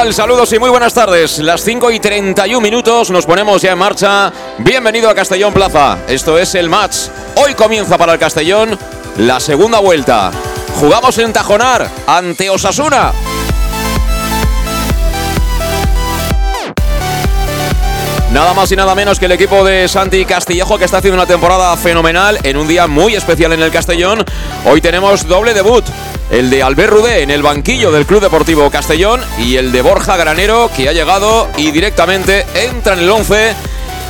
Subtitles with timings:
[0.00, 1.38] Saludos y muy buenas tardes.
[1.40, 4.32] Las 5 y 31 minutos nos ponemos ya en marcha.
[4.58, 5.98] Bienvenido a Castellón Plaza.
[6.08, 7.08] Esto es el match.
[7.36, 8.78] Hoy comienza para el Castellón
[9.18, 10.32] la segunda vuelta.
[10.80, 13.12] Jugamos en Tajonar ante Osasuna.
[18.32, 21.26] Nada más y nada menos que el equipo de Santi Castillejo que está haciendo una
[21.26, 24.24] temporada fenomenal en un día muy especial en el Castellón.
[24.64, 25.84] Hoy tenemos doble debut.
[26.30, 30.16] El de Albert Rudé en el banquillo del Club Deportivo Castellón y el de Borja
[30.16, 33.54] Granero que ha llegado y directamente entra en el 11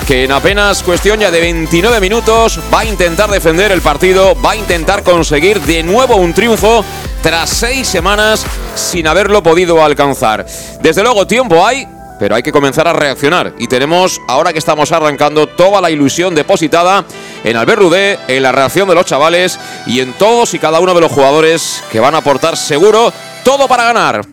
[0.06, 4.52] que en apenas cuestión ya de 29 minutos va a intentar defender el partido, va
[4.52, 6.84] a intentar conseguir de nuevo un triunfo
[7.22, 10.44] tras seis semanas sin haberlo podido alcanzar.
[10.82, 11.86] Desde luego tiempo hay,
[12.18, 13.54] pero hay que comenzar a reaccionar.
[13.58, 17.04] Y tenemos, ahora que estamos arrancando, toda la ilusión depositada
[17.44, 20.94] en Albert Rudé, en la reacción de los chavales y en todos y cada uno
[20.94, 23.12] de los jugadores que van a aportar seguro
[23.44, 24.26] todo para ganar.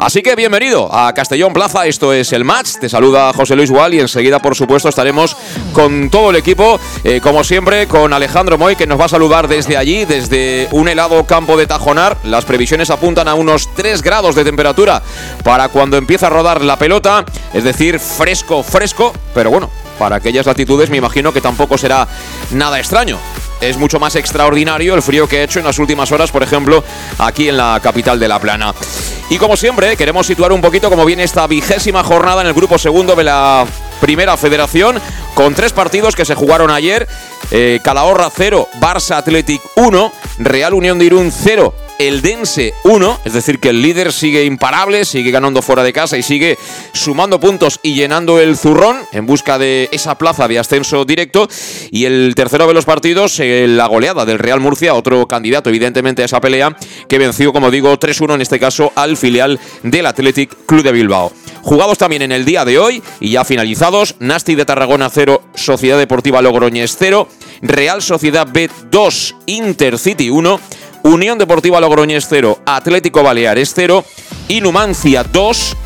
[0.00, 3.92] Así que bienvenido a Castellón Plaza, esto es el match, te saluda José Luis Gual
[3.92, 5.36] y enseguida por supuesto estaremos
[5.74, 9.46] con todo el equipo, eh, como siempre con Alejandro Moy que nos va a saludar
[9.46, 14.34] desde allí, desde un helado campo de Tajonar, las previsiones apuntan a unos 3 grados
[14.34, 15.02] de temperatura
[15.44, 19.68] para cuando empieza a rodar la pelota, es decir, fresco, fresco, pero bueno,
[20.00, 22.08] para aquellas latitudes me imagino que tampoco será
[22.52, 23.18] nada extraño
[23.60, 26.82] es mucho más extraordinario el frío que ha hecho en las últimas horas, por ejemplo,
[27.18, 28.74] aquí en la capital de La Plana.
[29.28, 32.78] Y como siempre, queremos situar un poquito cómo viene esta vigésima jornada en el grupo
[32.78, 33.66] segundo de la
[34.00, 35.00] Primera Federación,
[35.34, 37.06] con tres partidos que se jugaron ayer.
[37.50, 43.34] Eh, Calahorra 0, Barça Athletic 1, Real Unión de Irún 0, el Dense 1, es
[43.34, 46.56] decir, que el líder sigue imparable, sigue ganando fuera de casa y sigue
[46.94, 51.46] sumando puntos y llenando el zurrón en busca de esa plaza de ascenso directo.
[51.90, 56.24] Y el tercero de los partidos, la goleada del Real Murcia, otro candidato evidentemente a
[56.24, 56.74] esa pelea,
[57.06, 61.30] que venció, como digo, 3-1 en este caso al filial del Athletic Club de Bilbao.
[61.60, 65.98] Jugados también en el día de hoy y ya finalizados, Nasti de Tarragona 0, Sociedad
[65.98, 67.28] Deportiva Logroñés 0,
[67.60, 70.58] Real Sociedad B 2, Intercity 1,
[71.02, 74.04] Unión Deportiva Logroñés 0, Atlético Baleares 0
[74.48, 75.76] y Numancia 2,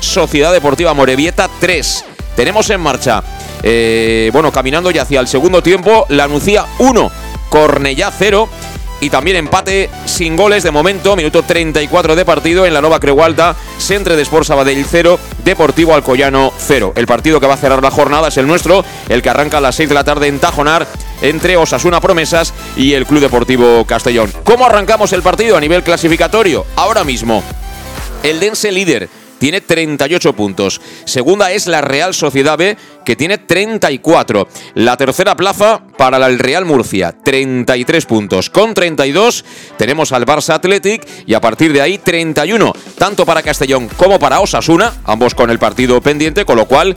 [0.00, 2.04] Sociedad Deportiva Morevieta 3.
[2.34, 3.22] Tenemos en marcha,
[3.62, 7.10] eh, bueno, caminando ya hacia el segundo tiempo, la Nucía 1,
[7.48, 8.48] Cornellá 0
[9.00, 13.56] y también empate sin goles de momento, minuto 34 de partido en la Nova Creualta,
[13.78, 16.94] Centre de Sport Sabadell 0, Deportivo Alcoyano 0.
[16.96, 19.60] El partido que va a cerrar la jornada es el nuestro, el que arranca a
[19.60, 20.86] las 6 de la tarde en Tajonar
[21.22, 24.32] entre Osasuna Promesas y el Club Deportivo Castellón.
[24.44, 26.64] ¿Cómo arrancamos el partido a nivel clasificatorio?
[26.76, 27.42] Ahora mismo,
[28.22, 29.08] el Dense líder
[29.46, 30.80] tiene 38 puntos.
[31.04, 34.48] Segunda es la Real Sociedad B, que tiene 34.
[34.74, 38.50] La tercera plaza para el Real Murcia, 33 puntos.
[38.50, 39.44] Con 32
[39.76, 44.40] tenemos al Barça Athletic y a partir de ahí 31, tanto para Castellón como para
[44.40, 46.96] Osasuna, ambos con el partido pendiente, con lo cual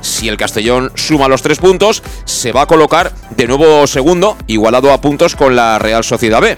[0.00, 4.92] si el Castellón suma los tres puntos, se va a colocar de nuevo segundo, igualado
[4.92, 6.56] a puntos con la Real Sociedad B.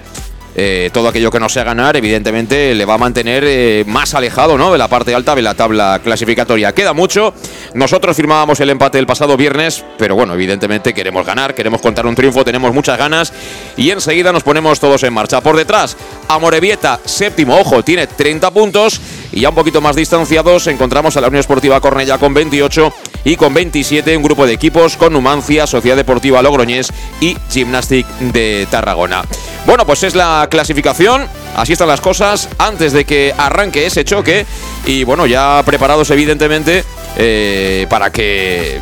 [0.53, 4.57] Eh, todo aquello que no sea ganar, evidentemente, le va a mantener eh, más alejado
[4.57, 4.71] ¿no?
[4.71, 6.73] de la parte alta de la tabla clasificatoria.
[6.73, 7.33] Queda mucho.
[7.73, 12.15] Nosotros firmábamos el empate el pasado viernes, pero bueno, evidentemente queremos ganar, queremos contar un
[12.15, 13.31] triunfo, tenemos muchas ganas
[13.77, 15.41] y enseguida nos ponemos todos en marcha.
[15.41, 15.95] Por detrás,
[16.27, 18.99] Amorebieta, séptimo, ojo, tiene 30 puntos
[19.31, 22.93] Y ya un poquito más distanciados encontramos a la Unión Esportiva Cornella con 28
[23.23, 28.67] y con 27 un grupo de equipos con Numancia, Sociedad Deportiva Logroñés y Gymnastic de
[28.69, 29.23] Tarragona.
[29.65, 31.27] Bueno, pues es la clasificación.
[31.55, 34.45] Así están las cosas antes de que arranque ese choque.
[34.85, 36.83] Y bueno, ya preparados evidentemente
[37.17, 38.79] eh, para que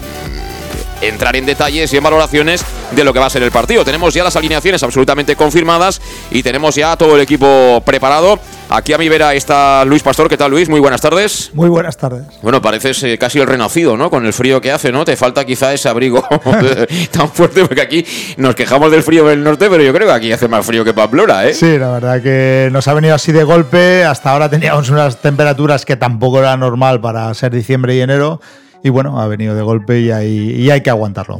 [1.01, 3.85] entrar en detalles y en valoraciones de lo que va a ser el partido.
[3.85, 6.01] Tenemos ya las alineaciones absolutamente confirmadas
[6.31, 8.39] y tenemos ya todo el equipo preparado.
[8.71, 10.29] Aquí a mi vera está Luis Pastor.
[10.29, 10.69] ¿Qué tal, Luis?
[10.69, 11.49] Muy buenas tardes.
[11.53, 12.23] Muy buenas tardes.
[12.43, 14.11] Bueno, pareces eh, casi el renacido, ¿no?
[14.11, 15.05] Con el frío que hace, ¿no?
[15.05, 16.23] Te falta quizá ese abrigo
[17.11, 18.05] tan fuerte, porque aquí
[18.37, 20.93] nos quejamos del frío del norte, pero yo creo que aquí hace más frío que
[20.93, 21.53] Pamplona, ¿eh?
[21.53, 24.03] Sí, la verdad que nos ha venido así de golpe.
[24.03, 28.39] Hasta ahora teníamos unas temperaturas que tampoco era normal para ser diciembre y enero
[28.83, 31.37] y bueno, ha venido de golpe y hay, que aguantarlo.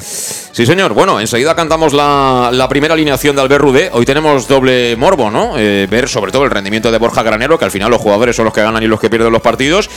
[0.51, 0.93] Sí, señor.
[0.93, 3.89] Bueno, enseguida cantamos la, primera alineación de Albert Rudé.
[3.93, 5.53] Hoy tenemos doble morbo, ¿no?
[5.57, 8.45] Eh, ver sobre todo el rendimiento de Borja Granero, que al final los jugadores son
[8.45, 9.89] los que ganan y los que pierden los partidos.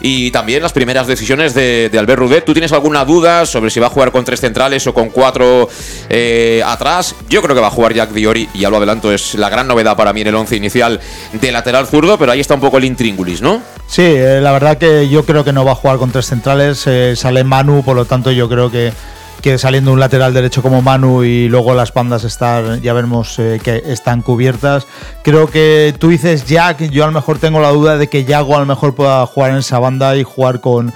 [0.00, 2.40] Y también las primeras decisiones de, Albert Rudé.
[2.40, 5.68] ¿Tú tienes alguna duda sobre si va a jugar con tres centrales o con cuatro
[6.08, 7.14] eh, atrás?
[7.28, 9.68] Yo creo que va a jugar Jack Diori, y ya lo adelanto, es la gran
[9.68, 11.00] novedad para mí en el once inicial
[11.32, 13.60] de lateral zurdo, pero ahí está un poco el intríngulis, ¿no?
[13.86, 16.86] Sí, eh, la verdad que yo creo que no va a jugar con tres centrales.
[17.14, 18.92] sale Manu, por lo tanto yo creo que
[19.40, 23.60] que saliendo un lateral derecho como Manu y luego las bandas estar, ya vemos eh,
[23.62, 24.86] que están cubiertas.
[25.22, 28.56] Creo que tú dices Jack, yo a lo mejor tengo la duda de que Yago
[28.56, 30.92] a lo mejor pueda jugar en esa banda y jugar con,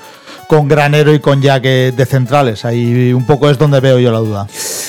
[0.48, 2.64] con Granero y con Jack eh, de centrales.
[2.64, 4.46] Ahí un poco es donde veo yo la duda.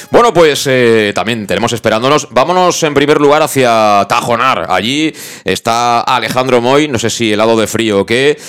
[0.09, 2.27] Bueno, pues eh, también tenemos esperándonos.
[2.31, 4.67] Vámonos en primer lugar hacia Tajonar.
[4.69, 5.13] Allí
[5.43, 8.39] está Alejandro Moy, no sé si helado de frío o qué.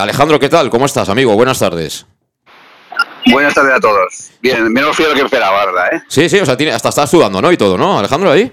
[0.00, 0.70] Alejandro, ¿qué tal?
[0.70, 1.34] ¿Cómo estás, amigo?
[1.34, 2.06] Buenas tardes.
[3.26, 4.30] Buenas tardes a todos.
[4.40, 5.94] Bien, menos frío de lo que esperaba, ¿verdad?
[5.94, 6.02] Eh?
[6.08, 7.52] Sí, sí, o sea, tiene, hasta está sudando, ¿no?
[7.52, 7.98] Y todo, ¿no?
[7.98, 8.50] Alejandro, ahí.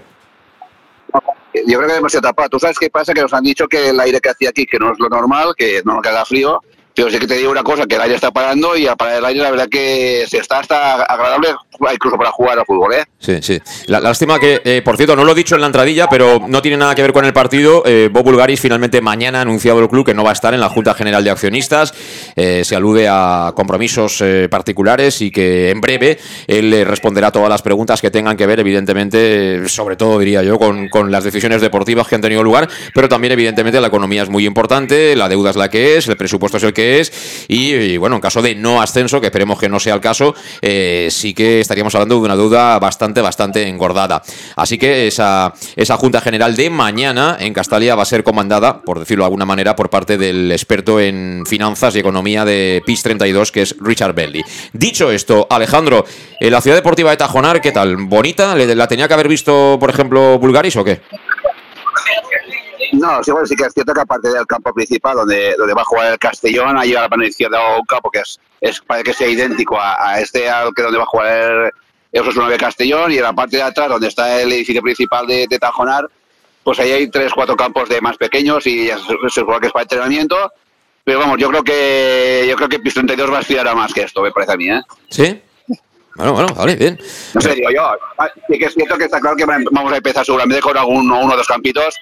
[1.66, 2.48] Yo creo que demasiado tapado.
[2.50, 3.14] ¿Tú sabes qué pasa?
[3.14, 5.54] Que nos han dicho que el aire que hacía aquí, que no es lo normal,
[5.56, 6.62] que no nos queda frío,
[6.94, 9.16] pero sí que te digo una cosa, que el aire está parando y a parar
[9.18, 11.48] el aire la verdad que se está hasta agradable
[11.92, 13.04] incluso para jugar al fútbol, ¿eh?
[13.18, 13.58] Sí, sí.
[13.86, 16.62] La, lástima que, eh, por cierto, no lo he dicho en la entradilla, pero no
[16.62, 17.82] tiene nada que ver con el partido.
[17.86, 20.60] Eh, Bob Bulgaris finalmente mañana ha anunciado el club que no va a estar en
[20.60, 21.94] la Junta General de Accionistas.
[22.36, 28.00] Eh, se alude a compromisos particulares y que en breve él responderá todas las preguntas
[28.00, 32.14] que tengan que ver, evidentemente, sobre todo diría yo, con, con las decisiones deportivas que
[32.14, 35.68] han tenido lugar, pero también evidentemente la economía es muy importante, la deuda es la
[35.68, 39.20] que es, el presupuesto es el que es y, bueno, en caso de no ascenso,
[39.20, 42.78] que esperemos que no sea el caso, eh, sí que estaríamos hablando de una deuda
[42.78, 44.22] bastante, bastante engordada.
[44.56, 48.98] Así que esa, esa Junta General de mañana en Castalia va a ser comandada, por
[48.98, 53.52] decirlo de alguna manera, por parte del experto en finanzas y economía de PIS 32,
[53.52, 54.42] que es Richard Belli.
[54.72, 56.06] Dicho esto, Alejandro,
[56.40, 57.96] en la ciudad deportiva de Tajonar, ¿qué tal?
[57.96, 58.54] ¿Bonita?
[58.54, 61.02] ¿La tenía que haber visto, por ejemplo, Bulgaris o qué?
[62.98, 65.82] No, sí, bueno, sí que es cierto que aparte del campo principal donde, donde va
[65.82, 69.04] a jugar el Castellón, ahí a la mano izquierda un campo que es, es parece
[69.04, 71.72] que sea idéntico a, este al que donde va a jugar
[72.12, 75.26] el, el de Castellón y en la parte de atrás donde está el edificio principal
[75.28, 76.08] de, Tajonar,
[76.64, 79.72] pues ahí hay tres, cuatro campos de más pequeños y ya se, se que es
[79.72, 80.52] para entrenamiento.
[81.04, 83.94] Pero vamos, yo creo que yo creo que PIS 32 va a aspirar a más
[83.94, 84.82] que esto, me parece a mí, ¿eh?
[85.08, 85.40] Sí.
[86.16, 86.98] Bueno, bueno, vale, bien.
[87.32, 87.92] No sé, digo yo.
[88.18, 91.20] Ah, sí que es cierto que está claro que vamos a empezar seguramente con alguno,
[91.20, 91.94] uno o dos campitos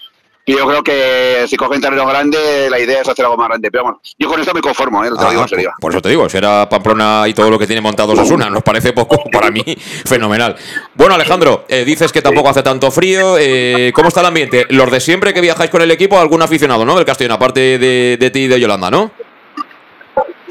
[0.48, 3.68] y yo creo que si cogen terreno grande, la idea es hacer algo más grande.
[3.68, 5.08] Pero bueno, yo con esto me conformo, ¿eh?
[5.18, 5.72] te digo en serio.
[5.80, 8.62] Por eso te digo, si era Pamplona y todo lo que tiene montado Sasuna, nos
[8.62, 9.64] parece poco, para mí,
[10.04, 10.54] fenomenal.
[10.94, 13.36] Bueno, Alejandro, eh, dices que tampoco hace tanto frío.
[13.40, 14.66] Eh, ¿Cómo está el ambiente?
[14.70, 16.94] Los de siempre que viajáis con el equipo, algún aficionado, ¿no?
[16.94, 19.10] Del Castellón, aparte de, de ti y de Yolanda, ¿no?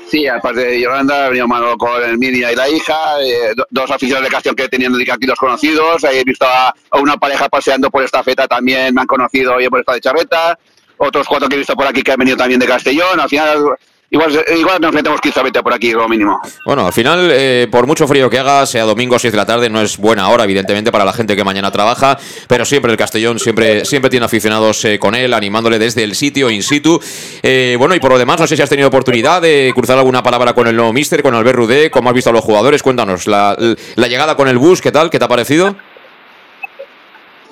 [0.07, 3.89] Sí, aparte de Yolanda, ha venido Manolo con el Mini y la hija, eh, dos
[3.89, 8.03] aficionados de Castellón que tenían aquí los conocidos, he visto a, una pareja paseando por
[8.03, 10.59] esta feta también me han conocido y por esta de Charreta,
[10.97, 13.65] otros cuatro que he visto por aquí que han venido también de Castellón, al final
[14.11, 16.39] Igual, igual nos metemos 15 por aquí, lo mínimo.
[16.65, 19.69] Bueno, al final, eh, por mucho frío que haga, sea domingo 6 de la tarde,
[19.69, 23.39] no es buena hora, evidentemente, para la gente que mañana trabaja, pero siempre el Castellón
[23.39, 26.99] siempre, siempre tiene aficionados eh, con él, animándole desde el sitio, in situ.
[27.41, 30.21] Eh, bueno, y por lo demás, no sé si has tenido oportunidad de cruzar alguna
[30.21, 33.25] palabra con el nuevo Mister, con Albert Rudé, cómo has visto a los jugadores, cuéntanos,
[33.25, 33.57] la,
[33.97, 35.09] llegada con el bus, ¿qué tal?
[35.09, 35.75] ¿Qué te ha parecido?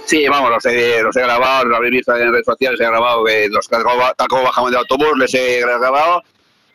[0.05, 3.23] Sí, vamos, los he, los he grabado, lo habéis visto en redes sociales, he grabado
[3.23, 3.83] que los tal
[4.27, 6.21] como bajamos del autobús, les he grabado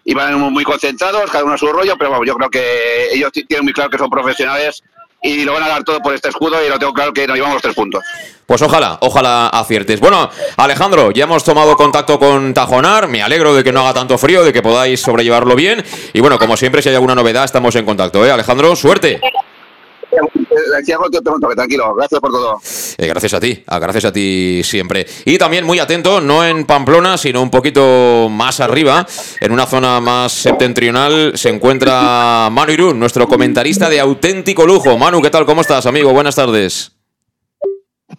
[0.08, 3.62] iban muy concentrados, cada uno a su rollo, pero bueno, yo creo que ellos tienen
[3.64, 4.82] muy claro que son profesionales
[5.22, 7.36] y lo van a dar todo por este escudo y lo tengo claro que nos
[7.36, 8.02] llevamos tres puntos.
[8.46, 10.00] Pues ojalá, ojalá aciertes.
[10.00, 14.16] Bueno, Alejandro, ya hemos tomado contacto con Tajonar, me alegro de que no haga tanto
[14.16, 15.84] frío, de que podáis sobrellevarlo bien
[16.14, 18.30] y bueno, como siempre, si hay alguna novedad, estamos en contacto, ¿eh?
[18.30, 19.20] Alejandro, suerte.
[21.54, 22.60] Tranquilo, gracias por todo.
[22.98, 25.06] Eh, gracias a ti, ah, gracias a ti siempre.
[25.24, 29.06] Y también muy atento, no en Pamplona, sino un poquito más arriba,
[29.40, 34.96] en una zona más septentrional, se encuentra Manu Irún, nuestro comentarista de auténtico lujo.
[34.98, 35.46] Manu, ¿qué tal?
[35.46, 36.12] ¿Cómo estás, amigo?
[36.12, 36.97] Buenas tardes.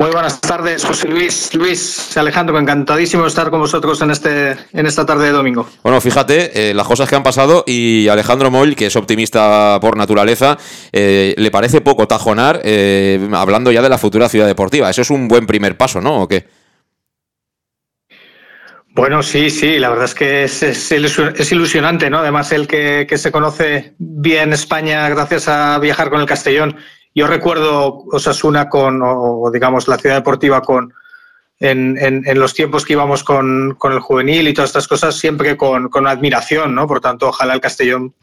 [0.02, 1.54] Muy buenas tardes, José Luis.
[1.54, 5.68] Luis, Alejandro, encantadísimo de estar con vosotros en, este, en esta tarde de domingo.
[5.84, 9.98] Bueno, fíjate, eh, las cosas que han pasado y Alejandro Moll, que es optimista por
[9.98, 10.58] naturaleza,
[10.94, 14.90] eh, le parece poco tajonar eh, hablando ya de la futura ciudad deportiva.
[14.90, 16.22] Eso es un buen primer paso, ¿no?
[16.22, 16.48] ¿O qué?
[18.92, 22.20] Bueno, sí, sí, la verdad es que es, ilusionante, ¿no?
[22.20, 26.78] Además, el que, que se conoce bien España gracias a viajar con el Castellón
[27.20, 30.94] yo recuerdo Osasuna con, o digamos, la ciudad deportiva con,
[31.60, 35.58] en, en, los tiempos que íbamos con, con, el juvenil y todas estas cosas, siempre
[35.58, 36.88] con, con admiración, ¿no?
[36.88, 38.14] Por tanto, ojalá el Castellón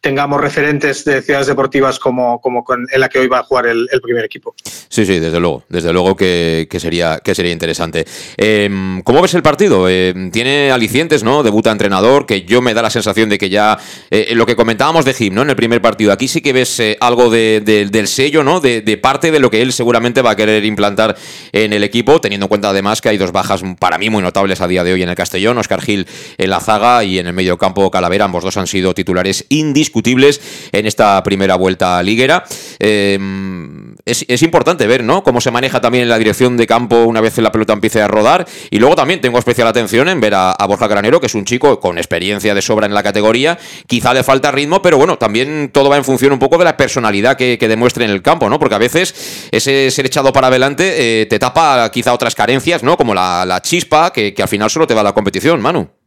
[0.00, 3.88] tengamos referentes de ciudades deportivas como, como en la que hoy va a jugar el,
[4.02, 4.54] primer equipo.
[4.88, 8.06] Sí, sí, desde luego, desde luego que, sería, que sería interesante.
[8.36, 9.88] Em, ¿Cómo ves el partido?
[9.88, 11.42] Em, tiene alicientes, ¿no?
[11.42, 13.78] Debuta entrenador, que yo me da la sensación de que ya,
[14.10, 15.42] eh, lo que comentábamos de Jim, ¿no?
[15.42, 18.60] En el primer partido, aquí sí que ves eh, algo del sello, ¿no?
[18.60, 21.16] De, parte de lo que él seguramente va a querer implantar
[21.52, 24.60] en el equipo, teniendo en cuenta además que hay dos bajas para mí muy notables
[24.60, 26.06] a día de hoy en el Castellón, Oscar Gil
[26.38, 29.89] en la zaga y en el medio campo Calavera, ambos dos han sido titulares indiscutibles
[29.90, 30.40] discutibles
[30.72, 32.44] en esta primera vuelta liguera.
[32.78, 35.22] Em, es, importante ver ¿no?
[35.22, 38.08] cómo se maneja también en la dirección de campo una vez la pelota empiece a
[38.08, 38.46] rodar.
[38.70, 41.80] Y luego también tengo especial atención en ver a, Borja Granero, que es un chico
[41.80, 43.58] con experiencia de sobra en la categoría.
[43.86, 46.76] Quizá le falta ritmo, pero bueno, también todo va en función un poco de la
[46.76, 48.58] personalidad que, demuestre en el campo, ¿no?
[48.58, 52.96] Porque a veces ese ser echado para adelante eh, te tapa quizá otras carencias, ¿no?
[52.96, 55.99] Como la, chispa, que, al final solo te va la competición, Manu.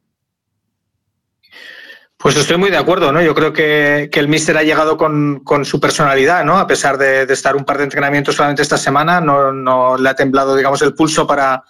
[2.23, 3.21] Pues estoy muy de acuerdo, ¿no?
[3.21, 6.57] Yo creo que, el míster ha llegado con, su personalidad, ¿no?
[6.57, 10.55] A pesar de, estar un par de entrenamientos solamente esta semana, no, le ha temblado,
[10.55, 11.65] digamos, el pulso para,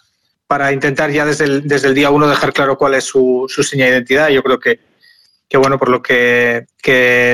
[0.45, 3.63] para intentar ya desde el, desde el día uno dejar claro cuál es su, su
[3.63, 4.29] seña de identidad.
[4.29, 4.79] Yo creo que,
[5.49, 6.67] que bueno, por lo que,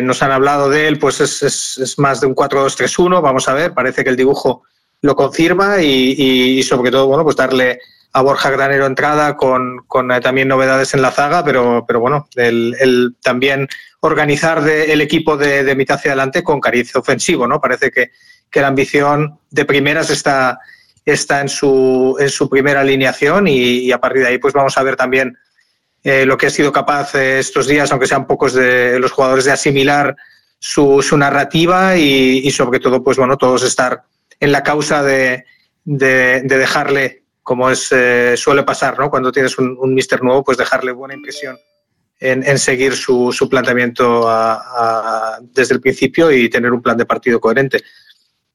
[0.01, 3.73] nos han hablado de él, pues es, es, más de un 4-2-3-1, vamos a ver,
[3.73, 4.63] parece que el dibujo
[5.01, 6.15] lo confirma y,
[6.57, 7.81] y, sobre todo, bueno, pues darle
[8.11, 12.27] a Borja Granero entrada con, con eh, también novedades en la zaga, pero, pero bueno,
[12.35, 13.67] el, también
[14.01, 17.61] organizar el equipo de, mitad hacia adelante con cariz ofensivo, ¿no?
[17.61, 18.11] Parece que,
[18.49, 20.59] que la ambición de primeras está,
[21.05, 24.83] está en, su, en su primera alineación y, a partir de ahí pues vamos a
[24.83, 25.37] ver también
[26.03, 29.45] eh, lo que ha sido capaz eh, estos días, aunque sean pocos de los jugadores,
[29.45, 30.15] de asimilar
[30.57, 34.03] su, su narrativa y, y, sobre todo, pues bueno, todos estar
[34.39, 35.45] en la causa de,
[35.83, 39.09] de, de dejarle como es, eh, suele pasar, ¿no?
[39.09, 41.57] Cuando tienes un, mister nuevo, pues dejarle buena impresión
[42.19, 44.29] en, seguir su, su planteamiento
[45.41, 47.81] desde el principio y tener un plan de partido coherente.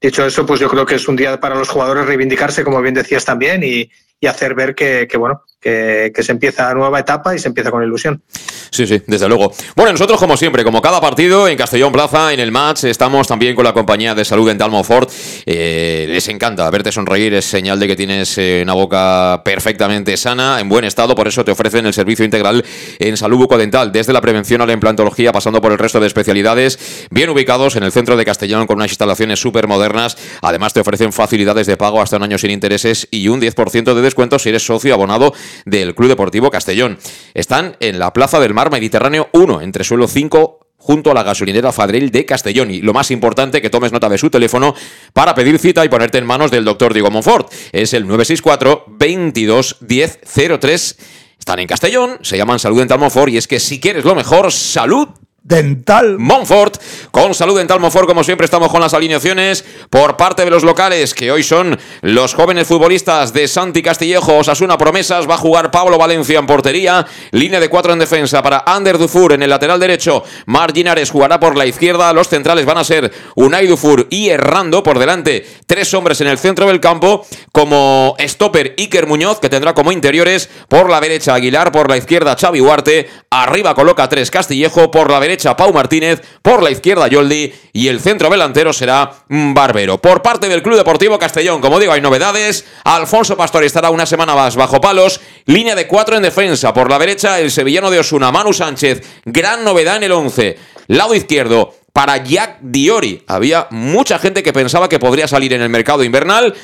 [0.01, 2.95] Dicho eso, pues yo creo que es un día para los jugadores reivindicarse, como bien
[2.95, 7.49] decías también, y, y hacer ver que, bueno, que, se empieza nueva etapa y se
[7.49, 8.23] empieza con ilusión.
[8.71, 9.52] Sí, sí, desde luego.
[9.75, 13.54] Bueno, nosotros como siempre, como cada partido en Castellón Plaza, en el match, estamos también
[13.54, 15.11] con la compañía de salud Dental Monfort.
[15.47, 20.61] Eh, les encanta verte sonreír, es señal de que tienes eh, una boca perfectamente sana,
[20.61, 22.64] en buen estado, por eso te ofrecen el servicio integral
[22.99, 27.06] en salud bucodental, desde la prevención a la implantología, pasando por el resto de especialidades,
[27.11, 30.16] bien ubicados en el centro de Castellón con unas instalaciones súper modernas.
[30.42, 34.02] Además te ofrecen facilidades de pago hasta un año sin intereses y un 10% de
[34.02, 35.33] descuento si eres socio abonado
[35.65, 36.99] del Club Deportivo Castellón.
[37.35, 41.73] Están en la Plaza del Mar Mediterráneo 1, entre suelo 5 junto a la gasolinera
[41.73, 42.71] Fadril de Castellón.
[42.71, 44.75] Y lo más importante, que tomes nota de su teléfono
[45.15, 47.51] para pedir cita y ponerte en manos del doctor Diego Monfort.
[47.73, 50.21] Es el 964 22 10
[50.61, 50.99] 03.
[51.39, 54.53] Están en Castellón, se llaman Salud Dental Monfort y es que si quieres lo mejor,
[54.53, 55.09] salud
[55.45, 56.79] Dental Montfort.
[57.11, 61.13] Con Salud Dental Montfort, como siempre, estamos con las alineaciones por parte de los locales,
[61.13, 64.39] que hoy son los jóvenes futbolistas de Santi Castillejo.
[64.39, 65.29] Osasuna Promesas.
[65.29, 67.07] Va a jugar Pablo Valencia en portería.
[67.33, 70.25] Línea de cuatro en defensa para Ander Dufour en el lateral derecho.
[70.47, 72.15] Mar Ginares jugará por la izquierda.
[72.15, 75.47] Los centrales van a ser Unai Dufour y Errando por delante.
[75.67, 77.27] Tres hombres en el centro del campo.
[77.53, 82.35] Como stopper Iker Muñoz, que tendrá como interiores por la derecha Aguilar, por la izquierda
[82.35, 83.11] Xavi Huarte.
[83.29, 88.00] Arriba coloca tres Castillejo por la derecha Pau Martínez, por la izquierda Yoldi y el
[88.00, 89.99] centro delantero será Barbero.
[89.99, 92.64] Por parte del Club Deportivo Castellón, como digo, hay novedades.
[92.85, 95.21] Alfonso Pastor estará una semana más bajo palos.
[95.47, 96.73] Línea de cuatro en defensa.
[96.73, 99.03] Por la derecha, el sevillano de Osuna, Manu Sánchez.
[99.25, 100.59] Gran novedad en el 11.
[100.87, 103.23] Lado izquierdo, para Jack Diori.
[103.26, 106.55] Había mucha gente que pensaba que podría salir en el mercado invernal.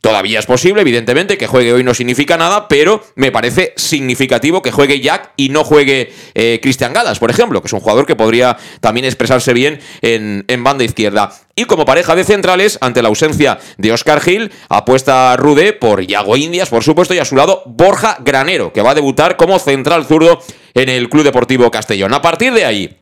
[0.00, 4.70] Todavía es posible, evidentemente, que juegue hoy no significa nada, pero me parece significativo que
[4.70, 8.16] juegue Jack y no juegue eh, Cristian Galas, por ejemplo, que es un jugador que
[8.16, 11.32] podría también expresarse bien en, banda izquierda.
[11.54, 16.36] Y como pareja de centrales, ante la ausencia de Oscar Gil, apuesta Rude por Yago
[16.36, 20.06] Indias, por supuesto, y a su lado Borja Granero, que va a debutar como central
[20.06, 20.40] zurdo
[20.72, 22.14] en el Club Deportivo Castellón.
[22.14, 22.96] A partir de ahí,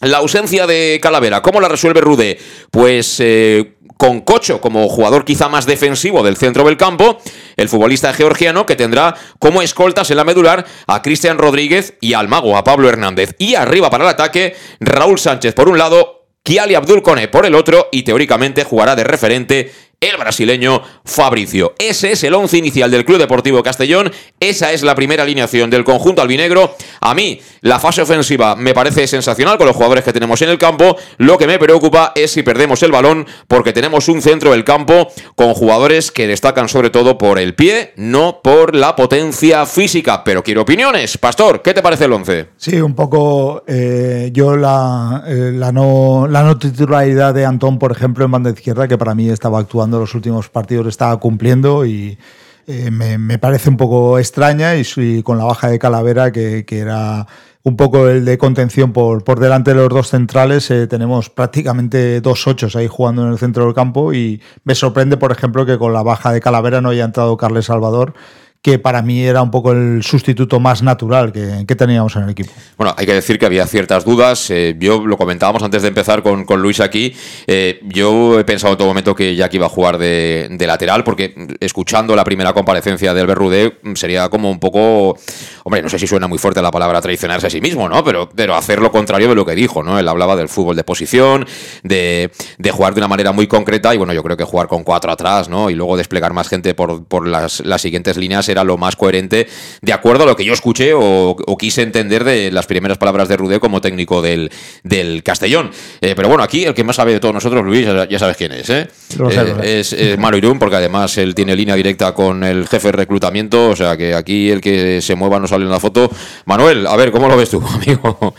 [0.00, 2.38] la ausencia de Calavera, ¿cómo la resuelve Rude?
[2.70, 7.18] Pues eh, con Cocho como jugador quizá más defensivo del centro del campo,
[7.56, 12.28] el futbolista georgiano que tendrá como escoltas en la medular a Cristian Rodríguez y al
[12.28, 13.34] mago, a Pablo Hernández.
[13.38, 17.54] Y arriba para el ataque, Raúl Sánchez por un lado, Kiali Abdul Kone por el
[17.54, 21.74] otro y teóricamente jugará de referente el brasileño Fabricio.
[21.78, 24.10] Ese es el once inicial del Club Deportivo Castellón,
[24.40, 26.74] esa es la primera alineación del conjunto albinegro.
[27.00, 30.58] A mí, la fase ofensiva me parece sensacional con los jugadores que tenemos en el
[30.58, 30.96] campo.
[31.18, 35.08] Lo que me preocupa es si perdemos el balón, porque tenemos un centro del campo
[35.34, 40.24] con jugadores que destacan sobre todo por el pie, no por la potencia física.
[40.24, 41.18] Pero quiero opiniones.
[41.18, 42.48] Pastor, ¿qué te parece el once?
[42.56, 43.64] Sí, un poco.
[43.66, 48.50] Eh, yo la, eh, la, no, la no titularidad de Antón, por ejemplo, en banda
[48.50, 52.18] izquierda, que para mí estaba actuando los últimos partidos estaba cumpliendo y
[52.66, 57.26] eh, me, parece un poco extraña y, con la baja de Calavera que, era
[57.62, 62.20] un poco el de contención por, por delante de los dos centrales, eh, tenemos prácticamente
[62.20, 65.78] dos ochos ahí jugando en el centro del campo y me sorprende, por ejemplo, que
[65.78, 68.14] con la baja de Calavera no haya entrado Carles Salvador
[68.64, 72.50] que para mí era un poco el sustituto más natural que, teníamos en el equipo.
[72.78, 74.48] Bueno, hay que decir que había ciertas dudas.
[74.48, 77.14] Eh, yo lo comentábamos antes de empezar con, Luis aquí.
[77.46, 81.34] Eh, yo he pensado en todo momento que Jack iba a jugar de, lateral, porque
[81.60, 85.18] escuchando la primera comparecencia del Berrudé sería como un poco.
[85.64, 88.02] Hombre, no sé si suena muy fuerte la palabra traicionarse a sí mismo, ¿no?
[88.02, 89.98] Pero, pero hacer lo contrario de lo que dijo, ¿no?
[89.98, 91.46] Él hablaba del fútbol de posición,
[91.82, 92.30] de,
[92.72, 95.50] jugar de una manera muy concreta, y bueno, yo creo que jugar con cuatro atrás,
[95.50, 95.68] ¿no?
[95.68, 99.46] Y luego desplegar más gente por, por las, las siguientes líneas era lo más coherente
[99.82, 103.36] de acuerdo a lo que yo escuché o, quise entender de las primeras palabras de
[103.36, 104.50] Rudé como técnico del,
[104.82, 105.70] del Castellón.
[106.00, 108.52] Eh, pero bueno, aquí el que más sabe de todos nosotros, Luis, ya sabes quién
[108.52, 108.68] es.
[108.70, 108.88] ¿eh?
[109.30, 112.92] eh es, es Manu Irún, porque además él tiene línea directa con el jefe de
[112.92, 116.10] reclutamiento, o sea que aquí el que se mueva no sale en la foto.
[116.46, 118.34] Manuel, a ver, ¿cómo lo ves tú, amigo?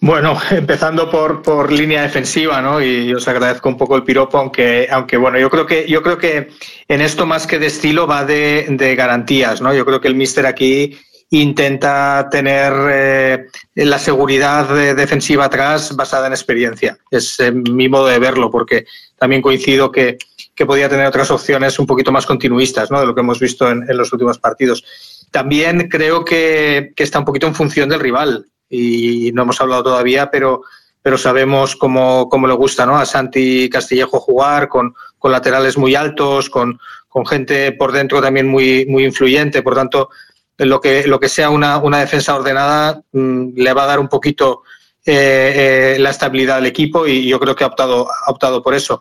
[0.00, 2.80] Bueno, empezando por, por línea defensiva, ¿no?
[2.80, 6.18] Y os agradezco un poco el piropo, aunque, aunque bueno, yo creo que, yo creo
[6.18, 6.50] que
[6.86, 9.74] en esto más que de estilo va de, de garantías, ¿no?
[9.74, 10.96] Yo creo que el míster aquí
[11.30, 16.96] intenta tener eh, la seguridad defensiva atrás basada en experiencia.
[17.10, 18.86] Es eh, mi modo de verlo, porque
[19.18, 20.16] también coincido que,
[20.54, 23.00] que, podía tener otras opciones un poquito más continuistas, ¿no?
[23.00, 24.84] De lo que hemos visto en, en los últimos partidos.
[25.30, 29.84] También creo que, que, está un poquito en función del rival y no hemos hablado
[29.84, 30.62] todavía, pero,
[31.02, 32.96] pero sabemos cómo, cómo le gusta ¿no?
[32.96, 36.78] a Santi Castillejo jugar, con, con laterales muy altos, con,
[37.08, 39.62] con, gente por dentro también muy, muy influyente.
[39.62, 40.10] Por tanto,
[40.58, 44.08] lo que, lo que sea una, una defensa ordenada mm, le va a dar un
[44.08, 44.62] poquito
[45.10, 48.74] eh, eh, la estabilidad al equipo y yo creo que ha optado, ha optado por
[48.74, 49.00] eso.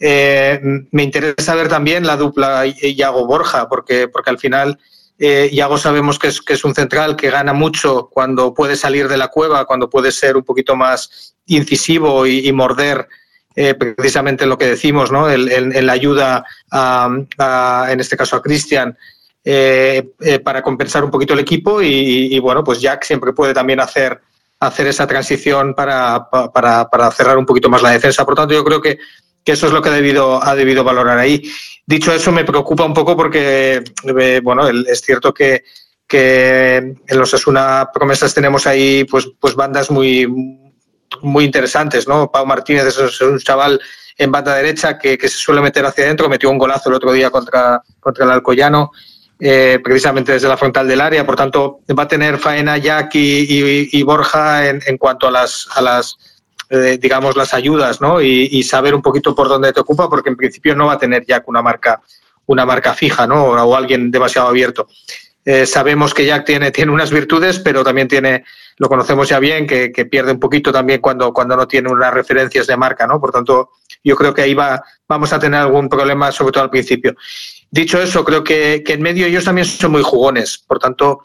[0.00, 0.58] Eh,
[0.90, 4.78] me interesa ver también la dupla Iago Borja, porque, porque al final
[5.24, 9.28] eh, Iago sabemos que es, un central que gana mucho cuando puede salir de la
[9.28, 13.06] cueva, cuando puede ser un poquito más incisivo y, morder
[13.54, 15.30] eh, precisamente lo que decimos, ¿no?
[15.30, 18.98] En, la ayuda, a, en este caso a Cristian,
[19.44, 23.78] eh, eh, para compensar un poquito el equipo y, bueno, pues Jack siempre puede también
[23.78, 24.20] hacer,
[24.58, 28.24] hacer esa transición para, para, para, cerrar un poquito más la defensa.
[28.24, 28.98] Por tanto, yo creo que,
[29.44, 31.42] que eso es lo que ha debido, ha debido valorar ahí.
[31.86, 33.82] Dicho eso, me preocupa un poco porque,
[34.18, 35.64] eh, bueno, es cierto que,
[36.06, 40.26] que en los Asuna Promesas tenemos ahí pues, pues bandas muy,
[41.22, 42.30] muy interesantes, ¿no?
[42.30, 43.80] Pau Martínez es un chaval
[44.16, 47.30] en banda derecha que, se suele meter hacia adentro, metió un golazo el otro día
[47.30, 48.92] contra, contra el Alcoyano,
[49.40, 54.02] eh, precisamente desde la frontal del área, por tanto va a tener faena Jack y,
[54.04, 56.16] Borja en, en, cuanto a las, a las
[56.74, 58.22] eh, digamos, las ayudas, ¿no?
[58.22, 61.22] Y, saber un poquito por dónde te ocupa, porque en principio no va a tener
[61.26, 62.00] Jack una marca,
[62.46, 63.44] una marca fija, ¿no?
[63.44, 64.88] O alguien demasiado abierto.
[65.44, 68.46] Eh, sabemos que Jack tiene, tiene unas virtudes, pero también tiene,
[68.78, 72.66] lo conocemos ya bien, que, pierde un poquito también cuando, cuando no tiene unas referencias
[72.66, 73.20] de marca, ¿no?
[73.20, 76.70] Por tanto, yo creo que ahí va, vamos a tener algún problema, sobre todo al
[76.70, 77.14] principio.
[77.70, 81.20] Dicho eso, creo que, que en medio ellos también son muy jugones, por tanto,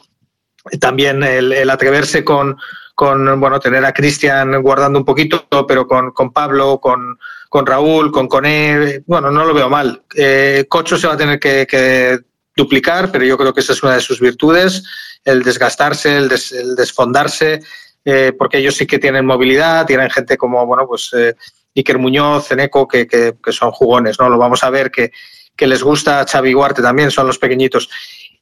[0.78, 2.58] también el atreverse con,
[2.98, 7.16] con bueno, tener a Cristian guardando un poquito, pero con, con Pablo, con,
[7.48, 10.02] con, Raúl, con Coné, bueno, no lo veo mal.
[10.16, 12.18] Eh, Cocho se va a tener que,
[12.56, 14.82] duplicar, pero yo creo que esa es una de sus virtudes,
[15.24, 16.28] el desgastarse, el,
[16.74, 17.60] desfondarse,
[18.04, 21.36] eh, porque ellos sí que tienen movilidad, tienen gente como, bueno, pues eh,
[21.76, 24.28] Iker Muñoz, Eneco, que, que, son jugones, ¿no?
[24.28, 25.12] Lo vamos a ver que,
[25.54, 27.88] que les gusta Xavi Guarte también, son los pequeñitos.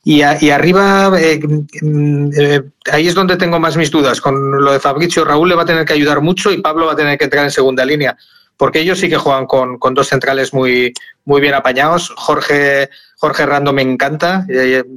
[0.08, 1.40] Y, y arriba, eh,
[1.82, 4.20] mm, eh, ahí es donde tengo más mis dudas.
[4.20, 6.92] Con lo de Fabrizio, Raúl le va a tener que ayudar mucho y Pablo va
[6.92, 8.16] a tener que entrar en segunda línea,
[8.56, 12.12] porque ellos sí que juegan con, con dos centrales muy, muy bien apañados.
[12.16, 14.46] Jorge, Jorge Rando me encanta,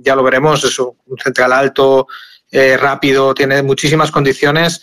[0.03, 2.05] ya, lo veremos, es un central alto,
[2.51, 4.79] eh, rápido, tiene muchísimas condiciones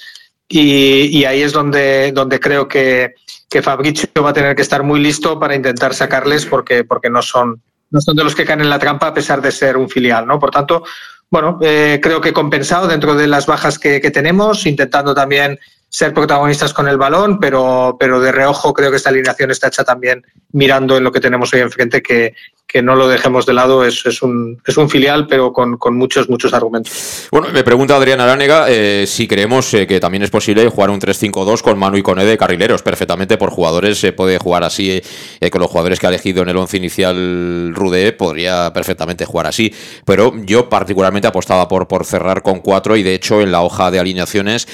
[0.49, 3.15] y, ahí es donde, donde creo que,
[3.49, 7.23] que Fabrizio va a tener que estar muy listo para intentar sacarles porque, porque no
[7.23, 9.89] son no son de los que caen en la trampa a pesar de ser un
[9.89, 10.39] filial, ¿no?
[10.39, 10.85] Por tanto,
[11.31, 16.13] bueno, eh, creo que compensado dentro de las bajas que, que, tenemos, intentando también ser
[16.13, 20.25] protagonistas con el balón, pero, pero de reojo creo que esta alineación está hecha también
[20.53, 22.35] mirando en lo que tenemos hoy enfrente, que,
[22.67, 25.97] que no lo dejemos de lado, es, es, un, es un filial, pero con, con,
[25.97, 27.29] muchos, muchos argumentos.
[27.31, 31.01] Bueno, me pregunta Adrián Aránega eh, si creemos eh, que también es posible jugar un
[31.01, 32.83] 3-5-2 con Manu y con de carrileros.
[32.83, 35.01] Perfectamente por jugadores se puede jugar así,
[35.41, 39.47] eh, con los jugadores que ha elegido en el once inicial Rude, podría perfectamente jugar
[39.47, 39.73] así.
[40.05, 43.91] Pero yo particularmente apostaba por, por cerrar con 4 y de hecho en la hoja
[43.91, 44.67] de alineaciones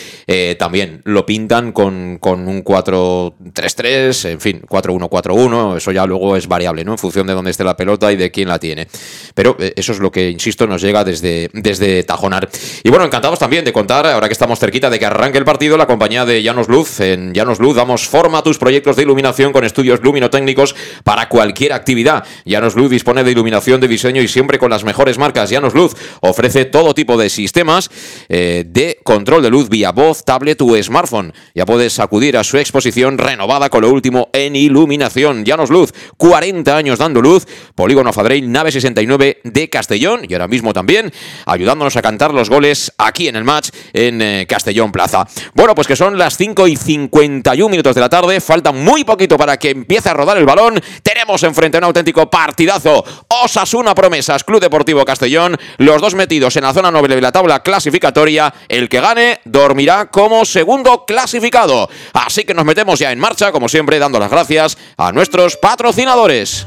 [0.59, 6.85] también lo pintan con, con un 4-3-3, en fin, 4-1-4-1, eso ya luego es variable,
[6.85, 6.92] ¿no?
[6.92, 8.88] En función de dónde esté la pelota y de quién la tiene.
[9.35, 12.48] Pero eh, eso es lo que, insisto, nos llega desde, desde Tajonar.
[12.83, 15.77] Y bueno, encantados también de contar, ahora que estamos cerquita de que arranque el partido,
[15.77, 17.01] la compañía de Llanos Luz.
[17.01, 21.72] En Llanos Luz damos forma a tus proyectos de iluminación con estudios luminotécnicos para cualquier
[21.72, 22.25] actividad.
[22.44, 25.51] Llanos Luz dispone de iluminación de diseño y siempre con las mejores marcas.
[25.51, 27.90] Llanos Luz ofrece todo tipo de sistemas
[28.29, 31.33] eh, de control de luz vía voz, tablet o smartphone.
[31.55, 35.42] Ya puedes acudir a su exposición renovada con lo último en iluminación.
[35.42, 40.74] Llanos Luz, 40 años dando luz Polígono Fadrey, nave 69 de Castellón y ahora mismo
[40.74, 41.11] también
[41.46, 45.26] ayudándonos a cantar los goles aquí en el match en eh, Castellón Plaza.
[45.55, 49.38] Bueno, pues que son las 5 y 51 minutos de la tarde, falta muy poquito
[49.38, 50.78] para que empiece a rodar el balón.
[51.02, 53.02] Tenemos enfrente un auténtico partidazo.
[53.28, 57.62] Osasuna Promesas, Club Deportivo Castellón, los dos metidos en la zona noble de la tabla
[57.62, 58.52] clasificatoria.
[58.68, 61.88] El que gane dormirá como segundo clasificado.
[62.12, 66.66] Así que nos metemos ya en marcha, como siempre, dando las gracias a nuestros patrocinadores.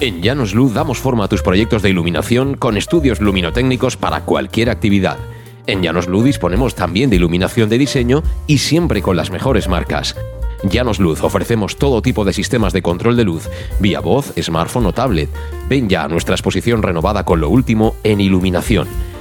[0.00, 4.70] En Llanos Luz damos forma a tus proyectos de iluminación con estudios luminotécnicos para cualquier
[4.70, 5.18] actividad.
[5.66, 10.16] En Llanos Luz disponemos también de iluminación de diseño y siempre con las mejores marcas.
[10.62, 13.48] Llanos Luz ofrecemos todo tipo de sistemas de control de luz,
[13.78, 15.30] vía voz, smartphone o tablet.
[15.68, 18.88] Ven ya a nuestra exposición renovada con lo último en iluminación.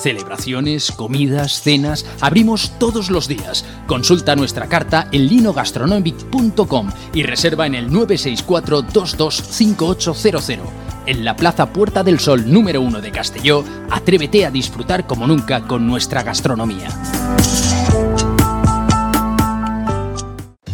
[0.00, 3.64] Celebraciones, comidas, cenas, abrimos todos los días.
[3.86, 12.02] Consulta nuestra carta en linogastronomic.com y reserva en el 964 225800 en la Plaza Puerta
[12.02, 16.88] del Sol número 1 de Castelló, atrévete a disfrutar como nunca con nuestra gastronomía.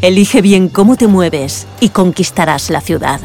[0.00, 3.20] Elige bien cómo te mueves y conquistarás la ciudad.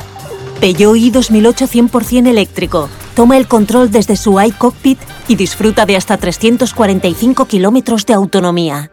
[0.59, 2.89] Peugeot i 2008 100% eléctrico.
[3.17, 8.91] Toma el control desde su iCockpit y disfruta de hasta 345 kilómetros de autonomía.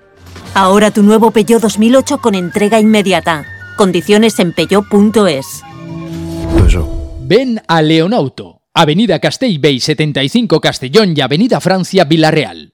[0.55, 3.45] Ahora tu nuevo Peugeot 2008 con entrega inmediata.
[3.77, 5.63] Condiciones en peugeot.es.
[7.21, 12.74] Ven a Leonauto, Avenida Castellbey 75 Castellón y Avenida Francia Villarreal.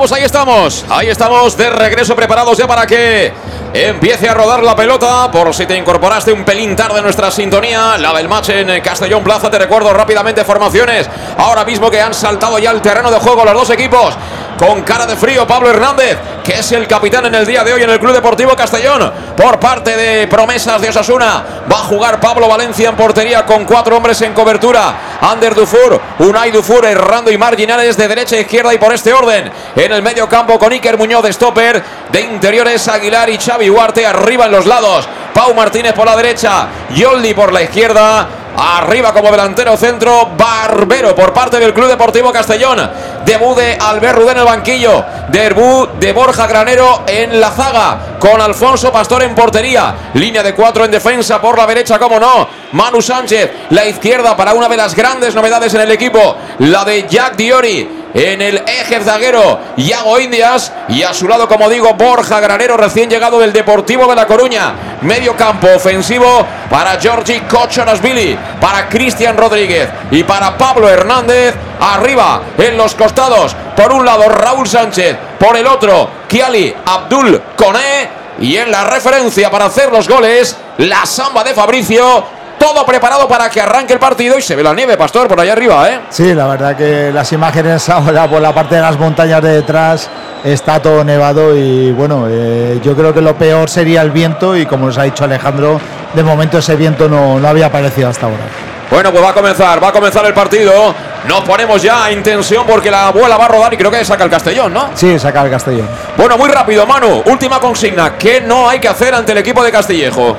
[0.00, 0.86] Ahí estamos.
[0.88, 3.30] Ahí estamos de regreso preparados ya para que
[3.74, 5.30] empiece a rodar la pelota.
[5.30, 9.22] Por si te incorporaste un pelín tarde a nuestra sintonía, la del match en Castellón
[9.22, 9.50] Plaza.
[9.50, 11.06] Te recuerdo rápidamente formaciones.
[11.36, 14.16] Ahora mismo que han saltado ya al terreno de juego los dos equipos.
[14.58, 17.82] Con cara de frío, Pablo Hernández, que es el capitán en el día de hoy
[17.82, 19.10] en el Club Deportivo Castellón.
[19.34, 23.96] Por parte de Promesas de Osasuna, va a jugar Pablo Valencia en portería con cuatro
[23.96, 25.18] hombres en cobertura.
[25.22, 29.50] Ander Dufour, Unai Dufour errando y marginales de derecha a izquierda y por este orden.
[29.76, 31.82] En el medio campo con Iker Muñoz de stopper.
[32.10, 35.08] De interiores Aguilar y Xavi Huarte arriba en los lados.
[35.34, 36.68] Pau Martínez por la derecha.
[36.94, 38.28] Yoldi por la izquierda.
[38.56, 42.90] Arriba como delantero centro, Barbero por parte del Club Deportivo Castellón.
[43.24, 45.04] Debut de Albert Rudé en el banquillo.
[45.28, 48.18] Debut de Borja Granero en la zaga.
[48.18, 49.94] Con Alfonso Pastor en portería.
[50.14, 52.48] Línea de cuatro en defensa por la derecha, como no.
[52.72, 56.36] Manu Sánchez, la izquierda para una de las grandes novedades en el equipo.
[56.58, 61.68] La de Jack Diori en el eje zaguero Iago Indias y a su lado, como
[61.68, 64.74] digo, Borja Granero, recién llegado del Deportivo de La Coruña.
[65.02, 71.54] Medio campo ofensivo para Georgi Kochonasvili, para Cristian Rodríguez y para Pablo Hernández.
[71.80, 78.20] Arriba, en los costados, por un lado Raúl Sánchez, por el otro Kiali Abdul Kone.
[78.40, 82.24] Y en la referencia para hacer los goles, la samba de Fabricio
[82.60, 85.54] todo preparado para que arranque el partido y se ve la nieve, Pastor, por allá
[85.54, 86.00] arriba, ¿eh?
[86.10, 90.10] Sí, la verdad que las imágenes ahora por la parte de las montañas de detrás
[90.44, 94.66] está todo nevado y bueno, eh, yo creo que lo peor sería el viento y
[94.66, 95.80] como nos ha dicho Alejandro,
[96.12, 98.44] de momento ese viento no, no había aparecido hasta ahora.
[98.90, 100.94] Bueno, pues va a comenzar, va a comenzar el partido.
[101.26, 104.24] Nos ponemos ya en tensión porque la abuela va a rodar y creo que saca
[104.24, 104.90] el Castellón, ¿no?
[104.94, 105.88] Sí, saca el Castellón.
[106.16, 107.22] Bueno, muy rápido, Manu.
[107.26, 108.18] Última consigna.
[108.18, 110.36] ¿Qué no hay que hacer ante el equipo de Castillejo?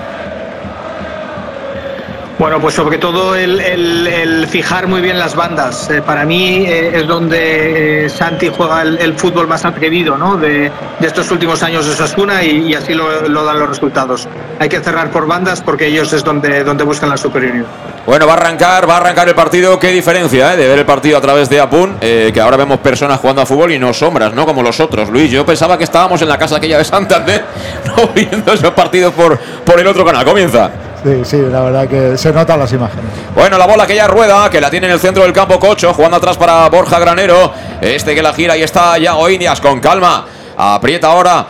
[2.41, 5.87] Bueno, pues sobre todo el, fijar muy bien las bandas.
[5.91, 10.37] Eh, para mí eh, es donde eh, Santi juega el, fútbol más atrevido ¿no?
[10.37, 14.27] de, estos últimos años de Sasuna y, así lo, dan los resultados.
[14.57, 17.67] Hay que cerrar por bandas porque ellos es donde, donde buscan la superioridad.
[18.07, 19.77] Bueno, va a arrancar, va a arrancar el partido.
[19.77, 23.43] Qué diferencia de ver el partido a través de Apun, que ahora vemos personas jugando
[23.43, 24.47] a fútbol y no sombras, ¿no?
[24.47, 25.09] Como los otros.
[25.09, 27.45] Luis, yo pensaba que estábamos en la casa aquella de Santander,
[27.85, 30.25] no viendo esos partidos por, por el otro canal.
[30.25, 30.71] Comienza.
[31.03, 33.05] Sí, sí, la verdad que se notan las imágenes.
[33.33, 35.93] Bueno, la bola que ya rueda, que la tiene en el centro del campo Cocho,
[35.93, 37.51] jugando atrás para Borja Granero.
[37.81, 40.25] Este que la gira y está Yago Indias con calma.
[40.55, 41.47] Aprieta ahora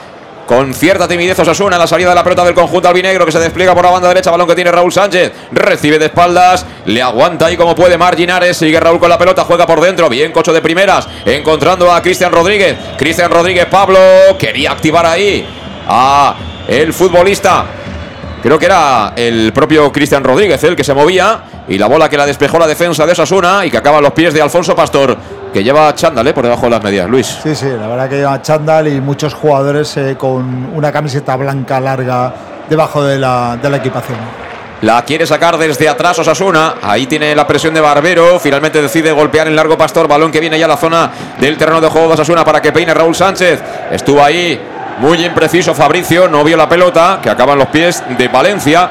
[0.48, 3.40] con cierta timidez Osasuna en la salida de la pelota del conjunto albinegro que se
[3.40, 7.46] despliega por la banda derecha, balón que tiene Raúl Sánchez, recibe de espaldas, le aguanta
[7.46, 10.62] ahí como puede Marginares, sigue Raúl con la pelota, juega por dentro, bien Cocho de
[10.62, 14.00] primeras, encontrando a Cristian Rodríguez, Cristian Rodríguez Pablo,
[14.38, 15.48] quería activar ahí
[15.88, 16.36] a
[16.68, 17.66] el futbolista
[18.42, 22.18] Creo que era el propio Cristian Rodríguez el que se movía y la bola que
[22.18, 25.16] la despejó la defensa de Sasuna y que acaba a los pies de Alfonso Pastor,
[25.54, 26.34] que lleva chándal ¿eh?
[26.34, 27.08] por debajo de las medias.
[27.08, 27.28] Luis.
[27.44, 31.80] Sí, sí, la verdad que lleva chándal y muchos jugadores eh, con una camiseta blanca
[31.80, 32.34] larga
[32.68, 34.18] debajo de la, de la equipación.
[34.82, 36.76] La quiere sacar desde atrás Osasuna.
[36.82, 38.40] Ahí tiene la presión de Barbero.
[38.40, 40.08] Finalmente decide golpear el largo pastor.
[40.08, 42.72] Balón que viene ya a la zona del terreno de juego de Osasuna para que
[42.72, 43.62] peine Raúl Sánchez.
[43.92, 44.60] Estuvo ahí
[45.02, 48.90] muy impreciso Fabricio, no vio la pelota, que acaba en los pies de Valencia,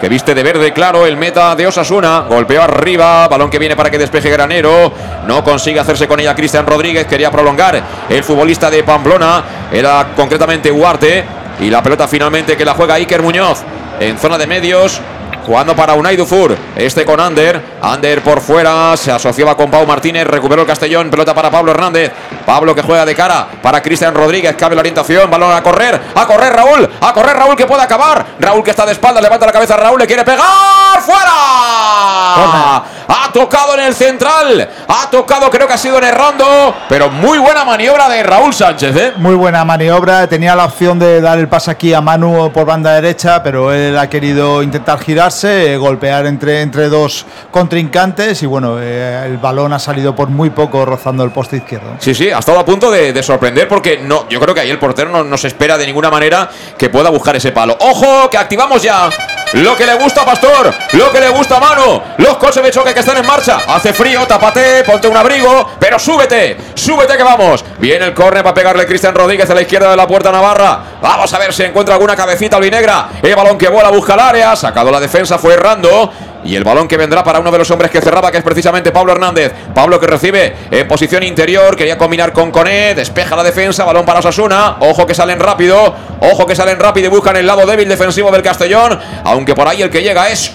[0.00, 2.24] que viste de verde claro el meta de Osasuna.
[2.28, 4.92] Golpeó arriba, balón que viene para que despeje Granero.
[5.28, 10.72] No consigue hacerse con ella Cristian Rodríguez, quería prolongar el futbolista de Pamplona, era concretamente
[10.72, 11.24] Huarte.
[11.60, 13.62] Y la pelota finalmente que la juega Iker Muñoz
[14.00, 15.00] en zona de medios.
[15.44, 16.56] Jugando para Unai Dufour.
[16.76, 17.60] Este con Ander.
[17.82, 18.96] Ander por fuera.
[18.96, 20.26] Se asociaba con Pau Martínez.
[20.26, 21.10] Recuperó el Castellón.
[21.10, 22.12] Pelota para Pablo Hernández.
[22.46, 24.54] Pablo que juega de cara para Cristian Rodríguez.
[24.56, 25.30] Cabe la orientación.
[25.30, 26.00] Balón a correr.
[26.14, 26.88] A correr Raúl.
[27.00, 28.24] A correr Raúl que puede acabar.
[28.38, 29.20] Raúl que está de espalda.
[29.20, 29.76] Levanta la cabeza.
[29.76, 31.00] Raúl le quiere pegar.
[31.00, 32.84] ¡Fuera!
[33.08, 34.68] Ha tocado en el central.
[34.88, 36.74] Ha tocado, creo que ha sido en Errando.
[36.88, 38.96] Pero muy buena maniobra de Raúl Sánchez.
[38.96, 39.12] ¿eh?
[39.16, 40.26] Muy buena maniobra.
[40.28, 43.42] Tenía la opción de dar el pase aquí a Manu por banda derecha.
[43.42, 44.98] Pero él ha querido intentar
[45.32, 45.76] girarse.
[45.76, 48.42] golpear entre, entre dos contrincantes.
[48.42, 51.96] Y bueno, eh, el balón ha salido por muy poco rozando el poste izquierdo.
[51.98, 54.78] Sí, sí, ha estado a punto de, sorprender porque no, yo creo que ahí el
[54.78, 57.76] portero no, no se espera de ninguna manera que pueda buscar ese palo.
[57.80, 58.28] ¡Ojo!
[58.30, 59.08] Que activamos ya
[59.52, 62.70] lo que le gusta a Pastor, lo que le gusta a Mano, los coches de
[62.70, 63.58] choque que están en marcha.
[63.68, 67.64] Hace frío, tapate, ponte un abrigo, pero súbete, súbete que vamos.
[67.78, 70.80] Viene el córner para pegarle Cristian Rodríguez a la izquierda de la puerta Navarra.
[71.00, 73.08] Vamos a ver si encuentra alguna cabecita albinegra.
[73.22, 76.12] El balón que vuela busca el área, sacado la defensa, fue errando.
[76.44, 78.90] Y el balón que vendrá para uno de los hombres que cerraba, que es precisamente
[78.90, 79.52] Pablo Hernández.
[79.74, 84.20] Pablo que recibe en posición interior, quería combinar con Coné, despeja la defensa, balón para
[84.20, 84.78] Osasuna.
[84.80, 88.42] Ojo que salen rápido, ojo que salen rápido y buscan el lado débil defensivo del
[88.42, 88.98] Castellón.
[89.24, 90.52] Aunque por ahí el que llega es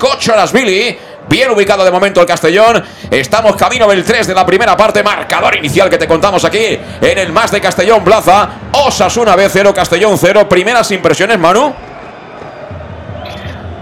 [0.54, 0.98] Billy.
[1.30, 2.84] Bien ubicado de momento el Castellón.
[3.12, 5.04] Estamos camino del 3 de la primera parte.
[5.04, 8.50] Marcador inicial que te contamos aquí en el más de Castellón Plaza.
[8.72, 10.48] Osasuna B0, Castellón 0.
[10.48, 11.87] Primeras impresiones, Manu.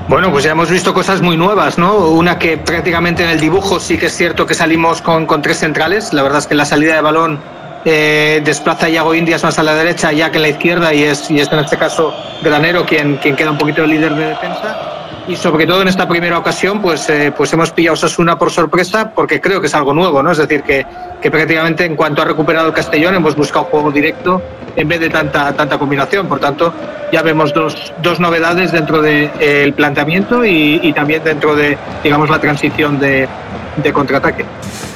[0.07, 1.95] Bueno, pues ya hemos visto cosas muy nuevas, ¿no?
[2.09, 5.57] Una que prácticamente en el dibujo sí que es cierto que salimos con, con tres
[5.57, 6.13] centrales.
[6.13, 7.39] La verdad es que la salida de balón
[7.85, 11.03] eh, desplaza a Iago Indias más a la derecha, ya que en la izquierda, y
[11.03, 12.13] es, y es en este caso
[12.43, 14.94] Granero quien, quien queda un poquito el líder de defensa
[15.27, 18.51] y sobre todo en esta primera ocasión pues, eh, pues hemos pillado a Osasuna por
[18.51, 20.31] sorpresa porque creo que es algo nuevo, ¿no?
[20.31, 20.85] Es decir, que,
[21.21, 24.41] que prácticamente en cuanto ha recuperado el Castellón hemos buscado juego directo
[24.75, 26.27] en vez de tanta, tanta combinación.
[26.27, 26.73] Por tanto,
[27.11, 32.29] ya vemos dos, dos novedades dentro del de, planteamiento y, y, también dentro de, digamos,
[32.29, 33.27] la transición de,
[33.77, 34.45] de contraataque.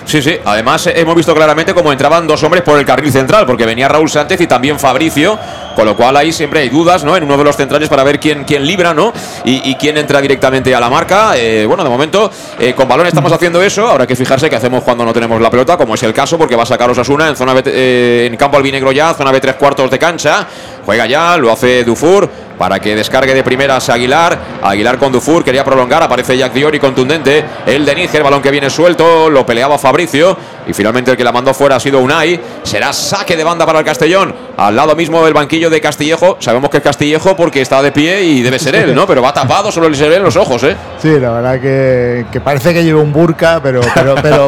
[0.10, 0.38] Sí, sí.
[0.44, 3.88] Además, eh, hemos visto claramente cómo entraban dos hombres por el carril central, porque venía
[3.88, 5.38] Raúl Sánchez y también Fabricio,
[5.76, 7.15] con lo cual ahí siempre hay dudas, ¿no?
[7.15, 9.13] En uno de los centrales para ver quién, quién libra, ¿no?
[9.46, 11.38] Y, quién entra directamente a la marca.
[11.38, 13.88] Eh, bueno, de momento, eh, con balón estamos haciendo eso.
[13.88, 16.56] Habrá que fijarse qué hacemos cuando no tenemos la pelota, como es el caso, porque
[16.56, 19.92] va a sacar Osasuna en zona B, en campo albinegro ya, zona B tres cuartos
[19.92, 20.48] de cancha.
[20.86, 24.38] Juega ya, lo hace Dufour para que descargue de primeras Aguilar.
[24.62, 27.44] Aguilar con Dufour, quería prolongar, aparece Jack Diori contundente.
[27.66, 30.38] El de Níger, balón que viene suelto, lo peleaba Fabricio.
[30.68, 32.40] Y finalmente el que la mandó fuera ha sido Unai.
[32.64, 34.36] Será saque de banda para el Castellón.
[34.58, 36.36] Al lado mismo del banquillo de Castillejo.
[36.40, 39.08] Sabemos que es Castillejo porque está de pie y debe ser él, ¿no?
[39.08, 40.76] Pero va tapado, solo se le ven los ojos, ¿eh?
[41.02, 43.79] Sí, la verdad que, parece que lleva un burka, pero,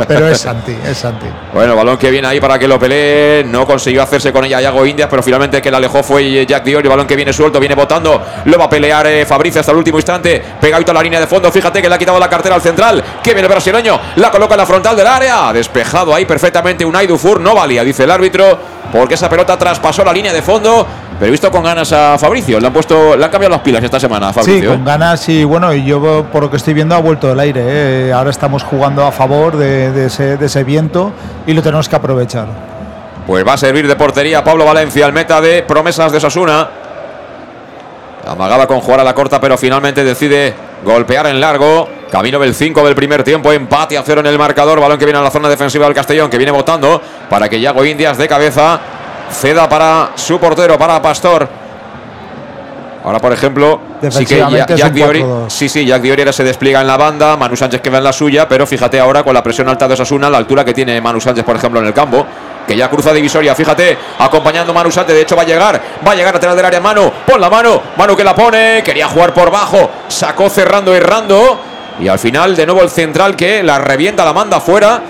[0.05, 1.27] pero, es Santi, es Santi.
[1.53, 3.45] Bueno, balón que viene ahí para que lo pelee.
[3.45, 6.65] No consiguió hacerse con ella Yago Indias, pero finalmente el que la alejó fue Jack
[6.65, 6.89] Diori.
[6.89, 8.21] Balón que viene suelto, viene botando.
[8.43, 10.43] Lo va a pelear eh, Fabricio hasta el último instante.
[10.59, 11.49] Pegadito a la línea de fondo.
[11.49, 13.01] Fíjate que le ha quitado la cartera al central.
[13.23, 13.97] Que viene el brasileño.
[14.17, 15.53] La coloca en la frontal del área.
[15.53, 17.39] Despejado ahí perfectamente Unai Dufour.
[17.39, 18.80] No valía, dice el árbitro.
[18.91, 20.85] Porque esa pelota traspasó la línea de fondo.
[21.19, 22.59] Pero he visto con ganas a Fabricio.
[22.59, 24.59] Le han puesto, le han cambiado las pilas esta semana a Fabricio.
[24.59, 24.69] Sí, ¿eh?
[24.69, 27.61] con ganas y bueno, yo por lo que estoy viendo ha vuelto del aire.
[27.63, 28.11] ¿eh?
[28.13, 31.11] Ahora estamos jugando a favor de, de ese, de ese viento
[31.45, 32.47] y lo tenemos que aprovechar.
[33.27, 36.67] Pues va a servir de portería Pablo Valencia, el meta de promesas de Sasuna.
[38.31, 40.53] Amagaba con jugar a la corta, pero finalmente decide
[40.85, 41.89] golpear en largo.
[42.09, 44.79] Camino del 5 del primer tiempo, empate a cero en el marcador.
[44.79, 47.83] Balón que viene a la zona defensiva del Castellón, que viene votando para que Yago
[47.83, 48.79] Indias de cabeza
[49.31, 51.47] ceda para su portero, para Pastor.
[53.03, 55.49] Ahora, por ejemplo, sí que Jack Diori, 4-2.
[55.49, 58.13] sí, sí, Jack Diori ahora se despliega en la banda, Manu Sánchez queda en la
[58.13, 61.19] suya, pero fíjate ahora con la presión alta de Osasuna, la altura que tiene Manu
[61.19, 62.25] Sánchez, por ejemplo, en el campo,
[62.67, 66.15] que ya cruza divisoria, fíjate, acompañando Manu Sánchez, de hecho va a llegar, va a
[66.15, 69.33] llegar a tener del área Manu, pon la mano, Manu que la pone, quería jugar
[69.33, 71.59] por bajo, sacó cerrando, errando,
[71.99, 75.01] y al final de nuevo el central que la revienta, la manda fuera,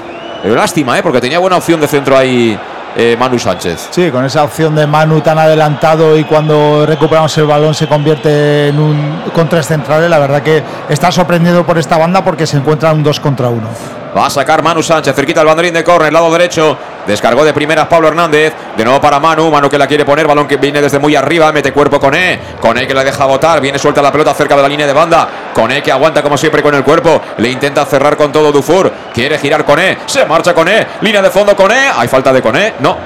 [0.41, 1.03] pero lástima, ¿eh?
[1.03, 2.57] porque tenía buena opción de centro ahí
[2.95, 3.89] eh, Manu Sánchez.
[3.91, 8.69] Sí, con esa opción de Manu tan adelantado y cuando recuperamos el balón se convierte
[8.69, 12.57] en un con tres centrales, la verdad que está sorprendido por esta banda porque se
[12.57, 13.67] encuentra un 2 contra 1.
[14.15, 16.77] Va a sacar Manu Sánchez, cerquita el banderín de córner, lado derecho.
[17.05, 18.53] Descargó de primeras Pablo Hernández.
[18.77, 19.49] De nuevo para Manu.
[19.49, 20.27] Manu que la quiere poner.
[20.27, 21.51] Balón que viene desde muy arriba.
[21.51, 22.39] Mete cuerpo con E.
[22.59, 23.59] Con E que la deja botar.
[23.61, 25.27] Viene suelta la pelota cerca de la línea de banda.
[25.53, 27.21] Con E que aguanta como siempre con el cuerpo.
[27.37, 28.91] Le intenta cerrar con todo Dufour.
[29.13, 29.97] Quiere girar con E.
[30.05, 30.87] Se marcha con E.
[31.01, 31.89] Línea de fondo con E.
[31.95, 32.73] Hay falta de con E.
[32.79, 32.97] No.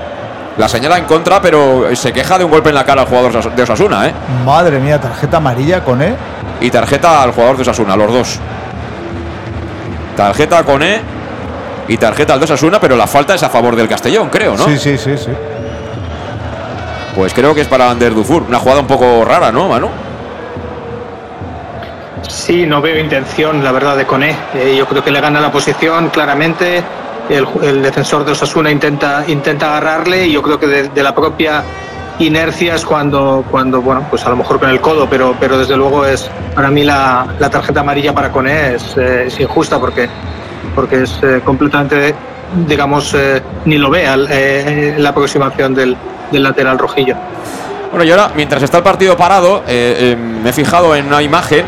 [0.57, 3.53] La señala en contra, pero se queja de un golpe en la cara al jugador
[3.53, 4.13] de Osasuna, ¿eh?
[4.45, 6.15] Madre mía, tarjeta amarilla con E.
[6.61, 8.39] Y tarjeta al jugador de Osasuna, los dos.
[10.15, 11.01] Tarjeta con E
[11.87, 14.65] y tarjeta al de Osasuna, pero la falta es a favor del Castellón, creo, ¿no?
[14.65, 15.31] Sí, sí, sí, sí.
[17.15, 18.43] Pues creo que es para Ander Dufour.
[18.43, 19.87] Una jugada un poco rara, ¿no, Manu?
[22.27, 24.35] Sí, no veo intención, la verdad, de Coné.
[24.55, 26.83] Eh, yo creo que le gana la posición claramente.
[27.29, 31.15] El, el defensor de Osasuna intenta, intenta agarrarle y yo creo que de, de la
[31.15, 31.63] propia
[32.19, 35.75] inercia es cuando, cuando, bueno, pues a lo mejor con el codo, pero, pero desde
[35.75, 40.07] luego es, para mí la, la tarjeta amarilla para Coné es, eh, es injusta porque,
[40.75, 42.13] porque es eh, completamente,
[42.67, 45.95] digamos, eh, ni lo ve al- eh, la aproximación del,
[46.31, 47.15] del lateral rojillo.
[47.89, 51.21] Bueno, y ahora, mientras está el partido parado, eh, eh, me he fijado en una
[51.21, 51.65] imagen,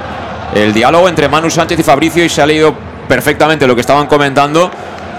[0.53, 2.73] el diálogo entre Manu Sánchez y Fabricio, y se ha leído
[3.07, 4.69] perfectamente lo que estaban comentando.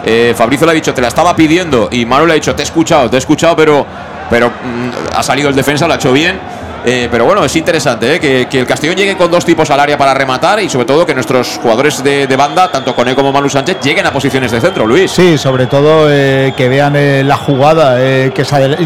[0.04, 2.62] Eh, Fabricio le ha dicho, te la estaba pidiendo, y Manu le ha dicho, te
[2.62, 3.86] he escuchado, te he escuchado, pero,
[4.28, 6.38] pero mm, ha salido el defensa, lo ha hecho bien.
[6.90, 8.18] Eh, pero bueno, es interesante ¿eh?
[8.48, 11.12] que, el Castellón llegue con dos tipos al área para rematar y sobre todo que
[11.12, 15.10] nuestros jugadores de, banda, tanto Coné como Manu Sánchez, lleguen a posiciones de centro, Luis.
[15.10, 16.94] Sí, sobre todo eh, que vean
[17.28, 18.32] la jugada, que,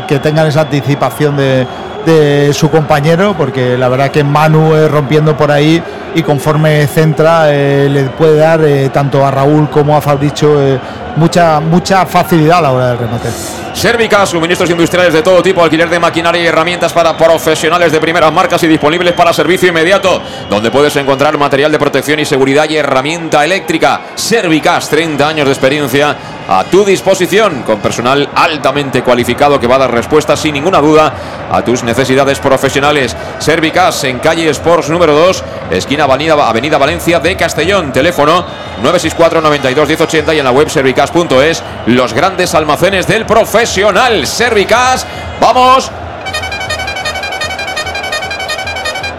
[0.09, 5.81] que tengan esa anticipación de, su compañero, porque la verdad que Manu rompiendo por ahí
[6.17, 8.61] y conforme centra le puede dar
[8.93, 10.81] tanto a Raúl como a Fabricio
[11.15, 13.29] mucha, mucha facilidad a la hora del remate.
[13.75, 18.33] Sérvica, suministros industriales de todo tipo, alquiler de maquinaria y herramientas para profesionales de primeras
[18.33, 22.77] marcas y disponibles para servicio inmediato, donde puedes encontrar material de protección y seguridad y
[22.77, 24.03] herramienta eléctrica.
[24.15, 26.17] Servicas, 30 años de experiencia
[26.49, 31.13] a tu disposición, con personal altamente cualificado que va a dar respuestas sin ninguna duda
[31.51, 33.17] a tus necesidades profesionales.
[33.39, 38.45] Servicas en calle Sports número 2, esquina Avenida, Avenida Valencia de Castellón, teléfono
[38.83, 43.27] 964 92 1080 y en la web servicas.es, los grandes almacenes del
[43.63, 44.27] profesional.
[44.27, 45.07] Servicas,
[45.41, 45.89] vamos.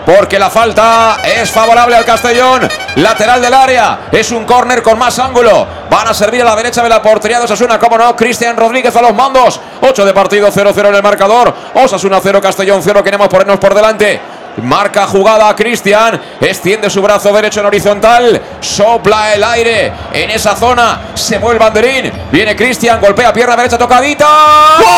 [0.05, 2.67] Porque la falta es favorable al Castellón.
[2.97, 3.99] Lateral del área.
[4.11, 5.65] Es un córner con más ángulo.
[5.89, 7.79] Van a servir a la derecha de la portería de Osasuna.
[7.79, 9.61] Como no, Cristian Rodríguez a los mandos.
[9.81, 11.55] 8 de partido, 0-0 en el marcador.
[11.75, 13.01] Osasuna 0, Castellón 0.
[13.01, 14.19] Queremos ponernos por delante.
[14.61, 16.21] Marca jugada Cristian.
[16.39, 18.41] Extiende su brazo derecho en horizontal.
[18.59, 21.01] Sopla el aire en esa zona.
[21.15, 22.11] Se mueve el banderín.
[22.31, 22.99] Viene Cristian.
[23.01, 24.27] Golpea pierna derecha tocadita.
[24.77, 24.93] ¡Gol!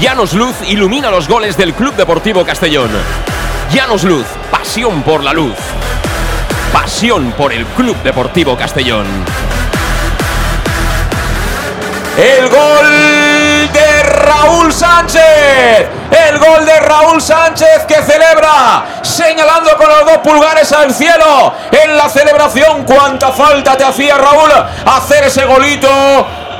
[0.00, 2.90] Llanos Luz ilumina los goles del Club Deportivo Castellón.
[3.72, 5.56] Llanos Luz, pasión por la luz.
[6.72, 9.06] Pasión por el Club Deportivo Castellón.
[12.16, 12.49] El
[14.30, 15.88] Raúl Sánchez.
[16.28, 21.52] El gol de Raúl Sánchez que celebra señalando con los dos pulgares al cielo.
[21.72, 24.50] En la celebración, cuánta falta te hacía Raúl
[24.86, 25.88] hacer ese golito.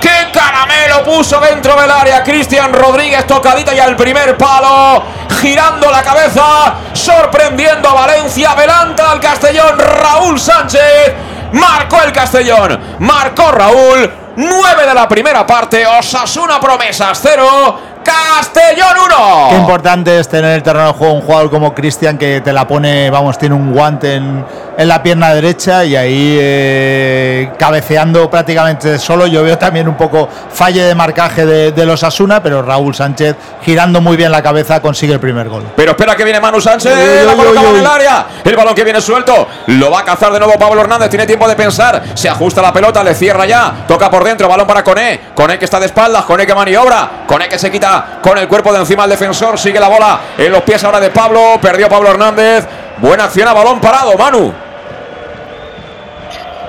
[0.00, 2.24] ¡Qué caramelo puso dentro del área!
[2.24, 5.02] Cristian Rodríguez tocadita y al primer palo,
[5.40, 11.14] girando la cabeza, sorprendiendo a Valencia, adelanta al Castellón Raúl Sánchez.
[11.52, 14.10] Marcó el Castellón, marcó Raúl,
[14.40, 19.48] 9 de la primera parte, Osasuna promesas 0, Castellón 1.
[19.50, 22.66] Qué importante es tener el terreno de juego un jugador como Cristian que te la
[22.66, 24.44] pone, vamos, tiene un guante en,
[24.80, 29.26] en la pierna derecha y ahí eh, cabeceando prácticamente solo.
[29.26, 33.36] Yo veo también un poco falle de marcaje de, de los Asuna, pero Raúl Sánchez
[33.62, 35.64] girando muy bien la cabeza consigue el primer gol.
[35.76, 38.26] Pero espera que viene Manu Sánchez, Uy, la uy, en el área.
[38.42, 41.10] El balón que viene suelto, lo va a cazar de nuevo Pablo Hernández.
[41.10, 44.66] Tiene tiempo de pensar, se ajusta la pelota, le cierra ya, toca por dentro, balón
[44.66, 45.20] para Coné.
[45.34, 48.72] Coné que está de espaldas, Coné que maniobra, Coné que se quita con el cuerpo
[48.72, 52.08] de encima al defensor, sigue la bola en los pies ahora de Pablo, perdió Pablo
[52.08, 52.66] Hernández.
[52.96, 54.69] Buena acción a balón parado, Manu.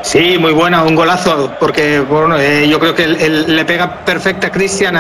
[0.02, 4.52] Sí, muy buena, un golazo, porque bueno, eh, yo creo que le pega perfecta a
[4.52, 4.96] Cristian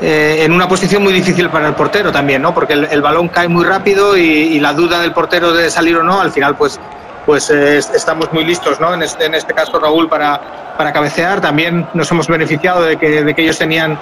[0.00, 2.52] eh, en una posición muy difícil para el portero también, ¿no?
[2.52, 6.20] Porque el, balón cae muy rápido y, la duda del portero de salir o no,
[6.20, 6.80] al final pues
[7.24, 8.92] pues eh, est- estamos muy listos, ¿no?
[8.92, 13.22] En este, en este caso Raúl para, para cabecear, también nos hemos beneficiado de que,
[13.24, 13.96] de que ellos tenían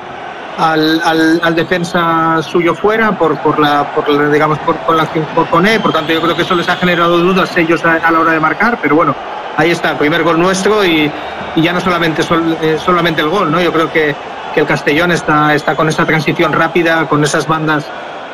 [0.59, 1.01] al,
[1.43, 5.05] al, defensa suyo fuera por, por la, por digamos por, por la
[5.35, 8.18] por Coné, por tanto yo creo que eso les ha generado dudas ellos a la
[8.18, 9.14] hora de marcar, pero bueno,
[9.57, 11.11] ahí está, el primer gol nuestro y,
[11.57, 13.61] ya no solamente sol- eh, solamente el gol, ¿no?
[13.61, 14.14] Yo creo que,
[14.55, 17.84] que el Castellón está, está con esa transición rápida, con esas bandas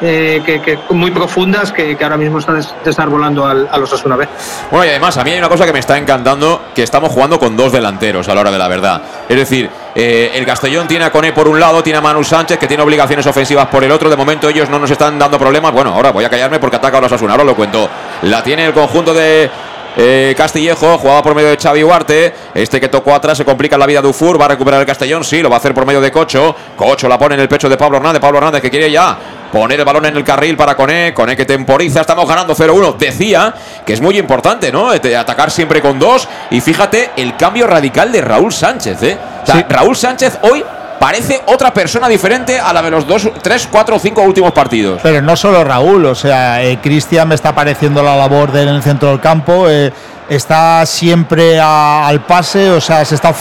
[0.01, 4.29] eh, que, muy profundas que, ahora mismo está des- desarbolando al, a los Asuna B.
[4.71, 7.41] Bueno, y además, a mí hay una cosa que me está encantando, que estamos jugando
[7.41, 9.03] con dos delanteros a la hora de la verdad.
[9.29, 12.59] Es decir, eh, el Castellón tiene a Coné por un lado, tiene a Manu Sánchez,
[12.61, 14.09] que tiene obligaciones ofensivas por el otro.
[14.09, 15.73] De momento ellos no nos están dando problemas.
[15.73, 17.89] Bueno, ahora voy a callarme porque ataca a los Asuna, ahora lo cuento.
[18.23, 19.51] La tiene el conjunto de
[19.97, 22.35] eh, Castillejo, jugaba por medio de Xavi Huarte.
[22.55, 24.41] Este que tocó atrás se complica la vida de Ufur.
[24.41, 26.55] Va a recuperar el Castellón, sí, lo va a hacer por medio de Cocho.
[26.77, 28.21] Cocho la pone en el pecho de Pablo Hernández.
[28.21, 29.17] Pablo Hernández que quiere ya
[29.53, 31.13] poner el balón en el carril para Coné.
[31.15, 32.01] Coné que temporiza.
[32.01, 32.97] Estamos ganando 0-1.
[32.97, 34.93] Decía que es muy importante, ¿no?
[34.95, 36.29] Eh, Atacar siempre con dos.
[36.51, 39.19] Y fíjate el cambio radical de Raúl Sánchez, ¿eh?
[39.43, 40.63] O sea, Raúl Sánchez hoy
[40.99, 45.01] parece otra persona diferente a la de los dos, tres, cuatro o cinco últimos partidos.
[45.03, 48.69] Pero no solo Raúl, o sea, eh, Cristian me está pareciendo la labor de él
[48.69, 49.69] en el centro del campo.
[49.69, 49.93] eh,
[50.29, 53.35] está siempre a- al pase, o sea, se está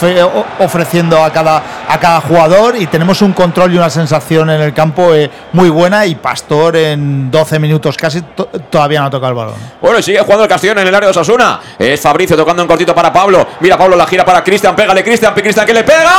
[0.58, 4.72] ofreciendo a cada, a cada jugador y tenemos un control y una sensación en el
[4.74, 6.06] campo eh, muy buena.
[6.06, 9.54] Y Pastor en 12 minutos casi to- todavía no toca el balón.
[9.80, 11.60] Bueno, y sigue jugando el Castellón en el área de Osasuna.
[11.78, 13.46] Es Fabricio tocando en cortito para Pablo.
[13.60, 14.74] Mira, Pablo la gira para Cristian.
[14.76, 15.34] Pégale, Cristian.
[15.34, 16.12] Cristian que le pega.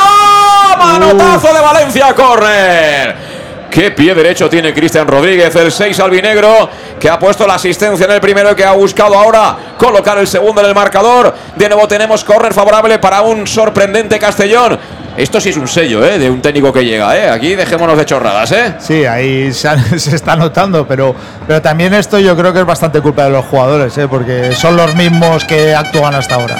[0.77, 3.28] Manotazo de Valencia, córner.
[3.69, 8.11] Qué pie derecho tiene Cristian Rodríguez, el 6 albinegro, que ha puesto la asistencia en
[8.11, 11.33] el primero y que ha buscado ahora colocar el segundo en el marcador.
[11.55, 14.79] De nuevo tenemos córner favorable para un sorprendente Castellón.
[15.17, 16.17] Esto sí es un sello, ¿eh?
[16.17, 17.29] De un técnico que llega, ¿eh?
[17.29, 18.75] Aquí dejémonos de chorradas, ¿eh?
[18.79, 21.13] Sí, ahí se, se está notando, pero,
[21.45, 24.07] pero también esto yo creo que es bastante culpa de los jugadores, ¿eh?
[24.07, 26.55] porque son los mismos que actúan hasta ahora.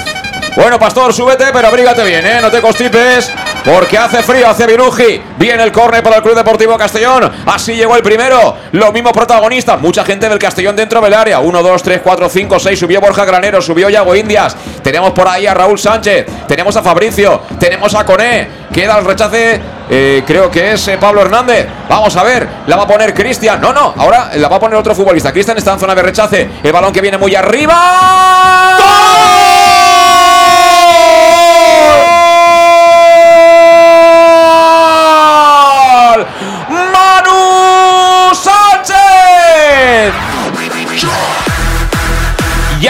[0.60, 2.40] Bueno, Pastor, súbete, pero abrígate bien, ¿eh?
[2.42, 3.32] No te constipes,
[3.64, 5.22] porque hace frío, hace viruji.
[5.38, 7.32] Viene el córner para el Club Deportivo Castellón.
[7.46, 8.58] Así llegó el primero.
[8.74, 9.80] Los mismos protagonistas.
[9.80, 11.40] Mucha gente del Castellón dentro del área.
[11.40, 12.78] 1, 2, 3, 4, 5, 6.
[12.78, 14.58] Subió Borja Granero, subió Yago Indias.
[14.84, 16.26] Tenemos por ahí a Raúl Sánchez.
[16.46, 17.42] Tenemos a Fabricio.
[17.58, 18.50] Tenemos a Coné.
[18.74, 19.62] Queda el rechace.
[19.90, 21.68] eh, creo que es eh, Pablo Hernández.
[21.88, 22.46] Vamos a ver.
[22.68, 23.62] La va a poner Cristian.
[23.62, 23.94] No, no.
[23.96, 25.32] Ahora la va a poner otro futbolista.
[25.32, 26.50] Cristian está en zona de rechace.
[26.62, 28.76] El balón que viene muy arriba.
[28.78, 29.49] ¡Gol!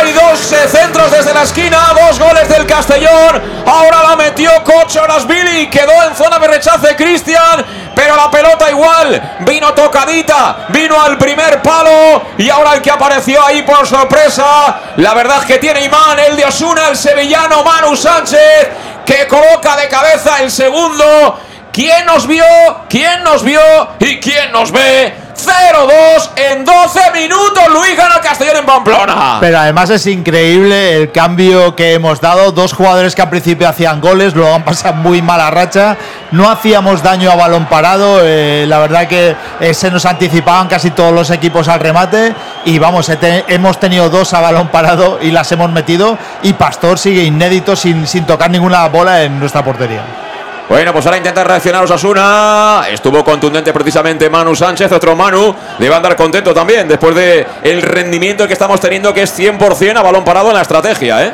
[0.00, 0.12] Ay!
[0.12, 3.40] Dos eh, centros desde la esquina, dos goles del Castellón.
[3.66, 5.68] Ahora la metió Cocho Billy.
[5.68, 7.64] Quedó en zona de rechace Cristian.
[7.94, 13.44] pero la pelota igual vino tocadita, vino al primer palo y ahora el que apareció
[13.44, 17.94] ahí por sorpresa, la verdad es que tiene imán el de Osuna, el sevillano Manu
[17.94, 18.68] Sánchez,
[19.04, 21.38] que coloca de cabeza el segundo.
[21.72, 22.44] ¿Quién nos vio?
[22.88, 23.60] ¿Quién nos vio?
[23.98, 25.14] ¿Y quién nos ve?
[25.46, 27.62] 0-2 en 12 minutos.
[27.72, 29.38] Luis gana el Castellón en Pamplona.
[29.40, 32.52] Pero además es increíble el cambio que hemos dado.
[32.52, 35.96] Dos jugadores que al principio hacían goles, luego han pasado muy mala racha.
[36.32, 38.20] No hacíamos daño a balón parado.
[38.22, 42.34] Eh, la verdad que eh, se nos anticipaban casi todos los equipos al remate.
[42.64, 43.10] Y vamos,
[43.48, 46.18] hemos tenido dos a balón parado y las hemos metido.
[46.42, 50.29] Y Pastor sigue inédito sin, sin tocar ninguna bola en nuestra portería.
[50.70, 52.82] Bueno, pues ahora intenta reaccionar Osasuna.
[52.88, 55.52] Estuvo contundente precisamente Manu Sánchez, otro Manu.
[55.80, 60.02] Debe andar contento también después de el rendimiento que estamos teniendo, que es 100% a
[60.02, 61.32] balón parado en la estrategia, ¿eh?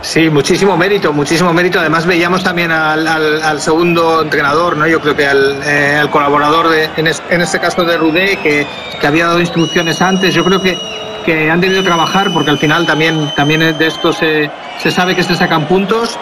[0.00, 1.78] Sí, muchísimo mérito, muchísimo mérito.
[1.78, 4.86] Además veíamos también al, segundo entrenador, ¿no?
[4.86, 8.66] Yo creo que al, eh, colaborador en, este caso de Rudé, que,
[8.98, 10.32] que, había dado instrucciones antes.
[10.32, 10.78] Yo creo que,
[11.26, 15.22] que han debido trabajar porque al final también, también de esto se, se sabe que
[15.22, 16.18] se sacan puntos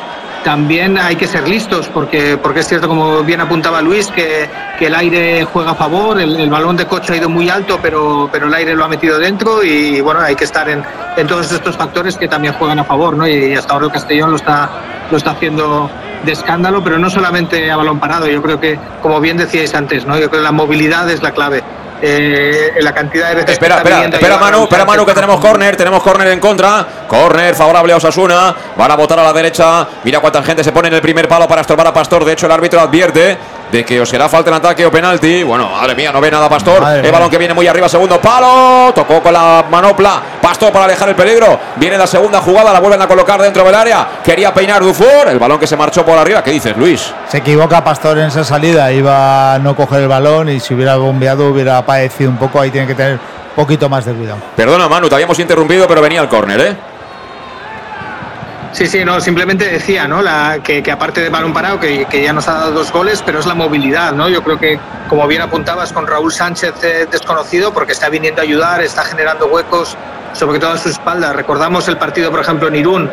[0.46, 4.94] también hay que ser listos, porque, porque es cierto, como bien apuntaba Luis, que, el
[4.94, 8.54] aire juega a favor, el, balón de coche ha ido muy alto, pero, pero el
[8.54, 10.84] aire lo ha metido dentro y bueno, hay que estar en,
[11.26, 13.26] todos estos factores que también juegan a favor, ¿no?
[13.26, 14.70] Y, hasta ahora el Castellón lo está,
[15.10, 15.90] lo está haciendo
[16.24, 20.06] de escándalo, pero no solamente a balón parado, yo creo que, como bien decíais antes,
[20.06, 20.14] ¿no?
[20.16, 21.64] Yo creo que la movilidad es la clave
[22.02, 26.02] eh, la cantidad de veces espera, espera, espera Manu, espera Manu que tenemos córner, tenemos
[26.02, 30.42] córner en contra, córner favorable a Osasuna, van a votar a la derecha, mira cuánta
[30.42, 32.80] gente se pone en el primer palo para estorbar a Pastor, de hecho el árbitro
[32.80, 33.36] advierte
[33.70, 35.42] de que os será falta en ataque o penalti.
[35.42, 36.82] Bueno, madre mía, no ve nada Pastor.
[37.04, 38.92] el balón que viene muy arriba, segundo palo.
[38.94, 40.22] Tocó con la manopla.
[40.40, 41.58] Pastor para alejar el peligro.
[41.76, 44.06] Viene la segunda jugada, la vuelven a colocar dentro del área.
[44.22, 45.28] Quería peinar Dufour.
[45.28, 46.42] El balón que se marchó por arriba.
[46.42, 47.12] ¿Qué dices, Luis?
[47.28, 48.90] Se equivoca Pastor en esa salida.
[48.92, 52.60] Iba a no coger el balón y si hubiera bombeado hubiera padecido un poco.
[52.60, 53.20] Ahí tiene que tener un
[53.56, 54.38] poquito más de cuidado.
[54.54, 56.76] Perdona, Manu, te habíamos interrumpido, pero venía el córner, ¿eh?
[58.76, 60.20] Sí, sí, no, simplemente decía, ¿no?
[60.20, 63.46] La, que, aparte de balón parado, que, ya nos ha dado dos goles, pero es
[63.46, 64.28] la movilidad, ¿no?
[64.28, 68.44] Yo creo que, como bien apuntabas, con Raúl Sánchez eh, desconocido, porque está viniendo a
[68.44, 69.96] ayudar, está generando huecos,
[70.34, 71.32] sobre todo a su espalda.
[71.32, 73.10] Recordamos el partido, por ejemplo, en Irún,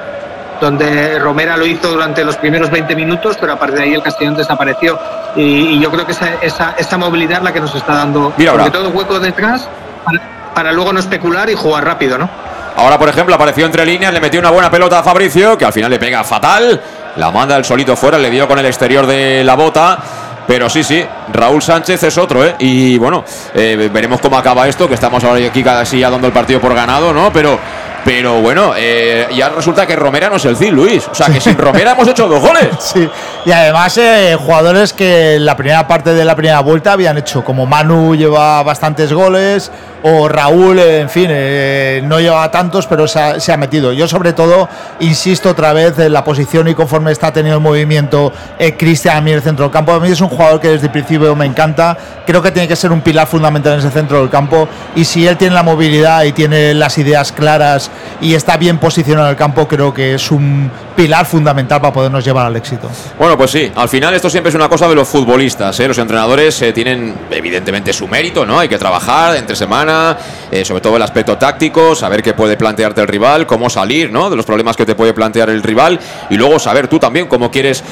[0.60, 4.04] donde Romera lo hizo durante los primeros 20 minutos, pero a partir de ahí el
[4.04, 5.00] Castellón desapareció.
[5.38, 8.70] Y, yo creo que esa, esa, esa, movilidad la que nos está dando, Mira sobre
[8.70, 9.70] todo hueco detrás,
[10.04, 10.20] para,
[10.54, 12.43] para luego no especular y jugar rápido, ¿no?
[12.76, 15.74] Ahora, por ejemplo, apareció entre líneas, le metió una buena pelota a Fabricio, que al
[15.74, 16.82] final le pega fatal.
[17.16, 20.00] La manda el solito fuera, le dio con el exterior de la bota.
[20.48, 22.56] Pero sí, sí, Raúl Sánchez es otro, ¿eh?
[22.60, 26.34] Y bueno, eh, veremos cómo acaba esto, que estamos ahora aquí casi ya dando el
[26.34, 27.32] partido por ganado, ¿no?
[27.32, 27.58] Pero
[28.06, 31.08] pero bueno, eh, ya resulta que Romera no es el CIL, Luis.
[31.10, 32.68] O sea, que sin Romera hemos hecho dos goles.
[32.94, 33.10] Sí,
[33.46, 37.44] y además eh, jugadores que en la primera parte de la primera vuelta habían hecho,
[37.44, 39.72] como Manu lleva bastantes goles,
[40.04, 43.94] o Raúl, en fin, eh, no lleva tantos, pero se ha, metido.
[43.94, 44.68] Yo sobre todo
[45.00, 48.34] insisto otra vez en la posición y conforme está teniendo el movimiento
[48.78, 49.94] Cristian a mí en el centro del campo.
[49.94, 51.98] A mí es un jugador que desde el principio me encanta.
[52.28, 54.68] Creo que tiene que ser un pilar fundamental en ese centro del campo.
[54.96, 57.90] Y si él tiene la movilidad y tiene las ideas claras
[58.22, 62.24] y está bien posicionado en el campo, creo que es un pilar fundamental para podernos
[62.24, 62.90] llevar al éxito.
[63.18, 65.88] Bueno, pues sí, al final esto siempre es una cosa de los futbolistas, ¿eh?
[65.88, 68.60] los entrenadores eh, tienen evidentemente su mérito, ¿no?
[68.60, 70.18] Hay que trabajar entre semana,
[70.52, 74.30] eh, sobre todo el aspecto táctico, saber qué puede plantearte el rival, cómo salir, ¿no?
[74.30, 77.52] De los problemas que te puede plantear el rival y luego saber tú también cómo
[77.52, 77.84] quieres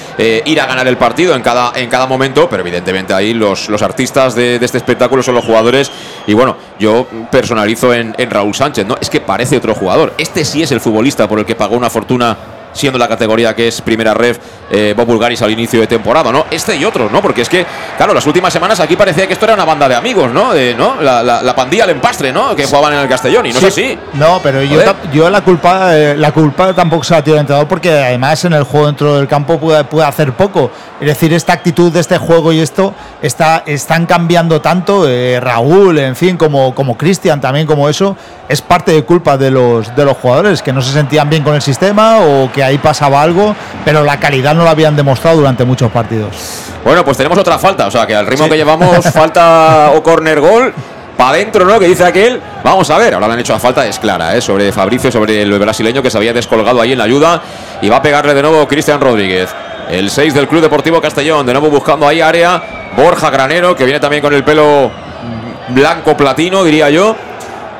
[0.46, 3.82] ir a ganar el partido en cada, en cada momento, pero evidentemente ahí los, los
[3.82, 5.92] artistas de, este espectáculo son los jugadores
[6.28, 8.96] y bueno, yo personalizo en, en Raúl Sánchez, ¿no?
[9.02, 9.91] Es que parece otro jugador.
[10.18, 12.38] Este sí es el futbolista por el que pagó una fortuna
[12.74, 14.38] siendo la categoría que es primera ref
[14.70, 16.46] eh, Bob Bulgaris al inicio de temporada, ¿no?
[16.50, 17.22] Este y otros, ¿no?
[17.22, 17.66] Porque es que,
[17.98, 20.54] claro, las últimas semanas aquí parecía que esto era una banda de amigos, ¿no?
[20.78, 21.02] ¿no?
[21.02, 22.56] La, la, pandilla al empastre, ¿no?
[22.56, 24.80] Que jugaban en el Castellón y no sé si No, pero yo,
[25.14, 28.54] yo la culpa eh, la culpa tampoco se la tiro al entrenador porque además en
[28.54, 30.72] el juego dentro del campo puede, puede hacer poco.
[31.00, 35.08] Es decir, esta actitud de este juego y esto está, están cambiando tanto.
[35.08, 38.16] Eh, Raúl, en fin, como, como Cristian también, como eso,
[38.48, 41.56] es parte de culpa de los, de los jugadores que no se sentían bien con
[41.56, 43.56] el sistema o que ahí pasaba algo,
[43.86, 46.36] pero la calidad no lo habían demostrado durante muchos partidos.
[46.84, 50.40] Bueno, pues tenemos otra falta, o sea que al ritmo que llevamos, falta o corner
[50.40, 50.74] gol.
[51.18, 51.78] Para adentro, ¿no?
[51.78, 52.42] Que dice aquel.
[52.64, 54.42] Vamos a ver, ahora le han hecho la falta, es clara, ¿eh?
[54.42, 57.42] Sobre Fabricio, sobre el brasileño que se había descolgado ahí en la ayuda.
[57.82, 59.54] Y va a pegarle de nuevo Cristian Rodríguez.
[59.90, 62.64] El 6 del Club Deportivo Castellón, de nuevo buscando ahí área.
[62.96, 64.90] Borja Granero, que viene también con el pelo
[65.70, 67.16] blanco platino, diría yo.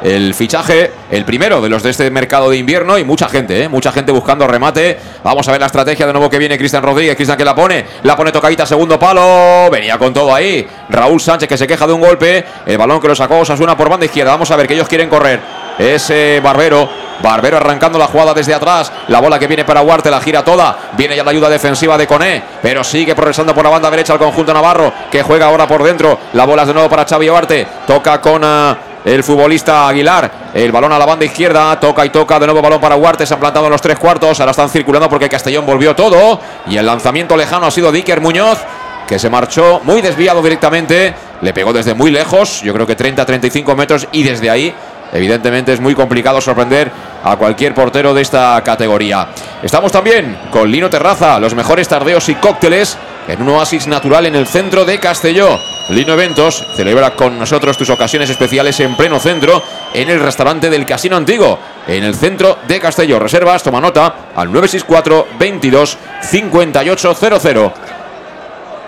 [0.02, 3.70] El fichaje, el primero de los de este mercado de invierno y mucha gente, ¿eh?
[3.70, 4.98] mucha gente buscando remate.
[5.24, 7.86] Vamos a ver la estrategia de nuevo que viene Cristian Rodríguez, Cristian que la pone,
[8.04, 10.68] la pone tocadita, segundo palo, venía con todo ahí.
[10.90, 13.90] Raúl Sánchez que se queja de un golpe, el balón que lo sacó Osasuna por
[13.90, 14.32] banda izquierda.
[14.32, 15.40] Vamos a ver que ellos quieren correr.
[15.78, 16.90] Ese Barbero
[17.22, 18.92] Barbero arrancando la jugada desde atrás.
[19.08, 20.76] La bola que viene para Huarte la gira toda.
[20.98, 22.42] Viene ya la ayuda defensiva de Coné.
[22.62, 24.92] Pero sigue progresando por la banda derecha el conjunto Navarro.
[25.12, 26.18] Que juega ahora por dentro.
[26.34, 27.68] La bola es de nuevo para Xavi Huarte.
[27.86, 28.42] Toca con.
[28.44, 30.32] Ah, el futbolista Aguilar.
[30.54, 31.80] El balón a la banda izquierda.
[31.80, 32.40] Toca y toca.
[32.40, 33.26] De nuevo balón para Huarte.
[33.26, 34.40] Se han plantado en los tres cuartos.
[34.40, 36.40] Ahora están circulando porque Castellón volvió todo.
[36.68, 38.60] Y el lanzamiento lejano ha sido Dicker Muñoz.
[39.08, 41.14] Que se marchó muy desviado directamente.
[41.42, 42.62] Le pegó desde muy lejos.
[42.62, 44.08] Yo creo que 30-35 metros.
[44.12, 44.74] Y desde ahí
[45.14, 46.92] Evidentemente es muy complicado sorprender
[47.24, 49.28] a cualquier portero de esta categoría.
[49.62, 52.98] Estamos también con Lino Terraza, los mejores tardeos y cócteles
[53.28, 55.58] en un oasis natural en el centro de Castelló.
[55.92, 59.62] Lino Eventos celebra con nosotros tus ocasiones especiales en pleno centro
[59.94, 63.20] en el restaurante del Casino Antiguo, en el centro de Castelló.
[63.20, 67.72] Reservas, toma nota al 964 22 5800.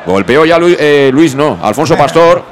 [0.05, 2.43] Golpeó ya Luis, eh, Luis no, Alfonso Pastor.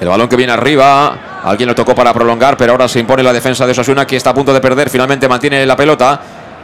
[0.00, 3.32] El balón que viene arriba, Alguien lo tocó para prolongar, pero ahora se impone la
[3.32, 4.90] defensa de Osasuna, que está a punto de perder.
[4.90, 6.20] Finalmente mantiene la pelota.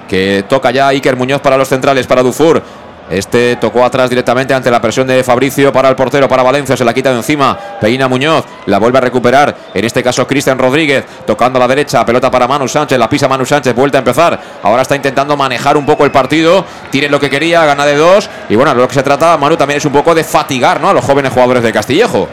[0.08, 2.60] Que toca ya Iker Muñoz para los centrales, para Dufour.
[3.12, 6.84] Este tocó atrás directamente ante la presión de Fabricio para el portero, para Valencia, se
[6.84, 11.04] la quita de encima, Peina Muñoz, la vuelve a recuperar, en este caso Cristian Rodríguez,
[11.26, 14.40] tocando a la derecha, pelota para Manu Sánchez, la pisa Manu Sánchez, vuelta a empezar,
[14.62, 18.30] ahora está intentando manejar un poco el partido, tiene lo que quería, gana de dos,
[18.48, 20.88] y bueno, lo que se trata, Manu, también es un poco de fatigar ¿no?
[20.88, 22.30] a los jóvenes jugadores de Castillejo.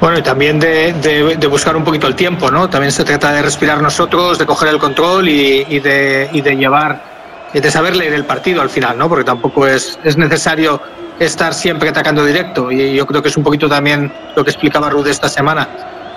[0.00, 2.70] Bueno, y también de, buscar un poquito el tiempo, ¿no?
[2.70, 7.09] También se trata de respirar nosotros, de coger el control y, de, y de llevar,
[7.52, 9.08] de saber leer el partido al final, ¿no?
[9.08, 10.80] Porque tampoco es, es necesario
[11.18, 12.70] estar siempre atacando directo.
[12.70, 15.68] Y yo creo que es un poquito también lo que explicaba Rude esta semana.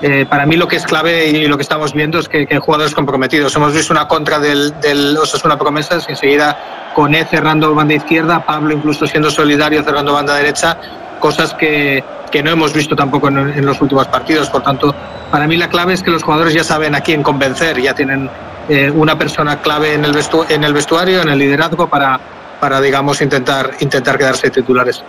[0.01, 2.55] Eh, para mí lo que es clave y lo que estamos viendo es que, que
[2.55, 3.55] hay jugadores comprometidos.
[3.55, 8.73] Hemos visto una contra del, del Osasuna Promesas enseguida con E cerrando banda izquierda, Pablo
[8.73, 10.77] incluso siendo solidario cerrando banda derecha,
[11.19, 12.03] cosas que,
[12.33, 14.49] que no hemos visto tampoco en, los últimos partidos.
[14.49, 14.93] Por tanto,
[15.31, 18.29] para mí la clave es que los jugadores ya saben a quién convencer, ya tienen
[18.69, 20.15] eh, una persona clave en el,
[20.49, 22.19] en el vestuario, en el liderazgo para,
[22.59, 25.03] para digamos, intentar, intentar quedarse titulares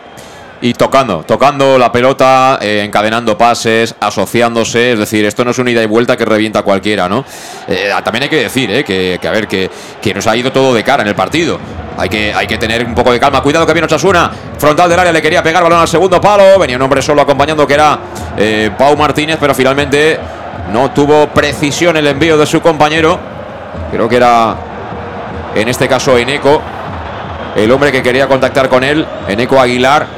[0.64, 4.92] y tocando, tocando la pelota, eh, encadenando pases, asociándose.
[4.92, 7.22] Es decir, esto no es una ida y vuelta que revienta cualquiera, ¿no?
[7.68, 10.72] Eh, también hay que decir, eh, que, a ver, que, que, nos ha ido todo
[10.72, 11.58] de cara en el partido.
[11.98, 13.42] Hay que, hay que tener un poco de calma.
[13.42, 14.30] Cuidado que viene Ochasuna.
[14.56, 16.58] Frontal del área, le quería pegar balón al segundo palo.
[16.58, 17.98] Venía un hombre solo acompañando que era
[18.78, 20.18] Pau Martínez, pero finalmente
[20.72, 23.33] no tuvo precisión el envío de su compañero.
[23.94, 24.56] Creo que era,
[25.54, 26.60] en este caso, Eneco.
[27.54, 30.08] El hombre que quería contactar con él, Eneco Aguilar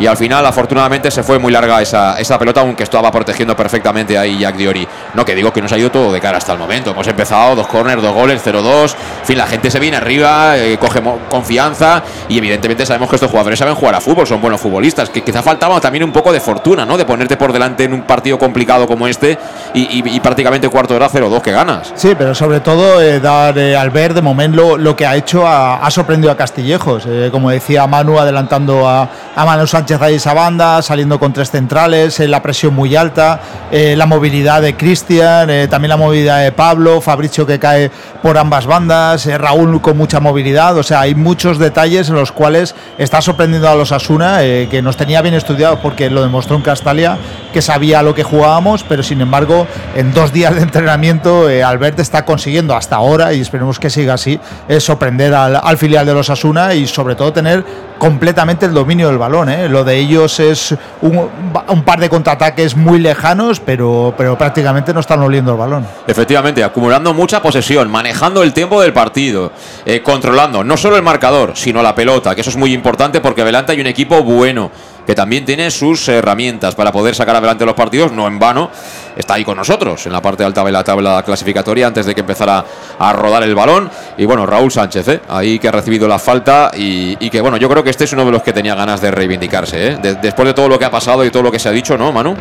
[0.00, 4.18] y al final afortunadamente se fue muy larga esa, esa pelota, aunque estaba protegiendo perfectamente
[4.18, 4.86] ahí Jack Diori.
[5.14, 6.90] No, que digo que nos ha ido todo de cara hasta el momento.
[6.90, 8.94] Hemos empezado dos corners, dos goles, 0-2.
[9.20, 13.30] En fin, la gente se viene arriba, eh, coge confianza y evidentemente sabemos que estos
[13.30, 15.10] jugadores saben jugar a fútbol, son buenos futbolistas.
[15.10, 16.96] Que quizá faltaba también un poco de fortuna, ¿no?
[16.96, 19.38] De ponerte por delante en un partido complicado como este
[19.74, 21.92] y, prácticamente cuarto de hora 0-2 que ganas.
[21.94, 25.46] Sí, pero sobre todo eh, dar eh, al ver de momento lo, que ha hecho
[25.46, 27.06] ha, sorprendido a Castillejos.
[27.30, 31.50] como decía Manu, adelantando a, a Manu Sánchez Sánchez ahí esa banda, saliendo con tres
[31.50, 33.40] centrales, eh, la presión muy alta,
[33.72, 37.90] eh, la movilidad de Cristian, eh, también la movilidad de Pablo, Fabricio que cae
[38.22, 42.76] por ambas bandas, Raúl con mucha movilidad, o sea, hay muchos detalles en los cuales
[42.96, 47.18] está sorprendiendo a los Asuna, que nos tenía bien estudiado porque lo demostró en Castalia,
[47.52, 49.66] que sabía lo que jugábamos, pero sin embargo,
[49.96, 54.38] en dos días de entrenamiento, Albert está consiguiendo hasta ahora, y esperemos que siga así,
[54.78, 57.64] sorprender al filial de los Asuna y sobre todo tener
[58.02, 59.48] completamente el dominio del balón.
[59.48, 59.68] ¿eh?
[59.68, 65.20] Lo de ellos es un, par de contraataques muy lejanos, pero, pero prácticamente no están
[65.20, 65.86] oliendo el balón.
[66.08, 69.52] Efectivamente, acumulando mucha posesión, manejando el tiempo del partido,
[69.86, 73.42] eh, controlando no solo el marcador, sino la pelota, que eso es muy importante porque
[73.42, 74.72] adelante hay un equipo bueno
[75.06, 78.70] que también tiene sus herramientas para poder sacar adelante los partidos, no en vano,
[79.16, 82.20] está ahí con nosotros en la parte alta de la tabla clasificatoria antes de que
[82.20, 82.64] empezara
[82.98, 83.90] a rodar el balón.
[84.16, 85.20] Y bueno, Raúl Sánchez, ¿eh?
[85.28, 88.24] ahí que ha recibido la falta y, que bueno, yo creo que este es uno
[88.24, 89.98] de los que tenía ganas de reivindicarse, ¿eh?
[90.20, 92.12] después de todo lo que ha pasado y todo lo que se ha dicho, ¿no,
[92.12, 92.36] Manu?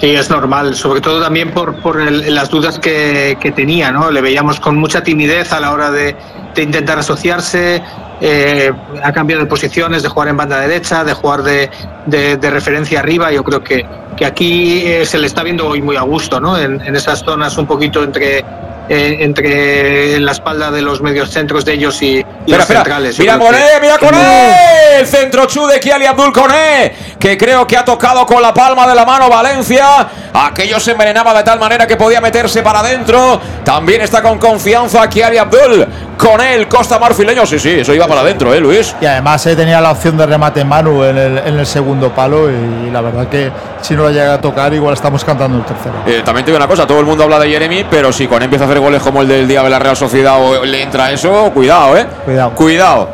[0.00, 4.10] Sí, es normal, sobre todo también por, por las dudas que, tenía, ¿no?
[4.10, 6.14] Le veíamos con mucha timidez a la hora de,
[6.62, 7.82] intentar asociarse,
[8.20, 11.70] eh, ha cambiado de posiciones, de jugar en banda derecha, de jugar de,
[12.06, 13.32] de, referencia arriba.
[13.32, 13.84] Yo creo que,
[14.16, 16.58] que aquí eh, se le está viendo hoy muy a gusto, ¿no?
[16.58, 18.44] En, esas zonas un poquito entre
[18.86, 23.18] eh, entre la espalda de los medios centros de ellos y, y Espera, los centrales.
[23.18, 24.98] Mira Coné, mira Coné.
[25.00, 28.86] El centro chu de Kiali Abdul Coné, que creo que ha tocado con la palma
[28.86, 30.06] de la mano Valencia.
[30.34, 33.40] Aquello se envenenaba de tal manera que podía meterse para adentro.
[33.64, 35.86] También está con confianza Kiali Abdul.
[36.18, 37.46] Con él, Costa Marfileño.
[37.46, 38.94] Sí, sí, eso iba para adentro, ¿eh, Luis?
[39.00, 42.10] Y además eh, tenía la opción de remate en Manu en el, en el segundo
[42.10, 45.64] palo y, la verdad que si no lo llega a tocar igual estamos cantando el
[45.64, 45.94] tercero.
[46.06, 48.38] Eh, también te digo una cosa, todo el mundo habla de Jeremy, pero si con
[48.38, 50.82] él empieza a hacer goles como el del día de la Real Sociedad o le
[50.82, 52.06] entra eso, cuidado, ¿eh?
[52.24, 52.50] Cuidado.
[52.50, 53.08] Cuidado.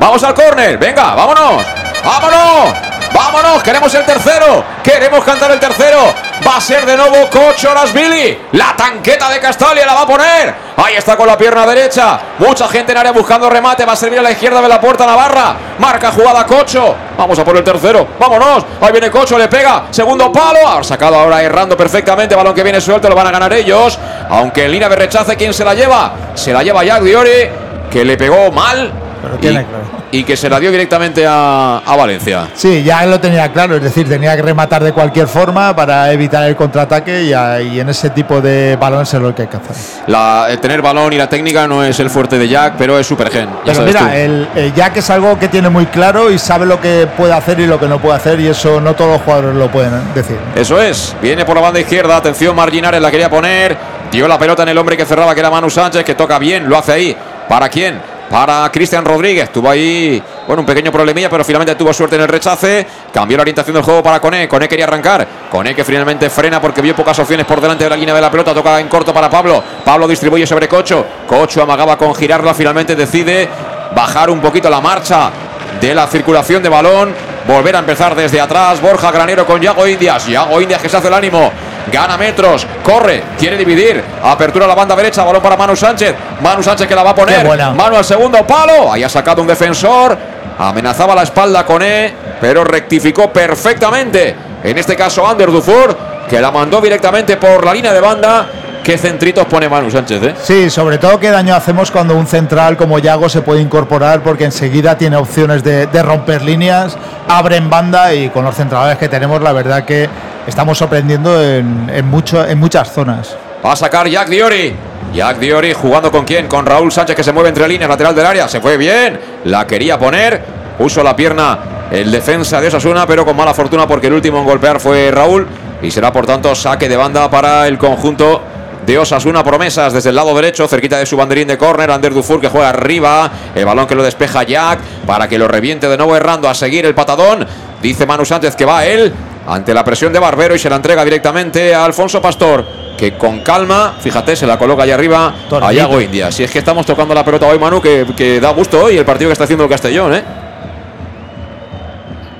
[0.00, 1.62] Vamos al córner, venga, vámonos.
[2.04, 3.01] Vámonos.
[3.14, 4.64] Vámonos, queremos el tercero.
[4.82, 5.98] Queremos cantar el tercero.
[6.46, 8.38] Va a ser de nuevo Cocho Billy.
[8.52, 10.54] La tanqueta de Castalia la va a poner.
[10.76, 12.18] Ahí está con la pierna derecha.
[12.38, 13.84] Mucha gente en área buscando remate.
[13.84, 15.54] Va a servir a la izquierda de la puerta Navarra.
[15.78, 16.94] Marca jugada Cocho.
[17.16, 18.06] Vamos a por el tercero.
[18.18, 18.64] Vámonos.
[18.80, 19.84] Ahí viene Cocho, le pega.
[19.90, 20.66] Segundo palo.
[20.66, 22.34] Ha sacado ahora errando perfectamente.
[22.34, 23.08] Balón que viene suelto.
[23.08, 23.98] Lo van a ganar ellos.
[24.30, 26.12] Aunque línea de rechace, ¿quién se la lleva?
[26.34, 27.50] Se la lleva Jack Diori.
[27.90, 29.11] Que le pegó mal.
[29.22, 29.84] Pero tiene y, claro.
[30.10, 32.48] y que se la dio directamente a, a Valencia.
[32.54, 36.42] Sí, ya lo tenía claro, es decir, tenía que rematar de cualquier forma para evitar
[36.44, 39.56] el contraataque y, a- y en ese tipo de balones es lo que hay que
[39.58, 39.76] hacer.
[40.08, 43.06] La, el tener balón y la técnica no es el fuerte de Jack, pero es
[43.06, 43.48] super gen.
[43.64, 46.80] ya Pero mira, el, el Jack es algo que tiene muy claro y sabe lo
[46.80, 49.54] que puede hacer y lo que no puede hacer y eso no todos los jugadores
[49.54, 50.36] lo pueden decir.
[50.56, 53.76] Eso es, viene por la banda izquierda, atención, Marginares la quería poner,
[54.10, 56.68] dio la pelota en el hombre que cerraba, que era Manu Sánchez, que toca bien,
[56.68, 57.16] lo hace ahí.
[57.48, 58.00] ¿Para quién?
[58.32, 62.28] Para Cristian Rodríguez, tuvo ahí, bueno, un pequeño problemilla, pero finalmente tuvo suerte en el
[62.28, 66.58] rechace, cambió la orientación del juego para Coné, Coné quería arrancar, Coné que finalmente frena
[66.58, 69.12] porque vio pocas opciones por delante de la línea de la pelota, toca en corto
[69.12, 73.50] para Pablo, Pablo distribuye sobre Cocho, Cocho amagaba con girarla, finalmente decide
[73.94, 75.30] bajar un poquito la marcha
[75.78, 77.14] de la circulación de balón.
[77.46, 78.80] Volver a empezar desde atrás.
[78.80, 80.26] Borja Granero con Yago Indias.
[80.26, 81.50] Yago Indias que se hace el ánimo.
[81.90, 82.66] Gana metros.
[82.82, 83.22] Corre.
[83.38, 84.02] Quiere dividir.
[84.22, 85.24] Apertura a la banda derecha.
[85.24, 86.14] Balón para Manu Sánchez.
[86.40, 87.44] Manu Sánchez que la va a poner.
[87.74, 88.92] Manu al segundo palo.
[88.92, 90.16] Ahí ha sacado un defensor.
[90.58, 92.12] Amenazaba la espalda con E.
[92.40, 94.36] Pero rectificó perfectamente.
[94.62, 95.96] En este caso Ander Dufour.
[96.28, 98.46] Que la mandó directamente por la línea de banda.
[98.82, 100.34] Qué centritos pone Manu Sánchez, ¿eh?
[100.42, 104.44] Sí, sobre todo qué daño hacemos cuando un central como Yago se puede incorporar porque
[104.44, 106.96] enseguida tiene opciones de, de romper líneas,
[107.28, 110.08] abre en banda y con los centrales que tenemos la verdad que
[110.46, 112.12] estamos sorprendiendo en, en
[112.48, 113.36] en muchas zonas.
[113.64, 114.74] Va a sacar Jack Diori.
[115.14, 116.48] Jack Diori jugando con quién?
[116.48, 118.48] Con Raúl Sánchez que se mueve entre líneas, lateral del área.
[118.48, 119.20] Se fue bien.
[119.44, 120.42] La quería poner.
[120.76, 121.58] Puso la pierna
[121.90, 125.46] el defensa de Osasuna, pero con mala fortuna porque el último en golpear fue Raúl.
[125.82, 128.42] Y será por tanto saque de banda para el conjunto
[128.84, 129.44] de Osasuna.
[129.44, 131.90] Promesas desde el lado derecho, cerquita de su banderín de córner.
[131.90, 133.30] Ander Dufour que juega arriba.
[133.54, 136.84] El balón que lo despeja Jack para que lo reviente de nuevo errando a seguir
[136.86, 137.46] el patadón.
[137.80, 139.12] Dice Manu Sánchez que va él
[139.46, 142.64] ante la presión de Barbero y se la entrega directamente a Alfonso Pastor.
[142.96, 145.72] Que con calma, fíjate, se la coloca allá arriba a.
[145.72, 146.30] Yago India.
[146.30, 149.04] Si es que estamos tocando la pelota hoy, Manu, que, que da gusto hoy el
[149.04, 150.22] partido que está haciendo el Castellón, ¿eh?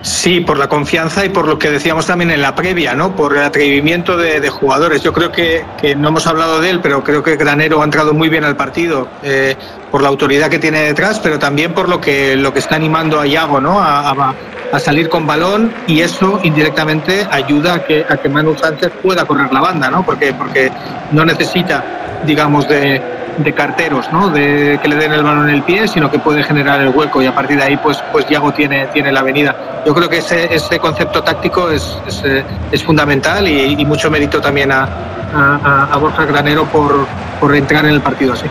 [0.03, 3.15] Sí, por la confianza y por lo que decíamos también en la previa, ¿no?
[3.15, 5.01] Por el atrevimiento de, de jugadores.
[5.03, 8.13] Yo creo que, que no hemos hablado de él, pero creo que Granero ha entrado
[8.13, 9.55] muy bien al partido eh,
[9.93, 13.21] por la autoridad que tiene detrás, pero también por lo que lo que está animando
[13.21, 13.81] a Iago, ¿no?
[13.81, 14.35] A, a-
[14.73, 19.25] a salir con balón y eso indirectamente ayuda a que, a que Manu Sánchez pueda
[19.27, 20.05] correr la banda, ¿no?
[20.05, 20.73] Porque, porque
[21.12, 21.85] no necesita,
[22.25, 23.01] digamos, de,
[23.37, 24.31] de carteros, ¿no?
[24.31, 27.23] De que le den el balón en el pie, sino que puede generar el hueco
[27.23, 29.83] y a partir de ahí, pues, pues Yago tiene, tiene la avenida.
[29.85, 32.45] Yo creo que ese, ese concepto táctico es, es, eh,
[32.85, 34.89] fundamental y mucho mérito también a,
[35.35, 37.07] a, a Borja Granero por,
[37.41, 38.47] por entrar en el partido así.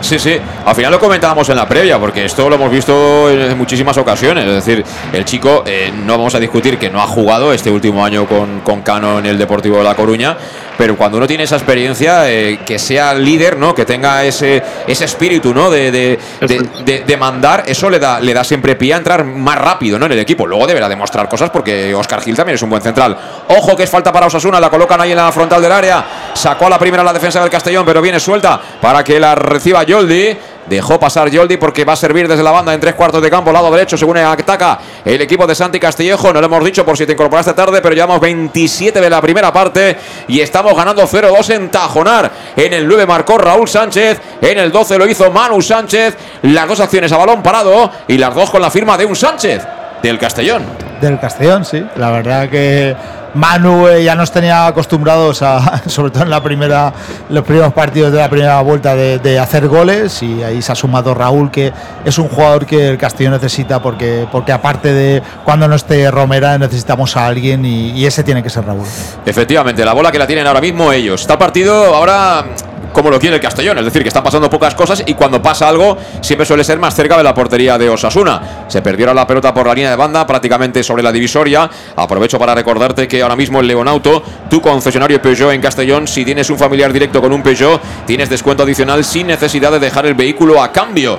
[0.00, 0.36] Sí, sí.
[0.66, 4.44] Al final lo comentábamos en la previa, porque esto lo hemos visto en muchísimas ocasiones.
[4.46, 8.04] Es decir, el chico, eh, no vamos a discutir que no ha jugado este último
[8.04, 10.36] año con, con Cano en el Deportivo de La Coruña,
[10.76, 13.74] pero cuando uno tiene esa experiencia, eh, que sea líder, ¿no?
[13.74, 15.70] Que tenga ese, ese espíritu, ¿no?
[15.70, 19.24] De, de, de- de- de mandar, eso le da, le da siempre pie a entrar
[19.24, 20.06] más rápido, ¿no?
[20.06, 20.46] En el equipo.
[20.46, 23.16] Luego deberá demostrar cosas porque Oscar Gil también es un buen central.
[23.48, 26.04] Ojo que es falta para Osasuna, la colocan ahí en la frontal del área.
[26.34, 29.82] Sacó a la primera la defensa del Castellón, pero viene suelta para que la reciba
[29.82, 30.36] Yoldi.
[30.66, 33.50] Dejó pasar Yoldi porque va a servir desde la banda en tres cuartos de campo,
[33.50, 36.32] lado derecho, según ataca el equipo de Santi Castillejo.
[36.32, 39.52] No lo hemos dicho por si te incorporaste tarde, pero llevamos 27 de la primera
[39.52, 39.96] parte
[40.28, 42.30] y estamos ganando 0-2 en Tajonar.
[42.54, 46.16] En el 9 marcó Raúl Sánchez, en el 12 lo hizo Manu Sánchez.
[46.42, 49.66] Las dos acciones a balón parado y las dos con la firma de un Sánchez
[50.02, 50.64] del Castellón.
[51.00, 51.84] Del Castellón, sí.
[51.96, 52.94] La verdad que
[53.34, 56.92] Manu eh, ya nos tenía acostumbrados a, sobre todo en la primera,
[57.28, 61.14] los primeros partidos de la primera vuelta, de, hacer goles y ahí se ha sumado
[61.14, 61.72] Raúl, que
[62.04, 66.58] es un jugador que el Castellón necesita porque, porque aparte de cuando no esté Romera
[66.58, 68.86] necesitamos a alguien y, y ese tiene que ser Raúl.
[69.24, 71.22] Efectivamente, la bola que la tienen ahora mismo ellos.
[71.22, 72.44] Está partido ahora
[72.92, 73.78] como lo quiere el Castellón.
[73.78, 76.94] Es decir, que están pasando pocas cosas y cuando pasa algo siempre suele ser más
[76.94, 78.66] cerca de la portería de Osasuna.
[78.68, 81.68] Se perdió la pelota por la línea de banda, prácticamente sobre la divisoria.
[81.96, 86.48] Aprovecho para recordarte que ahora mismo el Leonauto, tu concesionario Peugeot en Castellón, si tienes
[86.50, 90.62] un familiar directo con un Peugeot, tienes descuento adicional sin necesidad de dejar el vehículo
[90.62, 91.18] a cambio.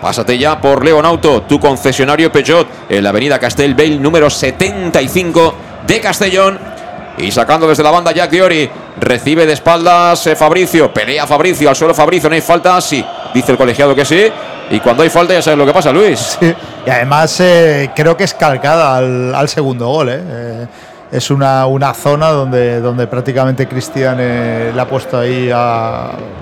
[0.00, 5.54] Pásate ya por Leonauto, tu concesionario Peugeot, en la avenida Castelbell número 75
[5.86, 6.75] de Castellón.
[7.18, 8.68] Y sacando desde la banda Jack Diori,
[9.00, 13.52] recibe de espaldas eh, Fabricio, pelea Fabricio, al suelo Fabricio, no hay falta, sí, dice
[13.52, 14.30] el colegiado que sí.
[14.70, 16.38] Y cuando hay falta ya sabes lo que pasa, Luis.
[16.86, 20.08] Y además eh, creo que es calcada al, segundo gol.
[20.08, 20.66] Eh.
[21.10, 21.16] Eh.
[21.16, 25.50] es una, una, zona donde, donde prácticamente Cristian le ha puesto ahí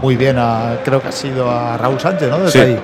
[0.03, 2.39] muy bien, a, creo que ha sido a Raúl Sánchez, ¿no?
[2.39, 2.81] Desde ahí.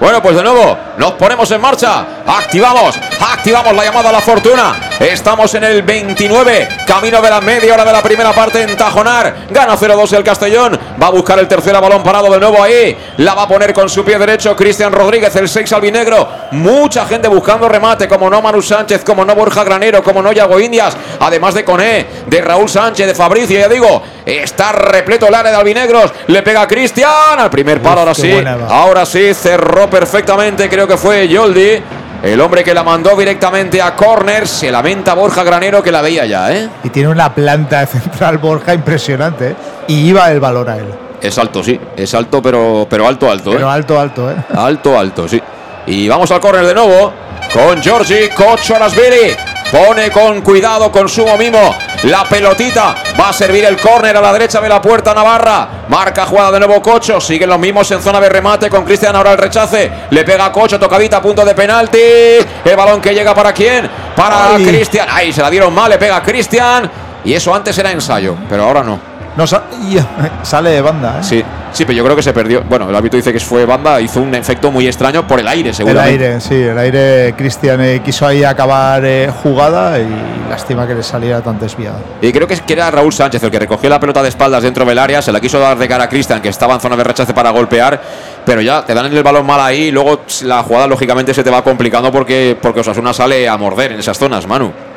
[0.00, 2.06] Bueno, pues de nuevo nos ponemos en marcha.
[2.26, 4.74] Activamos, activamos la llamada a la fortuna.
[4.98, 9.46] Estamos en el 29, camino de la media hora de la primera parte en Tajonar.
[9.50, 10.78] Gana 0-2 el Castellón.
[11.02, 12.96] Va a buscar el tercer balón parado de nuevo ahí.
[13.18, 16.28] La va a poner con su pie derecho Cristian Rodríguez, el 6 albinegro.
[16.52, 20.58] Mucha gente buscando remate, como no Manu Sánchez, como no Borja Granero, como no Yago
[20.60, 20.96] Indias.
[21.18, 25.58] Además de Coné, de Raúl Sánchez, de Fabricio, ya digo, está repleto el área de
[25.58, 26.12] albinegros.
[26.28, 28.32] Le pega Cristian al primer palo, ahora sí.
[28.68, 31.82] Ahora sí, cerró perfectamente, creo que fue Yoldi.
[32.22, 36.26] El hombre que la mandó directamente a córner, se lamenta Borja Granero que la veía
[36.26, 36.68] ya, ¿eh?
[36.84, 39.56] Y tiene una planta central Borja impresionante, ¿eh?
[39.88, 40.84] Y iba el balón a él.
[41.22, 43.54] Es alto, sí, es alto, pero, pero alto, alto, ¿eh?
[43.56, 44.36] Pero alto, alto, ¿eh?
[44.54, 45.40] Alto, alto, sí.
[45.86, 47.12] Y vamos al córner de nuevo
[47.54, 49.34] con Georgi Kocholasvili.
[49.70, 52.96] Pone con cuidado, con sumo mimo, la pelotita.
[53.18, 55.84] Va a servir el córner a la derecha de la puerta Navarra.
[55.88, 57.20] Marca jugada de nuevo Cocho.
[57.20, 59.90] Siguen los mismos en zona de remate con Cristian ahora el rechace.
[60.10, 61.98] Le pega Cocho, tocadita a punto de penalti.
[62.64, 63.88] El balón que llega para quién?
[64.16, 65.06] Para Cristian.
[65.08, 66.90] Ahí se la dieron mal, le pega Cristian.
[67.24, 69.09] Y eso antes era ensayo, pero ahora no.
[69.36, 71.22] No sale de banda, ¿eh?
[71.22, 72.62] Sí, sí, pero yo creo que se perdió.
[72.68, 75.72] Bueno, el hábito dice que fue banda, hizo un efecto muy extraño por el aire,
[75.72, 76.16] seguramente.
[76.16, 77.34] El aire, sí, el aire.
[77.36, 80.08] Cristian eh, quiso ahí acabar eh, jugada y
[80.50, 81.98] lástima que le saliera tan desviado.
[82.20, 84.84] Y creo que, que era Raúl Sánchez el que recogió la pelota de espaldas dentro
[84.84, 87.04] del área, se la quiso dar de cara a Cristian, que estaba en zona de
[87.04, 88.00] rechace para golpear,
[88.44, 91.50] pero ya te dan el balón mal ahí y luego la jugada lógicamente se te
[91.50, 94.89] va complicando porque, porque Osasuna sale a morder en esas zonas, Manu.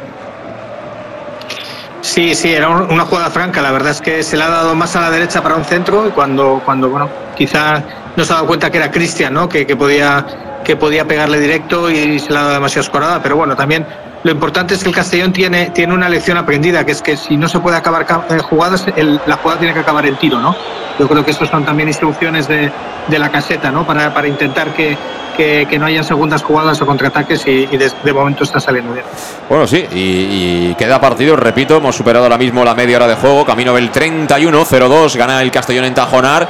[2.03, 3.61] Sí, sí, era una jugada franca.
[3.61, 6.05] La verdad es que se le ha dado más a la derecha para un centro
[6.05, 7.81] y cuando, cuando bueno, quizá
[8.17, 9.47] no se ha dado cuenta que era Cristian, ¿no?
[9.47, 10.25] Que, que, podía,
[10.65, 13.23] que podía pegarle directo y se le ha dado demasiado escorada.
[13.23, 13.87] Pero bueno, también
[14.23, 17.35] lo importante es que el Castellón tiene, tiene una lección aprendida, que es que si
[17.35, 18.85] no se puede acabar eh, jugadas,
[19.25, 20.55] la jugada tiene que acabar en tiro, ¿no?
[20.97, 22.71] Yo creo que estos son también instrucciones de,
[23.07, 23.85] de la caseta, ¿no?
[23.85, 24.97] Para, para intentar que,
[25.35, 29.05] que, no haya segundas jugadas o contraataques y, de, momento está saliendo bien.
[29.49, 33.45] Bueno, sí, y, queda partido, repito, hemos superado ahora mismo la media hora de juego,
[33.45, 36.47] camino del 31-0-2, gana el Castellón en Tajonar,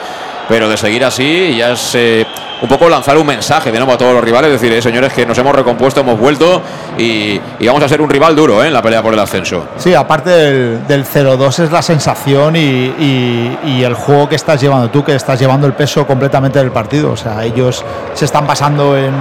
[0.48, 1.96] pero de seguir así ya es...
[1.96, 2.26] Eh,
[2.64, 5.26] un poco lanzar un mensaje de nuevo a todos los rivales, decir, eh, señores, que
[5.26, 6.62] nos hemos recompuesto, hemos vuelto
[6.98, 9.68] y, vamos a ser un rival duro eh, en la pelea por el ascenso.
[9.76, 14.90] Sí, aparte del, del 0-2 es la sensación y, y, el juego que estás llevando
[14.90, 17.12] tú, que estás llevando el peso completamente del partido.
[17.12, 17.84] O sea, ellos
[18.14, 19.14] se están pasando en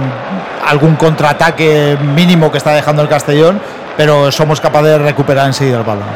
[0.65, 3.59] algún contraataque mínimo que está dejando el Castellón,
[3.97, 6.07] pero somos capaces de recuperar enseguida el balón.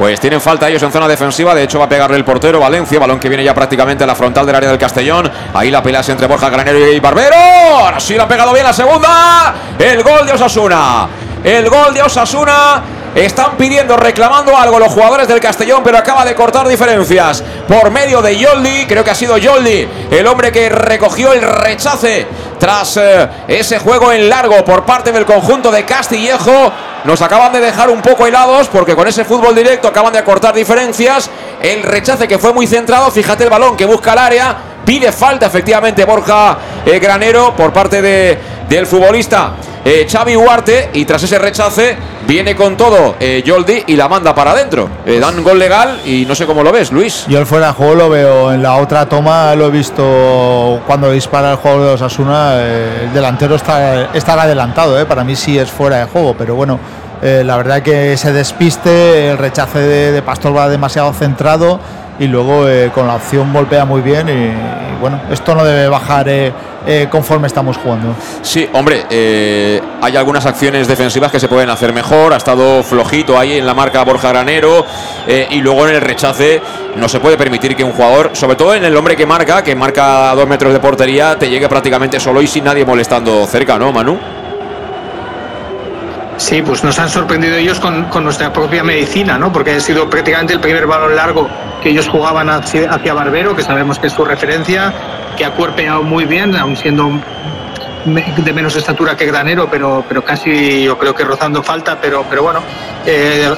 [0.00, 1.54] Pues tienen falta ellos en zona defensiva.
[1.54, 2.98] De hecho, va a pegarle el portero Valencia.
[2.98, 5.30] Balón que viene ya prácticamente a la frontal del área del Castellón.
[5.52, 7.36] Ahí la pelea entre Borja Granero y Barbero.
[7.36, 9.54] Ahora sí lo ha pegado bien la segunda.
[9.78, 11.06] El gol de Osasuna.
[11.44, 12.82] El gol de Osasuna.
[13.14, 18.22] Están pidiendo, reclamando algo los jugadores del Castellón, pero acaba de cortar diferencias por medio
[18.22, 18.86] de Yoldi.
[18.86, 22.28] Creo que ha sido Yoldi el hombre que recogió el rechace
[22.60, 26.72] tras eh, ese juego en largo por parte del conjunto de Castillejo.
[27.02, 30.54] Nos acaban de dejar un poco helados porque con ese fútbol directo acaban de acortar
[30.54, 31.28] diferencias.
[31.60, 34.56] El rechace que fue muy centrado, fíjate el balón que busca el área.
[34.90, 38.36] Pide falta efectivamente Borja eh, Granero por parte de,
[38.68, 39.52] del futbolista
[39.84, 44.34] eh, Xavi Huarte y tras ese rechace viene con todo eh, Yoldi y la manda
[44.34, 44.88] para adentro.
[45.06, 47.24] Eh, dan gol legal y no sé cómo lo ves, Luis.
[47.28, 51.12] Yo el fuera de juego lo veo en la otra toma, lo he visto cuando
[51.12, 55.70] dispara el juego de Osasuna, eh, el delantero está, estará adelantado, para mí sí es
[55.70, 56.80] fuera de juego, pero bueno,
[57.22, 61.78] la verdad que ese despiste, el rechace de, de Pastor va demasiado centrado
[62.18, 64.28] y luego con la opción golpea muy bien
[65.00, 66.52] bueno, esto no debe bajar eh,
[67.10, 68.14] conforme estamos jugando.
[68.42, 72.32] Sí, hombre, eh, hay algunas acciones defensivas que se pueden hacer mejor.
[72.32, 74.84] Ha estado flojito ahí en la marca Borja Granero
[75.26, 76.60] eh, y luego en el rechace
[76.96, 79.74] no se puede permitir que un jugador, sobre todo en el hombre que marca, que
[79.74, 83.78] marca a dos metros de portería, te llegue prácticamente solo y sin nadie molestando cerca,
[83.78, 84.39] ¿no, Manu?
[86.40, 89.52] Sí, pues nos han sorprendido ellos con, con, nuestra propia medicina, ¿no?
[89.52, 91.46] Porque ha sido prácticamente el primer balón largo
[91.82, 94.90] que ellos jugaban hacia, hacia Barbero, que sabemos que es su referencia,
[95.36, 97.10] que ha cuerpeado muy bien, aun siendo
[98.06, 102.42] de menos estatura que Granero, pero, pero casi yo creo que rozando falta, pero, pero
[102.42, 102.62] bueno,
[103.04, 103.54] eh,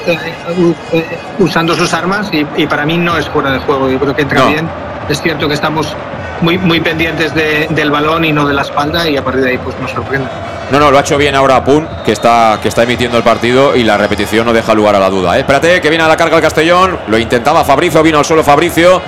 [0.91, 4.23] eh, usando sus armas y, para mí no es fuera de juego, yo creo que
[4.23, 4.69] entra bien.
[5.07, 5.95] Es cierto que estamos
[6.41, 9.57] muy, muy pendientes del balón y no de la espalda y a partir de ahí
[9.57, 10.27] pues nos sorprende.
[10.71, 13.75] No, no, lo ha hecho bien ahora Pun, que está, que está emitiendo el partido
[13.75, 15.37] y la repetición no deja lugar a la duda.
[15.37, 15.41] ¿eh?
[15.41, 19.01] Espérate, que viene a la carga el Castellón, lo intentaba Fabricio, vino al suelo Fabricio,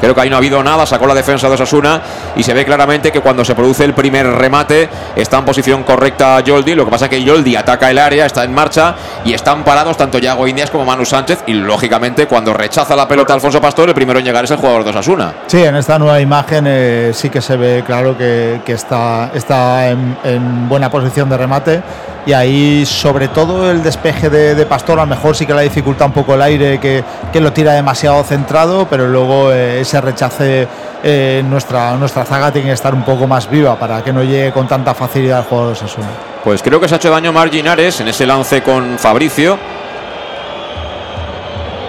[0.00, 2.00] Creo que ahí no ha habido nada, sacó la defensa de Osasuna
[2.36, 6.40] y se ve claramente que cuando se produce el primer remate está en posición correcta
[6.40, 6.74] Yoldi.
[6.74, 8.94] Lo que pasa es que Yoldi ataca el área, está en marcha
[9.24, 11.44] y están parados tanto Yago Indias como Manu Sánchez.
[11.46, 14.84] Y lógicamente, cuando rechaza la pelota Alfonso Pastor, el primero en llegar es el jugador
[14.84, 15.34] de Osasuna.
[15.46, 20.68] Sí, en esta nueva imagen eh, sí que se ve claro que, está, está en
[20.68, 21.82] buena posición de remate
[22.26, 26.04] y ahí sobre todo el despeje de, Pastor a lo mejor sí que le dificulta
[26.04, 27.02] un poco el aire que,
[27.40, 30.68] lo tira demasiado centrado pero luego eh, ese rechace
[31.02, 34.52] eh, nuestra, nuestra zaga tiene que estar un poco más viva para que no llegue
[34.52, 36.06] con tanta facilidad al jugador de Osasuna
[36.44, 39.58] pues creo que se ha hecho daño Marginares en ese lance con Fabricio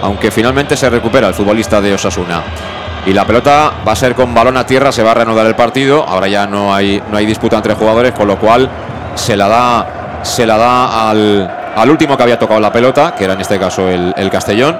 [0.02, 2.42] aunque finalmente se recupera el futbolista de Osasuna
[3.06, 5.56] y la pelota va a ser con balón a tierra, se va a reanudar el
[5.56, 6.04] partido.
[6.06, 8.70] Ahora ya no hay, no hay disputa entre jugadores, con lo cual
[9.16, 9.86] se la da
[10.22, 13.88] se la da al, último que había tocado la pelota, que era en este caso
[13.88, 14.78] el, Castellón.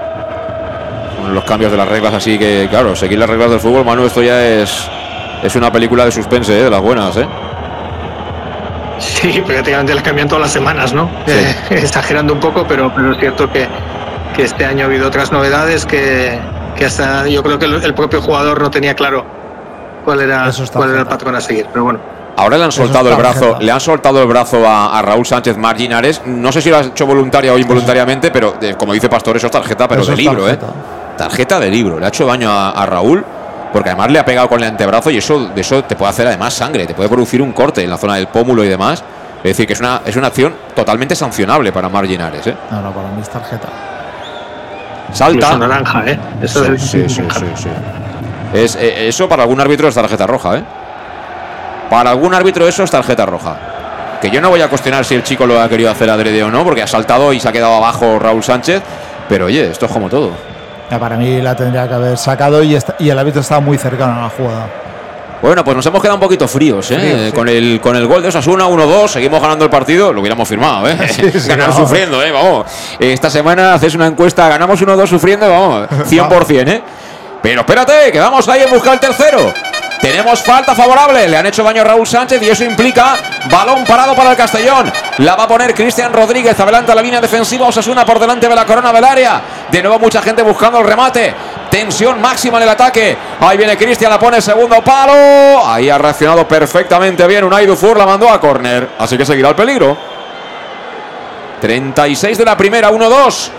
[1.33, 4.23] Los cambios de las reglas, así que, claro, seguir las reglas del fútbol, Manu, esto
[4.23, 4.89] ya es,
[5.43, 6.65] es una película de suspense, ¿eh?
[6.65, 7.27] de las buenas, ¿eh?
[8.99, 11.11] Sí, prácticamente las cambian todas las semanas, ¿no?
[11.27, 13.67] Eh, exagerando un poco, pero, pero es cierto que,
[14.39, 16.39] este año ha habido otras novedades que,
[16.85, 19.25] hasta yo creo que el, propio jugador no tenía claro
[20.05, 22.01] cuál era, cuál era el patrón a seguir, pero bueno.
[22.37, 26.23] Ahora le han soltado el brazo, le han soltado el brazo a, Raúl Sánchez Marginares.
[26.25, 29.53] No sé si lo ha hecho voluntaria o involuntariamente, pero como dice Pastor, eso es
[29.53, 30.59] tarjeta, pero de libro, ¿eh?
[31.17, 31.99] Tarjeta de libro.
[31.99, 33.25] Le ha hecho daño a, Raúl,
[33.73, 36.27] porque además le ha pegado con el antebrazo y eso, de eso te puede hacer
[36.27, 39.03] además sangre, te puede producir un corte en la zona del pómulo y demás.
[39.39, 42.55] Es decir, que es una, es una acción totalmente sancionable para Marginares, ¿eh?
[42.71, 43.69] No, no, para mí es tarjeta.
[45.13, 45.53] Salta.
[45.53, 46.19] Es naranja, ¿eh?
[46.41, 47.69] Eso sí, sí, sí, sí,
[48.55, 50.65] Es, eh, eso para algún árbitro es tarjeta roja, ¿eh?
[51.91, 54.19] Para algún árbitro eso es tarjeta roja.
[54.23, 56.51] Que yo no voy a cuestionar si el chico lo ha querido hacer adrede o
[56.51, 58.81] no, porque ha saltado y se ha quedado abajo Raúl Sánchez.
[59.29, 60.31] Pero oye, esto es como todo.
[60.99, 64.23] Para mí la tendría que haber sacado y, y el árbitro estaba muy cercano a
[64.23, 64.67] la jugada.
[65.43, 67.33] Bueno, pues nos hemos quedado un poquito fríos, ¿eh?
[67.35, 70.89] Con, el, con el gol de Osasuna, 1-2, seguimos ganando el partido, lo hubiéramos firmado,
[70.89, 70.97] ¿eh?
[71.49, 72.31] Ganar sufriendo, ¿eh?
[72.31, 72.67] Vamos.
[73.01, 76.83] Esta semana haces una encuesta, ganamos 1-2 sufriendo, vamos, 100%, ¿eh?
[77.43, 79.53] Pero espérate, que vamos ahí en buscar el tercero.
[80.03, 81.29] Tenemos falta favorable.
[81.29, 83.15] Le han hecho daño a Raúl Sánchez y eso implica
[83.49, 84.93] balón parado para el Castellón.
[85.19, 86.59] La va a poner Cristian Rodríguez.
[86.59, 87.69] Adelanta la línea defensiva.
[87.69, 89.41] Osasuna por delante de la corona del área.
[89.71, 91.33] De nuevo mucha gente buscando el remate.
[91.71, 93.17] Tensión máxima en el ataque.
[93.41, 95.65] Ahí viene Cristian, la pone segundo palo.
[95.65, 97.45] Ahí ha reaccionado perfectamente bien.
[97.45, 98.91] Unai Dufour la mandó a córner.
[98.99, 99.97] Así que seguirá el peligro.
[101.61, 103.51] 36 de la primera, 1-2.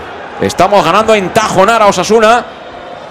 [0.42, 2.44] Estamos ganando en Tajonar a Osasuna.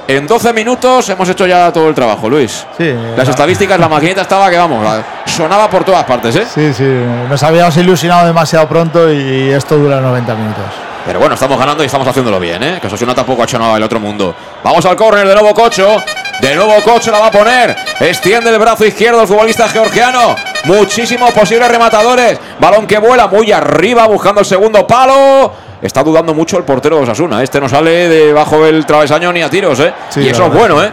[0.09, 2.67] En 12 minutos hemos hecho ya todo el trabajo, Luis.
[2.77, 4.85] Sí, Las estadísticas, la maquinita estaba que vamos,
[5.27, 6.47] sonaba por todas partes, ¿eh?
[6.53, 6.85] Sí, sí,
[7.29, 10.65] nos habíamos ilusionado demasiado pronto y esto dura 90 minutos.
[11.07, 12.79] Pero bueno, estamos ganando y estamos haciéndolo bien, ¿eh?
[12.81, 14.35] Que Osasuna tampoco ha hecho nada del otro mundo.
[14.63, 16.03] Vamos al córner de nuevo Cocho.
[16.41, 17.77] De nuevo Cocho la va a poner.
[18.01, 20.37] Extiende el brazo izquierdo el futbolista georgiano.
[20.65, 22.39] Muchísimos posibles rematadores.
[22.61, 25.53] Balón que vuela muy arriba buscando el segundo palo
[25.83, 27.43] está dudando mucho el portero de Osasuna.
[27.43, 29.93] Este no sale debajo del travesaño ni a tiros, ¿eh?
[30.17, 30.93] y eso es bueno, ¿eh?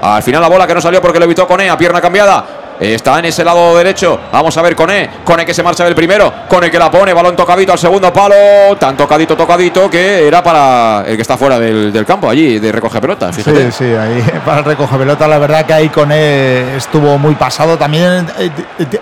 [0.00, 2.61] Al final la bola que no salió porque lo evitó Cone a pierna cambiada.
[2.82, 4.18] Está en ese lado derecho.
[4.32, 5.08] Vamos a ver Cone.
[5.24, 6.32] Cone que se marcha del primero.
[6.48, 7.12] Cone que la pone.
[7.12, 8.76] Balón tocadito al segundo palo.
[8.76, 13.00] Tan tocadito, tocadito que era para el que está fuera del, campo allí de recoge
[13.00, 13.32] pelota.
[13.32, 13.70] Fíjate.
[13.70, 15.28] Sí, sí, ahí para el recoge pelota.
[15.28, 17.78] La verdad que ahí Cone estuvo muy pasado.
[17.78, 18.50] También eh,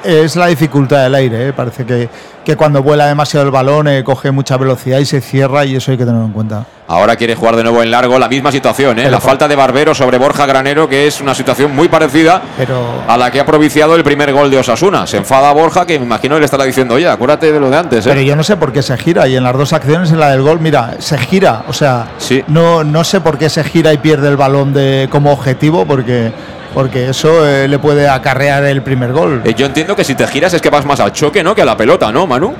[0.04, 1.48] es la dificultad del aire.
[1.48, 1.52] ¿eh?
[1.54, 2.08] Parece que
[2.44, 5.90] que cuando vuela demasiado el balón eh, coge mucha velocidad y se cierra y eso
[5.90, 6.66] hay que tenerlo en cuenta.
[6.88, 9.08] Ahora quiere jugar de nuevo en largo, la misma situación, ¿eh?
[9.08, 12.42] la falta de Barbero sobre Borja Granero, que es una situación muy parecida
[13.06, 15.06] a la que ha propiciado el primer gol de Osasuna.
[15.06, 17.76] Se enfada Borja, que me imagino que le estará diciendo, oye, acuérdate de lo de
[17.76, 18.06] antes.
[18.06, 18.08] ¿eh?
[18.08, 20.30] Pero yo no sé por qué se gira y en las dos acciones, en la
[20.30, 22.08] del gol, mira, se gira, o sea,
[22.48, 26.32] no, no sé por qué se gira y pierde el balón de, como objetivo, porque
[26.74, 29.42] porque eso eh, le puede acarrear el primer gol.
[29.44, 31.54] Eh, yo entiendo que si te giras es que vas más al choque, ¿no?
[31.54, 32.54] Que a la pelota, ¿no, Manu?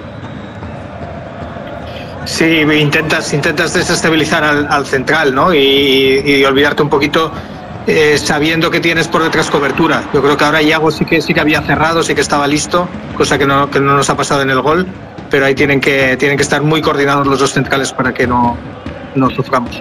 [2.25, 5.55] Sí, intentas, intentas desestabilizar al, central, ¿no?
[5.55, 7.33] Y, olvidarte un poquito
[7.87, 10.05] eh, sabiendo que tienes por detrás cobertura.
[10.13, 12.89] Yo creo que ahora Iago sí que sí que había cerrado, sí que estaba listo,
[13.17, 14.87] cosa que no, que no nos ha pasado en el gol.
[15.31, 18.57] pero ahí tienen que, tienen que estar muy coordinados los dos centrales para que no,
[19.15, 19.81] no suframos.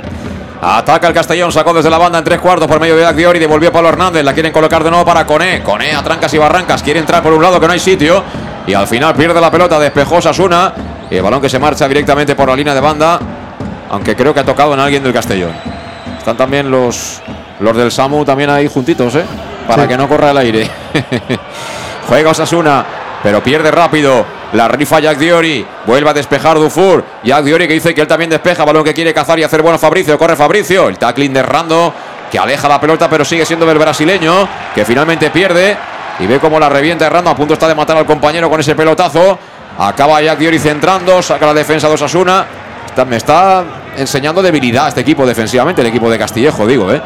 [0.61, 3.39] Ataca el Castellón, sacó desde la banda en tres cuartos por medio de Dior y
[3.39, 4.23] devolvió a Pablo Hernández.
[4.25, 5.63] La quieren colocar de nuevo para Coné.
[5.63, 6.83] Coné a trancas y barrancas.
[6.83, 8.21] Quiere entrar por un lado que no hay sitio.
[8.67, 10.73] Y al final pierde la pelota, despejó Sasuna.
[11.09, 13.19] Y el balón que se marcha directamente por la línea de banda.
[13.89, 15.53] Aunque creo que ha tocado en alguien del Castellón.
[16.17, 17.21] Están también los,
[17.61, 19.23] los del Samu también ahí juntitos, ¿eh?
[19.65, 20.69] Para que no corra el aire.
[22.09, 22.85] Juega Osasuna,
[23.23, 24.25] pero pierde rápido.
[24.53, 25.65] La rifa Jack Diori.
[25.85, 27.03] Vuelve a despejar Dufour.
[27.23, 28.65] Jack Diori que dice que él también despeja.
[28.65, 30.17] Balón que quiere cazar y hacer bueno Fabricio.
[30.17, 30.89] Corre Fabricio.
[30.89, 31.93] El tackling de Rando.
[32.31, 34.47] Que aleja la pelota, pero sigue siendo el brasileño.
[34.73, 35.77] Que finalmente pierde.
[36.19, 37.29] Y ve cómo la revienta Rando.
[37.29, 39.37] A punto está de matar al compañero con ese pelotazo.
[39.77, 41.21] Acaba Jack Diori centrando.
[41.21, 42.45] Saca la defensa de Osasuna.
[43.07, 43.63] me está
[43.97, 45.81] enseñando debilidad este equipo defensivamente.
[45.81, 47.01] El equipo de Castillejo, digo, ¿eh?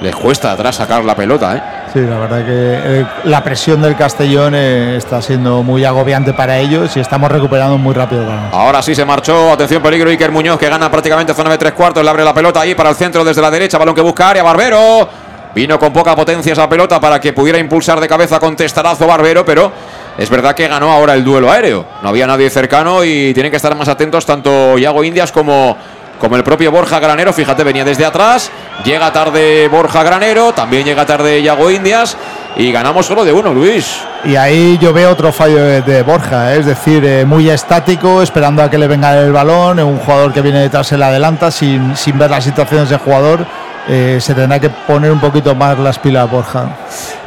[0.00, 1.77] Les cuesta atrás sacar la pelota, ¿eh?
[1.98, 6.56] Sí, la verdad que eh, la presión del Castellón eh, está siendo muy agobiante para
[6.56, 8.24] ellos y estamos recuperando muy rápido.
[8.52, 12.04] Ahora sí se marchó, atención peligro Iker Muñoz que gana prácticamente zona de tres cuartos,
[12.04, 14.44] le abre la pelota ahí para el centro desde la derecha, balón que busca área,
[14.44, 15.08] Barbero.
[15.56, 19.44] Vino con poca potencia esa pelota para que pudiera impulsar de cabeza con testarazo Barbero,
[19.44, 19.72] pero
[20.16, 21.84] es verdad que ganó ahora el duelo aéreo.
[22.00, 25.76] No había nadie cercano y tienen que estar más atentos tanto Iago Indias como
[26.18, 27.32] como el propio Borja Granero.
[27.32, 28.50] Fíjate, venía desde atrás.
[28.84, 30.52] Llega tarde Borja Granero.
[30.52, 32.16] También llega tarde Yago Indias.
[32.56, 34.00] Y ganamos solo de uno, Luis.
[34.24, 36.58] Y ahí yo veo otro fallo de, Borja, ¿eh?
[36.58, 39.78] es decir, eh, muy estático, esperando a que le venga el balón.
[39.78, 43.46] Un jugador que viene detrás se la adelanta sin, sin ver las situaciones del jugador.
[43.88, 46.68] Eh, se tendrá que poner un poquito más las pilas, Borja.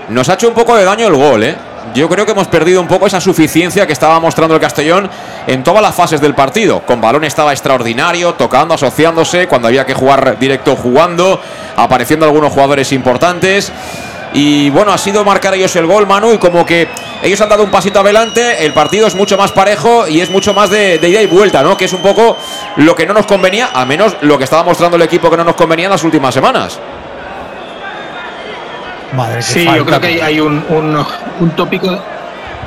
[0.09, 1.55] Nos ha hecho un poco de daño el gol, ¿eh?
[1.93, 5.09] Yo creo que hemos perdido un poco esa suficiencia que estaba mostrando el Castellón
[5.47, 6.81] en todas las fases del partido.
[6.85, 11.39] Con balón estaba extraordinario, tocando, asociándose, cuando había que jugar directo jugando,
[11.75, 13.71] apareciendo algunos jugadores importantes.
[14.33, 16.87] Y bueno, ha sido marcar ellos el gol, Manu, y como que
[17.21, 20.53] ellos han dado un pasito adelante, el partido es mucho más parejo y es mucho
[20.53, 21.75] más de, ida y vuelta, ¿no?
[21.75, 22.37] Que es un poco
[22.77, 25.43] lo que no nos convenía, al menos lo que estaba mostrando el equipo que no
[25.43, 26.79] nos convenía en las últimas semanas
[29.39, 31.99] sí, yo creo que hay, un, un, tópico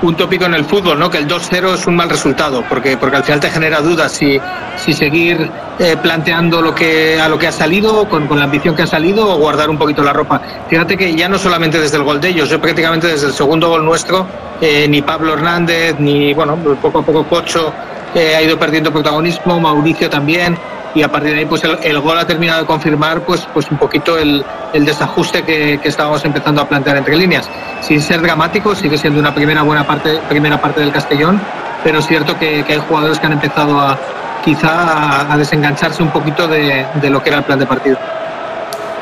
[0.03, 1.09] un tópico en el fútbol, ¿no?
[1.09, 4.39] Que el 2-0 es un mal resultado, porque, porque al final te genera dudas si,
[4.77, 8.77] si seguir eh, planteando lo que, a lo que ha salido, con, con, la ambición
[8.77, 10.41] que ha salido, o guardar un poquito la ropa.
[10.69, 13.69] Fíjate que ya no solamente desde el gol de ellos, yo prácticamente desde el segundo
[13.71, 14.27] gol nuestro,
[14.61, 17.73] eh, ni Pablo Hernández, ni bueno, poco a poco Cocho
[18.15, 20.59] eh, ha ido perdiendo protagonismo, Mauricio también
[20.95, 23.79] y a partir de ahí pues el, gol ha terminado de confirmar pues pues un
[23.79, 27.51] poquito el, el desajuste que, que, estábamos empezando a plantear entre líneas
[27.81, 31.41] sin ser dramático sigue siendo una primera buena parte primera parte del Castellón
[31.83, 33.99] pero es cierto que, hay jugadores que han empezado a
[34.45, 37.99] quizá a, desengancharse un poquito de, de lo que era el plan de partido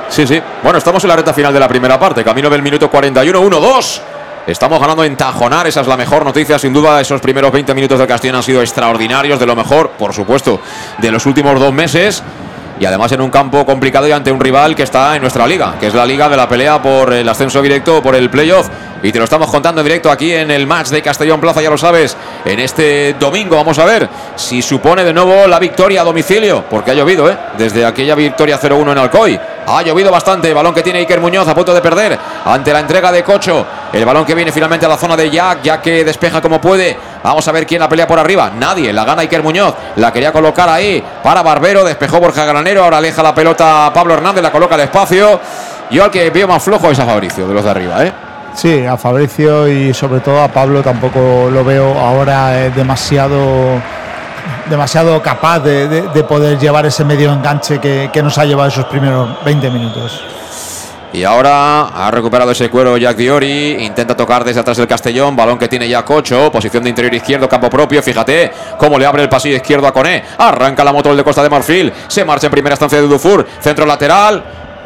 [0.09, 0.39] Sí, sí.
[0.63, 2.23] Bueno, estamos en la recta final de la primera parte.
[2.23, 4.01] Camino del minuto 41, 1-2.
[4.45, 7.01] Estamos ganando en Tajonar, esa es la mejor noticia, sin duda.
[7.01, 10.61] Esos primeros 20 minutos del Castellón han sido extraordinarios, de lo mejor, por supuesto,
[10.99, 12.25] de los últimos dos meses.
[12.81, 15.77] Y además en un campo complicado y ante un rival que está en nuestra liga,
[15.79, 18.69] que es la liga de la pelea por el ascenso directo, por el playoff.
[19.05, 21.71] Y te lo estamos contando en directo aquí en el match de Castellón Plaza, ya
[21.71, 22.17] lo sabes.
[22.45, 26.91] En este domingo vamos a ver si supone de nuevo la victoria a domicilio, porque
[26.91, 27.37] ha llovido, ¿eh?
[27.57, 29.41] Desde aquella victoria 0-1 en Alcoy.
[29.67, 30.53] Ha llovido bastante.
[30.53, 33.65] Balón que tiene Iker Muñoz a punto de perder ante la entrega de Cocho.
[33.93, 36.97] El balón que viene finalmente a la zona de Jack, ya que despeja como puede.
[37.23, 38.51] Vamos a ver quién la pelea por arriba.
[38.59, 38.93] Nadie.
[38.93, 39.75] La gana Iker Muñoz.
[39.97, 41.85] La quería colocar ahí para Barbero.
[41.85, 42.85] Despejó Borja Granero.
[42.85, 44.43] Ahora aleja la pelota Pablo Hernández.
[44.43, 45.41] La coloca despacio.
[45.91, 48.13] Yo al que veo más flojo es a Fabricio, de los de arriba, ¿eh?
[48.55, 53.81] Sí, a Fabricio y sobre todo a Pablo tampoco lo veo ahora demasiado
[54.69, 59.71] demasiado capaz de, poder llevar ese medio enganche que, nos ha llevado esos primeros 20
[59.71, 60.23] minutos.
[61.15, 63.85] Y ahora ha recuperado ese cuero Jack Diori.
[63.85, 65.37] Intenta tocar desde atrás del Castellón.
[65.37, 66.51] Balón que tiene ya Cocho.
[66.51, 68.03] Posición de interior izquierdo, campo propio.
[68.03, 70.25] Fíjate cómo le abre el pasillo izquierdo a Coné.
[70.39, 71.93] Arranca la moto el de Costa de Marfil.
[72.09, 73.47] Se marcha en primera estancia de Dufour.
[73.61, 74.43] Centro lateral.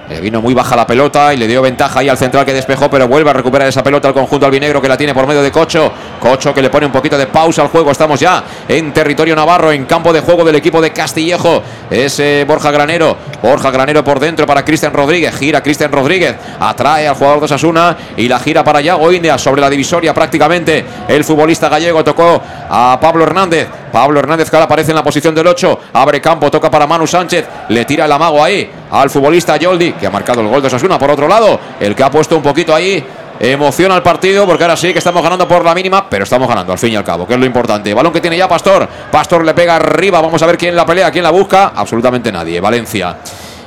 [0.09, 2.89] Le vino muy baja la pelota y le dio ventaja ahí al central que despejó,
[2.89, 5.51] pero vuelve a recuperar esa pelota al conjunto albinegro que la tiene por medio de
[5.51, 5.93] Cocho.
[6.21, 7.91] Cocho que le pone un poquito de pausa al juego.
[7.91, 11.61] Estamos ya en territorio navarro, en campo de juego del equipo de Castillejo.
[11.91, 13.17] Es Borja Granero.
[13.43, 15.35] Borja Granero por dentro para Cristian Rodríguez.
[15.35, 16.37] Gira Cristian Rodríguez.
[16.61, 20.85] Atrae al jugador de Osasuna y la gira para Yago India sobre la divisoria prácticamente.
[21.09, 23.67] El futbolista gallego tocó a Pablo Hernández.
[23.97, 25.81] Pablo Hernández que ahora aparece en la posición del 8.
[25.95, 27.47] Abre campo, toca para Manu Sánchez.
[27.71, 30.99] Le tira el amago ahí al futbolista Yoldi, que ha marcado el gol de Osasuna.
[30.99, 33.03] Por otro lado, el que ha puesto un poquito ahí
[33.41, 36.75] emociona al partido porque ahora sí que estamos ganando por la mínima, pero estamos ganando
[36.75, 37.95] al fin y al cabo, que es lo importante.
[37.95, 38.87] Balón que tiene ya Pastor.
[39.11, 40.21] Pastor le pega arriba.
[40.21, 41.73] Vamos a ver quién la pelea, quién la busca.
[41.75, 42.61] Absolutamente nadie.
[42.61, 43.17] Valencia.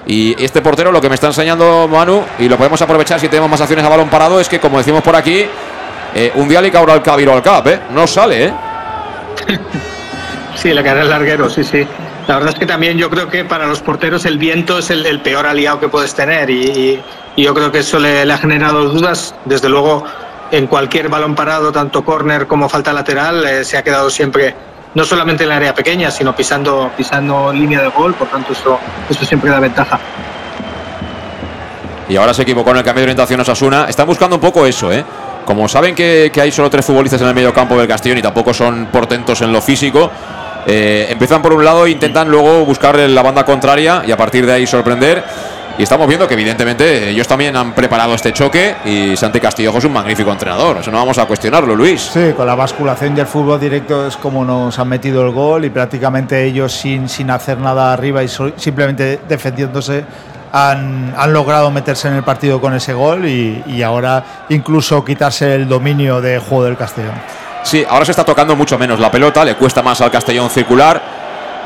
[0.05, 3.49] Y este portero lo que me está enseñando Manu, y lo podemos aprovechar si tenemos
[3.49, 5.47] más acciones a balón parado, es que como decimos por aquí,
[6.13, 7.79] eh, un día le al cabiro al cap, ¿eh?
[7.89, 8.53] No sale, ¿eh?
[10.61, 11.87] Sí, le caerá el larguero, sí, sí.
[12.27, 15.21] La verdad es que también yo creo que para los porteros el viento es el,
[15.21, 17.01] peor aliado que puedes tener y,
[17.37, 19.33] yo creo que eso le, ha generado dudas.
[19.45, 20.03] Desde luego,
[20.51, 24.53] en cualquier balón parado, tanto córner como falta lateral, eh, se ha quedado siempre
[24.95, 28.77] no solamente en el área pequeña, sino pisando, pisando línea de gol, por tanto eso,
[29.09, 29.97] eso siempre da ventaja.
[32.09, 33.85] Y ahora se equivocó en el cambio de orientación Osasuna.
[33.87, 35.05] Están buscando un poco eso, ¿eh?
[35.49, 38.53] Como saben que, hay solo tres futbolistas en el medio campo del Castellón y tampoco
[38.53, 40.11] son portentos en lo físico,
[40.67, 44.45] eh, empiezan por un lado e intentan luego buscar la banda contraria y a partir
[44.45, 45.23] de ahí sorprender.
[45.77, 49.85] Y estamos viendo que evidentemente ellos también han preparado este choque y Santi Castillo es
[49.85, 50.77] un magnífico entrenador.
[50.77, 52.01] Eso no vamos a cuestionarlo, Luis.
[52.13, 55.69] Sí, con la basculación del fútbol directo es como nos han metido el gol y
[55.69, 60.03] prácticamente ellos sin, sin hacer nada arriba y simplemente defendiéndose
[60.51, 66.21] han, logrado meterse en el partido con ese gol y, ahora incluso quitarse el dominio
[66.21, 67.15] de juego del Castellón.
[67.63, 71.01] Sí, ahora se está tocando mucho menos la pelota, le cuesta más al Castellón circular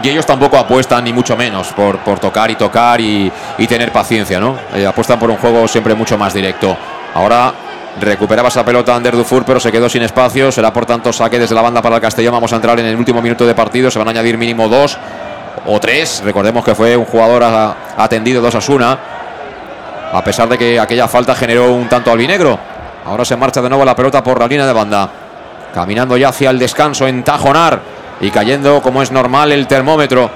[0.02, 3.32] y ellos tampoco apuestan ni mucho menos por, por tocar y tocar y,
[3.68, 4.58] tener paciencia, ¿no?
[4.74, 6.76] Eh, apuestan por un juego siempre mucho más directo.
[7.14, 7.54] Ahora
[8.02, 10.52] recuperaba esa pelota Ander Dufour, pero se quedó sin espacio.
[10.52, 12.34] Será por tanto saque desde la banda para el Castellón.
[12.34, 13.90] Vamos a entrar en el último minuto de partido.
[13.90, 14.98] Se van a añadir mínimo dos
[15.66, 16.22] o tres.
[16.26, 17.44] Recordemos que fue un jugador
[17.98, 18.98] atendido dos Asuna.
[20.12, 22.60] A pesar de que aquella falta generó un tanto albinegro.
[23.06, 25.10] Ahora se marcha de nuevo la pelota por la línea de banda.
[25.74, 27.82] Caminando ya hacia el descanso en Tajonar.
[28.22, 30.30] Y cayendo como es normal el termómetro.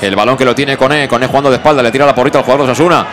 [0.00, 1.08] El balón que lo tiene Cone.
[1.08, 1.82] Cone jugando de espalda.
[1.82, 3.06] Le tira la porrita al jugador de Osasuna.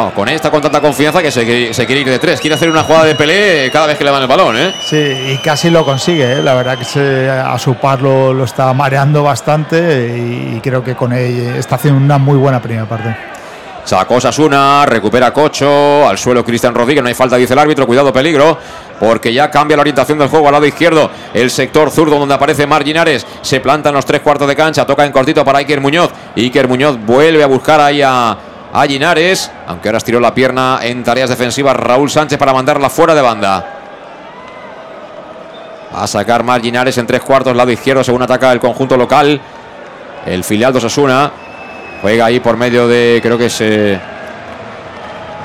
[0.00, 2.40] Oh, con esta con tanta confianza que se, quiere ir de tres.
[2.40, 4.72] Quiere hacer una jugada de pelea cada vez que le dan el balón, ¿eh?
[4.80, 6.34] Sí, y casi lo consigue.
[6.34, 6.42] ¿eh?
[6.42, 10.16] La verdad que a su par lo, está mareando bastante
[10.54, 13.16] y, creo que con él está haciendo una muy buena primera parte.
[13.84, 18.12] Sacó Sasuna, recupera Cocho, al suelo Cristian Rodríguez, no hay falta, dice el árbitro, cuidado
[18.12, 18.58] peligro,
[19.00, 22.66] porque ya cambia la orientación del juego al lado izquierdo, el sector zurdo donde aparece
[22.66, 26.10] Marginares, se planta en los tres cuartos de cancha, toca en cortito para Iker Muñoz,
[26.36, 28.36] Iker Muñoz vuelve a buscar ahí a
[28.72, 33.22] a aunque ahora estiró la pierna en tareas defensivas Raúl Sánchez para mandarla fuera de
[33.22, 33.74] banda.
[35.94, 39.40] A sacar más Ginares en tres cuartos, lado izquierdo, según ataca el conjunto local.
[40.26, 41.30] El filial de Osasuna.
[42.02, 43.60] Juega ahí por medio de, creo que es...
[43.60, 43.98] Eh,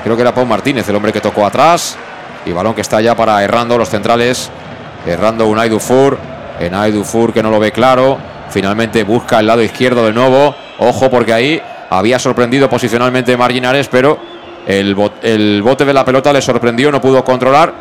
[0.04, 1.96] creo que era Pau Martínez, el hombre que tocó atrás.
[2.46, 4.50] Y balón que está ya para errando los centrales.
[5.06, 6.18] Errando un Dufour.
[6.60, 8.18] En Dufour que no lo ve claro.
[8.50, 10.54] Finalmente busca el lado izquierdo de nuevo.
[10.78, 14.18] Ojo porque ahí había sorprendido posicionalmente Marginares, pero
[14.66, 17.72] el, bote de la pelota le sorprendió, no pudo controlar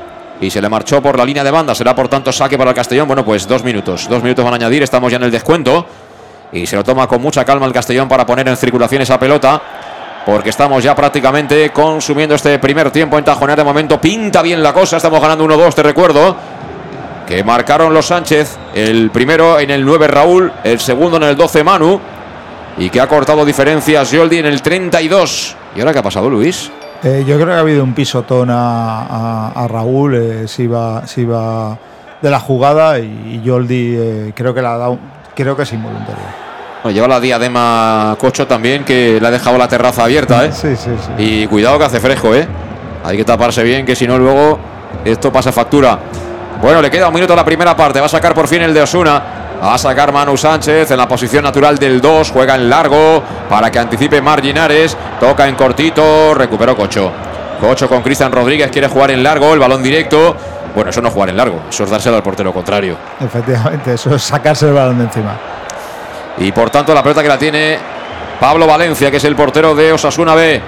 [0.41, 1.73] y se le marchó por la línea de banda.
[1.73, 3.07] Será por tanto saque para el Castellón.
[3.07, 4.07] Bueno, pues dos minutos.
[4.09, 4.83] Dos minutos van a añadir.
[4.83, 5.85] Estamos ya en el descuento.
[6.51, 9.61] Y se lo toma con mucha calma el Castellón para poner en circulación esa pelota.
[10.25, 13.57] Porque estamos ya prácticamente consumiendo este primer tiempo en Tajonar.
[13.57, 14.97] De momento pinta bien la cosa.
[14.97, 16.35] Estamos ganando 1-2, te recuerdo.
[17.27, 18.57] Que marcaron los Sánchez.
[18.73, 20.51] El primero en el 9 Raúl.
[20.63, 21.99] El segundo en el 12 Manu
[22.77, 25.55] y que ha cortado diferencias Yoldi en el 32.
[25.75, 26.71] ¿Y ahora qué ha pasado, Luis?
[27.03, 31.25] Eh, yo creo que ha habido un pisotón a, a, Raúl, eh, si va, si
[31.25, 31.77] va
[32.21, 34.99] de la jugada y, Yoldi eh, creo que la ha dado,
[35.35, 36.42] creo que es involuntario.
[36.91, 40.51] Lleva la diadema Cocho también, que le ha dejado la terraza abierta, ¿eh?
[40.51, 41.11] Sí, sí, sí.
[41.17, 42.47] Y cuidado que hace fresco, ¿eh?
[43.03, 44.59] Hay que taparse bien, que si no luego
[45.05, 45.99] esto pasa factura.
[46.61, 47.99] Bueno, le queda un minuto a la primera parte.
[47.99, 49.21] Va a sacar por fin el de Osuna.
[49.61, 52.31] A sacar Manu Sánchez en la posición natural del 2.
[52.31, 54.95] Juega en largo para que anticipe Marginares.
[55.19, 56.33] Toca en cortito.
[56.33, 57.11] Recuperó Cocho.
[57.59, 58.71] Cocho con Cristian Rodríguez.
[58.71, 59.53] Quiere jugar en largo.
[59.53, 60.35] El balón directo.
[60.73, 61.61] Bueno, eso no es jugar en largo.
[61.69, 62.95] Eso es dárselo al portero contrario.
[63.19, 65.37] Efectivamente, eso es sacarse el balón de encima.
[66.37, 67.77] Y por tanto, la pelota que la tiene
[68.39, 70.61] Pablo Valencia, que es el portero de Osasuna B.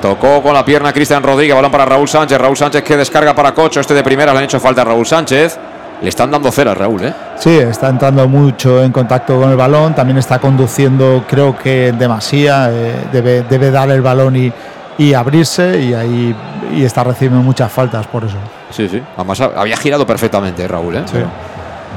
[0.00, 2.38] Tocó con la pierna Cristian Rodríguez, balón para Raúl Sánchez.
[2.38, 3.80] Raúl Sánchez que descarga para Cocho.
[3.80, 5.58] Este de primera le han hecho falta a Raúl Sánchez.
[6.00, 7.12] Le están dando cera a Raúl, ¿eh?
[7.36, 12.72] Sí, está entrando mucho en contacto con el balón, también está conduciendo, creo que demasiado,
[12.72, 14.52] eh, debe, debe dar el balón y,
[14.96, 16.36] y abrirse y ahí
[16.72, 18.36] y está recibiendo muchas faltas por eso.
[18.70, 19.02] Sí, sí.
[19.16, 21.04] Además había girado perfectamente Raúl, ¿eh?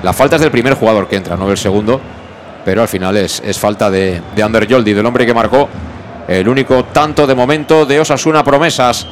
[0.02, 2.02] La falta es del primer jugador que entra, no del segundo.
[2.64, 5.68] Pero al final es, es falta de, de Ander Yoldi, del hombre que marcó
[6.28, 9.06] el único tanto de momento de Osasuna Promesas.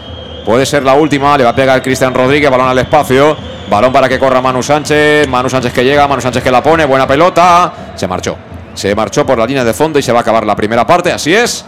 [0.46, 3.36] Puede ser la última, le va a pegar Cristian Rodríguez, balón al espacio.
[3.70, 5.28] Balón para que corra Manu Sánchez.
[5.28, 6.86] Manu Sánchez que llega, Manu Sánchez que la pone.
[6.86, 7.72] Buena pelota.
[7.96, 8.36] Se marchó.
[8.74, 11.12] Se marchó por la línea de fondo y se va a acabar la primera parte.
[11.12, 11.64] Así es.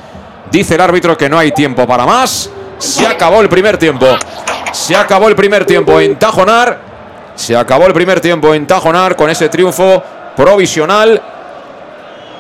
[0.51, 2.49] Dice el árbitro que no hay tiempo para más.
[2.79, 4.07] Se acabó el primer tiempo.
[4.71, 6.79] Se acabó el primer tiempo en Tajonar.
[7.35, 10.01] Se acabó el primer tiempo en Tajonar con ese triunfo
[10.35, 11.21] provisional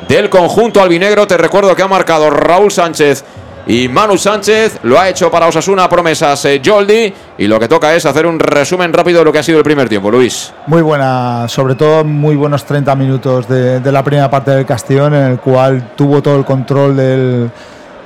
[0.07, 1.27] del conjunto albinegro.
[1.27, 3.23] Te recuerdo que ha marcado Raúl Sánchez
[3.67, 4.79] y Manu Sánchez.
[4.83, 7.13] Lo ha hecho para Osasuna promesas eh, Joldi.
[7.37, 9.63] Y lo que toca es hacer un resumen rápido de lo que ha sido el
[9.63, 10.53] primer tiempo, Luis.
[10.67, 15.13] Muy buena, sobre todo muy buenos 30 minutos de, de la primera parte del Castellón,
[15.13, 17.51] en el cual tuvo todo el control del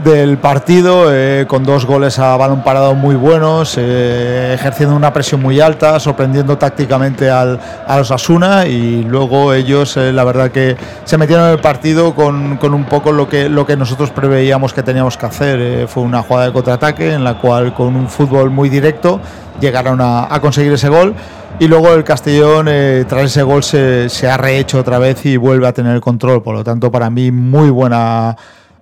[0.03, 5.41] del partido, eh, con dos goles a balón parado muy buenos, eh, ejerciendo una presión
[5.41, 10.75] muy alta, sorprendiendo tácticamente al, a los Asuna y luego ellos, eh, la verdad que
[11.05, 14.73] se metieron en el partido con, con, un poco lo que, lo que nosotros preveíamos
[14.73, 15.87] que teníamos que hacer.
[15.87, 19.21] fue una jugada de contraataque en la cual con un fútbol muy directo
[19.61, 21.15] llegaron a, conseguir ese gol.
[21.57, 22.65] Y luego el Castellón,
[23.07, 26.43] tras ese gol, se ha rehecho otra vez y vuelve a tener el control.
[26.43, 28.35] Por lo tanto, para mí, muy buena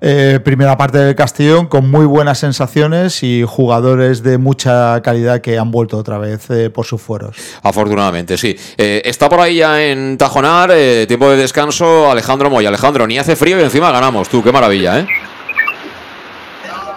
[0.05, 5.57] eh, primera parte del Castellón con muy buenas sensaciones y jugadores de mucha calidad que
[5.57, 7.38] han vuelto otra vez eh, por sus fueros.
[7.61, 8.53] Afortunadamente, sí.
[8.77, 10.73] Eh, está por ahí ya en Tajonar,
[11.07, 12.67] tiempo de descanso, Alejandro Moya.
[12.67, 14.27] Alejandro, ni hace frío y encima ganamos.
[14.27, 15.07] Tú, qué maravilla, ¿eh?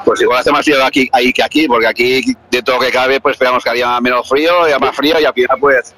[0.04, 3.20] Pues igual hace más frío aquí, ahí que aquí, porque aquí, de todo que cabe,
[3.20, 5.94] pues esperamos que haya menos frío, y más frío y al final, pues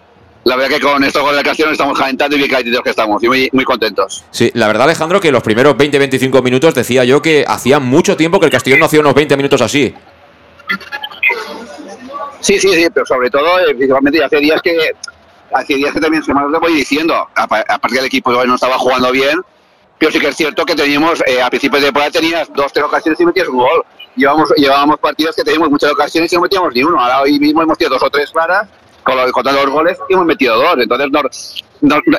[0.48, 3.22] la verdad que con esto con la canción estamos calentando y bien calentitos que estamos
[3.22, 4.24] y muy, muy contentos.
[4.30, 8.40] Sí, la verdad Alejandro que los primeros 20-25 minutos decía yo que hacía mucho tiempo
[8.40, 9.94] que el Castellón no hacía unos 20 minutos así.
[12.40, 14.74] Sí, sí, sí, pero sobre todo, eh, principalmente hace días que
[15.52, 18.78] hace días que también se me lo voy diciendo, aparte que el equipo no estaba
[18.78, 19.40] jugando bien,
[19.98, 22.86] pero sí que es cierto que teníamos, eh, a principios de temporada tenías dos, tres
[22.86, 23.84] ocasiones y metías un gol.
[24.16, 26.98] Llevamos, llevábamos partidos que teníamos muchas ocasiones y no metíamos ni uno.
[26.98, 28.66] Ahora hoy mismo hemos tenido dos o tres claras
[29.14, 30.76] con contando los goles y hemos metido dos.
[30.78, 31.64] Entonces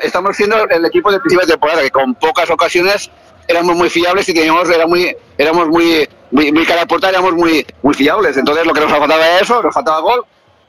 [0.02, 3.10] estamos siendo el equipo de principio de temporada que con pocas ocasiones
[3.46, 7.66] éramos muy fiables y teníamos, era muy, éramos muy, muy, muy cara a éramos muy,
[7.82, 8.36] muy fiables.
[8.36, 10.24] Entonces lo que nos faltaba era eso, nos faltaba gol.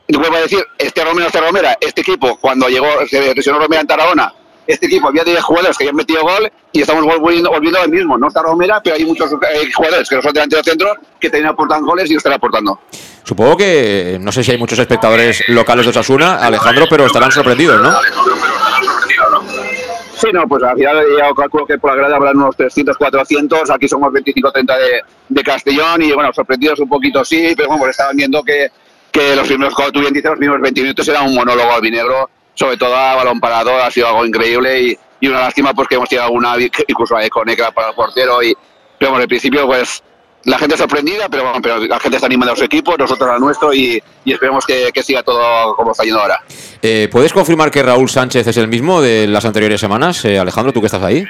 [0.07, 3.81] Y vuelvo a decir, este Romero, este Romera, este equipo, cuando llegó, se lesionó Romera
[3.81, 4.33] en Tarragona,
[4.67, 8.17] este equipo había 10 jugadores que habían metido gol y estamos volviendo, volviendo al mismo.
[8.17, 9.29] No está Romera, pero hay muchos
[9.73, 12.79] jugadores que no son delante del centro que también aportan goles y están aportando.
[13.23, 17.81] Supongo que, no sé si hay muchos espectadores locales de Osasuna, Alejandro, pero estarán sorprendidos,
[17.81, 17.91] ¿no?
[20.15, 23.69] Sí, no, pues al final ya calculo que por la grada habrán unos 300, 400,
[23.71, 27.83] aquí somos 25, 30 de, de Castellón y bueno, sorprendidos un poquito sí, pero bueno,
[27.83, 28.69] pues estaban viendo que,
[29.11, 32.29] que los primeros, como tú bien dices, los primeros 20 minutos era un monólogo albinegro
[32.53, 36.09] sobre todo a balón parado, ha sido algo increíble y, y una lástima porque hemos
[36.09, 36.55] tenido alguna
[36.87, 38.55] incluso con negra para el portero y
[38.99, 40.03] pero bueno, al principio pues
[40.45, 43.39] la gente sorprendida, pero, bueno, pero la gente está animando a su equipo, nosotros al
[43.39, 46.41] nuestro y, y esperemos que, que, siga todo como está yendo ahora.
[46.81, 50.23] Eh, ¿Puedes confirmar que Raúl Sánchez es el mismo de las anteriores semanas?
[50.25, 51.25] Eh, Alejandro, ¿tú que estás ahí?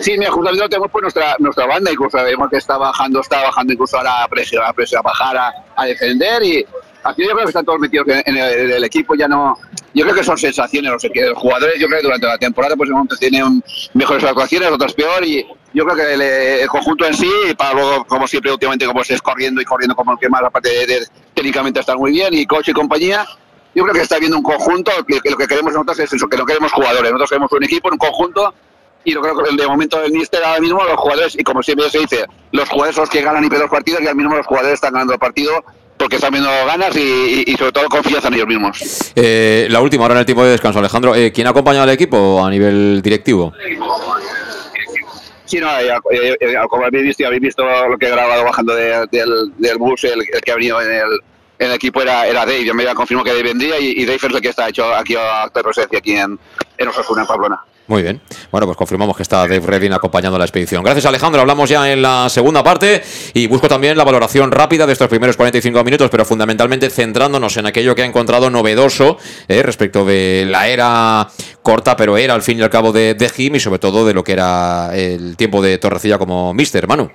[0.00, 3.96] Sí, mira, justamente tenemos nuestra, nuestra banda, incluso vemos que está bajando, está bajando incluso
[3.96, 6.66] ahora a presión, a, presión, a bajar, a, a defender y
[7.04, 9.58] Aquí yo creo que están todos metidos en, el, equipo, ya no.
[9.92, 11.26] Yo creo que son sensaciones, no sé qué.
[11.26, 12.88] Los jugadores, yo creo que durante la temporada, pues
[13.20, 13.62] tienen
[13.92, 17.30] mejores actuaciones, otras peor, y yo creo que el, conjunto en sí,
[17.74, 21.06] luego, como siempre, últimamente, como es corriendo y corriendo como el que más, aparte de,
[21.34, 23.26] técnicamente estar muy bien, y coche y compañía,
[23.74, 26.36] yo creo que está viendo un conjunto, que, lo que queremos nosotros es eso, que
[26.36, 28.54] no queremos jugadores, nosotros queremos un equipo, un conjunto,
[29.02, 31.90] y yo creo que de momento el Mister ahora mismo los jugadores, y como siempre
[31.90, 34.36] se dice, los jugadores son los que ganan y pierden los partidos, y al mismo
[34.36, 35.64] los jugadores están ganando el partido
[35.96, 39.12] porque están viendo ganas y, y, sobre todo confianza en ellos mismos.
[39.14, 41.90] Eh, la última, ahora en el tiempo de descanso, Alejandro, eh, ¿quién ha acompañado al
[41.90, 43.52] equipo a nivel directivo?
[45.44, 45.94] Sí, no, eh,
[46.68, 50.52] como habéis visto, habéis visto lo que he grabado bajando de, del, bus, el, que
[50.52, 51.02] ha venido en
[51.58, 52.64] el, equipo era, era Dave.
[52.64, 55.14] Yo me confirmó que Dave vendría y, y Dave es el que está hecho aquí
[55.16, 56.38] a presencia aquí en,
[56.78, 57.62] en Osasuna, en Pamplona.
[57.86, 58.20] Muy bien.
[58.50, 60.82] Bueno, pues confirmamos que está Dave Redding acompañando la expedición.
[60.82, 61.42] Gracias, Alejandro.
[61.42, 63.02] Hablamos ya en la segunda parte
[63.34, 67.66] y busco también la valoración rápida de estos primeros 45 minutos, pero fundamentalmente centrándonos en
[67.66, 71.28] aquello que ha encontrado novedoso eh, respecto de la era
[71.60, 74.14] corta, pero era al fin y al cabo de, de Jim y sobre todo de
[74.14, 77.10] lo que era el tiempo de Torrecilla como Mister, Manu.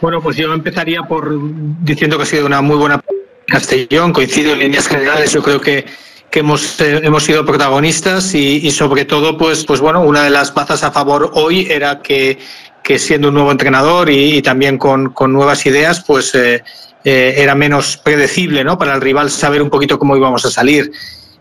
[0.00, 1.36] Bueno, pues yo empezaría por
[1.82, 3.02] diciendo que ha sido una muy buena
[3.46, 5.84] Castellón, coincido en líneas generales, yo creo que
[6.30, 10.30] que hemos, eh, hemos sido protagonistas y, y, sobre todo, pues, pues bueno, una de
[10.30, 12.38] las bazas a favor hoy era que,
[12.82, 16.62] que siendo un nuevo entrenador y, y también con, con, nuevas ideas, pues eh,
[17.04, 18.78] eh, era menos predecible ¿no?
[18.78, 20.90] para el rival saber un poquito cómo íbamos a salir.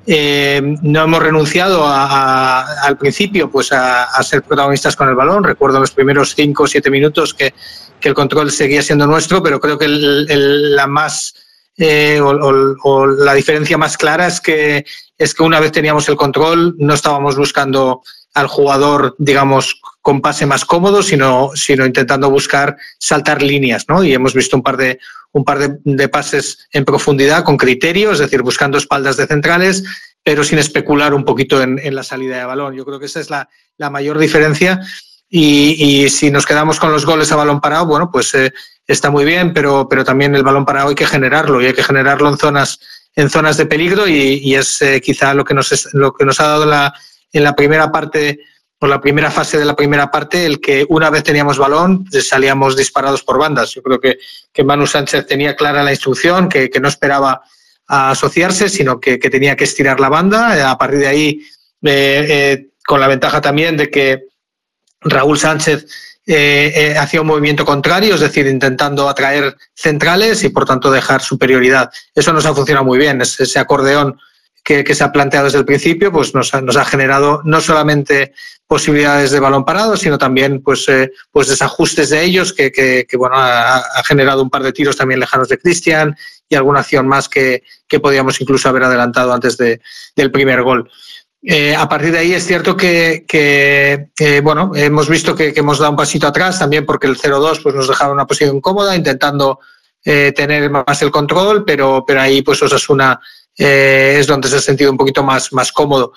[0.06, 5.16] Eh, no hemos renunciado a, a, al principio pues a, a, ser protagonistas con el
[5.16, 5.44] balón.
[5.44, 7.54] Recuerdo los primeros cinco o siete minutos que,
[8.00, 11.34] que el control seguía siendo nuestro, pero creo que el, el, la más
[11.78, 14.86] eh, o, la diferencia más clara es que,
[15.18, 18.02] es que una vez teníamos el control, no estábamos buscando
[18.34, 24.04] al jugador, digamos, con pase más cómodo, sino, sino intentando buscar saltar líneas, ¿no?
[24.04, 25.00] Y hemos visto un par de,
[25.32, 29.84] un par de, de pases en profundidad con criterio, es decir, buscando espaldas de centrales,
[30.24, 32.76] pero sin especular un poquito en, en la salida de balón.
[32.76, 34.82] Yo creo que esa es la, la mayor diferencia
[35.30, 38.54] y, si nos quedamos con los goles a balón parado, bueno, pues eh,
[38.86, 41.84] está muy bien, pero, pero también el balón parado hay que generarlo y hay que
[41.84, 42.80] generarlo en zonas,
[43.16, 46.48] en zonas de peligro y, es eh, quizá lo que, nos, lo que nos ha
[46.48, 46.94] dado la,
[47.32, 48.40] en la primera parte
[48.80, 52.78] por la primera fase de la primera parte, el que una vez teníamos balón, salíamos
[52.78, 53.74] disparados por bandas.
[53.74, 54.20] Yo creo que,
[54.54, 57.42] que Manu Sánchez tenía clara la instrucción, que, que no esperaba
[57.88, 60.70] a asociarse, sino que, que, tenía que estirar la banda.
[60.70, 61.42] A partir de ahí,
[61.84, 64.26] eh, eh, con la ventaja también de que
[65.10, 65.86] Raúl Sánchez
[66.26, 71.90] eh, hacía un movimiento contrario, es decir, intentando atraer centrales y por tanto dejar superioridad.
[72.14, 74.20] Eso nos ha funcionado muy bien, ese acordeón
[74.68, 78.34] que, se ha planteado desde el principio, pues nos ha, generado no solamente
[78.68, 83.82] posibilidades de balón parado, sino también pues, eh, pues desajustes de ellos, que, bueno, ha,
[84.06, 86.18] generado un par de tiros también lejanos de Cristian
[86.50, 87.64] y alguna acción más que,
[88.02, 89.80] podíamos incluso haber adelantado antes de,
[90.18, 90.92] del primer gol.
[91.50, 95.92] Eh, a partir de ahí es cierto que, que bueno, hemos visto que, hemos dado
[95.92, 99.60] un pasito atrás también porque el 0-2 pues, nos dejaba una posición cómoda, intentando
[100.04, 103.18] eh, tener más el control, pero, pero ahí pues Osasuna
[103.58, 106.12] eh, es donde se ha sentido un poquito más, más cómodo.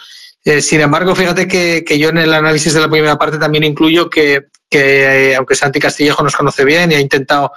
[0.45, 4.11] Eh, sin embargo, fíjate que, yo en el análisis de la primera parte también incluyo
[4.11, 7.53] que, que eh, aunque Santi Castillejo nos conoce bien y ha intentado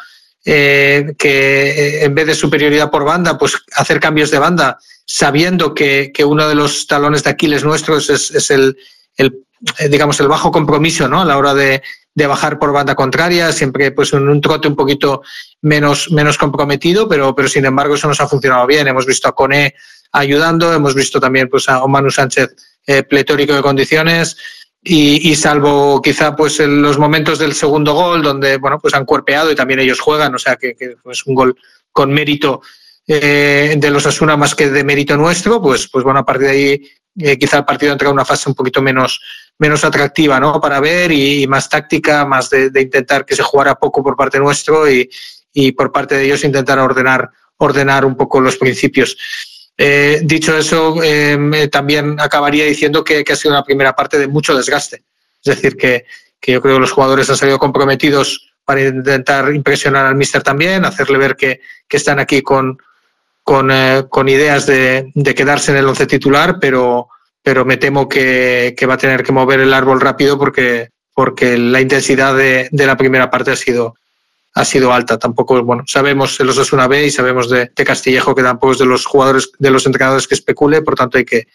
[0.46, 6.12] eh, que en vez de superioridad por banda, pues hacer cambios de banda, sabiendo que,
[6.14, 8.78] que uno de los talones de Aquiles nuestros es, es el,
[9.18, 9.44] el,
[9.90, 11.22] digamos, el bajo compromiso ¿no?
[11.22, 11.82] a la hora de,
[12.16, 15.22] de bajar por banda contraria, siempre pues en un trote un poquito
[15.62, 18.88] menos, menos comprometido, pero, pero sin embargo eso nos ha funcionado bien.
[18.88, 19.76] Hemos visto a Cone
[20.12, 22.56] ayudando, hemos visto también pues a Manu Sánchez
[22.86, 24.38] eh, pletórico de condiciones
[24.84, 29.06] y, y, salvo quizá pues en los momentos del segundo gol donde bueno pues han
[29.06, 31.56] cuerpeado y también ellos juegan, o sea que, que es un gol
[31.92, 32.62] con mérito
[33.08, 36.54] eh, de los Asuna más que de mérito nuestro, pues, pues bueno, a partir de
[36.54, 39.22] ahí eh, quizá el partido entra en una fase un poquito menos,
[39.60, 40.60] menos atractiva ¿no?
[40.62, 44.90] para ver y, más táctica, más de, intentar que se jugara poco por parte nuestro
[44.90, 45.10] y,
[45.54, 49.18] y por parte de ellos intentar ordenar, ordenar un poco los principios.
[49.78, 54.56] Eh, dicho eso, eh, también acabaría diciendo que, ha sido una primera parte de mucho
[54.56, 55.04] desgaste.
[55.44, 56.06] Es decir, que,
[56.40, 60.86] que, yo creo que los jugadores han salido comprometidos para intentar impresionar al míster también,
[60.86, 62.78] hacerle ver que, que están aquí con,
[63.44, 67.10] con, eh, con ideas de, de, quedarse en el once titular, pero,
[67.42, 71.58] pero me temo que, que, va a tener que mover el árbol rápido porque, porque
[71.58, 73.96] la intensidad de, de la primera parte ha sido,
[74.54, 75.18] ha sido alta.
[75.18, 78.80] Tampoco, bueno, sabemos de los Osuna B y sabemos de, de, Castillejo que tampoco es
[78.80, 81.48] de los jugadores, de los entrenadores que especule, por tanto hay que,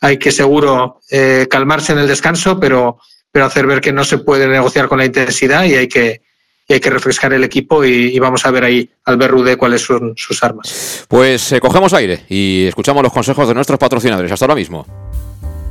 [0.00, 2.98] hay que seguro eh, calmarse en el descanso, pero,
[3.30, 6.22] pero hacer ver que no se puede negociar con la intensidad y hay que,
[6.68, 9.82] y hay que refrescar el equipo y, y vamos a ver ahí al Berrude cuáles
[9.82, 11.06] son sus armas.
[11.08, 14.30] Pues eh, cogemos aire y escuchamos los consejos de nuestros patrocinadores.
[14.30, 14.86] Hasta ahora mismo.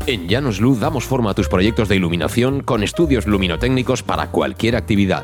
[0.08, 4.76] En Llanos Luz damos forma a tus proyectos de iluminación con estudios luminotécnicos para cualquier
[4.76, 5.24] actividad.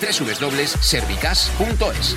[0.00, 2.16] www.servicas.es.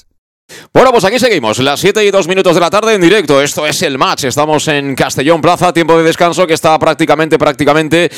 [0.73, 3.41] Bueno, pues aquí seguimos, las 7 y 2 minutos de la tarde en directo.
[3.41, 4.25] Esto es el match.
[4.25, 8.09] Estamos en Castellón Plaza, tiempo de descanso que está prácticamente, prácticamente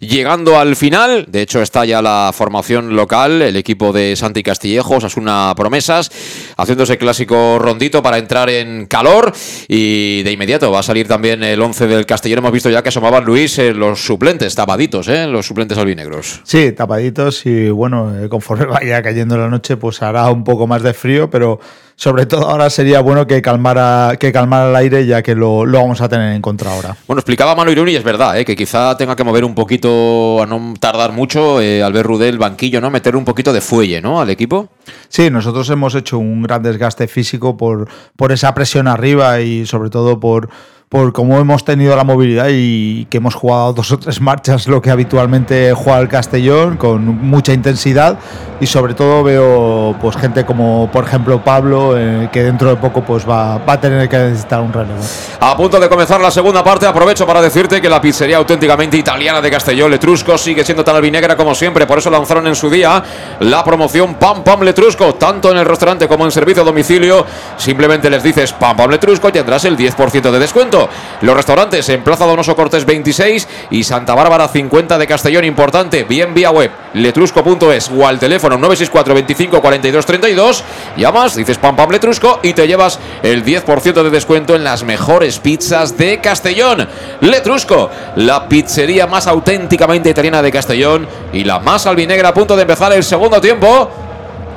[0.00, 1.26] llegando al final.
[1.28, 6.10] De hecho, está ya la formación local, el equipo de Santi Castillejos, una Promesas,
[6.56, 9.32] haciéndose clásico rondito para entrar en calor.
[9.68, 12.38] Y de inmediato va a salir también el 11 del Castellón.
[12.38, 15.26] Hemos visto ya que asomaban Luis eh, los suplentes, tapaditos, ¿eh?
[15.26, 16.40] los suplentes albinegros.
[16.44, 20.82] Sí, tapaditos y bueno, eh, conforme vaya cayendo la noche, pues hará un poco más
[20.82, 21.60] de frío, pero
[21.96, 26.00] sobre todo ahora sería bueno que calmara, que calmara el aire, ya que lo, vamos
[26.00, 26.96] a tener en contra ahora.
[27.06, 28.44] Bueno, explicaba Manu Irún y es verdad, ¿eh?
[28.44, 32.38] que quizá tenga que mover un poquito, a no tardar mucho, eh, al ver Rudel
[32.38, 32.90] banquillo, ¿no?
[32.90, 34.20] Meter un poquito de fuelle, ¿no?
[34.20, 34.68] Al equipo.
[35.08, 39.90] Sí, nosotros hemos hecho un gran desgaste físico por, por esa presión arriba y sobre
[39.90, 40.48] todo por
[40.92, 44.82] por cómo hemos tenido la movilidad y que hemos jugado dos o tres marchas lo
[44.82, 48.18] que habitualmente juega el Castellón con mucha intensidad.
[48.60, 53.02] Y sobre todo veo pues gente como por ejemplo Pablo eh, que dentro de poco
[53.02, 55.00] pues va, va, a tener que necesitar un relevo.
[55.40, 59.40] A punto de comenzar la segunda parte aprovecho para decirte que la pizzería auténticamente italiana
[59.40, 61.86] de Castellón Letrusco sigue siendo tan albinegra como siempre.
[61.86, 63.02] Por eso lanzaron en su día
[63.40, 67.24] la promoción Pam Pam Letrusco tanto en el restaurante como en servicio a domicilio.
[67.56, 70.81] Simplemente les dices Pam Pam Letrusco y tendrás el 10% de descuento
[71.20, 75.44] los restaurantes en Plaza Donoso Cortés 26 y Santa Bárbara 50 de Castellón.
[75.44, 80.64] Importante, bien vía web, letrusco.es o al teléfono 964 25 42 32.
[80.96, 85.38] Llamas, dices pam pam letrusco y te llevas el 10% de descuento en las mejores
[85.38, 86.88] pizzas de Castellón.
[87.20, 92.62] Letrusco, la pizzería más auténticamente italiana de Castellón y la más albinegra a punto de
[92.62, 93.90] empezar el segundo tiempo.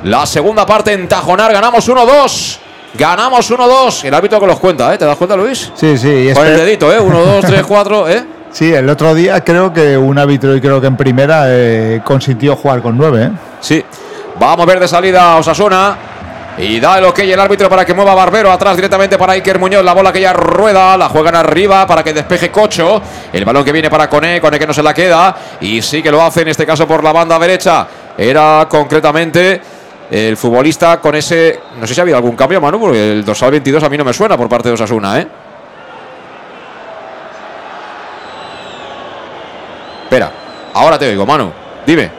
[0.04, 2.65] La segunda parte en Tajonar, ganamos 1-2.
[2.96, 4.04] Ganamos 1-2.
[4.04, 4.98] El árbitro que los cuenta, ¿eh?
[4.98, 5.72] ¿Te das cuenta, Luis?
[5.74, 6.30] Sí, sí.
[6.34, 7.00] Con el dedito, ¿eh?
[7.00, 8.26] 1, 2, 3, 4, ¿eh?
[8.52, 12.56] Sí, el otro día creo que un árbitro, y creo que en primera, eh, consintió
[12.56, 13.30] jugar con 9, ¿eh?
[13.60, 13.84] Sí.
[14.40, 15.96] Vamos a ver de salida a Osasuna.
[16.58, 19.84] Y da el ok el árbitro para que mueva Barbero atrás directamente para Iker Muñoz.
[19.84, 23.02] La bola que ya rueda, la juegan arriba para que despeje Cocho.
[23.30, 25.36] El balón que viene para Cone, Cone que no se la queda.
[25.60, 27.86] Y sí que lo hace en este caso por la banda derecha.
[28.16, 29.60] Era concretamente
[30.10, 31.60] el futbolista con ese.
[31.78, 34.04] No sé si ha habido algún cambio, Manu, porque el dorsal 22 a mí no
[34.04, 35.28] me suena por parte de Osasuna, ¿eh?
[40.04, 40.30] Espera,
[40.72, 41.50] ahora te oigo, Manu.
[41.84, 42.10] Dime.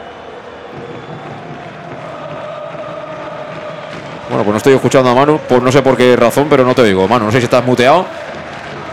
[4.28, 6.74] Bueno, pues no estoy escuchando a Manu, pues no sé por qué razón, pero no
[6.74, 7.26] te oigo, Manu.
[7.26, 8.04] No sé si estás muteado.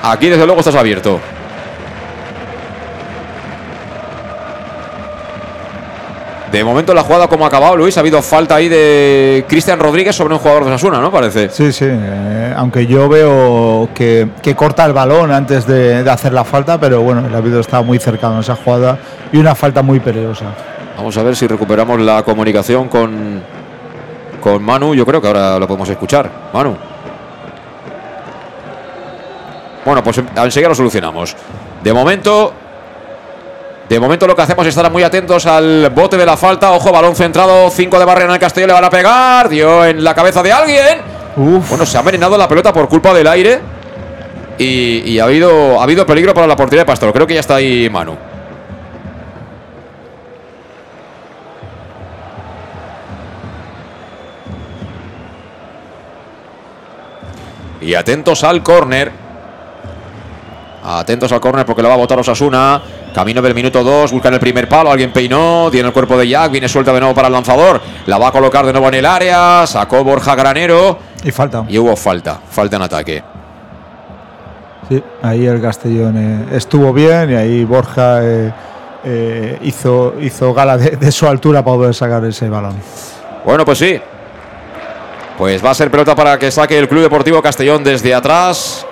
[0.01, 1.19] Aquí, desde luego, estás abierto.
[6.55, 10.15] De momento la jugada como ha acabado, Luis, ha habido falta ahí de Cristian Rodríguez
[10.15, 11.11] sobre un jugador de Sasuna, ¿no?
[11.11, 11.49] Parece.
[11.49, 11.83] Sí, sí.
[11.85, 17.27] Eh, aunque yo veo que, corta el balón antes de, hacer la falta, pero bueno,
[17.27, 18.97] el árbitro está muy cercano a esa jugada
[19.33, 20.45] y una falta muy peligrosa.
[20.95, 23.41] Vamos a ver si recuperamos la comunicación con,
[24.39, 24.95] con Manu.
[24.95, 26.31] Yo creo que ahora lo podemos escuchar.
[26.53, 26.77] Manu.
[29.83, 31.35] Bueno, pues enseguida lo solucionamos.
[31.83, 32.53] De momento,
[33.87, 36.71] de momento lo que hacemos es estar muy atentos al bote de la falta.
[36.71, 39.47] Ojo, balón centrado, 5 de barrera en el Castillo, le van a pegar.
[39.47, 40.97] Dio en la cabeza de alguien.
[41.35, 43.59] Bueno, se ha envenenado la pelota por culpa del aire.
[44.57, 47.13] Y, ha, habido, ha habido peligro para la portería de Pastor.
[47.13, 48.17] Creo que ya está ahí Manu.
[57.81, 59.24] Y atentos al córner.
[60.87, 62.81] Atentos al córner porque lo va a botar Osasuna.
[63.13, 66.51] Camino del minuto 2, buscan el primer palo, alguien peinó, tiene el cuerpo de Jack,
[66.51, 69.05] viene suelta de nuevo para el lanzador, la va a colocar de nuevo en el
[69.05, 70.99] área, sacó Borja Granero.
[71.23, 71.65] Y falta.
[71.67, 73.23] Y hubo falta, falta en ataque.
[74.89, 78.53] Sí, ahí el Castellón eh, estuvo bien y ahí Borja eh,
[79.03, 82.75] eh, hizo, hizo gala de, de su altura para poder sacar ese balón.
[83.43, 83.99] Bueno, pues sí.
[85.37, 88.85] Pues va a ser pelota para que saque el Club Deportivo Castellón desde atrás.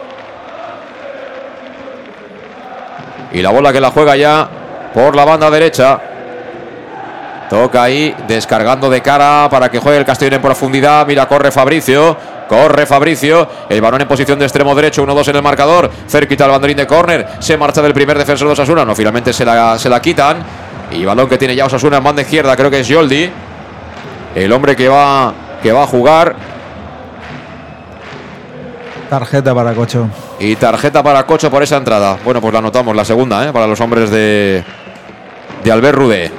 [3.34, 4.48] Y la bola que la juega ya
[4.94, 6.00] por la banda derecha.
[7.50, 11.06] Toca ahí, descargando de cara para que juegue el Castellón en profundidad.
[11.06, 12.16] Mira, corre Fabricio.
[12.48, 13.48] Corre Fabricio.
[13.70, 15.06] El balón en posición de extremo derecho.
[15.06, 15.90] 1-2 en el marcador.
[16.08, 17.28] Cerquita el banderín de córner.
[17.40, 18.86] Se marcha del primer defensor de Osasuna.
[18.86, 20.38] No, finalmente se la, se la quitan.
[20.92, 22.56] Y balón que tiene ya Osasuna en banda izquierda.
[22.56, 23.30] Creo que es Yoldi.
[24.36, 26.53] El hombre que va, que va a jugar.
[29.14, 30.10] Tarjeta para Cocho.
[30.40, 32.18] Y tarjeta para Cocho por esa entrada.
[32.26, 33.54] Bueno, pues la anotamos, la segunda, ¿eh?
[33.54, 34.64] para los hombres de,
[35.64, 36.32] de Albert Rudé.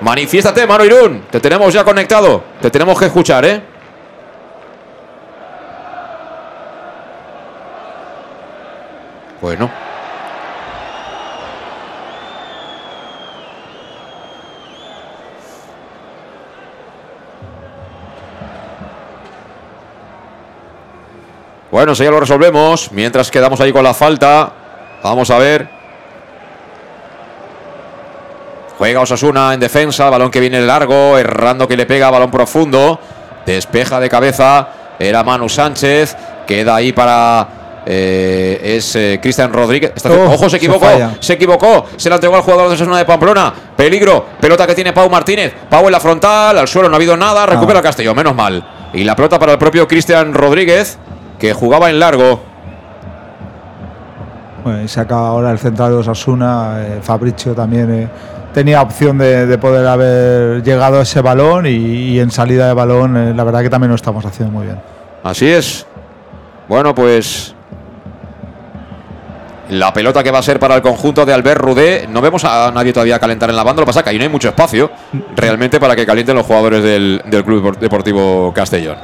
[0.00, 1.26] Manifiéstate, Mano Irún.
[1.30, 2.42] Te tenemos ya conectado.
[2.60, 3.62] Te tenemos que escuchar, ¿eh?
[9.40, 9.70] Bueno.
[21.70, 22.90] Bueno, si ya lo resolvemos.
[22.92, 24.52] Mientras quedamos ahí con la falta.
[25.02, 25.68] Vamos a ver.
[28.78, 30.10] Juega Osasuna en defensa.
[30.10, 31.16] Balón que viene largo.
[31.16, 32.10] Errando que le pega.
[32.10, 32.98] Balón profundo.
[33.46, 34.68] Despeja de cabeza.
[34.98, 36.16] Era Manu Sánchez.
[36.46, 39.92] Queda ahí para eh, es eh, Cristian Rodríguez.
[40.04, 40.86] Oh, ojo, se equivocó.
[41.20, 41.86] Se, equivocó.
[41.96, 43.52] Se la entregó al jugador de Osasuna de Pamplona.
[43.76, 44.26] Peligro.
[44.40, 45.54] Pelota que tiene Pau Martínez.
[45.68, 46.58] Pau en la frontal.
[46.58, 47.46] Al suelo no ha habido nada.
[47.46, 48.16] Recupera Castellón.
[48.16, 48.64] Menos mal.
[48.92, 50.98] Y la pelota para el propio Cristian Rodríguez.
[51.40, 52.40] Que jugaba en largo.
[54.62, 56.76] Bueno, y saca ahora el central de Osasuna.
[56.78, 58.10] Eh, Fabricio también
[58.52, 61.66] tenía opción de, poder haber llegado a ese balón.
[61.66, 64.80] Y, en salida de balón, la verdad que también lo estamos haciendo muy bien.
[65.24, 65.86] Así es.
[66.68, 67.54] Bueno, pues
[69.70, 72.06] la pelota que va a ser para el conjunto de Albert Rudé.
[72.08, 73.80] No vemos a nadie todavía calentar en la banda.
[73.80, 74.90] Lo que pasa es que ahí no hay mucho espacio
[75.36, 78.96] realmente para que calienten los jugadores del, Club Deportivo Castellón.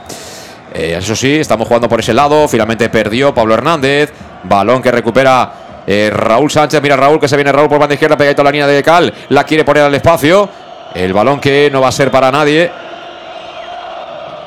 [0.74, 2.48] Eh, eso sí, estamos jugando por ese lado.
[2.48, 4.12] Finalmente perdió Pablo Hernández.
[4.44, 5.52] Balón que recupera
[5.86, 6.82] eh, Raúl Sánchez.
[6.82, 9.12] Mira Raúl que se viene Raúl por banda izquierda, pegadito a la línea de Cal.
[9.30, 10.48] La quiere poner al espacio.
[10.94, 12.70] El balón que no va a ser para nadie.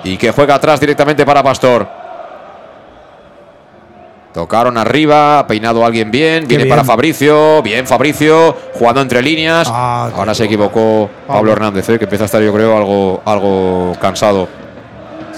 [0.04, 2.00] Y que juega atrás directamente para Pastor.
[4.34, 9.68] Tocaron arriba, ha peinado alguien bien, viene para Fabricio, bien Fabricio, jugando entre líneas.
[9.72, 13.94] Ah, Ahora se equivocó Pablo Hernández, eh, que empieza a estar yo creo algo, algo
[14.00, 14.48] cansado.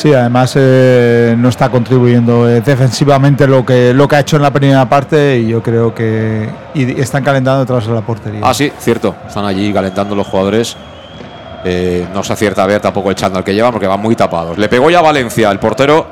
[0.02, 4.42] Sí, además eh, no está contribuyendo eh, defensivamente lo que, lo que ha hecho en
[4.42, 8.42] la primera parte y yo creo que y están calentando detrás de la portería.
[8.44, 10.76] Ah, sí, cierto, están allí calentando los jugadores.
[12.16, 14.58] no se acierta a ver tampoco el chándal que llevan porque van muy tapados.
[14.58, 16.08] Le pegó ya Valencia, el portero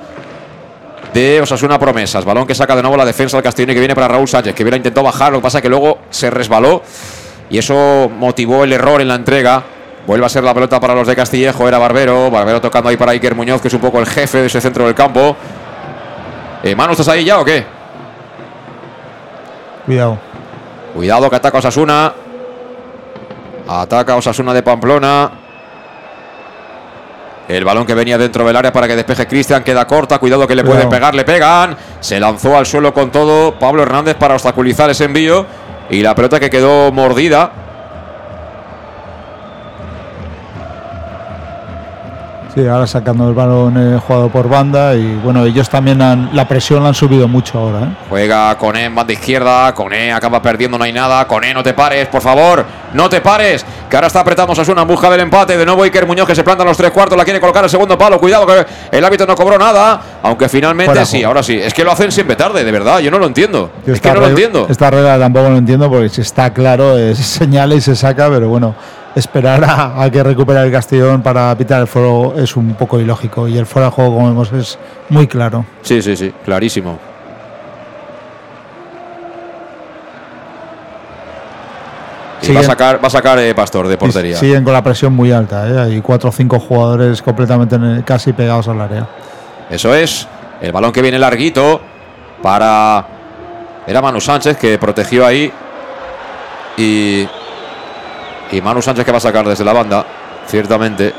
[1.11, 2.24] de Osasuna Promesas.
[2.24, 4.61] Balón que saca de nuevo la defensa del Castellón que viene para Raúl Sánchez, que
[4.61, 6.84] hubiera intentado bajar, lo que pasa que luego se resbaló
[7.49, 9.64] y eso motivó el error en la entrega.
[10.10, 13.11] Vuelve a ser la pelota para los de Castillejo, era Barbero, Barbero tocando ahí para
[13.11, 15.38] Iker Muñoz, que es un poco el jefe de ese centro del campo.
[16.64, 17.64] Eh, Manu, ¿estás ahí ya o qué?
[19.86, 20.18] Cuidado.
[20.95, 22.11] Cuidado que ataca Osasuna.
[23.68, 25.30] Ataca Osasuna de Pamplona.
[27.48, 30.18] El balón que venía dentro del área para que despeje Cristian queda corta.
[30.18, 31.77] Cuidado que le pueden pegar, le pegan.
[31.99, 35.45] Se lanzó al suelo con todo Pablo Hernández para obstaculizar ese envío.
[35.91, 37.69] Y la pelota que quedó mordida
[42.60, 46.45] Sí, ahora sacando el balón eh, jugado por banda y bueno, ellos también han, la
[46.45, 47.86] presión la han subido mucho ahora.
[47.86, 47.90] ¿eh?
[48.10, 52.10] Juega Coné en banda izquierda, Coné acaba perdiendo, no hay nada, Coné no te pares,
[52.10, 55.65] por favor, no te pares, que ahora está apretando Asuna en busca del empate, de
[55.65, 57.98] nuevo Iker Muñoz que se planta en los tres cuartos, la quiere colocar el segundo
[57.98, 61.86] palo, cuidado que el hábito no cobró nada, aunque finalmente sí, ahora sí, es que
[61.86, 64.68] lo hacen siempre tarde, de verdad, yo no lo entiendo, es que no lo entiendo.
[64.69, 68.49] Esta regla tampoco lo entiendo porque si está claro, se señala y se saca, pero
[68.49, 68.76] bueno
[69.15, 73.57] esperar a, que recupere el Castellón para pitar el fuego es un poco ilógico y
[73.57, 74.77] el fuera de juego, como vemos, es
[75.10, 75.65] muy claro.
[75.81, 76.99] Sí, sí, sí, clarísimo.
[82.56, 84.38] va a sacar, va a sacar eh, Pastor de portería.
[84.38, 85.80] Siguen con la presión muy alta, ¿eh?
[85.80, 89.07] hay cuatro o cinco jugadores completamente casi pegados al área.
[89.69, 90.27] Eso es,
[90.61, 91.81] el balón que viene larguito
[92.41, 93.06] para.
[93.86, 95.52] Era Manu Sánchez que protegió ahí.
[96.77, 97.27] Y
[98.51, 100.05] y Manu Sánchez que va a sacar desde la banda,
[100.47, 101.13] ciertamente.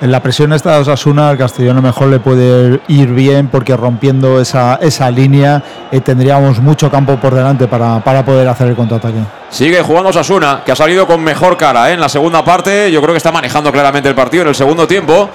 [0.00, 4.40] En la presión esta de Osasuna, al Castellón mejor le puede ir bien porque rompiendo
[4.40, 9.18] esa, esa línea eh, tendríamos mucho campo por delante para, para, poder hacer el contraataque.
[9.50, 11.94] Sigue jugando Osasuna, que ha salido con mejor cara ¿eh?
[11.94, 12.92] en la segunda parte.
[12.92, 15.28] Yo creo que está manejando claramente el partido en el segundo tiempo,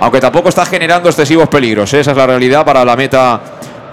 [0.00, 1.92] aunque tampoco está generando excesivos peligros.
[1.92, 2.00] ¿eh?
[2.00, 3.38] Esa es la realidad para la meta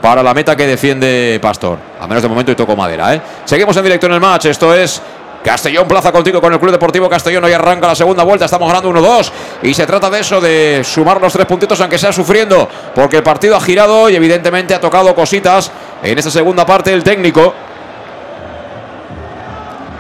[0.04, 1.78] para la meta que defiende Pastor.
[2.02, 3.16] A menos de momento y toco madera.
[3.16, 3.22] ¿eh?
[3.46, 4.48] Seguimos en directo en el match.
[4.48, 5.02] Esto es
[5.44, 7.44] Castellón Plaza contigo con el Club Deportivo Castellón.
[7.44, 8.46] Hoy arranca la segunda vuelta.
[8.46, 9.32] Estamos ganando 1-2.
[9.64, 12.68] Y se trata de eso, de sumar los tres puntitos, aunque sea sufriendo.
[12.96, 15.72] Porque el partido ha girado y evidentemente ha tocado cositas
[16.02, 17.54] en esta segunda parte el técnico.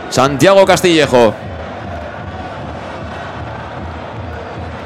[0.09, 1.33] Santiago Castillejo.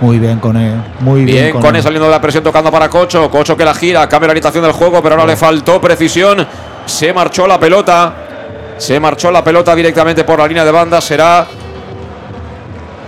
[0.02, 0.76] Muy bien con él.
[1.00, 1.82] Muy bien, bien con, él.
[1.82, 3.30] saliendo de la presión tocando para Cocho.
[3.30, 6.48] Cocho que la gira, cambia la orientación del juego, pero ahora le faltó precisión.
[6.86, 8.27] Se marchó la pelota.
[8.78, 11.02] Se marchó la pelota directamente por la línea de banda.
[11.02, 11.46] Será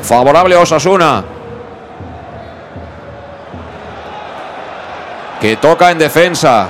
[0.02, 1.24] favorable a Osasuna.
[5.40, 6.70] Que toca en defensa.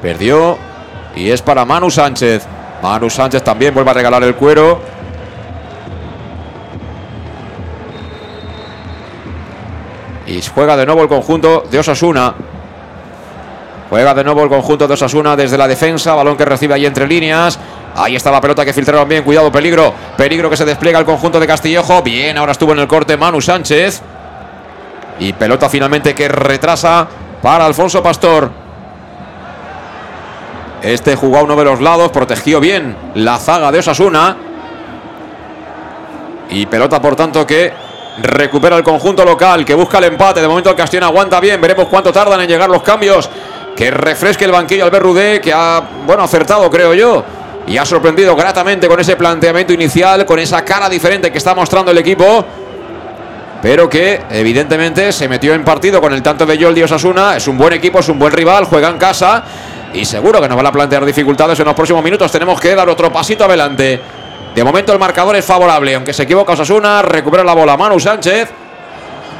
[0.00, 0.58] Perdió.
[1.16, 2.46] Y es para Manu Sánchez.
[2.82, 4.80] Manu Sánchez también vuelve a regalar el cuero.
[10.26, 12.34] Y juega de nuevo el conjunto de Osasuna.
[13.92, 16.14] Juega de nuevo el conjunto de Osasuna desde la defensa.
[16.14, 17.58] Balón que recibe ahí entre líneas.
[17.94, 19.22] Ahí está la pelota que filtraron bien.
[19.22, 19.92] Cuidado, peligro.
[20.16, 22.00] Peligro que se despliega el conjunto de Castillejo.
[22.00, 24.00] Bien, ahora estuvo en el corte Manu Sánchez.
[25.18, 27.06] Y pelota finalmente que retrasa
[27.42, 28.50] para Alfonso Pastor.
[30.80, 34.38] Este jugó a uno de los lados, protegió bien la zaga de Osasuna.
[36.48, 37.70] Y pelota, por tanto, que
[38.22, 40.40] recupera el conjunto local, que busca el empate.
[40.40, 41.60] De momento el Castellón aguanta bien.
[41.60, 43.28] Veremos cuánto tardan en llegar los cambios.
[43.76, 47.24] Que refresque el banquillo Albert Rudé, que ha, bueno, acertado, creo yo.
[47.66, 51.90] Y ha sorprendido gratamente con ese planteamiento inicial, con esa cara diferente que está mostrando
[51.90, 52.44] el equipo.
[53.62, 57.36] Pero que evidentemente se metió en partido con el tanto de Yoldi Osasuna.
[57.36, 59.44] Es un buen equipo, es un buen rival, juega en casa.
[59.94, 62.30] Y seguro que nos van a plantear dificultades en los próximos minutos.
[62.32, 64.00] Tenemos que dar otro pasito adelante.
[64.54, 68.50] De momento el marcador es favorable, aunque se equivoca Osasuna, recupera la bola Manu Sánchez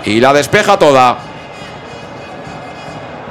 [0.04, 1.31] y la despeja toda.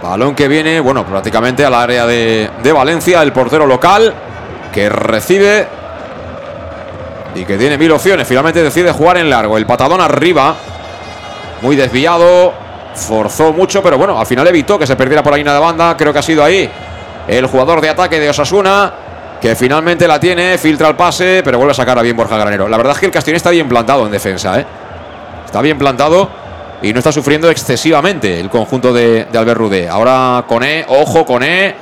[0.02, 4.14] Balón que viene, bueno, prácticamente al área de, de Valencia, el portero local,
[4.74, 5.68] que recibe
[7.36, 8.28] y que tiene mil opciones.
[8.28, 9.58] Finalmente decide jugar en largo.
[9.58, 10.56] El patadón arriba,
[11.62, 12.52] muy desviado,
[12.96, 15.96] forzó mucho, pero bueno, al final evitó que se perdiera por la línea de banda.
[15.96, 16.70] Creo que ha sido ahí
[17.28, 18.92] el jugador de ataque de Osasuna,
[19.40, 22.68] que finalmente la tiene, filtra el pase, pero vuelve a sacar a bien Borja Granero.
[22.68, 24.66] La verdad es que el Castellón está bien plantado en defensa, ¿eh?
[25.46, 26.41] Está bien plantado
[26.82, 29.90] y no está sufriendo excesivamente el conjunto de, Albert Rudé.
[29.90, 31.76] Ahora Coné, ojo Coné,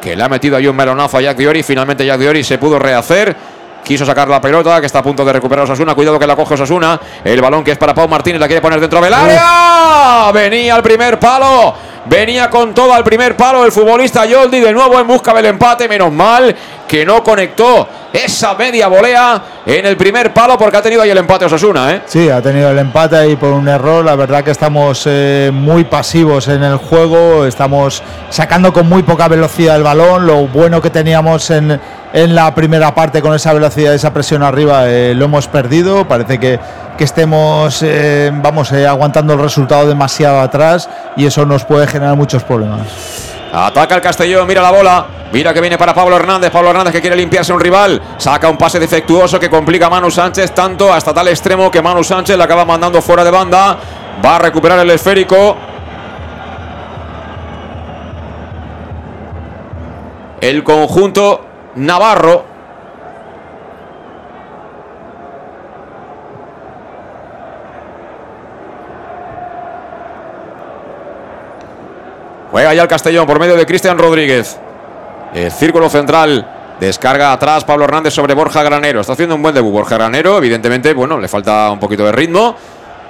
[0.00, 1.62] que le ha metido ahí un melonazo a Jack Diori.
[1.62, 3.36] Finalmente Jack Diori se pudo rehacer.
[3.84, 5.94] Quiso sacar la pelota, que está a punto de recuperar Osasuna.
[5.94, 7.00] Cuidado que la coge Osasuna.
[7.24, 10.30] El balón que es para Pau Martínez, la quiere poner dentro del área.
[10.32, 11.74] Venía al primer palo.
[12.08, 14.60] Venía con todo al primer palo el futbolista Yoldi.
[14.60, 15.88] De nuevo en busca del empate.
[15.88, 16.54] Menos mal
[16.86, 21.18] que no conectó esa media volea en el primer palo porque ha tenido ahí el
[21.18, 21.92] empate Osasuna.
[21.92, 22.02] ¿eh?
[22.06, 24.02] Sí, ha tenido el empate ahí por un error.
[24.04, 27.44] La verdad que estamos eh, muy pasivos en el juego.
[27.44, 30.26] Estamos sacando con muy poca velocidad el balón.
[30.26, 31.78] Lo bueno que teníamos en,
[32.14, 36.08] en la primera parte con esa velocidad, esa presión arriba, eh, lo hemos perdido.
[36.08, 36.58] Parece que,
[36.98, 42.16] que estemos, eh, vamos, eh, aguantando el resultado demasiado atrás y eso nos puede generar
[42.16, 42.86] muchos problemas.
[43.52, 45.06] Ataca el Castellón, mira la bola.
[45.32, 46.50] Mira que viene para Pablo Hernández.
[46.50, 48.02] Pablo Hernández que quiere limpiarse un rival.
[48.18, 52.02] Saca un pase defectuoso que complica a Manu Sánchez tanto hasta tal extremo que Manu
[52.02, 53.78] Sánchez la acaba mandando fuera de banda.
[54.24, 55.56] Va a recuperar el esférico.
[60.40, 61.46] El conjunto
[61.76, 62.57] Navarro.
[72.50, 74.58] Juega ya el Castellón por medio de Cristian Rodríguez.
[75.34, 79.00] El círculo central descarga atrás Pablo Hernández sobre Borja Granero.
[79.00, 80.38] Está haciendo un buen debut Borja Granero.
[80.38, 82.56] Evidentemente, bueno, le falta un poquito de ritmo.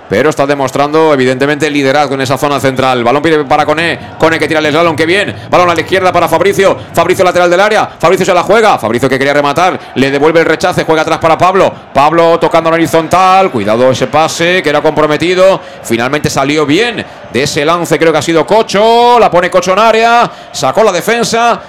[0.08, 3.04] Pero está demostrando, evidentemente, liderazgo en esa zona central.
[3.04, 3.98] Balón para Cone.
[4.18, 5.34] Cone que tira el slalom, que bien.
[5.50, 6.76] Balón a la izquierda para Fabricio.
[6.94, 7.90] Fabricio lateral del área.
[7.98, 8.78] Fabricio se la juega.
[8.78, 9.78] Fabricio que quería rematar.
[9.96, 10.84] Le devuelve el rechace.
[10.84, 11.72] Juega atrás para Pablo.
[11.92, 13.50] Pablo tocando en horizontal.
[13.50, 15.60] Cuidado ese pase que era comprometido.
[15.82, 17.98] Finalmente salió bien de ese lance.
[17.98, 19.18] Creo que ha sido Cocho.
[19.18, 20.30] La pone Cocho en área.
[20.52, 21.60] Sacó la defensa.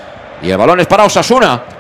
[0.42, 1.79] Y el balón es para Osasuna.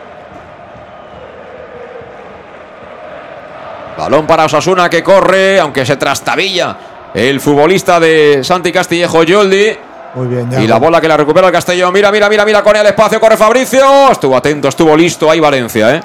[3.99, 6.77] Balón para Osasuna que corre, aunque se trastabilla
[7.13, 9.77] el futbolista de Santi Castillejo Yoldi.
[10.15, 11.93] Muy bien, Y la bola que la recupera el Castellón.
[11.93, 14.11] Mira, mira, mira, mira, con el espacio, corre Fabricio.
[14.11, 16.01] Estuvo atento, estuvo listo ahí Valencia, ¿eh?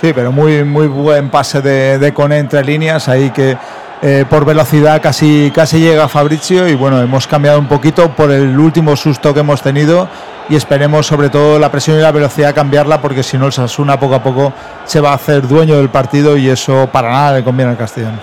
[0.00, 3.56] Sí, pero muy, muy buen pase de, de Cone entre líneas, ahí que
[4.00, 8.58] eh, por velocidad casi, casi llega Fabricio y bueno, hemos cambiado un poquito por el
[8.58, 10.08] último susto que hemos tenido
[10.48, 13.98] y esperemos sobre todo la presión y la velocidad cambiarla porque si no el Sasuna
[13.98, 14.52] poco a poco
[14.84, 18.20] se va a hacer dueño del partido y eso para nada le conviene al Castellón.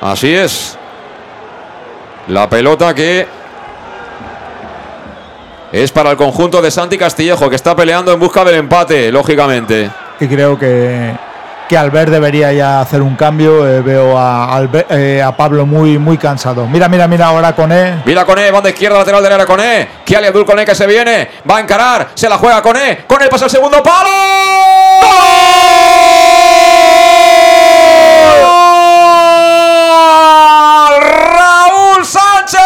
[0.00, 0.78] Así es.
[2.28, 3.26] La pelota que
[5.72, 9.90] es para el conjunto de Santi Castillejo que está peleando en busca del empate, lógicamente.
[10.20, 11.14] Y creo que,
[11.68, 13.68] que Albert debería ya hacer un cambio.
[13.68, 16.66] Eh, veo a, eh, a Pablo muy, muy cansado.
[16.66, 18.02] Mira, mira, mira ahora con E.
[18.04, 19.88] Mira Coné, banda izquierda, lateral del área Coné.
[20.04, 21.28] Kiali Abdul Coné que se viene.
[21.48, 22.08] Va a encarar.
[22.14, 23.04] Se la juega Coné.
[23.06, 24.08] Coné pasa el segundo palo.
[30.88, 31.02] ¡Gol!
[31.02, 32.60] ¡Raúl Sánchez!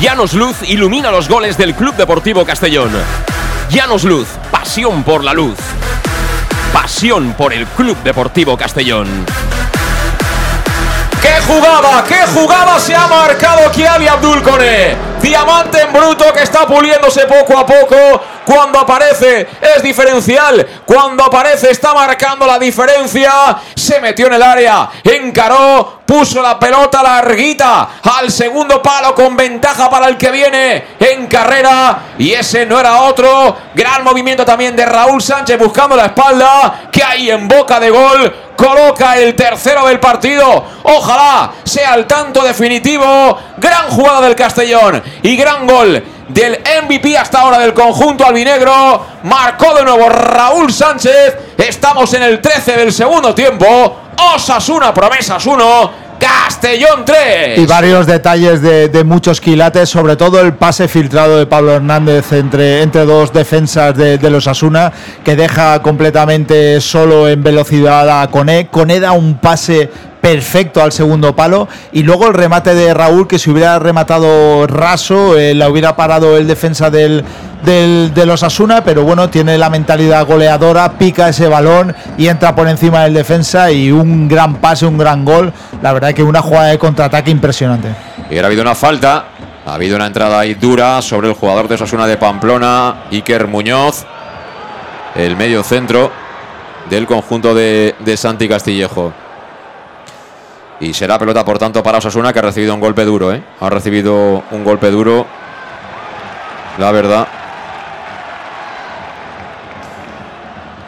[0.00, 2.90] Llanos Luz ilumina los goles del Club Deportivo Castellón.
[3.70, 5.56] Llanos Luz, pasión por la luz.
[6.72, 9.08] Pasión por el Club Deportivo Castellón.
[11.20, 12.04] ¡Qué jugada!
[12.04, 14.96] ¡Qué jugada se ha marcado Kiali Abdul Koné!
[15.26, 17.96] Diamante en bruto que está puliéndose poco a poco.
[18.44, 20.64] Cuando aparece es diferencial.
[20.86, 23.56] Cuando aparece está marcando la diferencia.
[23.74, 29.90] Se metió en el área, encaró, puso la pelota larguita al segundo palo con ventaja
[29.90, 32.14] para el que viene en carrera.
[32.18, 33.56] Y ese no era otro.
[33.74, 36.88] Gran movimiento también de Raúl Sánchez buscando la espalda.
[36.92, 40.64] Que hay en boca de gol coloca el tercero del partido.
[40.82, 43.38] Ojalá sea el tanto definitivo.
[43.58, 49.06] Gran jugada del Castellón y gran gol del MVP hasta ahora del conjunto albinegro.
[49.24, 51.36] Marcó de nuevo Raúl Sánchez.
[51.56, 54.00] Estamos en el 13 del segundo tiempo.
[54.34, 56.06] Osasuna promesas 1.
[56.18, 57.58] Castellón 3.
[57.58, 62.82] Y varios detalles de, muchos quilates, sobre todo el pase filtrado de Pablo Hernández entre,
[62.82, 64.92] entre dos defensas de, los Asuna,
[65.24, 68.68] que deja completamente solo en velocidad a Cone.
[68.68, 69.90] Cone da un pase
[70.26, 71.68] perfecto al segundo palo.
[71.92, 76.36] Y luego el remate de Raúl, que si hubiera rematado raso, eh, la hubiera parado
[76.36, 77.24] el defensa del,
[77.64, 82.56] del, de los Asuna, pero bueno, tiene la mentalidad goleadora, pica ese balón y entra
[82.56, 85.52] por encima del defensa y un gran pase, un gran gol.
[85.80, 87.90] La verdad que una jugada de contraataque impresionante.
[88.28, 89.26] Y ahora ha habido una falta,
[89.64, 94.04] ha habido una entrada ahí dura sobre el jugador de Osasuna de Pamplona, Iker Muñoz,
[95.14, 96.10] el medio centro
[96.90, 99.12] del conjunto de, de Santi Castillejo.
[100.80, 103.32] Y será pelota, por tanto, para Osasuna, que ha recibido un golpe duro.
[103.32, 103.42] ¿eh?
[103.60, 105.26] Ha recibido un golpe duro.
[106.78, 107.26] La verdad.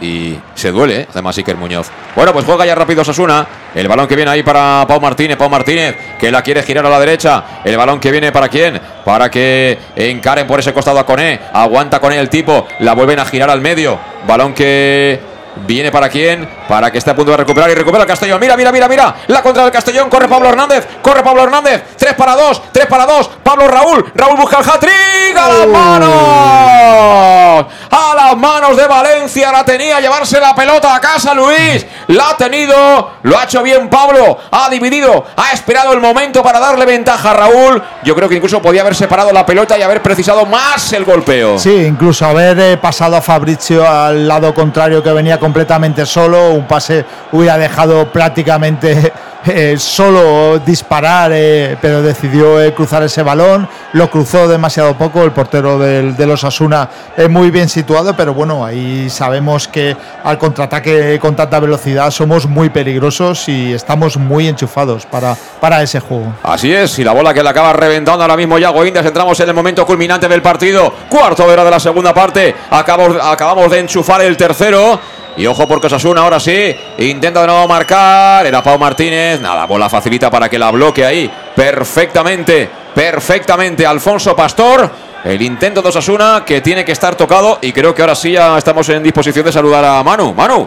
[0.01, 1.07] Y se duele, ¿eh?
[1.11, 1.91] además Iker Muñoz.
[2.15, 3.47] Bueno, pues juega ya rápido Osasuna.
[3.75, 5.37] El balón que viene ahí para Pau Martínez.
[5.37, 7.45] Pau Martínez que la quiere girar a la derecha.
[7.65, 8.81] El balón que viene para quién?
[9.05, 11.41] Para que encaren por ese costado a Coné.
[11.53, 12.69] Aguanta con él el tipo.
[12.81, 13.99] La vuelven a girar al medio.
[14.27, 15.19] Balón que
[15.67, 16.49] Viene para quién?
[16.69, 18.41] Para que esté a punto de recuperar y recupera el Castellón.
[18.41, 19.15] Mira, mira, mira, mira.
[19.27, 20.09] La contra del Castellón.
[20.09, 20.87] Corre Pablo Hernández.
[21.03, 21.83] Corre Pablo Hernández.
[21.97, 22.63] 3 para 2.
[22.73, 23.31] 3 para 2.
[23.43, 24.13] Pablo Raúl.
[24.15, 25.37] Raúl busca el hat-trick.
[25.37, 27.67] A las manos.
[27.91, 29.53] A las manos de Valencia.
[29.53, 30.01] La tenía.
[30.01, 31.87] Llevarse la pelota a casa Luis.
[32.09, 33.13] La ha tenido.
[33.23, 34.39] Lo ha hecho bien Pablo.
[34.51, 35.27] Ha dividido.
[35.37, 37.83] Ha esperado el momento para darle ventaja a Raúl.
[38.05, 41.59] Yo creo que incluso podía haber separado la pelota y haber precisado más el golpeo.
[41.59, 46.53] Sí, incluso haber eh, pasado a Fabricio al lado contrario que venía con completamente solo,
[46.53, 49.11] un pase hubiera dejado prácticamente
[49.47, 55.31] eh, solo disparar, eh, pero decidió eh, cruzar ese balón, lo cruzó demasiado poco, el
[55.31, 56.89] portero del, de los Asuna
[57.31, 62.69] muy bien situado, pero bueno, ahí sabemos que al contraataque con tanta velocidad somos muy
[62.71, 66.35] peligrosos y estamos muy enchufados para, para ese juego.
[66.43, 69.49] Así es, y la bola que le acaba reventando ahora mismo Yago Indias, entramos en
[69.49, 73.81] el momento culminante del partido, cuarto de hora de la segunda parte, acabamos, acabamos de
[73.81, 75.01] enchufar el tercero.
[75.37, 78.45] Y ojo porque Osasuna ahora sí intenta de nuevo marcar.
[78.45, 79.28] Era Pau Martínez.
[79.37, 84.91] Nada, bola facilita para que la bloque ahí perfectamente, perfectamente Alfonso Pastor.
[85.25, 88.57] El intento de Osasuna que tiene que estar tocado y creo que ahora sí ya
[88.57, 90.33] estamos en disposición de saludar a Manu.
[90.33, 90.67] Manu.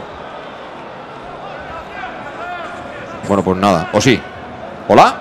[3.28, 3.90] Bueno, pues nada.
[3.94, 4.22] ¿O sí?
[4.88, 5.16] ¿Hola?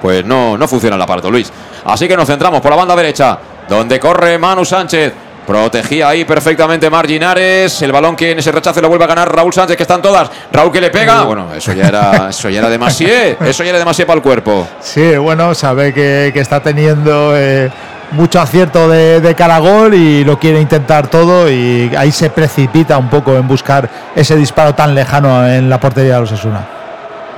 [0.00, 1.52] Pues no, no funciona el aparato, Luis.
[1.84, 3.38] Así que nos centramos por la banda derecha
[3.68, 5.12] donde corre Manu Sánchez.
[5.50, 7.82] Protegía ahí perfectamente Marginares.
[7.82, 10.30] El balón que en ese rechace lo vuelve a ganar Raúl Sánchez, que están todas.
[10.52, 11.24] Raúl que le pega.
[11.24, 13.44] Bueno, eso ya era, eso ya era demasiado.
[13.44, 14.68] Eso ya era demasiado para el cuerpo.
[14.78, 17.68] Sí, bueno, sabe que, está teniendo eh,
[18.12, 21.50] mucho acierto de, de cara gol y lo quiere intentar todo.
[21.50, 26.14] Y ahí se precipita un poco en buscar ese disparo tan lejano en la portería
[26.14, 26.64] de los Asuna.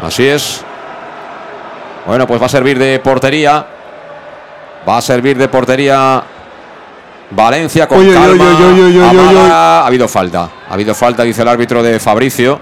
[0.02, 0.62] Así es.
[2.06, 3.64] Bueno, pues va a servir de portería.
[4.86, 6.22] Va a servir de portería
[7.34, 8.44] Valencia con calma.
[9.50, 10.48] ha habido falta.
[10.68, 12.58] Ha habido falta, dice el árbitro de Fabricio.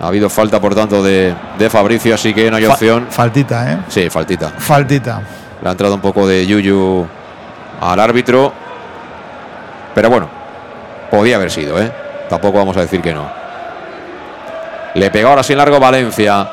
[0.00, 1.34] Ha habido falta, por tanto, de,
[1.68, 3.08] Fabricio, así que no hay opción.
[3.10, 3.78] Faltita, ¿eh?
[3.88, 4.50] Sí, faltita.
[4.56, 5.20] Faltita.
[5.60, 7.04] Le ha entrado un poco de yuyu
[7.80, 8.52] al árbitro.
[9.94, 10.28] Pero bueno,
[11.10, 11.90] podía haber sido, ¿eh?
[12.28, 13.28] Tampoco vamos a decir que no.
[14.94, 16.48] Le pegó ahora sin largo Valencia.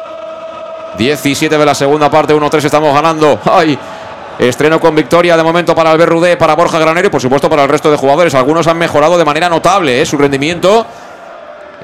[0.98, 3.40] 17 de la segunda parte, 1-3 estamos ganando.
[3.46, 3.78] ¡Ay!
[4.40, 7.64] Estreno con victoria de momento para Albert Rudé, para Borja Granero y por supuesto para
[7.64, 8.34] el resto de jugadores.
[8.36, 10.06] Algunos han mejorado de manera notable ¿eh?
[10.06, 10.86] su rendimiento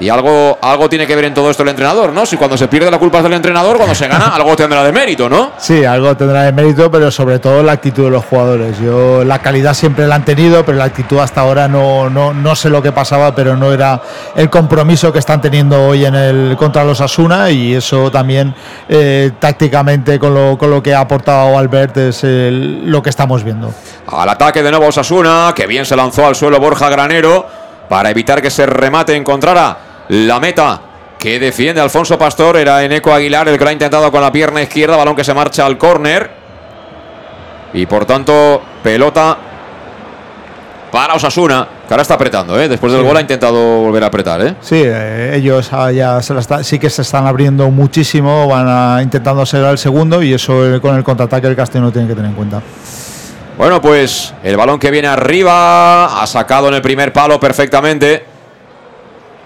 [0.02, 2.26] y algo, algo tiene que ver en todo esto el entrenador, ¿no?
[2.26, 4.90] Si cuando se pierde la culpa es del entrenador, cuando se gana, algo tendrá de
[4.90, 5.52] mérito, ¿no?
[5.58, 8.80] Sí, algo tendrá de mérito, pero sobre todo la actitud de los jugadores.
[8.80, 12.56] Yo la calidad siempre la han tenido, pero la actitud hasta ahora no, no, no
[12.56, 14.02] sé lo que pasaba, pero no era
[14.34, 18.56] el compromiso que están teniendo hoy en el contra los Asuna y eso también
[18.88, 23.72] eh, tácticamente con lo, con lo que ha aportado Albert es lo que estamos viendo.
[24.08, 27.46] Al ataque de nuevo Osasuna, que bien se lanzó al suelo Borja Granero
[27.88, 30.80] para evitar que se remate encontrara la meta
[31.18, 32.56] que defiende Alfonso Pastor.
[32.56, 34.96] Era Eneco Aguilar el que lo ha intentado con la pierna izquierda.
[34.96, 36.30] Balón que se marcha al córner.
[37.74, 39.36] Y por tanto, pelota
[40.90, 42.68] para Osasuna, que ahora está apretando, ¿eh?
[42.68, 43.08] Después del Sí.
[43.08, 44.54] gol ha intentado volver a apretar, ¿eh?
[44.60, 48.66] Sí, eh, ellos ah, ya se la está- sí que se están abriendo muchísimo, van
[48.68, 52.14] a, intentando ser el segundo y eso eh, con el contraataque el Castellón tiene que
[52.14, 52.60] tener en cuenta.
[53.56, 58.26] Bueno, pues el balón que viene arriba ha sacado en el primer palo perfectamente.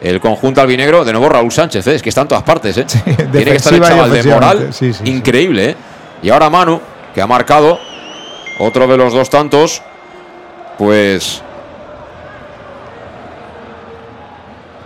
[0.06, 1.96] El conjunto albinegro, de nuevo Raúl Sánchez, ¿eh?
[1.96, 2.76] es que está en todas partes.
[2.78, 2.86] ¿eh?
[3.32, 5.10] Tiene que estar el chaval de moral sí, sí, sí.
[5.10, 5.70] increíble.
[5.70, 5.76] ¿eh?
[6.22, 6.80] Y ahora Manu,
[7.12, 7.80] que ha marcado
[8.60, 9.82] otro de los dos tantos,
[10.78, 11.42] pues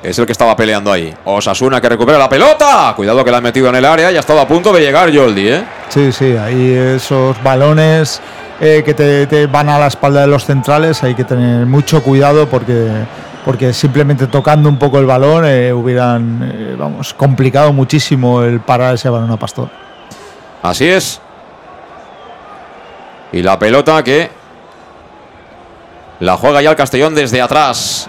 [0.03, 1.15] es el que estaba peleando ahí.
[1.27, 2.95] Osasuna que recupera la pelota.
[2.97, 5.15] Cuidado que la ha metido en el área y ha estado a punto de llegar
[5.15, 5.49] Joldi.
[5.49, 5.65] ¿eh?
[5.91, 8.23] Sí, sí, ahí esos balones
[8.59, 12.03] eh, que te, te van a la espalda de los centrales hay que tener mucho
[12.03, 12.89] cuidado porque,
[13.45, 18.95] porque simplemente tocando un poco el balón eh, hubieran, eh, vamos, complicado muchísimo el parar
[18.95, 19.69] ese balón a Pastor.
[20.63, 21.21] Así es.
[23.33, 24.31] Y la pelota que
[26.21, 28.09] la juega ya el Castellón desde atrás.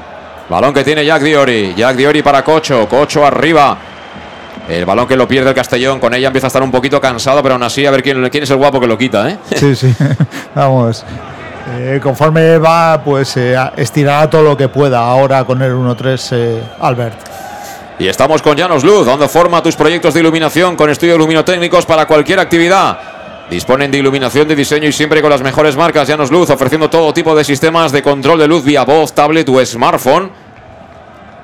[0.49, 1.73] Balón que tiene Jack Diori.
[1.75, 2.87] Jack Diori para Cocho.
[2.89, 3.77] Cocho arriba.
[4.67, 5.99] El balón que lo pierde el Castellón.
[5.99, 8.43] Con ella empieza a estar un poquito cansado, pero aún así a ver quién, quién
[8.43, 9.29] es el guapo que lo quita.
[9.29, 9.37] ¿eh?
[9.55, 9.95] Sí, sí,
[10.55, 11.05] vamos.
[11.73, 16.63] Eh, conforme va, pues eh, estirará todo lo que pueda ahora con el 1-3 eh,
[16.79, 17.17] Albert.
[17.99, 21.85] Y estamos con Llanos Luz, dando forma a tus proyectos de iluminación con estudios luminotécnicos
[21.85, 22.97] para cualquier actividad.
[23.49, 27.13] Disponen de iluminación de diseño y siempre con las mejores marcas Llanos Luz, ofreciendo todo
[27.13, 30.31] tipo de sistemas de control de luz vía voz, tablet o smartphone.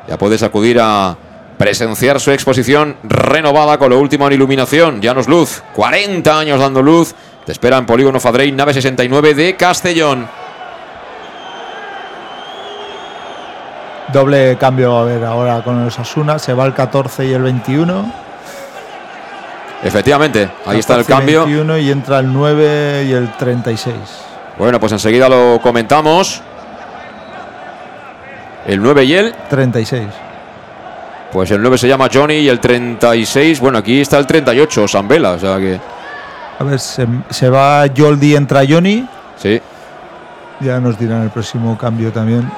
[0.07, 1.15] Ya puedes acudir a
[1.57, 5.01] presenciar su exposición renovada con lo último en iluminación.
[5.01, 7.13] Llanos Luz, 40 años dando luz.
[7.47, 10.27] Te espera en Polígono Fadrey, nave 69 de Castellón.
[14.11, 16.39] Doble cambio a ver ahora con el Osasuna.
[16.39, 18.11] Se va el 14 y el 21.
[19.81, 21.45] Efectivamente, ahí está el 14 y cambio.
[21.45, 23.95] 21 y entra el 9 y el 36.
[24.57, 26.41] Bueno, pues enseguida lo comentamos.
[28.65, 29.33] El 9 y el.
[29.49, 30.05] 36.
[31.31, 33.61] Pues el 9 se llama Johnny y el 36.
[33.61, 35.31] Bueno, aquí está el 38, Sambela.
[35.31, 35.79] O sea que.
[36.59, 39.07] A ver, se, se va Joldi, entra Johnny.
[39.37, 39.61] Sí.
[40.59, 42.49] Ya nos dirán el próximo cambio también.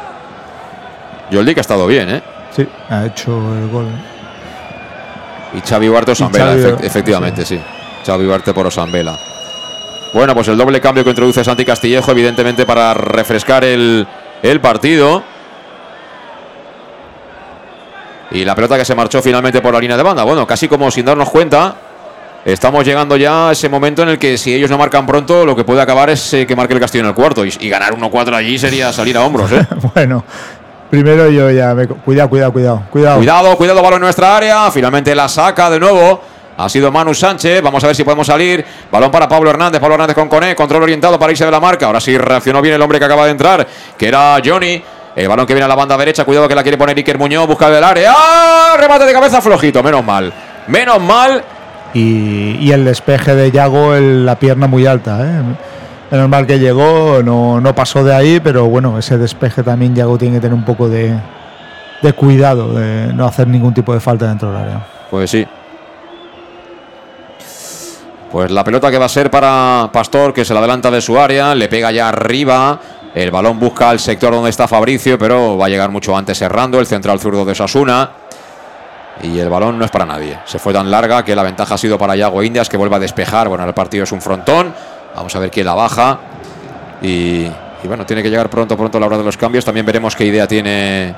[1.32, 2.24] Joldi que ha estado bien, ¿eh?
[2.56, 3.88] Sí, ha hecho el gol.
[5.54, 7.60] Y Xavi Huarte o Y Sambela, Xavi, efect- efectivamente, sí.
[8.06, 9.18] Xavi Huarte por Osambela.
[10.14, 14.08] Bueno, pues el doble cambio que introduce Santi Castillejo, evidentemente para refrescar el,
[14.42, 15.24] el partido.
[18.32, 20.24] Y la pelota que se marchó finalmente por la línea de banda.
[20.24, 21.76] Bueno, casi como sin darnos cuenta,
[22.45, 25.56] estamos llegando ya a ese momento en el que si ellos no marcan pronto, lo
[25.56, 27.45] que puede acabar es eh, que marque el Castillo en el cuarto.
[27.45, 29.66] Y, y ganar 1-4 allí sería salir a hombros, ¿eh?
[29.94, 30.24] bueno,
[30.90, 31.88] primero yo ya me.
[31.88, 32.84] Cuidado, cuidado, cuidado.
[32.90, 33.18] Cuidado.
[33.18, 34.72] Cuidado, cuidado, balón en nuestra área.
[34.72, 36.22] Finalmente la saca de nuevo.
[36.57, 37.61] Ha sido Manu Sánchez.
[37.61, 38.66] Vamos a ver si podemos salir.
[38.91, 39.80] Balón para Pablo Hernández.
[39.80, 40.56] Pablo Hernández con Coné.
[40.56, 41.86] Control orientado para irse de la marca.
[41.86, 43.66] Ahora sí reaccionó bien el hombre que acaba de entrar,
[43.98, 44.84] que era Johnny.
[45.16, 46.26] El balón que viene a la banda derecha.
[46.26, 47.48] Cuidado que la quiere poner Iker Muñoz.
[47.48, 48.14] Busca del área.
[48.14, 48.76] ¡Ah!
[48.78, 49.82] Remate de cabeza flojito.
[49.82, 50.34] Menos mal.
[50.68, 51.44] Menos mal.
[51.94, 55.20] Y, el despeje de Yago, el- la pierna muy alta.
[55.26, 55.41] ¿eh?
[56.11, 60.36] Menos que llegó, no, no pasó de ahí, pero bueno, ese despeje también Yago tiene
[60.36, 61.16] que tener un poco de,
[62.02, 64.86] de cuidado, de no hacer ningún tipo de falta dentro del área.
[65.10, 65.45] Pues sí.
[68.32, 71.20] Pues la pelota que va a ser para Pastor, que se la adelanta de su
[71.20, 72.80] área, le pega ya arriba.
[73.16, 76.80] El balón busca el sector donde está Fabricio, pero va a llegar mucho antes errando
[76.80, 78.11] el central zurdo de Sasuna.
[79.22, 80.40] Y el balón no es para nadie.
[80.46, 83.00] Se fue tan larga que la ventaja ha sido para Yago Indias, que vuelve a
[83.00, 83.50] despejar.
[83.50, 84.74] Bueno, el partido es un frontón.
[85.16, 86.20] Vamos a ver quién la baja.
[87.02, 87.46] Y,
[87.84, 89.66] y bueno, tiene que llegar pronto, pronto la hora de los cambios.
[89.66, 91.16] También veremos qué idea tiene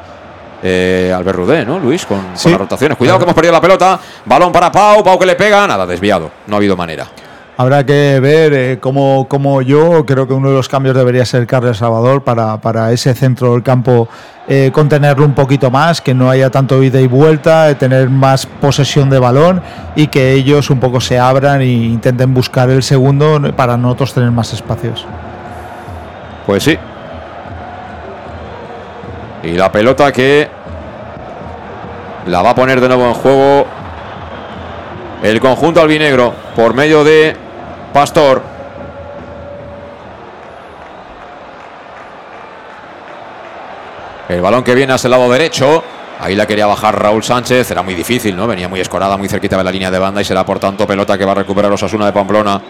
[0.64, 2.06] eh, Albert Rudé, ¿no, Luis?
[2.06, 2.98] Con, las rotaciones.
[2.98, 3.99] Cuidado que hemos perdido la pelota.
[4.26, 5.03] Balón para Pau.
[5.03, 5.65] Pau que le pega.
[5.68, 6.32] Nada, desviado.
[6.48, 7.07] No ha habido manera.
[7.61, 11.45] Habrá que ver eh, cómo, cómo yo creo que uno de los cambios debería ser
[11.45, 14.07] Carles Salvador para, para ese centro del campo
[14.47, 18.47] eh, contenerlo un poquito más, que no haya tanto ida y vuelta, eh, tener más
[18.47, 19.61] posesión de balón
[19.95, 24.31] y que ellos un poco se abran e intenten buscar el segundo para nosotros tener
[24.31, 25.05] más espacios.
[26.47, 26.79] Pues sí.
[29.43, 30.49] Y la pelota que
[32.25, 33.67] la va a poner de nuevo en juego
[35.21, 37.51] el conjunto albinegro por medio de
[37.93, 38.41] Pastor.
[44.30, 45.84] El balón que viene hacia el lado derecho.
[46.19, 47.69] Ahí la quería bajar Raúl Sánchez.
[47.72, 48.47] Era muy difícil, ¿no?
[48.47, 51.18] Venía muy escorada, muy cerquita de la línea de banda y será por tanto pelota
[51.18, 52.61] que va a recuperar Osasuna de Pamplona.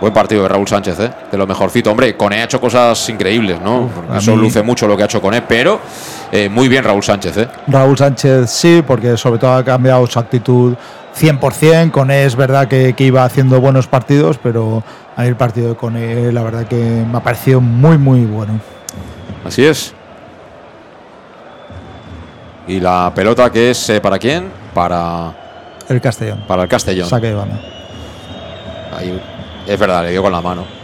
[0.00, 1.10] Buen partido de Raúl Sánchez, ¿eh?
[1.32, 1.90] de lo mejorcito.
[1.90, 3.90] Hombre, Cone ha hecho cosas increíbles, ¿no?
[4.16, 5.80] Eso luce mucho lo que ha hecho Cone, pero
[6.30, 7.36] eh, muy bien Raúl Sánchez.
[7.38, 7.48] ¿eh?
[7.66, 10.76] Raúl Sánchez sí, porque sobre todo ha cambiado su actitud
[11.18, 11.90] 100%.
[11.90, 14.82] Con él es verdad que, que iba haciendo buenos partidos, pero
[15.16, 18.60] a mí el partido de Cone la verdad que me ha parecido muy, muy bueno.
[19.44, 19.94] Así es.
[22.68, 24.48] Y la pelota que es eh, para quién?
[24.74, 25.34] Para,
[25.88, 26.44] El Castellón.
[26.46, 27.08] para el Castellón.
[27.08, 27.58] Saque de banda.
[28.96, 29.20] Ahí,
[29.66, 30.77] es verdad, le dio con la mano.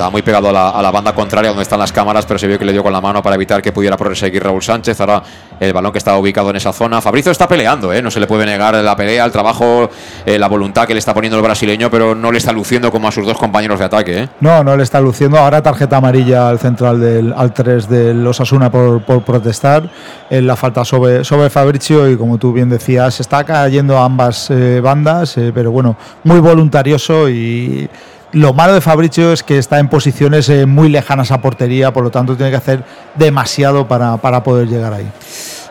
[0.00, 2.46] Estaba muy pegado a la, a la banda contraria donde están las cámaras, pero se
[2.46, 4.98] vio que le dio con la mano para evitar que pudiera proseguir Raúl Sánchez.
[4.98, 5.22] Ahora
[5.60, 7.02] el balón que estaba ubicado en esa zona.
[7.02, 8.00] Fabricio está peleando, ¿eh?
[8.00, 9.90] no se le puede negar la pelea, el trabajo,
[10.24, 13.08] eh, la voluntad que le está poniendo el brasileño, pero no le está luciendo como
[13.08, 14.22] a sus dos compañeros de ataque.
[14.22, 14.28] ¿eh?
[14.40, 15.36] No, no le está luciendo.
[15.36, 19.90] Ahora tarjeta amarilla al central del al 3 del Osasuna por, por protestar
[20.30, 24.50] en la falta sobre, sobre Fabricio y como tú bien decías, está cayendo a ambas
[24.50, 25.94] eh, bandas, eh, pero bueno,
[26.24, 27.86] muy voluntarioso y
[28.32, 32.04] lo malo de Fabricio es que está en posiciones eh, muy lejanas a portería, por
[32.04, 32.84] lo tanto tiene que hacer
[33.16, 35.10] demasiado para, para poder llegar ahí.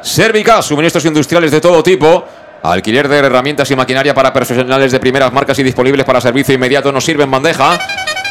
[0.01, 2.25] Servica, suministros industriales de todo tipo.
[2.61, 6.91] Alquiler de herramientas y maquinaria para profesionales de primeras marcas y disponibles para servicio inmediato
[6.91, 7.79] nos sirve en bandeja.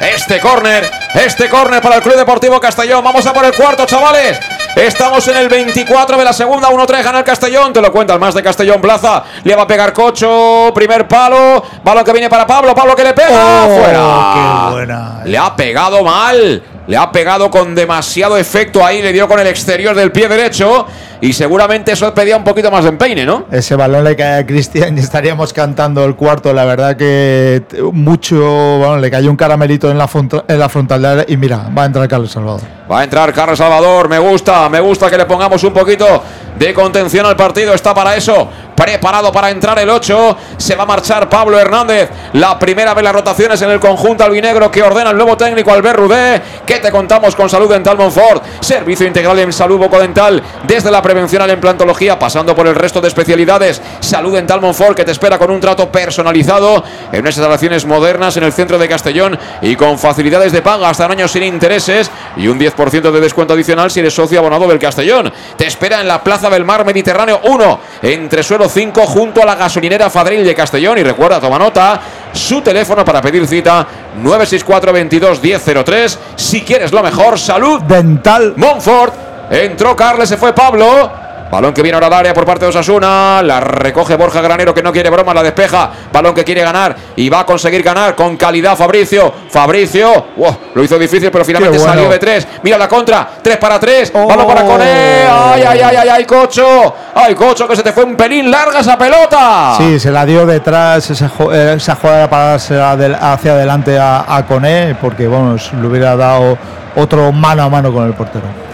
[0.01, 3.03] Este córner, este córner para el Club Deportivo Castellón.
[3.03, 4.39] Vamos a por el cuarto, chavales.
[4.77, 7.73] Estamos en el 24 de la segunda, 1-3 gana el Castellón.
[7.73, 9.25] Te lo cuenta el más de Castellón Plaza.
[9.43, 11.65] Le va a pegar Cocho, primer palo.
[11.83, 12.75] Balón que viene para Pablo.
[12.77, 13.65] Pablo que le pega.
[13.67, 14.67] Oh, Fuera.
[14.69, 15.21] qué buena.
[15.25, 16.63] Le ha pegado mal.
[16.87, 19.03] Le ha pegado con demasiado efecto ahí.
[19.03, 20.87] Le dio con el exterior del pie derecho.
[21.21, 23.47] Y seguramente eso pedía un poquito más de empeine, ¿no?
[23.51, 26.53] Ese balón le cae a Cristian y estaríamos cantando el cuarto.
[26.53, 28.39] La verdad que mucho,
[28.79, 30.09] bueno, le cayó un caramelito en la,
[30.47, 32.61] en la frontal y mira, va a entrar Carlos Salvador.
[32.91, 36.23] Va a entrar Carlos Salvador, me gusta, me gusta que le pongamos un poquito
[36.59, 40.87] de contención al partido, está para eso, preparado para entrar el 8, se va a
[40.87, 45.17] marchar Pablo Hernández, la primera vez las rotaciones en el conjunto albinegro que ordena el
[45.17, 49.79] nuevo técnico Albert Rudé, que te contamos con Salud Dental Monfort, servicio integral en salud
[49.79, 54.61] bucodental, desde la prevención a la implantología, pasando por el resto de especialidades, Salud Dental
[54.61, 58.77] Monfort que te espera con un trato personalizado en unas instalaciones modernas en el centro
[58.77, 63.21] de Castellón y con facilidades de pago hasta años sin intereses y un 10% de
[63.21, 65.33] descuento adicional si eres socio abonado del Castellón.
[65.57, 69.55] Te espera en la Plaza del Mar Mediterráneo 1, entre suelo 5, junto a la
[69.55, 70.99] gasolinera Fadril de Castellón.
[70.99, 71.99] Y recuerda, toma nota,
[72.35, 73.87] su teléfono para pedir cita
[74.17, 76.19] 964 22 1003.
[76.37, 77.81] Si quieres lo mejor, salud.
[77.81, 78.53] Dental.
[78.57, 79.28] Montfort.
[79.51, 81.11] Entró Carles, se fue Pablo.
[81.51, 83.41] Balón que viene ahora al área por parte de Osasuna.
[83.43, 85.91] La recoge Borja Granero que no quiere broma, la despeja.
[86.13, 89.33] Balón que quiere ganar y va a conseguir ganar con calidad Fabricio.
[89.49, 91.95] Fabricio, wow, lo hizo difícil, pero finalmente bueno.
[91.95, 92.47] salió de tres.
[92.63, 94.13] Mira la contra, tres para tres.
[94.13, 94.85] Balón para Coné.
[94.85, 96.95] Ay, ay, ay, ay, ay, Cocho.
[97.15, 99.75] Ay, Cocho, que se te fue un pelín larga esa pelota.
[99.79, 104.95] Sí, se la dio detrás, esa, eh, esa jugada para hacia adelante a, a Coné,
[105.01, 106.59] porque bueno, le hubiera dado
[106.95, 108.68] otro mano a mano con el portero.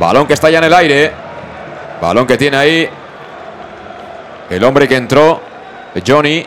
[0.00, 1.12] Balón que está ya en el aire.
[2.00, 2.88] Balón que tiene ahí
[4.48, 5.42] el hombre que entró,
[6.04, 6.44] Johnny,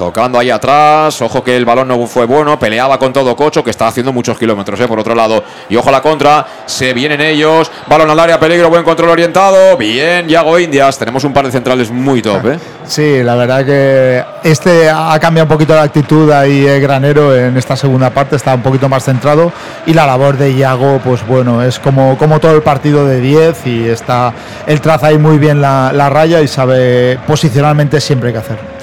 [0.00, 1.20] tocando ahí atrás.
[1.20, 4.38] Ojo que el balón no fue bueno, peleaba con todo Cocho, que está haciendo muchos
[4.38, 5.44] kilómetros, eh, por otro lado.
[5.68, 7.70] Y ojo a la contra, se vienen ellos.
[7.86, 9.76] Balón al área, peligro, buen control orientado.
[9.76, 10.96] Bien, Yago Indias.
[10.96, 12.58] Tenemos un par de centrales muy top, ¿eh?
[12.86, 17.58] Sí, la verdad que este ha cambiado un poquito la actitud ahí eh, Granero en
[17.58, 19.52] esta segunda parte, está un poquito más centrado
[19.84, 23.66] y la labor de Iago, pues bueno, es como, como todo el partido de 10
[23.66, 24.32] y está,
[24.66, 28.79] él traza ahí muy bien la raya y sabe posicionalmente siempre qué hacer.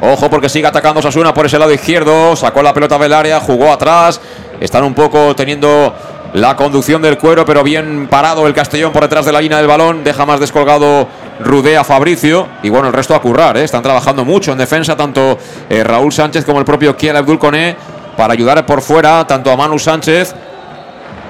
[0.00, 2.36] Ojo porque sigue atacando Sasuna por ese lado izquierdo.
[2.36, 4.20] Sacó la pelota del área, jugó atrás.
[4.60, 5.94] Están un poco teniendo
[6.34, 9.66] la conducción del cuero, pero bien parado el Castellón por detrás de la línea del
[9.66, 10.04] balón.
[10.04, 11.08] Deja más descolgado
[11.40, 12.46] Rudé a Fabricio.
[12.62, 13.56] Y bueno, el resto a currar.
[13.56, 13.64] ¿eh?
[13.64, 15.38] Están trabajando mucho en defensa, tanto
[15.68, 17.76] eh, Raúl Sánchez como el propio Kiel Abdul Koné,
[18.16, 20.34] para ayudar por fuera tanto a Manu Sánchez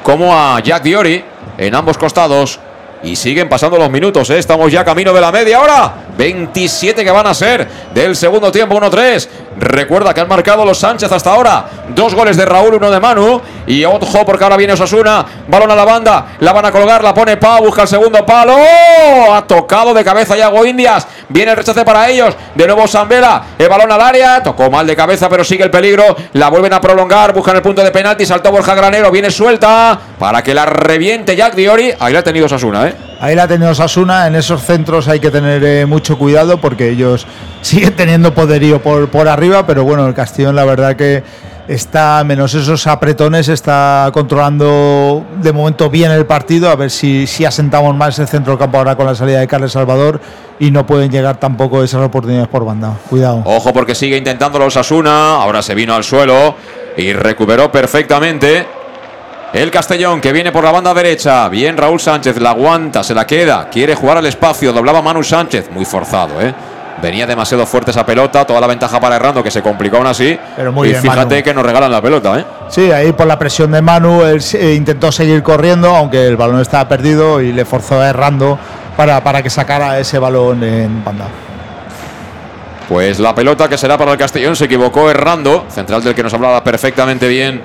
[0.02, 1.24] como a Jack Diori
[1.56, 2.60] en ambos costados.
[3.02, 4.38] Y siguen pasando los minutos, ¿eh?
[4.38, 6.07] estamos ya camino de la media hora.
[6.18, 9.28] 27 que van a ser del segundo tiempo, 1-3.
[9.56, 11.64] Recuerda que han marcado los Sánchez hasta ahora.
[11.94, 13.40] Dos goles de Raúl, uno de Manu.
[13.66, 15.24] Y ojo porque ahora viene Osasuna.
[15.46, 16.26] Balón a la banda.
[16.40, 18.56] La van a colgar, la pone Pau, busca el segundo palo.
[18.56, 19.32] ¡Oh!
[19.32, 21.06] Ha tocado de cabeza Yago Indias.
[21.28, 22.34] Viene el rechace para ellos.
[22.54, 23.44] De nuevo Zambela.
[23.56, 24.42] El balón al área.
[24.42, 26.16] Tocó mal de cabeza, pero sigue el peligro.
[26.32, 27.32] La vuelven a prolongar.
[27.32, 28.26] Buscan el punto de penalti.
[28.26, 29.12] Saltó Borja Granero.
[29.12, 29.98] Viene suelta.
[30.18, 31.92] Para que la reviente Jack Diori.
[32.00, 33.07] Ahí la ha tenido Osasuna, ¿eh?
[33.20, 36.90] Ahí la ha tenido Sasuna, en esos centros hay que tener eh, mucho cuidado porque
[36.90, 37.26] ellos
[37.62, 41.24] siguen teniendo poderío por, por arriba, pero bueno, el Castellón la verdad que
[41.66, 47.44] está, menos esos apretones, está controlando de momento bien el partido, a ver si, si
[47.44, 50.20] asentamos más el centro campo ahora con la salida de Carles Salvador
[50.58, 52.96] y no pueden llegar tampoco esas oportunidades por banda.
[53.10, 53.42] Cuidado.
[53.44, 55.34] Ojo porque sigue intentándolo Osasuna.
[55.34, 56.54] Ahora se vino al suelo.
[56.96, 58.66] y recuperó perfectamente.
[59.52, 61.48] El Castellón que viene por la banda derecha.
[61.48, 63.68] Bien Raúl Sánchez, la aguanta, se la queda.
[63.70, 64.74] Quiere jugar al espacio.
[64.74, 65.70] Doblaba Manu Sánchez.
[65.70, 66.52] Muy forzado, ¿eh?
[67.00, 68.44] Venía demasiado fuerte esa pelota.
[68.44, 70.38] Toda la ventaja para Errando que se complicó aún así.
[70.54, 71.44] Pero muy y bien, fíjate Manu.
[71.44, 72.44] que nos regalan la pelota, ¿eh?
[72.68, 76.60] Sí, ahí por la presión de Manu, él eh, intentó seguir corriendo, aunque el balón
[76.60, 78.58] estaba perdido y le forzó a errando
[78.98, 81.24] para, para que sacara ese balón en banda.
[82.88, 85.66] Pues la pelota que será para el Castellón se equivocó errando.
[85.68, 87.62] Central del que nos hablaba perfectamente bien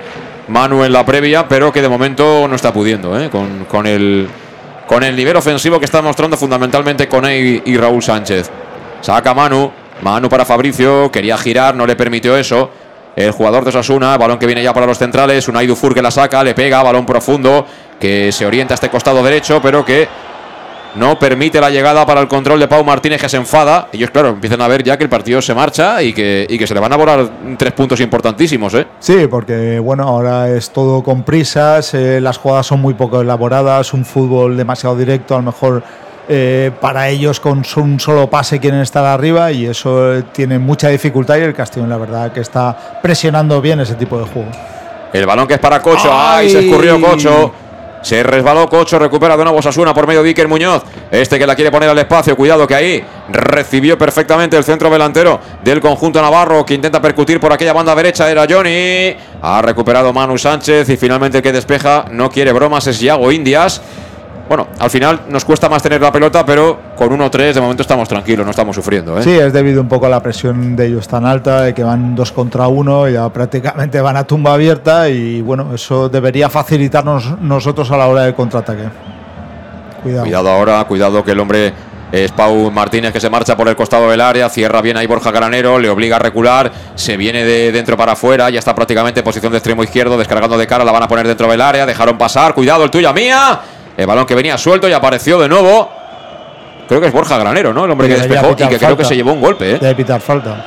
[0.48, 3.30] Manu en la previa, pero que de momento no está pudiendo, ¿eh?
[3.30, 4.28] con, con el,
[4.88, 8.50] con el nivel ofensivo que está mostrando fundamentalmente con y, y Raúl Sánchez.
[9.02, 9.72] Saca Manu,
[10.02, 12.70] Manu para Fabricio, quería girar, no le permitió eso.
[13.16, 16.10] El jugador de Osasuna, balón que viene ya para los centrales, Unai Dufour que la
[16.10, 17.66] saca, le pega, balón profundo,
[18.00, 20.08] que se orienta a este costado derecho, pero que
[20.96, 23.88] no permite la llegada para el control de Pau Martínez que se enfada.
[23.92, 26.68] Ellos, claro, empiezan a ver ya que el partido se marcha y que, y que
[26.68, 28.88] se le van a volar tres puntos importantísimos, ¿eh?
[29.00, 33.94] Sí, porque bueno, ahora es todo con prisas, eh, las jugadas son muy poco elaboradas,
[33.94, 35.84] un fútbol demasiado directo, a lo mejor
[36.30, 40.88] eh, para ellos con un solo pase quieren estar arriba y eso eh, tiene mucha
[40.88, 44.50] dificultad y el Castellón la verdad que está presionando bien ese tipo de juego.
[45.12, 46.10] El balón que es para Cocho.
[46.12, 46.48] ¡Ay!
[46.48, 46.50] ¡Ay!
[46.50, 47.54] Se escurrió Cocho.
[48.04, 50.84] Se resbaló Cocho, recupera de nuevo Sasuna por medio de Iker Muñoz.
[51.10, 52.36] Este que la quiere poner al espacio.
[52.36, 57.54] Cuidado que ahí recibió perfectamente el centro delantero del conjunto Navarro que intenta percutir por
[57.54, 58.30] aquella banda derecha.
[58.30, 59.16] Era Johnny.
[59.42, 63.82] Ha recuperado Manu Sánchez y finalmente el que despeja no quiere bromas es Yago Indias.
[64.48, 68.08] Bueno, al final nos cuesta más tener la pelota, pero con 1-3 de momento estamos
[68.10, 69.18] tranquilos, no estamos sufriendo.
[69.18, 69.24] ¿eh?
[69.24, 72.14] Sí, es debido un poco a la presión de ellos tan alta, de que van
[72.16, 77.90] dos contra uno, ya prácticamente van a tumba abierta y bueno, eso debería facilitarnos nosotros
[77.92, 78.90] a la hora del contraataque.
[80.04, 80.24] Cuidado.
[80.24, 81.74] Cuidado ahora, cuidado que el hombre
[82.14, 85.32] es Pau Martínez que se marcha por el costado del área, cierra bien ahí Borja
[85.32, 89.24] Granero, le obliga a recular, se viene de dentro para afuera, ya está prácticamente en
[89.24, 92.16] posición de extremo izquierdo, descargando de cara, la van a poner dentro del área, dejaron
[92.16, 93.60] pasar, cuidado el tuyo, mía,
[93.98, 95.90] el balón que venía suelto y apareció de nuevo.
[96.88, 97.86] Creo que es Borja Granero, ¿no?
[97.86, 99.80] El hombre que despejó y que creo que se llevó un golpe, ¿eh?
[99.80, 100.66] Debe pitar falta.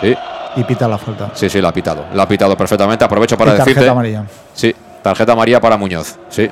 [0.00, 0.14] Sí.
[0.56, 1.30] Y pita la falta.
[1.34, 2.06] Sí, sí, la ha pitado.
[2.14, 3.04] La ha pitado perfectamente.
[3.04, 3.90] Aprovecho para Y tarjeta decirte.
[3.90, 4.24] amarilla.
[4.54, 6.18] Sí, tarjeta amarilla para Muñoz.
[6.28, 6.50] Sí.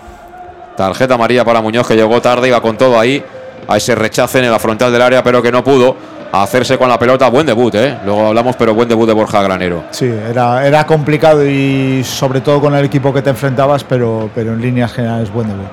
[0.76, 3.24] Tarjeta amarilla para Muñoz que llegó tarde, iba con todo ahí.
[3.66, 5.96] A ese rechace en la frontal del área, pero que no pudo
[6.30, 7.28] hacerse con la pelota.
[7.28, 7.98] Buen debut, ¿eh?
[8.04, 9.84] Luego hablamos, pero buen debut de Borja Granero.
[9.90, 14.52] Sí, era, era complicado y sobre todo con el equipo que te enfrentabas, pero, pero
[14.52, 15.66] en líneas generales buen debut.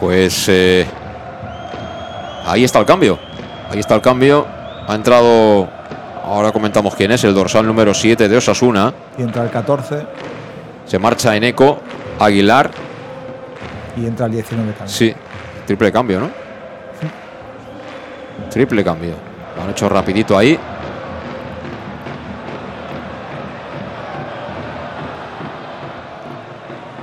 [0.00, 0.86] Pues eh,
[2.46, 3.18] ahí está el cambio.
[3.70, 4.46] Ahí está el cambio.
[4.88, 5.68] Ha entrado,
[6.24, 8.92] ahora comentamos quién es, el dorsal número 7 de Osasuna.
[9.18, 10.06] Y entra el 14
[10.86, 11.80] Se marcha en eco.
[12.18, 12.70] Aguilar.
[13.96, 14.88] y entra el 19 también.
[14.88, 15.14] Sí,
[15.66, 16.30] triple cambio, ¿no?
[18.50, 19.14] Triple cambio.
[19.56, 20.58] Lo han hecho rapidito ahí.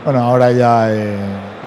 [0.03, 1.17] Bueno, ahora ya eh,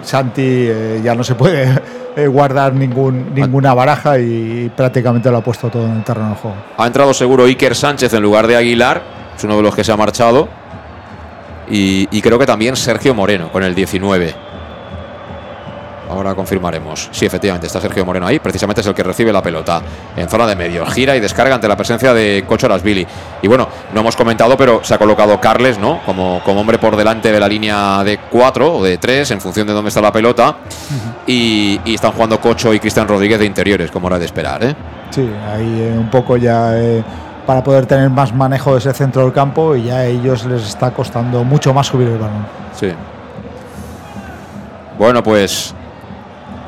[0.03, 1.81] Santi eh, ya no se puede
[2.17, 6.35] eh, guardar ningún, ninguna baraja y prácticamente lo ha puesto todo en el terreno de
[6.37, 6.57] juego.
[6.77, 9.03] Ha entrado seguro Iker Sánchez en lugar de Aguilar.
[9.37, 10.49] Es uno de los que se ha marchado.
[11.71, 14.50] Y, y creo que también Sergio Moreno con el 19.
[16.11, 17.09] Ahora confirmaremos.
[17.13, 18.39] Sí, efectivamente, está Sergio Moreno ahí.
[18.41, 19.81] Precisamente es el que recibe la pelota
[20.17, 20.85] en zona de medio.
[20.87, 23.07] Gira y descarga ante la presencia de Cocho Billy.
[23.43, 26.01] Y bueno, no hemos comentado, pero se ha colocado Carles, ¿no?
[26.05, 29.67] Como, como hombre por delante de la línea de 4 o de 3, en función
[29.67, 30.57] de dónde está la pelota.
[31.27, 34.75] y, y están jugando Cocho y Cristian Rodríguez de interiores, como era de esperar, ¿eh?
[35.11, 37.03] Sí, ahí eh, un poco ya eh,
[37.47, 40.63] para poder tener más manejo de ese centro del campo y ya a ellos les
[40.67, 42.47] está costando mucho más subir el balón.
[42.79, 42.93] Sí.
[44.99, 45.75] Bueno, pues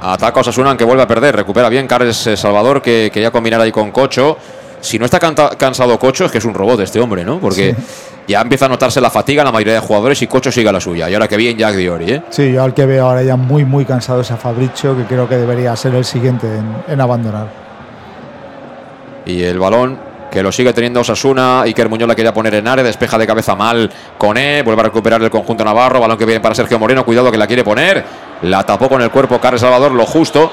[0.03, 1.37] ataca Osasuna aunque vuelve a perder.
[1.37, 4.37] Recupera bien Carles eh, Salvador que quería combinar ahí con Cocho.
[4.81, 5.21] Si no está
[5.57, 7.39] cansado Cocho es que es un robot este hombre, ¿no?
[7.39, 7.77] Porque
[8.27, 10.73] ya empieza a notarse la fatiga en la mayoría de jugadores y Cocho sigue a
[10.73, 11.09] la suya.
[11.09, 12.23] Y ahora que bien Jack Diori, ¿eh?
[12.31, 15.29] Sí, yo al que veo ahora ya muy, muy cansado es a Fabricio, que creo
[15.29, 17.47] que debería ser el siguiente en, en abandonar.
[19.25, 21.61] Y el balón que lo sigue teniendo Osasuna.
[21.63, 24.85] Iker Muñoz la quería poner en área, despeja de cabeza mal con E, vuelve a
[24.85, 26.01] recuperar el conjunto Navarro.
[26.01, 28.03] Balón que viene para Sergio Moreno, cuidado que la quiere poner.
[28.43, 30.51] La tapó con el cuerpo Carles Salvador, lo justo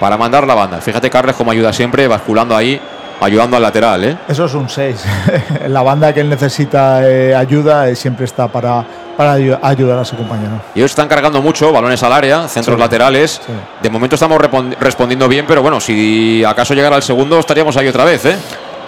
[0.00, 0.78] para mandar la banda.
[0.80, 2.78] Fíjate Carles como ayuda siempre, basculando ahí,
[3.20, 4.18] ayudando al lateral, ¿eh?
[4.28, 5.04] Eso es un 6.
[5.68, 8.84] la banda que él necesita eh, ayuda eh, siempre está para,
[9.16, 10.60] para ayu- ayudar a su compañero.
[10.74, 13.40] Y ellos están cargando mucho, balones al área, centros Sí, laterales.
[13.80, 14.38] De momento estamos
[14.80, 18.36] respondiendo bien, pero bueno, si acaso llegara el segundo estaríamos ahí otra vez, ¿eh?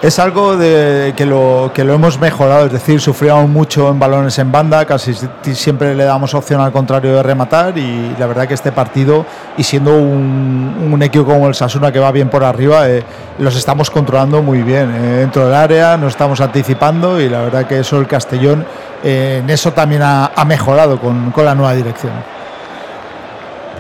[0.01, 5.13] Es algo que lo, hemos mejorado, es decir, sufríamos mucho en balones en banda, casi
[5.53, 9.27] siempre le damos opción al contrario de rematar y la verdad que este partido,
[9.57, 13.03] y siendo un, equipo como el Sasuna que va bien por arriba, eh,
[13.41, 14.95] los estamos controlando muy bien.
[14.95, 18.65] Eh, dentro del área nos estamos anticipando y la verdad que eso el Castellón
[19.03, 22.13] eh, en eso también ha, mejorado con, con la nueva dirección.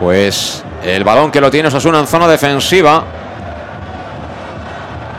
[0.01, 3.05] Pues el balón que lo tiene Osasuna en zona defensiva.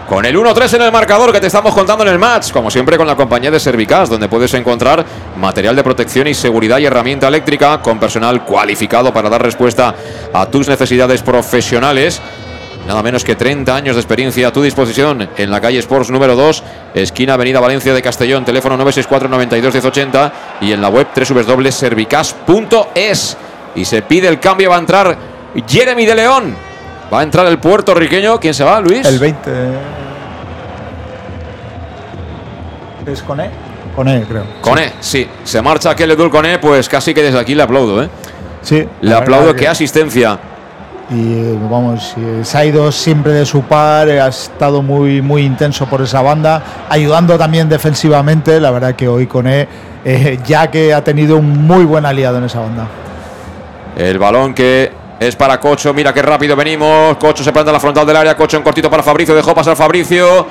[0.09, 2.97] Con el 1-3 en el marcador que te estamos contando en el match, como siempre
[2.97, 5.05] con la compañía de Servicas, donde puedes encontrar
[5.37, 9.93] material de protección y seguridad y herramienta eléctrica con personal cualificado para dar respuesta
[10.33, 12.19] a tus necesidades profesionales.
[12.87, 16.35] Nada menos que 30 años de experiencia a tu disposición en la calle Sports número
[16.35, 16.63] 2,
[16.95, 23.37] esquina Avenida Valencia de Castellón, teléfono 964 92 1080 y en la web www.servicas.es.
[23.75, 25.15] Y se pide el cambio, va a entrar
[25.67, 26.68] Jeremy de León.
[27.11, 28.39] Va a entrar el puertorriqueño.
[28.39, 29.05] ¿Quién se va, Luis?
[29.05, 29.51] El 20.
[33.07, 33.49] ¿Es Cone?
[33.95, 34.43] Cone, creo.
[34.61, 35.27] Cone, sí.
[35.43, 38.09] Se marcha aquel Edul Cone, pues casi que desde aquí le aplaudo, ¿eh?
[38.61, 38.87] Sí.
[39.01, 40.37] Le aplaudo, qué asistencia.
[41.09, 46.03] Y vamos, se ha ido siempre de su par, ha estado muy, muy intenso por
[46.03, 48.59] esa banda, ayudando también defensivamente.
[48.59, 49.67] La verdad que hoy Cone,
[50.05, 52.87] eh, ya que ha tenido un muy buen aliado en esa banda.
[53.97, 55.93] El balón que es para Cocho.
[55.93, 57.17] Mira qué rápido venimos.
[57.17, 58.35] Cocho se planta en la frontal del área.
[58.35, 59.35] Cocho en cortito para Fabricio.
[59.35, 60.45] Dejó pasar Fabricio.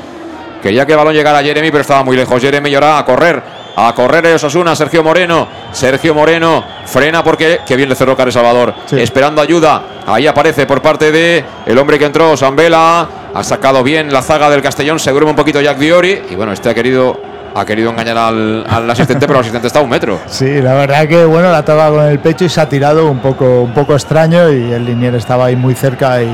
[0.62, 2.40] Quería que el balón llegara a Jeremy, pero estaba muy lejos.
[2.40, 3.42] Jeremy llora a correr.
[3.76, 4.76] A correr el Osasuna.
[4.76, 5.48] Sergio Moreno.
[5.72, 7.60] Sergio Moreno frena porque.
[7.66, 8.74] Qué bien le cerró Care Salvador.
[8.92, 9.82] Esperando ayuda.
[10.06, 13.08] Ahí aparece por parte de el hombre que entró, Sambela.
[13.32, 14.98] Ha sacado bien la zaga del Castellón.
[14.98, 16.22] Se duerme un poquito Jack Diori.
[16.30, 17.18] Y bueno, este ha querido
[17.54, 20.18] ha querido engañar al, al, asistente, pero el asistente está a un metro.
[20.26, 23.18] Sí, la verdad que bueno, la toca con el pecho y se ha tirado un
[23.18, 26.30] poco, un poco extraño y el linier estaba ahí muy cerca y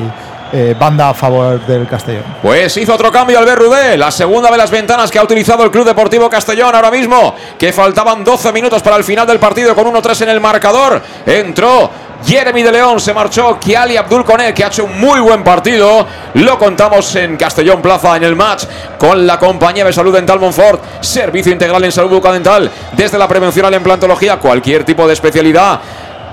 [0.56, 2.22] eh, banda a favor del Castellón.
[2.40, 5.70] Pues hizo otro cambio Albert Rudé, la segunda de las ventanas que ha utilizado el
[5.72, 9.86] Club Deportivo Castellón ahora mismo, que faltaban 12 minutos para el final del partido con
[9.92, 11.02] 1-3 en el marcador.
[11.26, 11.90] Entró
[12.26, 13.58] Jeremy de León se marchó.
[13.60, 16.06] Kiali Abdul Koné, que ha hecho un muy buen partido.
[16.34, 18.64] Lo contamos en Castellón Plaza en el match
[18.98, 20.82] con la compañía de salud dental Monfort.
[21.02, 22.70] Servicio integral en salud bucodental.
[22.92, 25.80] Desde la prevención a la implantología, cualquier tipo de especialidad.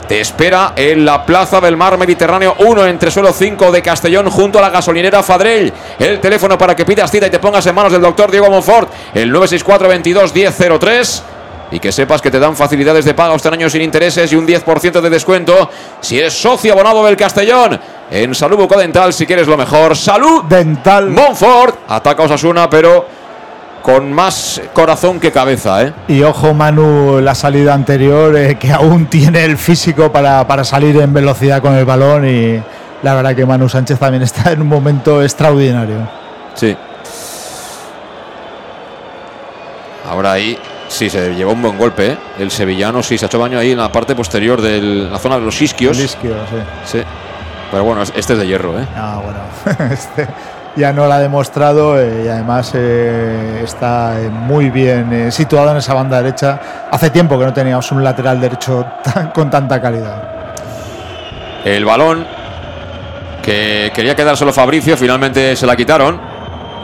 [0.07, 4.59] Te espera en la Plaza del Mar Mediterráneo 1 entre suelo 5 de Castellón junto
[4.59, 5.71] a la gasolinera Fadrell.
[5.99, 8.91] El teléfono para que pidas cita y te pongas en manos del doctor Diego Monfort,
[9.13, 11.23] el 964 22 1003
[11.71, 14.45] y que sepas que te dan facilidades de pago hasta año sin intereses y un
[14.45, 15.69] 10% de descuento
[16.01, 17.79] si eres socio abonado del Castellón.
[18.11, 19.95] En Salud Bucodental, si quieres lo mejor.
[19.95, 21.09] Salud Dental.
[21.09, 21.79] Monfort.
[21.87, 23.05] Ataca Osasuna, pero
[23.81, 25.83] con más corazón que cabeza.
[25.83, 25.93] ¿eh?
[26.09, 30.97] Y ojo, Manu, la salida anterior, eh, que aún tiene el físico para, para salir
[30.97, 32.27] en velocidad con el balón.
[32.27, 32.61] Y
[33.01, 36.07] la verdad que Manu Sánchez también está en un momento extraordinario.
[36.53, 36.75] Sí.
[40.09, 40.59] Ahora ahí
[40.91, 42.11] Sí, se llevó un buen golpe.
[42.11, 42.17] ¿eh?
[42.37, 45.39] El sevillano sí se ha hecho baño ahí en la parte posterior de la zona
[45.39, 45.97] de los isquios.
[45.97, 46.97] El isquio, sí.
[46.97, 47.03] sí.
[47.71, 48.85] Pero bueno, este es de hierro, ¿eh?
[48.95, 49.89] Ah, bueno.
[49.93, 50.27] este
[50.75, 55.77] ya no lo ha demostrado eh, y además eh, está eh, muy bien situado en
[55.77, 56.59] esa banda derecha.
[56.89, 60.21] Hace tiempo que no teníamos un lateral derecho tan, con tanta calidad.
[61.65, 62.25] El balón
[63.43, 66.30] que quería quedar solo Fabricio, finalmente se la quitaron.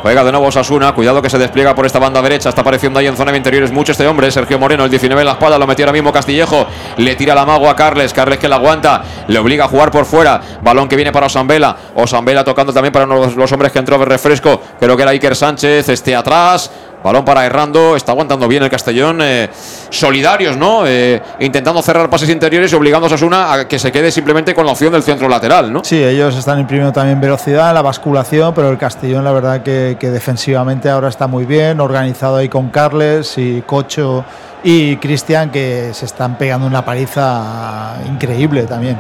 [0.02, 3.08] Juega de nuevo Osasuna, cuidado que se despliega por esta banda derecha, está apareciendo ahí
[3.08, 5.66] en zona de interiores mucho este hombre, Sergio Moreno, el 19 en la espalda, lo
[5.66, 6.68] metió ahora mismo Castillejo,
[6.98, 10.06] le tira la mago a Carles, Carles que la aguanta, le obliga a jugar por
[10.06, 14.06] fuera, balón que viene para Osambela, Osambela tocando también para los hombres que entró de
[14.06, 16.72] refresco, creo que era Iker Sánchez, este atrás,
[17.08, 19.20] Balón para Errando, está aguantando bien el Castellón.
[19.22, 19.50] Eh,
[19.90, 20.86] solidarios, ¿no?
[20.86, 24.66] Eh, intentando cerrar pases interiores y obligando a Sasuna a que se quede simplemente con
[24.66, 25.86] la opción del centro lateral, ¿no?
[25.86, 30.10] Sí, ellos están imprimiendo también velocidad, la basculación, pero el Castellón, la verdad, que, que
[30.10, 34.26] defensivamente ahora está muy bien, organizado ahí con Carles y Cocho
[34.62, 38.98] y Cristian, que se están pegando una paliza increíble también.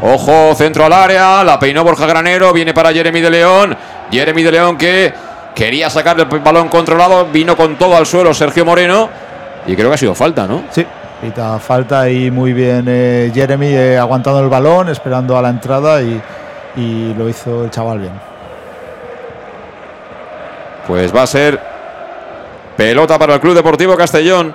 [0.00, 3.76] Ojo, centro al área, la peinó Borja Granero, viene para Jeremy de León.
[4.10, 5.12] Jeremy de León que
[5.58, 9.08] Quería sacar el balón controlado, vino con todo al suelo Sergio Moreno
[9.66, 10.62] y creo que ha sido falta, ¿no?
[10.70, 10.86] Sí,
[11.20, 16.00] pita falta y muy bien eh, Jeremy eh, aguantando el balón, esperando a la entrada
[16.00, 16.22] y,
[16.76, 18.12] y, lo hizo el chaval bien.
[20.86, 21.60] Pues va a ser
[22.76, 24.54] pelota para el Club Deportivo Castellón.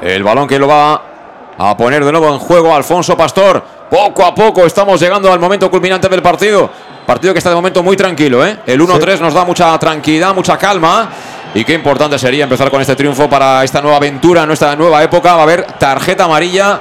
[0.00, 1.11] El balón que lo va
[1.58, 3.62] a poner de nuevo en juego Alfonso Pastor.
[3.90, 6.70] Poco a poco estamos llegando al momento culminante del partido.
[7.06, 8.58] Partido que está de momento muy tranquilo, ¿eh?
[8.66, 9.22] El 1-3 sí.
[9.22, 11.10] nos da mucha tranquilidad, mucha calma.
[11.54, 15.34] Y qué importante sería empezar con este triunfo para esta nueva aventura, nuestra nueva época.
[15.34, 16.80] Va a haber tarjeta amarilla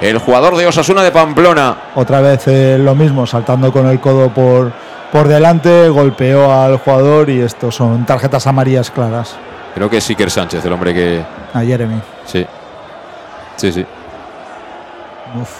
[0.00, 1.76] el jugador de Osasuna de Pamplona.
[1.94, 4.72] Otra vez eh, lo mismo, saltando con el codo por,
[5.12, 9.36] por delante, golpeó al jugador y estos son tarjetas amarillas claras.
[9.74, 11.22] Creo que es Sánchez, el hombre que.
[11.52, 12.00] A Jeremy.
[12.24, 12.46] Sí.
[13.60, 13.84] Sí, sí.
[15.38, 15.50] Uf.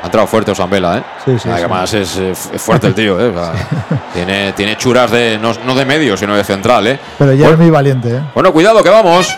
[0.00, 1.02] Ha entrado fuerte Osambela, ¿eh?
[1.26, 3.28] Sí, sí, Además es, es fuerte el tío, ¿eh?
[3.28, 3.52] O sea,
[4.14, 6.98] tiene, tiene churas de no, no de medio, sino de central, ¿eh?
[7.18, 8.20] Pero Jeremy valiente, ¿eh?
[8.32, 9.28] Bueno, cuidado que vamos.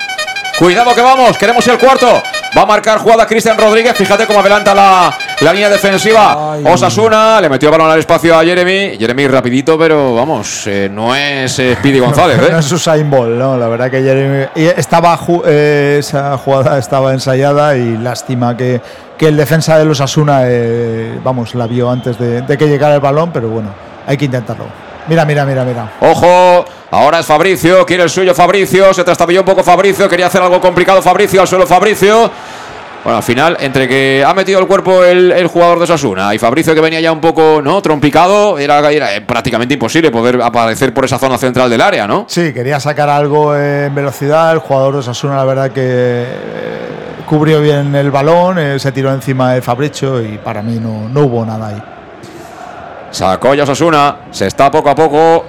[0.61, 1.39] Cuidado que vamos.
[1.39, 2.23] Queremos el cuarto.
[2.55, 3.97] Va a marcar jugada Cristian Rodríguez.
[3.97, 5.11] Fíjate cómo adelanta la,
[5.41, 6.59] la línea defensiva.
[6.63, 7.41] Osasuna.
[7.41, 8.99] Le metió el balón al espacio a Jeremy.
[8.99, 12.61] Jeremy rapidito, pero vamos, eh, no es eh, Speedy González, no ¿eh?
[12.61, 13.57] es Usain Bolt, ¿no?
[13.57, 14.49] La verdad que Jeremy.
[14.55, 18.83] Estaba, eh, esa jugada estaba ensayada y lástima que,
[19.17, 20.43] que el defensa de los Asuna,
[21.25, 23.71] vamos, la vio antes de, de que llegara el balón, pero bueno,
[24.07, 24.67] hay que intentarlo.
[25.09, 25.93] Mira, mira, mira, mira.
[26.03, 30.43] Ojo, ahora es Fabricio, quiere el suyo Fabricio, se trastabilló un poco Fabricio, quería hacer
[30.43, 32.31] algo complicado Fabricio, al suelo Fabricio.
[33.03, 36.39] Bueno, al final, entre que ha metido el cuerpo el, el jugador de Osasuna y
[36.39, 37.81] Fabricio que venía ya un poco, ¿no?
[37.81, 42.27] Trompicado, era, era prácticamente imposible poder aparecer por esa zona central del área, ¿no?
[42.29, 44.53] Sí, quería sacar algo en velocidad.
[44.53, 46.89] El jugador de Osasuna, la verdad que eh,
[47.27, 51.21] cubrió bien el balón, eh, se tiró encima de Fabricio y para mí no, no
[51.21, 51.83] hubo nada ahí.
[53.13, 55.47] Sacó ya Osasuna, se está poco a poco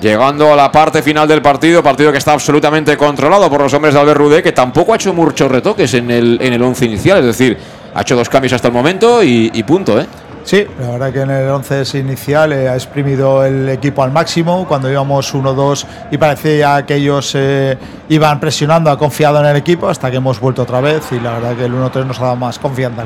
[0.00, 3.94] llegando a la parte final del partido, partido que está absolutamente controlado por los hombres
[3.94, 7.18] de Albert Rudé, que tampoco ha hecho muchos retoques en el, en el once inicial,
[7.18, 7.58] es decir,
[7.94, 10.06] ha hecho dos cambios hasta el momento y, y punto, ¿eh?
[10.44, 14.66] Sí, la verdad que en el 11 inicial eh, ha exprimido el equipo al máximo.
[14.66, 17.76] Cuando íbamos 1-2 y parecía que ellos eh,
[18.08, 21.12] iban presionando, ha confiado en el equipo hasta que hemos vuelto otra vez.
[21.12, 23.04] Y la verdad que el 1-3 nos ha dado más confianza.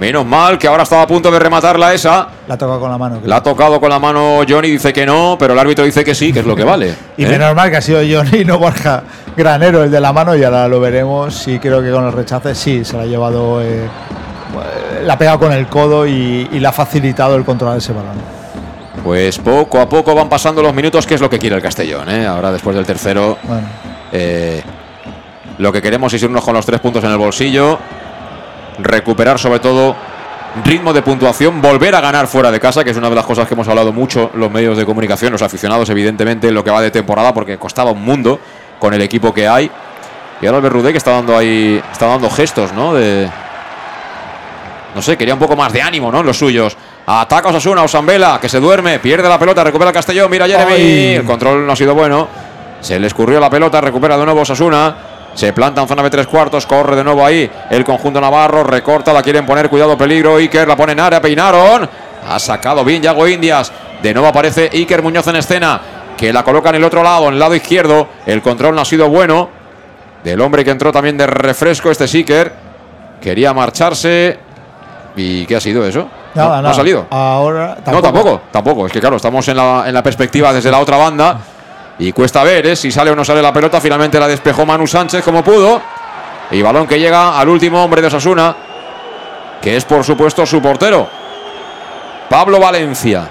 [0.00, 2.28] Menos mal que ahora estaba a punto de rematarla esa.
[2.48, 3.20] la ha tocado con la mano.
[3.24, 6.14] La ha tocado con la mano Johnny, dice que no, pero el árbitro dice que
[6.14, 6.94] sí, que es lo que vale.
[7.16, 7.28] Y ¿eh?
[7.28, 9.02] menos mal que ha sido Johnny, no Borja
[9.36, 11.46] Granero, el de la mano, y ahora lo veremos.
[11.46, 13.60] Y creo que con el rechace sí, se la ha llevado,
[15.02, 18.16] la ha pegado con el codo y, y le ha facilitado el controlar ese balón.
[19.04, 22.08] Pues poco a poco van pasando los minutos, que es lo que quiere el Castellón.
[22.08, 22.26] ¿eh?
[22.26, 23.66] Ahora, después del tercero, Bueno,
[24.12, 24.62] eh,
[25.58, 27.78] lo que queremos es irnos con los tres puntos en el bolsillo,
[28.78, 29.96] recuperar sobre todo
[30.64, 33.48] ritmo de puntuación, volver a ganar fuera de casa, que es una de las cosas
[33.48, 36.80] que hemos hablado mucho los medios de comunicación, los aficionados, evidentemente, en lo que va
[36.80, 38.38] de temporada, porque costaba un mundo
[38.78, 39.70] con el equipo que hay.
[40.40, 42.94] Y ahora Albert Rudé que está dando ahí, está dando gestos, ¿no?
[42.94, 43.28] De,
[44.94, 46.20] no sé, quería un poco más de ánimo, ¿no?
[46.20, 46.76] En los suyos.
[47.06, 50.72] Ataca Osasuna, Osambela, que se duerme, pierde la pelota, recupera el Castellón, mira Jeremy.
[50.72, 51.14] Ay.
[51.16, 52.28] El control no ha sido bueno.
[52.80, 54.96] Se le escurrió la pelota, recupera de nuevo Osasuna.
[55.34, 59.12] Se planta en zona de tres cuartos, corre de nuevo ahí el conjunto Navarro, recorta,
[59.12, 60.36] la quieren poner, cuidado, peligro.
[60.36, 61.88] Iker la pone en área, peinaron.
[62.28, 63.72] Ha sacado bien Yago Indias.
[64.02, 65.80] De nuevo aparece Iker Muñoz en escena,
[66.16, 68.08] que la coloca en el otro lado, en el lado izquierdo.
[68.26, 69.48] El control no ha sido bueno.
[70.22, 72.52] Del hombre que entró también de refresco, este es Iker.
[73.20, 74.51] Quería marcharse.
[75.16, 76.08] ¿Y qué ha sido eso?
[76.34, 77.06] nada, no, ha salido.
[77.10, 78.86] Ahora No, tampoco, tampoco.
[78.86, 81.38] Es que claro, estamos en la, en la perspectiva desde la otra banda.
[81.98, 82.76] Y cuesta ver ¿eh?
[82.76, 83.80] si sale o no sale la pelota.
[83.80, 85.80] Finalmente la despejó Manu Sánchez como pudo.
[86.50, 88.56] Y balón que llega al último hombre de Osasuna.
[89.60, 91.08] Que es por supuesto su portero.
[92.28, 93.28] Pablo Valencia.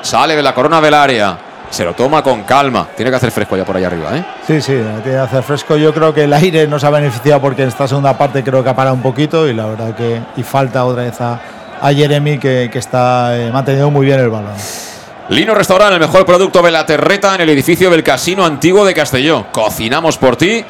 [0.00, 1.36] Sale de la corona del área.
[1.70, 2.88] Se lo toma con calma.
[2.96, 4.24] Tiene que hacer fresco ya por ahí arriba, ¿eh?
[4.46, 5.76] Sí, sí, tiene que hacer fresco.
[5.76, 8.70] Yo creo que el aire nos ha beneficiado porque en esta segunda parte creo que
[8.70, 11.40] ha parado un poquito y la verdad que y falta otra vez a,
[11.80, 14.52] a Jeremy que, que está eh, manteniendo muy bien el balón.
[15.28, 18.94] Lino Restaurant, el mejor producto de la terreta en el edificio del Casino Antiguo de
[18.94, 19.46] Castelló.
[19.50, 20.64] Cocinamos por ti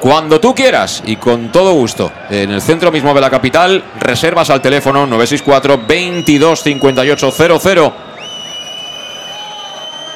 [0.00, 2.10] cuando tú quieras y con todo gusto.
[2.30, 8.07] En el centro mismo de la capital, reservas al teléfono 964 22 58 00.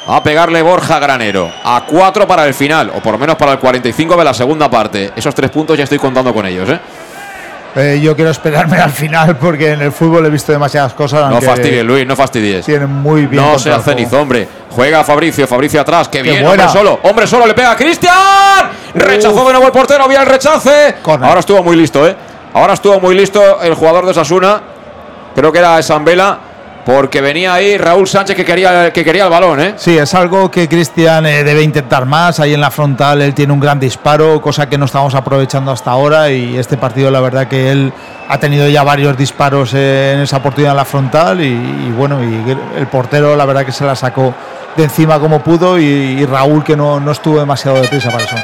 [0.06, 1.50] A pegarle Borja Granero.
[1.64, 4.68] A 4 para el final, o por lo menos para el 45 de la segunda
[4.70, 5.12] parte.
[5.14, 6.80] Esos tres puntos ya estoy contando con ellos, ¿eh?
[7.74, 11.30] Eh, yo quiero esperarme al final porque en el fútbol he visto demasiadas cosas.
[11.30, 12.66] No fastidies, Luis, no fastidies.
[12.66, 13.42] Tienen muy bien.
[13.42, 13.80] No juego.
[13.80, 14.46] cenizo, hombre.
[14.70, 16.08] Juega Fabricio, Fabricio atrás.
[16.08, 16.42] ¡Qué bien!
[16.44, 16.64] buena.
[16.66, 18.14] Hombre solo, hombre solo, le pega a Cristian.
[18.94, 20.96] Rechazó de nuevo el portero, vía el rechace.
[21.06, 22.14] Ahora estuvo muy listo, ¿eh?
[22.52, 24.60] Ahora estuvo muy listo el jugador de Sasuna.
[25.34, 26.38] Creo que era Sambela.
[26.84, 29.74] Porque venía ahí Raúl Sánchez que quería, que quería el balón, ¿eh?
[29.76, 32.40] Sí, es algo que Cristian eh, debe intentar más.
[32.40, 35.92] Ahí en la frontal él tiene un gran disparo, cosa que no estamos aprovechando hasta
[35.92, 36.30] ahora.
[36.30, 37.92] Y este partido, la verdad, que él
[38.28, 41.40] ha tenido ya varios disparos eh, en esa oportunidad en la frontal.
[41.40, 44.34] Y, y bueno, y el portero, la verdad, que se la sacó
[44.76, 45.78] de encima como pudo.
[45.78, 48.36] Y, y Raúl, que no, no estuvo demasiado deprisa para eso.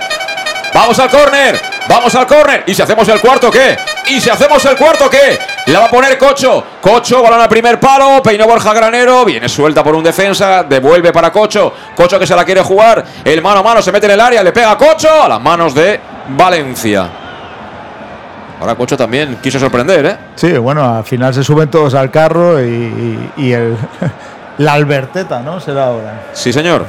[0.72, 2.64] Vamos al córner, vamos al córner.
[2.66, 3.76] ¿Y si hacemos el cuarto qué?
[4.08, 5.38] ¿Y si hacemos el cuarto qué?
[5.66, 6.64] La va a poner Cocho.
[6.80, 8.22] Cocho, balón al primer palo.
[8.22, 9.24] Peinó Borja Granero.
[9.24, 10.62] Viene suelta por un defensa.
[10.64, 11.72] Devuelve para Cocho.
[11.96, 13.04] Cocho que se la quiere jugar.
[13.24, 14.42] El mano a mano se mete en el área.
[14.42, 15.22] Le pega a Cocho.
[15.22, 17.08] A las manos de Valencia.
[18.60, 20.16] Ahora Cocho también quiso sorprender, ¿eh?
[20.34, 22.66] Sí, bueno, al final se suben todos al carro y,
[23.36, 23.76] y- y el,
[24.58, 25.60] la Alberteta, ¿no?
[25.60, 26.22] Será ahora.
[26.32, 26.84] Sí, señor.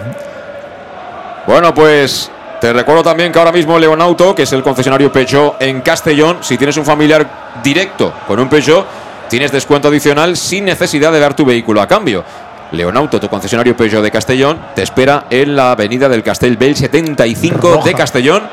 [1.46, 2.32] Bueno, pues
[2.62, 6.58] te recuerdo también que ahora mismo Leonauto, que es el concesionario Peugeot en Castellón, si
[6.58, 7.26] tienes un familiar
[7.64, 8.86] directo con un Peugeot,
[9.30, 12.24] tienes descuento adicional sin necesidad de dar tu vehículo a cambio.
[12.72, 17.76] Leonauto, tu concesionario Peugeot de Castellón, te espera en la avenida del Castellbell 75 de
[17.76, 17.94] Roja.
[17.94, 18.44] Castellón.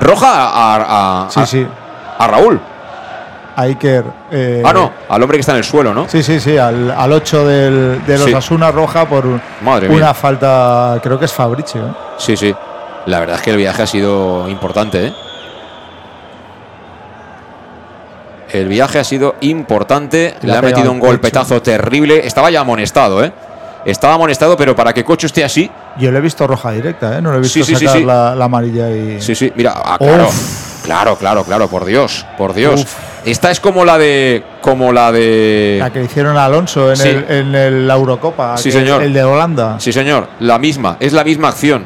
[0.00, 1.66] Roja a, a- a- Sí, sí.
[2.18, 2.60] a Raúl.
[3.56, 4.04] Iker.
[4.30, 6.08] eh, Ah, no, al hombre que está en el suelo, ¿no?
[6.08, 8.34] Sí, sí, sí, al, al 8 del, de los Sí.
[8.34, 9.24] Asuna Roja por
[9.62, 10.14] Madre una mía.
[10.14, 11.80] falta, creo que es Fabricio.
[11.88, 11.92] ¿eh?
[12.18, 12.54] Sí, sí.
[13.08, 15.12] La verdad es que el viaje ha sido importante, ¿eh?
[18.52, 20.34] El viaje ha sido importante.
[20.42, 22.26] Le ha metido un golpetazo terrible.
[22.26, 23.32] Estaba ya amonestado, ¿eh?
[23.86, 25.70] Estaba amonestado, pero para que Cocho esté así.
[25.98, 27.22] Yo le he visto roja directa, ¿eh?
[27.22, 28.04] No le he visto Sí, sí, sí, sacar sí.
[28.04, 29.20] La, la amarilla y.
[29.22, 30.28] Sí, sí, mira, ah, claro.
[30.84, 32.82] Claro, claro, claro, por Dios, por Dios.
[32.82, 32.94] Uf.
[33.24, 34.42] Esta es como la de.
[34.60, 35.76] Como la de.
[35.80, 37.08] La que hicieron a Alonso en, Sí.
[37.08, 38.56] el, en el- la Eurocopa.
[38.58, 39.02] Sí, señor.
[39.02, 39.76] El de Holanda.
[39.80, 41.84] Sí, señor, la misma, es la misma acción.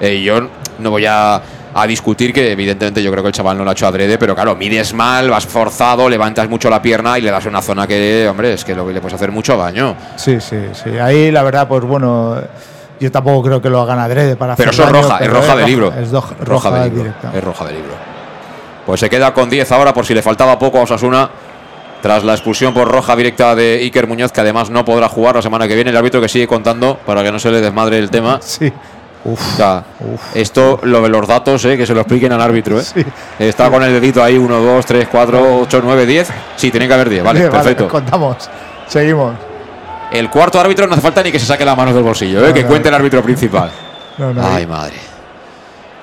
[0.00, 1.40] Eh, yo no voy a,
[1.74, 4.34] a discutir que, evidentemente, yo creo que el chaval no lo ha hecho adrede, pero
[4.34, 8.26] claro, mides mal, vas forzado, levantas mucho la pierna y le das una zona que,
[8.28, 9.96] hombre, es que lo, le puedes hacer mucho daño.
[10.16, 10.90] Sí, sí, sí.
[10.98, 12.36] Ahí la verdad, pues bueno,
[13.00, 15.56] yo tampoco creo que lo hagan adrede para Pero hacer eso daño, roja, es roja
[15.56, 15.92] de libro.
[15.92, 17.02] Es roja, roja, de libro.
[17.02, 17.32] directa.
[17.34, 17.92] Es roja de libro.
[18.86, 21.30] Pues se queda con 10 ahora por si le faltaba poco a Osasuna.
[22.02, 25.42] Tras la expulsión por roja directa de Iker Muñoz, que además no podrá jugar la
[25.42, 25.90] semana que viene.
[25.90, 28.40] El árbitro que sigue contando para que no se le desmadre el tema.
[28.42, 28.72] Sí.
[29.24, 29.84] O sea,
[30.34, 32.80] esto, lo de los datos, eh, que se lo expliquen al árbitro.
[32.80, 32.84] Eh.
[33.38, 36.28] Está con el dedito ahí, 1, 2, 3, 4, 8, 9, 10.
[36.56, 37.88] Sí, tiene que haber 10, vale, Vale, perfecto.
[37.88, 38.50] contamos.
[38.88, 39.34] Seguimos.
[40.10, 42.48] El cuarto árbitro no hace falta ni que se saque las manos del bolsillo, eh,
[42.48, 42.68] No, que no.
[42.68, 43.70] cuente el árbitro principal.
[44.18, 44.96] No, no, Ay, madre.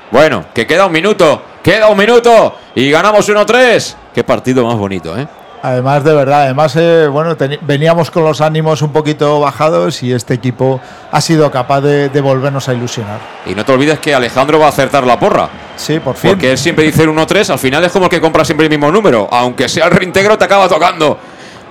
[0.10, 3.96] Bueno, que queda un minuto, queda un minuto y ganamos 1-3.
[4.16, 5.28] Qué partido más bonito, ¿eh?
[5.62, 10.34] Además, de verdad, además, eh, bueno, veníamos con los ánimos un poquito bajados y este
[10.34, 10.80] equipo
[11.12, 13.20] ha sido capaz de, de volvernos a ilusionar.
[13.46, 15.50] Y no te olvides que Alejandro va a acertar la porra.
[15.76, 16.32] Sí, por fin.
[16.32, 18.70] Porque él siempre dice el 1-3, al final es como el que compra siempre el
[18.70, 19.28] mismo número.
[19.32, 21.18] Aunque sea el reintegro, te acaba tocando.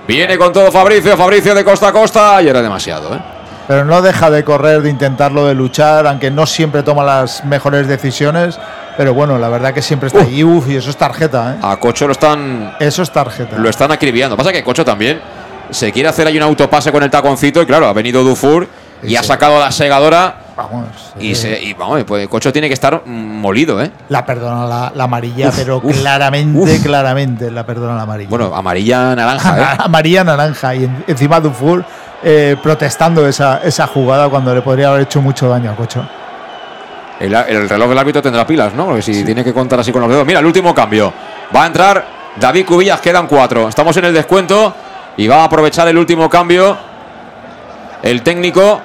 [0.07, 3.19] Viene con todo Fabricio, Fabricio de costa a costa y era demasiado, ¿eh?
[3.67, 7.87] Pero no deja de correr, de intentarlo, de luchar, aunque no siempre toma las mejores
[7.87, 8.59] decisiones.
[8.99, 10.43] Pero bueno, la verdad que siempre está ahí.
[10.43, 11.59] Uf, y eso es tarjeta, ¿eh?
[11.61, 13.57] A Cocho lo están, Eso es tarjeta.
[13.57, 14.35] lo están acribillando.
[14.35, 15.21] Pasa que Cocho también
[15.69, 18.67] se quiere hacer ahí un autopase con el taconcito y claro, ha venido Dufour
[19.01, 20.35] y ha sacado la segadora.
[20.57, 20.87] Vamos.
[21.17, 23.89] Y, se, y vamos, pues Cocho tiene que estar molido, ¿eh?
[24.09, 26.83] La perdona la, la amarilla, Uf, pero uf, claramente, uf.
[26.83, 28.29] claramente la perdona la amarilla.
[28.29, 29.77] Bueno, amarilla naranja, ¿eh?
[29.79, 31.85] amarilla naranja y en- encima Dufour
[32.21, 36.05] eh, protestando esa, esa jugada cuando le podría haber hecho mucho daño a Cocho.
[37.19, 38.85] El, el reloj del árbitro tendrá pilas, ¿no?
[38.85, 40.25] Porque si tiene que contar así con los dedos.
[40.25, 41.13] Mira, el último cambio.
[41.55, 42.05] Va a entrar
[42.37, 43.67] David Cubillas, quedan cuatro.
[43.67, 44.73] Estamos en el descuento
[45.17, 46.77] y va a aprovechar el último cambio
[48.01, 48.81] el técnico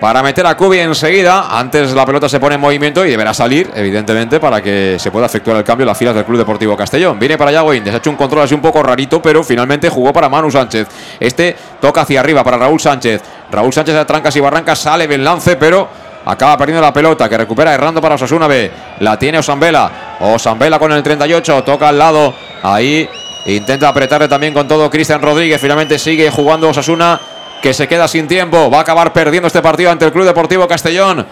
[0.00, 1.58] para meter a Cubi enseguida.
[1.58, 5.26] Antes la pelota se pone en movimiento y deberá salir, evidentemente, para que se pueda
[5.26, 7.18] efectuar el cambio en las filas del Club Deportivo Castellón.
[7.18, 10.12] Viene para allá Goíndes, ha hecho un control así un poco rarito, pero finalmente jugó
[10.12, 10.88] para Manu Sánchez.
[11.18, 13.22] Este toca hacia arriba para Raúl Sánchez.
[13.50, 15.88] Raúl Sánchez de trancas y barrancas sale del lance, pero
[16.26, 18.70] acaba perdiendo la pelota que recupera errando para Osasuna B.
[19.00, 20.18] La tiene Osambela.
[20.20, 22.34] Osambela con el 38, toca al lado.
[22.62, 23.08] Ahí
[23.46, 25.60] intenta apretarle también con todo Cristian Rodríguez.
[25.60, 27.20] Finalmente sigue jugando Osasuna
[27.62, 28.70] que se queda sin tiempo.
[28.70, 31.26] Va a acabar perdiendo este partido ante el Club Deportivo Castellón.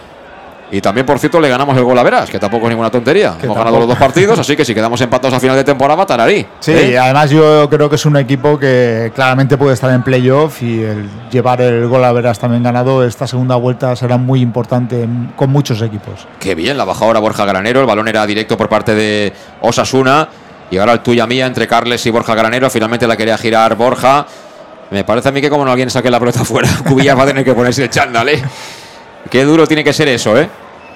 [0.71, 3.35] Y también, por cierto, le ganamos el gol a Veras, que tampoco es ninguna tontería.
[3.41, 6.45] Hemos ganado los dos partidos, así que si quedamos empatados a final de temporada, tararí.
[6.59, 6.91] Sí, ¿eh?
[6.91, 10.81] y además yo creo que es un equipo que claramente puede estar en playoff y
[10.81, 15.51] el llevar el gol a veras también ganado esta segunda vuelta será muy importante con
[15.51, 16.27] muchos equipos.
[16.39, 17.81] Qué bien, la baja ahora Borja Granero.
[17.81, 20.27] El balón era directo por parte de Osasuna.
[20.71, 22.69] Y ahora el tuya mía entre Carles y Borja Granero.
[22.71, 24.25] Finalmente la quería girar Borja.
[24.89, 27.27] Me parece a mí que como no alguien saque la pelota fuera, Cubillas va a
[27.27, 28.43] tener que ponerse el chándal, ¿eh?
[29.29, 30.49] Qué duro tiene que ser eso, ¿eh?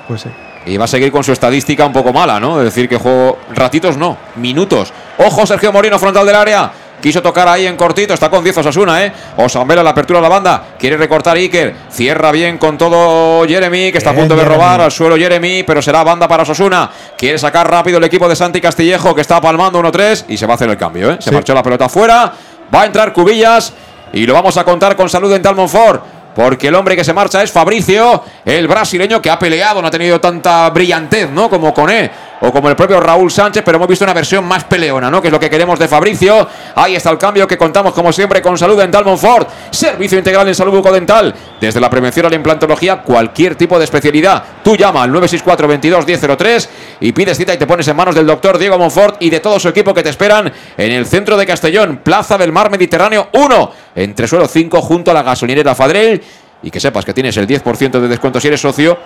[0.07, 0.29] Pues sí.
[0.65, 2.59] Y va a seguir con su estadística un poco mala, ¿no?
[2.59, 4.93] Es decir, que juego ratitos no, minutos.
[5.17, 6.71] Ojo, Sergio Moreno, frontal del área.
[7.01, 9.13] Quiso tocar ahí en cortito, está con 10 Osasuna, ¿eh?
[9.37, 10.63] Osambela la apertura a la banda.
[10.77, 11.73] Quiere recortar Iker.
[11.89, 15.81] Cierra bien con todo Jeremy, que está a punto de robar al suelo Jeremy, pero
[15.81, 16.89] será banda para Osasuna.
[17.17, 20.53] Quiere sacar rápido el equipo de Santi Castillejo, que está palmando 1-3 y se va
[20.53, 21.17] a hacer el cambio, ¿eh?
[21.21, 21.35] Se Sí.
[21.35, 22.33] marchó la pelota afuera.
[22.73, 23.71] Va a entrar Cubillas
[24.11, 26.18] y lo vamos a contar con salud en Monfort.
[26.35, 29.91] Porque el hombre que se marcha es Fabricio, el brasileño que ha peleado, no ha
[29.91, 31.49] tenido tanta brillantez, ¿no?
[31.49, 35.09] Como Coné o como el propio Raúl Sánchez, pero hemos visto una versión más peleona,
[35.09, 35.21] ¿no?
[35.21, 36.47] Que es lo que queremos de Fabricio.
[36.75, 40.55] Ahí está el cambio que contamos como siempre con Salud Dental Monfort, servicio integral en
[40.55, 44.43] salud bucodental, desde la prevención a la implantología, cualquier tipo de especialidad.
[44.63, 46.69] Tú llama al 964 22 1003
[47.01, 49.59] y pides cita y te pones en manos del doctor Diego Monfort y de todo
[49.59, 53.71] su equipo que te esperan en el centro de Castellón, Plaza del Mar Mediterráneo 1,
[53.95, 56.21] entre suelo 5 junto a la gasolinera Fadrell
[56.61, 58.97] y que sepas que tienes el 10% de descuento si eres socio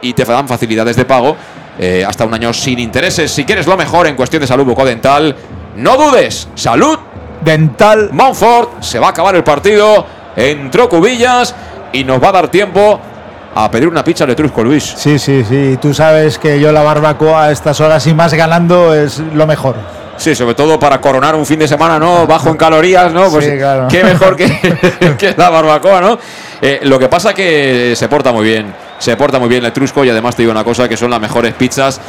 [0.00, 1.36] y te dan facilidades de pago
[1.82, 3.30] eh, hasta un año sin intereses.
[3.32, 5.34] Si quieres lo mejor en cuestión de salud bucodental,
[5.76, 6.46] no dudes.
[6.54, 6.98] Salud
[7.42, 8.82] Dental Montfort.
[8.82, 10.04] Se va a acabar el partido.
[10.36, 11.54] Entró Cubillas
[11.94, 13.00] y nos va a dar tiempo
[13.54, 14.84] a pedir una pizza de Trusco, Luis.
[14.94, 15.78] Sí, sí, sí.
[15.80, 19.76] Tú sabes que yo la barbacoa a estas horas y más ganando es lo mejor.
[20.18, 22.26] Sí, sobre todo para coronar un fin de semana, ¿no?
[22.26, 23.30] Bajo en calorías, ¿no?
[23.30, 23.46] Pues
[23.88, 26.18] qué mejor que, que, la barbacoa, ¿no?
[26.60, 28.89] Eh, lo que pasa que se porta muy bien.
[29.00, 31.20] Se porta muy bien el Etrusco y además te digo una cosa, que son las
[31.20, 32.00] mejores pizzas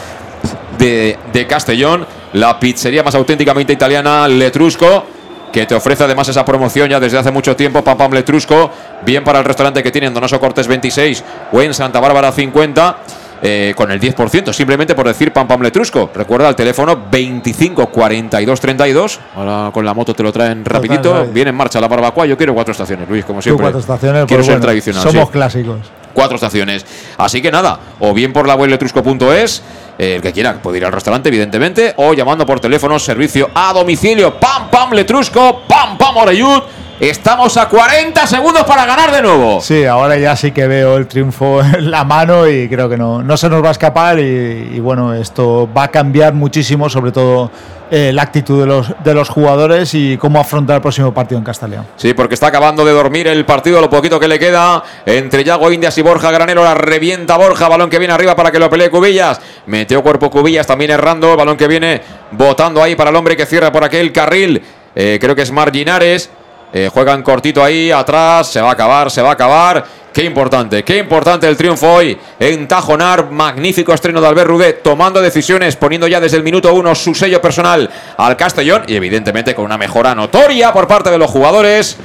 [0.78, 2.06] de, de Castellón.
[2.34, 5.06] La pizzería más auténticamente italiana, Letrusco
[5.52, 8.72] que te ofrece además esa promoción ya desde hace mucho tiempo, Pam Pam Letrusco,
[9.06, 12.98] bien para el restaurante que tiene en Donoso Cortes 26 o en Santa Bárbara 50.
[13.44, 16.12] Eh, con el 10%, simplemente por decir Pam Pam Letrusco.
[16.14, 19.20] Recuerda el teléfono 25 42 32.
[19.36, 21.26] Ahora con la moto te lo traen rapidito.
[21.26, 22.28] Viene en marcha la barbacoa.
[22.28, 23.64] Yo quiero cuatro estaciones, Luis, como siempre.
[23.64, 25.02] cuatro estaciones, quiero pues ser bueno, tradicional.
[25.02, 25.32] Somos sí.
[25.32, 25.80] clásicos.
[26.14, 26.86] Cuatro estaciones.
[27.18, 29.64] Así que nada, o bien por la web letrusco.es,
[29.98, 33.74] eh, el que quiera puede ir al restaurante, evidentemente, o llamando por teléfono, servicio a
[33.74, 34.40] domicilio.
[34.40, 36.62] Pam, pam, letrusco, pam, pam, oreyud.
[37.02, 39.60] Estamos a 40 segundos para ganar de nuevo.
[39.60, 43.24] Sí, ahora ya sí que veo el triunfo en la mano y creo que no,
[43.24, 47.12] no se nos va a escapar y, y bueno, esto va a cambiar muchísimo, sobre
[47.12, 47.50] todo
[47.90, 51.44] eh, la actitud de los, de los jugadores y cómo afrontar el próximo partido en
[51.44, 51.88] Castellón.
[51.96, 55.72] Sí, porque está acabando de dormir el partido, lo poquito que le queda entre Yago
[55.72, 56.64] Indias y Borja Granero.
[56.64, 59.42] La revienta Borja, balón que viene arriba para que lo pelee Cubillas.
[59.66, 61.36] Metió cuerpo Cubillas, también errando.
[61.36, 62.00] Balón que viene
[62.30, 64.62] botando ahí para el hombre que cierra por aquel carril.
[64.94, 66.30] Eh, creo que es Marginares.
[66.74, 68.48] Eh, juegan cortito ahí, atrás.
[68.48, 69.84] Se va a acabar, se va a acabar.
[70.14, 73.32] Qué importante, qué importante el triunfo hoy en Tajonar.
[73.32, 77.42] Magnífico estreno de Albert Rudé, tomando decisiones, poniendo ya desde el minuto uno su sello
[77.42, 81.98] personal al Castellón y evidentemente con una mejora notoria por parte de los jugadores.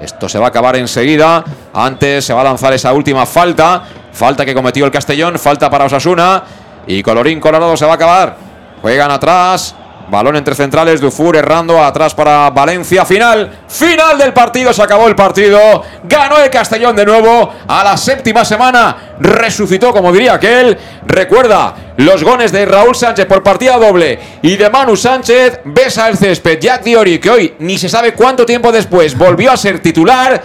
[0.00, 1.44] Esto se va a acabar enseguida.
[1.72, 3.84] Antes se va a lanzar esa última falta.
[4.12, 6.42] Falta que cometió el Castellón, falta para Osasuna.
[6.88, 8.36] Y colorín colorado se va a acabar.
[8.82, 9.76] Juegan atrás.
[10.12, 13.06] Balón entre centrales, Dufour errando atrás para Valencia.
[13.06, 15.82] Final, final del partido, se acabó el partido.
[16.04, 19.14] Ganó el Castellón de nuevo a la séptima semana.
[19.18, 20.76] Resucitó, como diría aquel.
[21.06, 25.60] Recuerda, los goles de Raúl Sánchez por partida doble y de Manu Sánchez.
[25.64, 26.60] Besa el césped.
[26.60, 30.42] Jack Diori, que hoy ni se sabe cuánto tiempo después volvió a ser titular.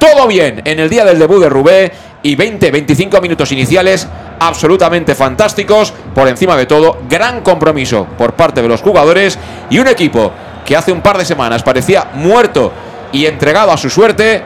[0.00, 1.92] Todo bien en el día del debut de Rubé
[2.24, 4.08] y 20-25 minutos iniciales
[4.40, 5.92] absolutamente fantásticos.
[6.14, 9.38] Por encima de todo, gran compromiso por parte de los jugadores
[9.70, 10.32] y un equipo
[10.64, 12.72] que hace un par de semanas parecía muerto
[13.12, 14.42] y entregado a su suerte,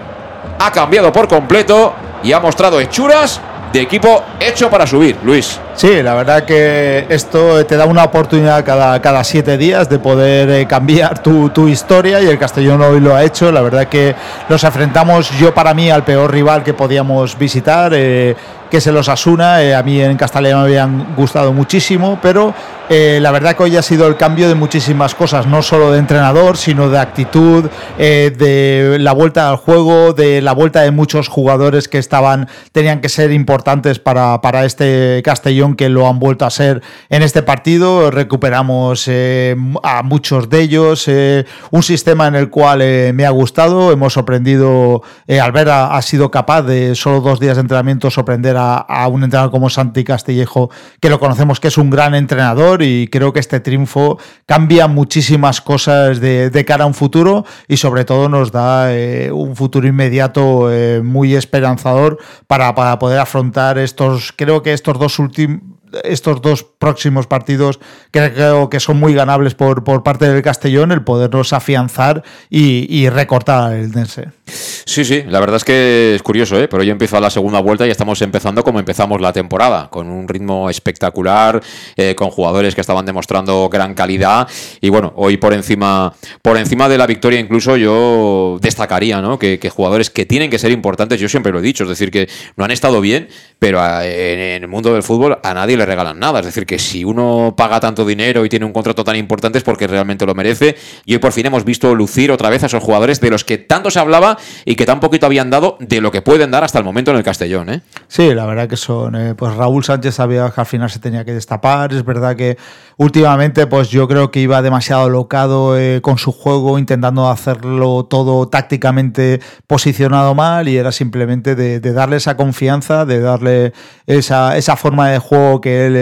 [0.58, 3.40] ha cambiado por completo y ha mostrado hechuras
[3.72, 5.60] de equipo hecho para subir, Luis.
[5.74, 10.50] Sí, la verdad que esto te da una oportunidad cada, cada siete días de poder
[10.50, 13.52] eh, cambiar tu, tu, historia y el Castellón hoy lo ha hecho.
[13.52, 14.14] La verdad que
[14.48, 18.34] nos enfrentamos, yo para mí, al peor rival que podíamos visitar, eh,
[18.70, 19.62] que se los asuna.
[19.62, 22.55] Eh, a mí en Castellón me habían gustado muchísimo, pero
[22.88, 25.98] eh, la verdad que hoy ha sido el cambio de muchísimas cosas, no solo de
[25.98, 27.66] entrenador, sino de actitud,
[27.98, 33.00] eh, de la vuelta al juego, de la vuelta de muchos jugadores que estaban, tenían
[33.00, 37.42] que ser importantes para, para este Castellón que lo han vuelto a ser en este
[37.42, 38.10] partido.
[38.10, 43.30] Recuperamos eh, a muchos de ellos, eh, un sistema en el cual eh, me ha
[43.30, 43.92] gustado.
[43.92, 45.02] Hemos sorprendido,
[45.42, 49.70] Alvera ha sido capaz de solo dos días de entrenamiento sorprender a, un entrenador como
[49.70, 50.70] Santi Castillejo,
[51.00, 55.60] que lo conocemos que es un gran entrenador y creo que este triunfo cambia muchísimas
[55.60, 58.90] cosas de, cara a un futuro y sobre todo nos da
[59.32, 60.68] un futuro inmediato
[61.02, 67.26] muy esperanzador para, para poder afrontar estos, creo que estos dos últimos estos dos próximos
[67.26, 67.80] partidos
[68.10, 73.08] creo que son muy ganables por, por parte del Castellón, el podernos afianzar y, y
[73.08, 74.38] recortar el Dense.
[74.48, 76.68] Sí, sí, la verdad es que es curioso, ¿eh?
[76.68, 80.28] pero hoy empieza la segunda vuelta y estamos empezando como empezamos la temporada, con un
[80.28, 81.62] ritmo espectacular,
[81.96, 84.48] eh, con jugadores que estaban demostrando gran calidad
[84.80, 89.38] y bueno, hoy por encima, por encima de la victoria incluso yo destacaría ¿no?
[89.38, 92.10] que, que jugadores que tienen que ser importantes, yo siempre lo he dicho, es decir,
[92.10, 93.28] que no han estado bien,
[93.58, 96.40] pero en, en el mundo del fútbol a nadie le regalan nada.
[96.40, 99.64] Es decir, que si uno paga tanto dinero y tiene un contrato tan importante es
[99.64, 100.76] porque realmente lo merece.
[101.04, 103.58] Y hoy por fin hemos visto lucir otra vez a esos jugadores de los que
[103.58, 106.78] tanto se hablaba y que tan poquito habían dado de lo que pueden dar hasta
[106.78, 107.70] el momento en el Castellón.
[107.70, 107.83] ¿eh?
[108.08, 109.15] Sí, la verdad que son.
[109.15, 111.92] Eh, pues Raúl Sánchez sabía que al final se tenía que destapar.
[111.92, 112.57] Es verdad que
[112.97, 118.49] últimamente, pues yo creo que iba demasiado locado eh, con su juego, intentando hacerlo todo
[118.49, 123.73] tácticamente posicionado mal y era simplemente de, darle esa confianza, de darle
[124.07, 125.97] esa, esa, forma de juego que él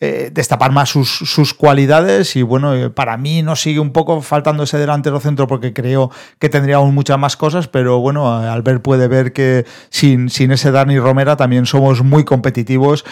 [0.00, 4.62] eh, destapar más sus, sus, cualidades y bueno, para mí nos sigue un poco faltando
[4.62, 9.34] ese delantero centro porque creo que tendríamos muchas más cosas, pero bueno, Albert puede ver
[9.34, 13.04] que sin, sin ese Dani Romera también somos muy competitivos.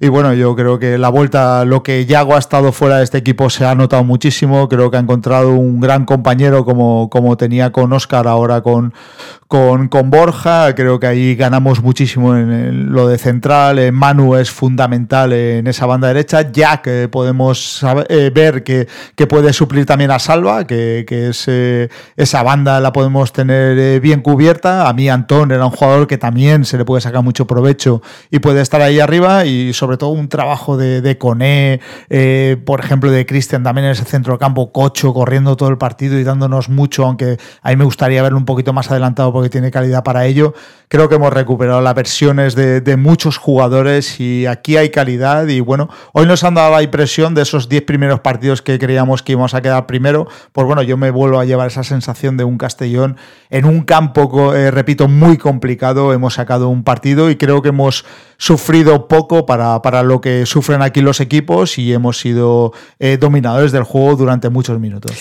[0.00, 3.18] Y bueno, yo creo que la vuelta, lo que Yago ha estado fuera de este
[3.18, 4.68] equipo se ha notado muchísimo.
[4.68, 8.92] Creo que ha encontrado un gran compañero como, como tenía con Oscar, ahora con,
[9.46, 10.74] con, con Borja.
[10.74, 13.78] Creo que ahí ganamos muchísimo en, lo de central.
[13.78, 16.50] Eh, Manu es fundamental en esa banda derecha.
[16.50, 21.48] Jack eh, podemos eh, ver que, que, puede suplir también a Salva, que, que es,
[22.16, 24.88] esa banda la podemos tener bien cubierta.
[24.88, 28.40] A mí Antón era un jugador que también se le puede sacar mucho provecho y
[28.40, 29.44] puede estar ahí arriba.
[29.44, 31.80] Y sobre todo un trabajo de, de Coné,
[32.64, 36.24] por ejemplo, de Cristian también en ese centro campo, Cocho, corriendo todo el partido y
[36.24, 40.02] dándonos mucho, aunque a mí me gustaría verlo un poquito más adelantado que tiene calidad
[40.02, 40.54] para ello.
[40.88, 45.48] Creo que hemos recuperado las versiones de, muchos jugadores y aquí hay calidad.
[45.48, 49.22] Y bueno, hoy nos han dado la impresión de esos 10 primeros partidos que creíamos
[49.22, 50.28] que íbamos a quedar primero.
[50.52, 53.16] Pues bueno, yo me vuelvo a llevar esa sensación de un Castellón
[53.50, 56.12] en un campo, eh, repito, muy complicado.
[56.12, 58.04] Hemos sacado un partido y creo que hemos
[58.36, 63.72] sufrido poco para, para lo que sufren aquí los equipos y hemos sido eh, dominadores
[63.72, 65.12] del juego durante muchos minutos.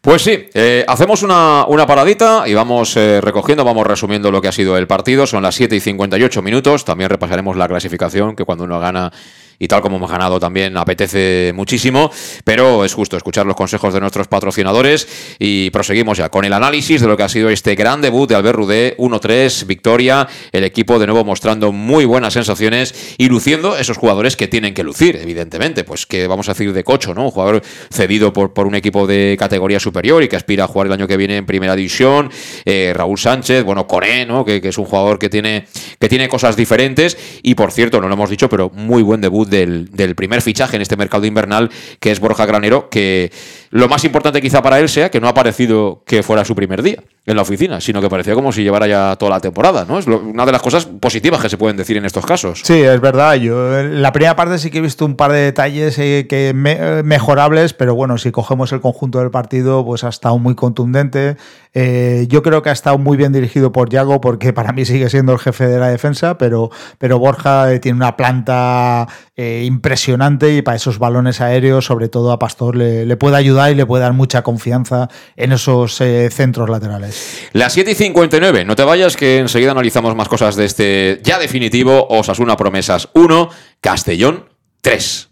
[0.00, 4.52] Pues sí, eh, hacemos una, una, paradita y vamos recogiendo, vamos resumiendo lo que ha
[4.52, 5.26] sido el partido.
[5.26, 6.84] Son las 7 y 58 minutos.
[6.84, 9.12] También repasaremos la clasificación, que cuando uno gana
[9.58, 12.10] y tal como hemos ganado también apetece muchísimo,
[12.44, 17.00] pero es justo escuchar los consejos de nuestros patrocinadores y proseguimos ya con el análisis
[17.00, 20.98] de lo que ha sido este gran debut de Albert Rudé, 1-3, victoria, el equipo
[20.98, 25.84] de nuevo mostrando muy buenas sensaciones y luciendo esos jugadores que tienen que lucir, evidentemente,
[25.84, 27.24] pues que vamos a decir de Cocho, ¿no?
[27.24, 30.86] Un jugador cedido por, por un equipo de categoría superior y que aspira a jugar
[30.86, 32.30] el año que viene en primera división,
[32.64, 34.44] eh, Raúl Sánchez, bueno, Coré, ¿no?
[34.44, 35.66] Que, que, es un jugador que tiene,
[35.98, 39.47] que tiene cosas diferentes y por cierto, no lo hemos dicho, pero muy buen debut
[39.48, 41.70] del, primer fichaje en este mercado invernal,
[42.00, 43.30] que es Borja Granero, que
[43.70, 46.82] lo más importante quizá para él sea que no ha parecido que fuera su primer
[46.82, 49.98] día en la oficina, sino que parecía como si llevara ya toda la temporada, ¿no?
[49.98, 52.62] Es una de las cosas positivas que se pueden decir en estos casos.
[52.64, 53.34] Sí, es verdad.
[53.34, 57.02] Yo la primera parte sí que he visto un par de detalles eh, que eh,
[57.04, 61.36] mejorables, pero bueno, si cogemos el conjunto del partido, pues ha estado muy contundente.
[61.74, 65.10] Eh, yo creo que ha estado muy bien dirigido por Yago, porque para mí sigue
[65.10, 69.06] siendo el jefe de la defensa, pero, pero Borja tiene una planta
[69.38, 73.74] impresionante y para esos balones aéreos, sobre todo a Pastor, le, le, puede ayudar y
[73.74, 75.94] le puede dar mucha confianza en esos
[76.30, 77.48] centros laterales.
[77.52, 81.38] Las 7 y 59, no te vayas que enseguida analizamos más cosas de este ya
[81.38, 83.48] definitivo Osasuna Promesas 1,
[83.80, 84.44] Castellón
[84.80, 85.28] 3.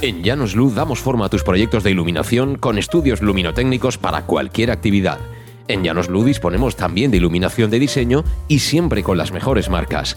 [0.00, 4.70] En Llanos Luz damos forma a tus proyectos de iluminación con estudios luminotécnicos para cualquier
[4.70, 5.18] actividad.
[5.66, 10.16] En Llanos Luz disponemos también de iluminación de diseño y siempre con las mejores marcas.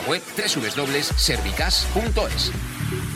[0.00, 3.15] web www.servicas.es.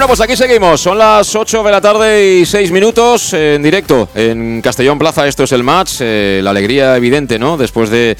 [0.00, 0.80] Bueno, pues aquí seguimos.
[0.80, 5.28] Son las 8 de la tarde y 6 minutos en directo en Castellón Plaza.
[5.28, 5.96] Esto es el match.
[6.00, 7.58] Eh, la alegría evidente, ¿no?
[7.58, 8.16] Después de,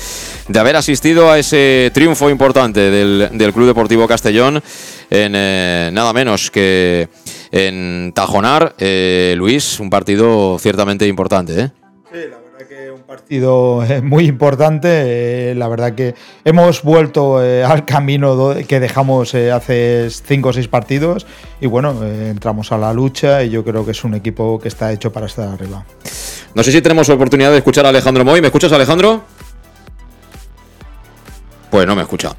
[0.55, 4.63] haber asistido a ese triunfo importante del, Club Deportivo Castellón
[5.09, 7.09] en eh, nada menos que
[7.51, 8.75] en Tajonar.
[8.79, 11.71] Eh, Luis, un partido ciertamente importante, ¿eh?
[12.13, 15.55] Sí, la verdad que un partido muy importante.
[15.55, 16.15] la verdad que
[16.45, 21.27] hemos vuelto al camino que dejamos hace 5 o 6 partidos
[21.61, 24.69] y bueno, eh, entramos a la lucha y yo creo que es un equipo que
[24.69, 25.85] está hecho para estar arriba.
[26.55, 28.41] No sé si tenemos oportunidad de escuchar a Alejandro Moy.
[28.41, 29.23] ¿Me escuchas, Alejandro?
[31.71, 32.35] Pues no me escucha.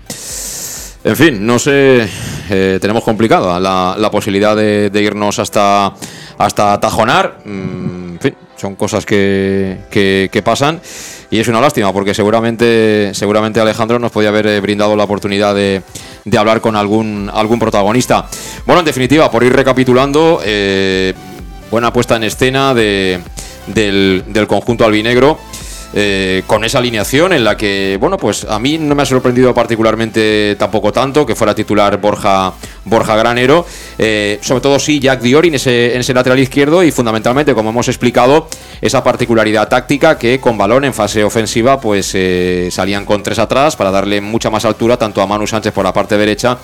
[1.03, 2.07] En fin, no sé,
[2.49, 5.93] eh, tenemos complicada la, posibilidad de, irnos hasta,
[6.45, 7.39] hasta Tajonar.
[7.45, 10.79] Mm, en fin, son cosas que, que pasan.
[11.31, 15.55] Y es una lástima porque seguramente, seguramente Alejandro nos podía haber eh, brindado la oportunidad
[15.55, 15.81] de,
[16.37, 18.27] hablar con algún, algún protagonista.
[18.65, 21.13] Bueno, en definitiva, por ir recapitulando, eh,
[21.71, 23.21] buena puesta en escena de,
[23.67, 25.39] del, del conjunto albinegro.
[25.93, 29.53] Eh, con esa alineación en la que, bueno, pues a mí no me ha sorprendido
[29.53, 32.53] particularmente tampoco tanto que fuera titular Borja,
[32.85, 33.65] Borja Granero,
[33.97, 37.71] eh, sobre todo sí Jack Diori en ese, en ese lateral izquierdo y fundamentalmente, como
[37.71, 38.47] hemos explicado,
[38.79, 43.75] esa particularidad táctica que con balón en fase ofensiva pues eh, salían con tres atrás
[43.75, 46.57] para darle mucha más altura tanto a Manu Sánchez por la parte derecha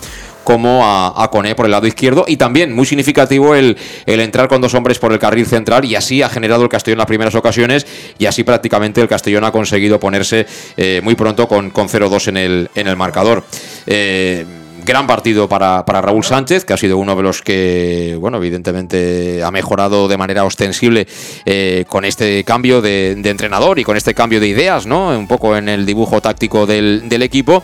[0.48, 2.24] como a, a Coné por el lado izquierdo.
[2.26, 6.22] Y también muy significativo el, entrar con dos hombres por el carril central y así
[6.22, 7.86] ha generado el Castellón las primeras ocasiones
[8.18, 10.46] y así prácticamente el Castellón ha conseguido ponerse
[10.78, 13.44] eh, muy pronto con, con 0-2 en el, en el marcador.
[13.88, 14.46] Eh,
[14.86, 19.44] gran partido para, para, Raúl Sánchez, que ha sido uno de los que, bueno, evidentemente
[19.44, 21.08] ha mejorado de manera ostensible
[21.46, 25.10] eh, con este cambio de, de, entrenador y con este cambio de ideas, ¿no?
[25.10, 27.64] Un poco en el dibujo táctico del equipo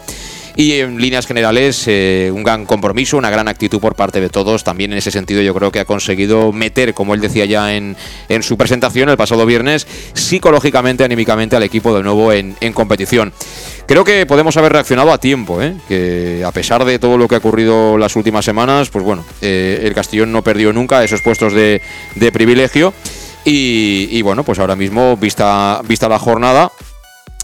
[0.56, 4.64] y en líneas generales eh, un gran compromiso, una gran actitud por parte de todos.
[4.64, 7.96] También en ese sentido yo creo que ha conseguido meter, como él decía ya en,
[8.30, 13.34] en su presentación el pasado viernes, psicológicamente, anímicamente al equipo de nuevo en, en competición.
[13.86, 15.76] Creo que podemos haber reaccionado a tiempo, ¿eh?
[15.88, 19.82] que a pesar de todo lo que ha ocurrido las últimas semanas, pues bueno, eh,
[19.84, 21.82] el Castellón no perdió nunca esos puestos de,
[22.16, 22.94] de privilegio.
[23.46, 26.72] Y, y, bueno, pues ahora mismo, vista, vista la jornada,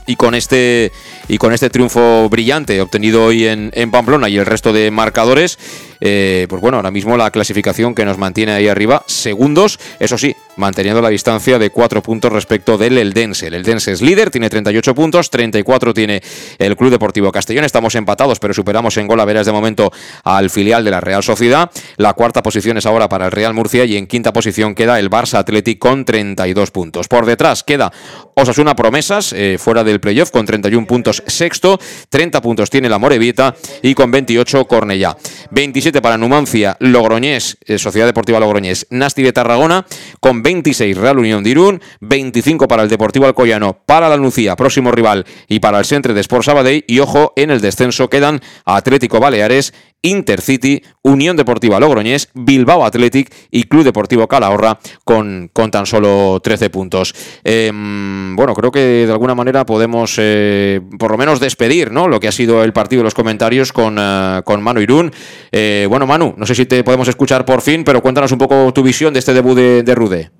[0.07, 0.93] y con este
[1.29, 5.57] y con este triunfo brillante obtenido hoy en, Pamplona y el resto de marcadores,
[6.01, 10.35] eh, pues bueno, ahora mismo la clasificación que nos mantiene ahí arriba, segundos, eso sí,
[10.57, 13.47] manteniendo la distancia de cuatro puntos respecto del Eldense.
[13.47, 16.21] El Eldense es líder, tiene 38 puntos, 34 tiene
[16.57, 17.63] el Club Deportivo Castellón.
[17.63, 19.91] Estamos empatados, pero superamos en gol a veras de momento
[20.23, 21.71] al filial de la Real Sociedad.
[21.97, 25.09] La cuarta posición es ahora para el Real Murcia y en quinta posición queda el
[25.09, 27.07] Barça Athletic con 32 puntos.
[27.07, 27.91] Por detrás queda
[28.35, 33.55] Osasuna Promesas, eh, fuera del playoff con 31 puntos sexto, 30 puntos tiene la Morevita
[33.81, 35.17] y con 28 Cornellá.
[35.51, 39.85] 27 para Numancia, Logroñés, eh, Sociedad Deportiva Logroñés, Nasti de Tarragona,
[40.19, 44.91] con 26 Real Unión de Irún, 25 para el Deportivo Alcoyano, para la Lucía, próximo
[44.91, 49.19] rival, y para el Centre de Sport Sabadell, y ojo, en el descenso quedan Atlético
[49.19, 56.39] Baleares Intercity, Unión Deportiva Logroñés, Bilbao Athletic y Club Deportivo Calahorra con, con tan solo
[56.41, 57.13] 13 puntos.
[57.43, 62.07] Em, bueno, creo que de alguna manera podemos eh, por lo menos despedir ¿no?
[62.07, 65.11] lo que ha sido el partido de los comentarios con, eh, con Manu Irún.
[65.51, 68.71] Eh, bueno, Manu, no sé si te podemos escuchar por fin, pero cuéntanos un poco
[68.73, 70.31] tu visión de este debut de, de Rude.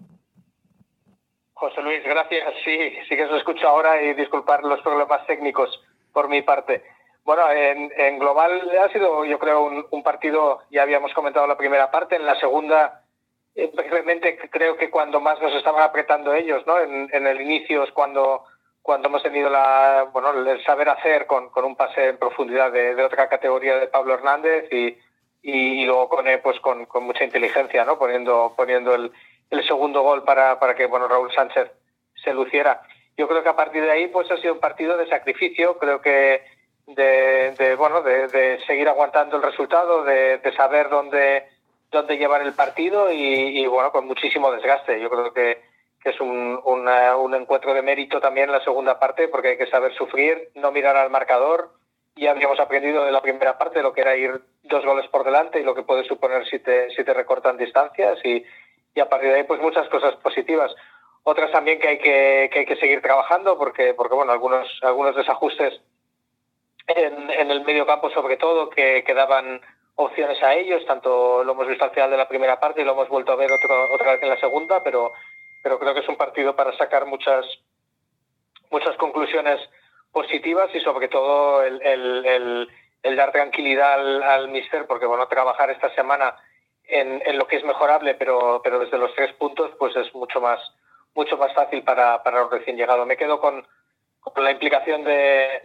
[1.53, 2.53] José Luis, gracias.
[2.63, 2.77] Sí,
[3.09, 5.69] sí que os escucho ahora y disculpar los problemas técnicos
[6.13, 6.81] por mi parte.
[7.29, 12.15] Bueno, en, global ha sido, yo creo, un, partido, ya habíamos comentado la primera parte,
[12.15, 13.03] en la segunda,
[13.53, 16.79] eh, realmente creo que cuando más nos estaban apretando ellos, ¿no?
[16.79, 18.45] En, el inicio es cuando,
[18.81, 23.03] cuando hemos tenido la, bueno, el saber hacer con, con un pase en profundidad de,
[23.03, 24.97] otra categoría de Pablo Hernández y,
[25.43, 27.99] y, luego con, pues con, con, mucha inteligencia, ¿no?
[27.99, 29.11] Poniendo, poniendo el,
[29.51, 31.69] el segundo gol para, para que, bueno, Raúl Sánchez
[32.23, 32.81] se luciera.
[33.15, 35.77] Yo creo que a partir de ahí, pues ha sido un partido de sacrificio.
[35.77, 36.57] Creo que
[36.95, 41.47] de, bueno, de, seguir aguantando el resultado, de, saber dónde,
[41.91, 44.99] dónde llevar el partido y, bueno, con muchísimo desgaste.
[44.99, 45.61] Yo creo que,
[46.03, 50.49] es un, un encuentro de mérito también la segunda parte porque hay que saber sufrir,
[50.55, 51.71] no mirar al marcador.
[52.15, 55.59] Ya habíamos aprendido de la primera parte lo que era ir dos goles por delante
[55.59, 58.43] y lo que puede suponer si te, si te recortan distancias y,
[58.95, 60.73] y a partir de ahí pues muchas cosas positivas.
[61.23, 65.15] Otras también que hay que, que hay que seguir trabajando porque, porque bueno, algunos, algunos
[65.15, 65.79] desajustes
[66.95, 69.61] en, el medio campo sobre todo, que, que, daban
[69.95, 72.93] opciones a ellos, tanto lo hemos visto al final de la primera parte y lo
[72.93, 75.11] hemos vuelto a ver otra vez en la segunda, pero,
[75.61, 77.45] pero creo que es un partido para sacar muchas,
[78.71, 79.59] muchas conclusiones
[80.11, 82.67] positivas y sobre todo el, el,
[83.03, 86.35] el, dar tranquilidad al, al mister, porque bueno, trabajar esta semana
[86.87, 90.41] en, en, lo que es mejorable, pero, pero desde los tres puntos, pues es mucho
[90.41, 90.59] más,
[91.13, 93.05] mucho más fácil para, para los recién llegados.
[93.05, 93.65] Me quedo con,
[94.21, 95.61] con la implicación de,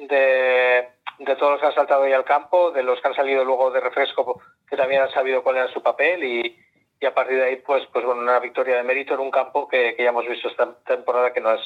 [1.18, 3.70] de, todos los que han saltado ahí al campo, de los que han salido luego
[3.70, 6.58] de refresco, que también han sabido cuál era su papel y,
[7.00, 9.68] y a partir de ahí, pues, pues bueno, una victoria de mérito en un campo
[9.68, 11.60] que, que ya hemos visto esta temporada que no es,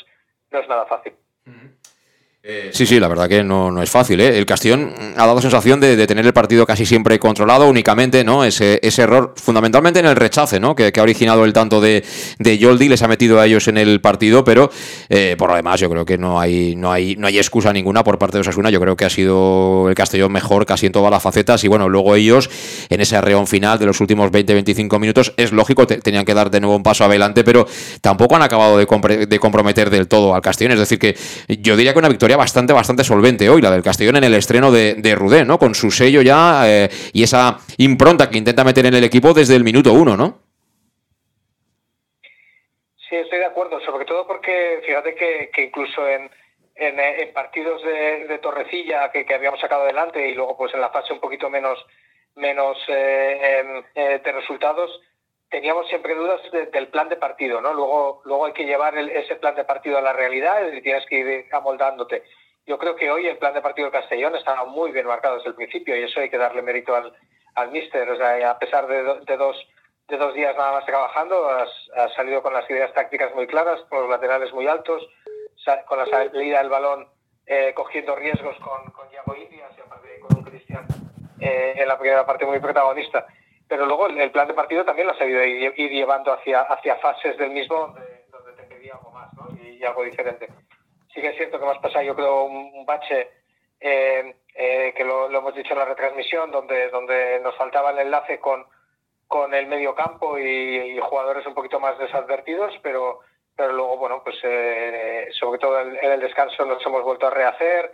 [0.50, 1.14] no es nada fácil.
[2.50, 4.18] Eh, sí, sí, la verdad que no, no es fácil.
[4.22, 4.38] ¿eh?
[4.38, 8.42] El Castellón ha dado sensación de, tener el partido casi siempre controlado, únicamente ¿no?
[8.42, 10.74] ese, ese error, fundamentalmente en el rechace, ¿no?
[10.74, 12.02] que, ha originado el tanto de,
[12.38, 14.70] de les ha metido a ellos en el partido, pero
[15.10, 18.02] eh, por lo demás yo creo que no hay, no, hay, no hay excusa ninguna
[18.02, 18.70] por parte de Osasuna.
[18.70, 21.90] Yo creo que ha sido el Castellón mejor casi en todas las facetas y bueno,
[21.90, 22.48] luego ellos
[22.88, 26.50] en ese arreón final de los últimos 20-25 minutos, es lógico, te, tenían que dar
[26.50, 27.66] de nuevo un paso adelante, pero
[28.00, 30.72] tampoco han acabado de, de comprometer del todo al Castellón.
[30.72, 31.14] Es decir, que
[31.60, 34.72] yo diría que una victoria bastante, bastante solvente hoy, la del Castellón en el estreno
[34.72, 35.58] de, de Rudé, ¿no?
[35.58, 39.56] Con su sello ya eh, y esa impronta que intenta meter en el equipo desde
[39.56, 40.38] el minuto uno, ¿no?
[43.08, 46.30] Sí, estoy de acuerdo, sobre todo porque fíjate que, incluso en,
[46.76, 51.20] en, partidos de, Torrecilla que, habíamos sacado adelante y luego pues en la fase un
[51.20, 51.78] poquito menos,
[52.36, 54.90] menos eh, eh, de resultados,
[55.50, 57.72] teníamos siempre dudas de, del plan de partido, ¿no?
[57.72, 61.06] Luego, luego hay que llevar el, ese plan de partido a la realidad y tienes
[61.06, 62.22] que ir amoldándote.
[62.66, 65.50] Yo creo que hoy el plan de partido del Castellón estaba muy bien marcado desde
[65.50, 67.14] el principio y eso hay que darle mérito al,
[67.54, 68.08] al míster.
[68.10, 69.56] O sea, a pesar de, do, de, dos,
[70.08, 71.70] de dos días nada más trabajando, has,
[72.14, 75.06] salido con las ideas tácticas muy claras, con los laterales muy altos,
[75.86, 77.08] con la salida del balón
[77.46, 80.86] eh, cogiendo riesgos con, con Iago Indias y aparte con un Cristian
[81.40, 83.26] eh, en la primera parte muy protagonista
[83.68, 86.96] pero luego el, plan de partido también lo ha sabido ir, ir llevando hacia, hacia
[86.96, 89.48] fases del mismo donde, donde, te pedía algo más ¿no?
[89.62, 90.48] y, algo diferente.
[91.12, 93.28] Sí que es cierto que hemos pasado, yo creo, un, bache
[93.80, 98.40] eh, eh, que lo, hemos dicho en la retransmisión, donde, donde nos faltaba el enlace
[98.40, 98.64] con,
[99.26, 103.20] con el medio campo y, jugadores un poquito más desadvertidos, pero,
[103.54, 107.92] pero luego, bueno, pues eh, sobre todo en, el descanso nos hemos vuelto a rehacer,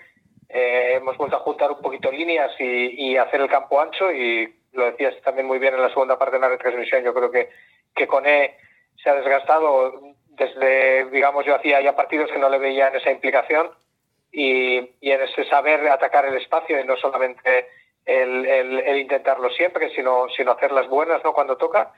[0.49, 4.87] eh, hemos vuelto a juntar un poquito líneas y hacer el campo ancho y lo
[4.87, 7.49] decías también muy bien en la segunda parte de la retransmisión, yo creo que,
[7.95, 8.57] que Cone
[9.03, 13.11] se ha desgastado desde, digamos, yo hacía ya partidos que no le veía en esa
[13.11, 13.71] implicación
[14.33, 17.69] y, y en ese saber atacar el espacio y no solamente
[18.05, 21.33] el, el, el intentarlo siempre, sino, sino hacer las buenas ¿no?
[21.33, 21.93] cuando toca.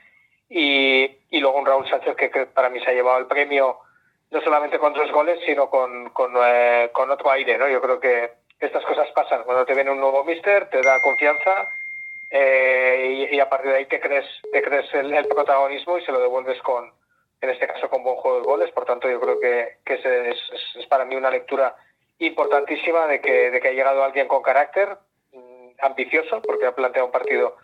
[0.48, 3.78] Y, y luego un Raúl Sánchez que, que, para mí se ha llevado el premio
[4.30, 7.56] no solamente con dos goles, sino con, con, eh, con otro aire.
[7.58, 7.68] ¿no?
[7.68, 8.30] Yo creo que
[8.60, 9.42] estas cosas pasan.
[9.44, 11.68] Cuando te viene un nuevo mister, te da confianza
[12.30, 16.20] eh, y, a partir de ahí te crees, te crees el, protagonismo y se lo
[16.20, 16.92] devuelves con,
[17.40, 18.70] en este caso, con buen juego de goles.
[18.72, 20.38] Por tanto, yo creo que, que es,
[20.76, 21.76] es, para mí una lectura
[22.18, 24.96] importantísima de que, de que ha llegado alguien con carácter,
[25.32, 27.56] mmm, ambicioso, porque ha planteado un partido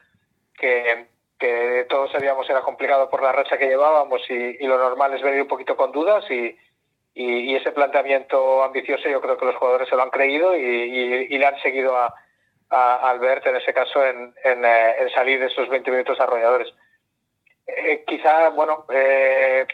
[0.57, 1.07] que,
[1.39, 5.43] que todos sabíamos era complicado por la racha que llevábamos y, lo normal es venir
[5.43, 6.57] un poquito con dudas y,
[7.15, 10.61] y, y, ese planteamiento ambicioso yo creo que los jugadores se lo han creído y,
[10.61, 12.15] y, y le han seguido a,
[12.73, 16.73] a Albert en ese caso en, en, eh, salir de esos 20 minutos arrolladores.
[17.67, 19.67] Eh, quizá, bueno, eh,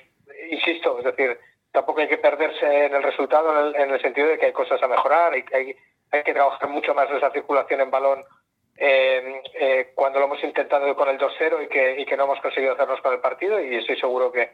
[0.51, 1.39] insisto, es decir,
[1.71, 4.53] tampoco hay que perderse en el resultado en el, en el sentido de que hay
[4.53, 5.45] cosas a mejorar, hay,
[6.11, 8.25] hay, que trabajar mucho más esa circulación en balón
[9.95, 13.01] cuando lo hemos intentado con el 2-0 y que, y que no hemos conseguido hacernos
[13.01, 14.51] con el partido y estoy seguro que,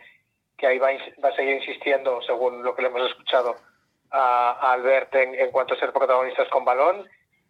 [0.56, 0.88] que ahí va,
[1.22, 3.56] va a seguir insistiendo, según lo que le hemos escuchado
[4.10, 7.06] a, a Albert en, en cuanto a ser protagonistas con balón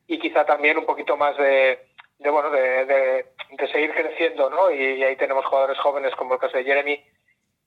[0.06, 1.86] y quizá también un poquito más de,
[2.18, 3.26] de bueno de,
[3.72, 7.02] seguir creciendo no y, ahí tenemos jugadores jóvenes como el caso de Jeremy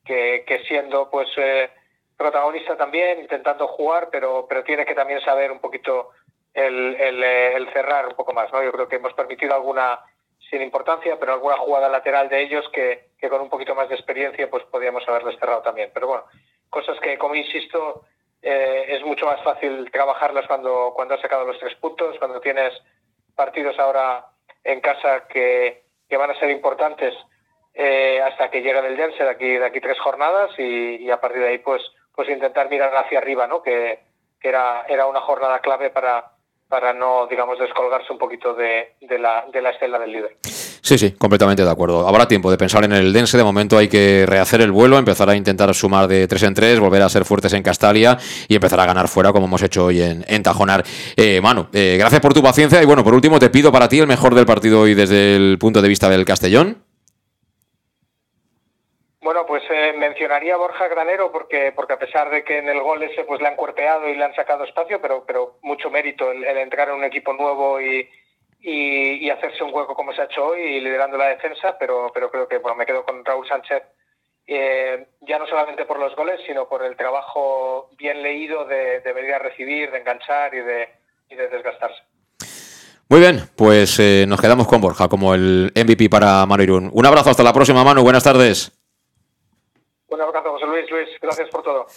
[0.05, 1.69] que, siendo pues eh,
[2.15, 6.11] protagonista también intentando jugar pero pero tiene que también saber un poquito
[6.53, 9.99] el, el, el cerrar un poco más no yo creo que hemos permitido alguna
[10.49, 13.95] sin importancia pero alguna jugada lateral de ellos que, que con un poquito más de
[13.95, 15.91] experiencia pues podíamos haberles cerrado también.
[15.93, 16.23] Pero bueno
[16.69, 18.05] cosas que como insisto
[18.49, 22.71] eh, es mucho más fácil trabajarlas cuando, cuando has sacado los tres puntos, cuando tienes
[23.35, 24.25] partidos ahora
[24.63, 27.13] en casa que, que van a ser importantes
[27.73, 31.19] eh, hasta que llegue el Dense de aquí, de aquí tres jornadas y, y, a
[31.19, 31.81] partir de ahí pues,
[32.15, 33.61] pues intentar mirar hacia arriba, ¿no?
[33.61, 33.99] que,
[34.39, 36.31] que era, era una jornada clave para,
[36.69, 40.37] para no, digamos, descolgarse un poquito de, de, la, de la estela del líder.
[40.87, 42.07] Sí, sí, completamente de acuerdo.
[42.07, 43.35] Habrá tiempo de pensar en el Dense.
[43.35, 46.79] De momento hay que rehacer el vuelo, empezar a intentar sumar de tres en tres,
[46.79, 48.17] volver a ser fuertes en Castalia
[48.47, 50.85] y empezar a ganar fuera, como hemos hecho hoy en, en Tajonar.
[51.17, 53.99] Eh, Manu, eh, gracias por tu paciencia y bueno, por último te pido para ti
[53.99, 56.81] el mejor del partido hoy desde el punto de vista del Castellón.
[59.19, 62.79] Bueno, pues eh, mencionaría a Borja Granero porque, porque a pesar de que en el
[62.79, 66.31] gol ese pues le han cuerpeado y le han sacado espacio, pero, pero mucho mérito
[66.31, 68.07] el entrar en un equipo nuevo y,
[68.59, 72.11] y, y, hacerse un hueco como se ha hecho hoy y liderando la defensa, pero,
[72.13, 73.83] pero creo que bueno, me quedo con Raúl Sánchez,
[74.47, 79.13] eh, ya no solamente por los goles, sino por el trabajo bien leído de, de
[79.13, 80.89] venir a recibir, de enganchar y de,
[81.29, 82.01] y de desgastarse.
[83.09, 86.89] Muy bien, pues eh, nos quedamos con Borja como el MVP para Manu Irún.
[86.93, 88.03] Un abrazo, hasta la próxima, Manu.
[88.03, 88.71] Buenas tardes.
[90.09, 90.91] Un abrazo, José Luis.
[90.91, 91.87] Luis, gracias por todo.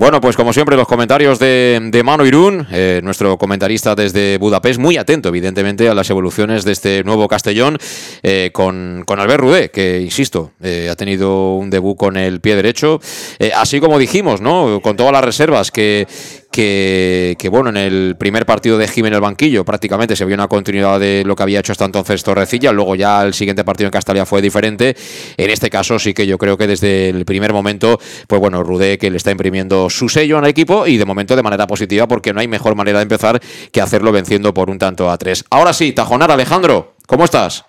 [0.00, 4.96] Bueno, pues como siempre, los comentarios de, Mano Irún, eh, nuestro comentarista desde Budapest, muy
[4.96, 7.76] atento, evidentemente, a las evoluciones de este nuevo Castellón,
[8.22, 12.56] eh, con, con, Albert Rudé, que, insisto, eh, ha tenido un debut con el pie
[12.56, 12.98] derecho,
[13.38, 14.80] eh, así como dijimos, ¿no?
[14.82, 16.06] Con todas las reservas que,
[16.50, 20.98] que, bueno, en el primer partido de Jiménez el banquillo prácticamente se vio una continuidad
[20.98, 24.26] de lo que había hecho hasta entonces Torrecilla, luego ya el siguiente partido en Castalia
[24.26, 24.96] fue diferente.
[25.36, 28.98] En este caso sí que yo creo que desde el primer momento, pues bueno, Rudé
[28.98, 32.32] que le está imprimiendo su sello al equipo y de momento de manera positiva porque
[32.32, 33.40] no hay mejor manera de empezar
[33.72, 35.44] que hacerlo venciendo por un tanto a tres.
[35.50, 37.64] Ahora sí, Tajonar, Alejandro, ¿cómo estás?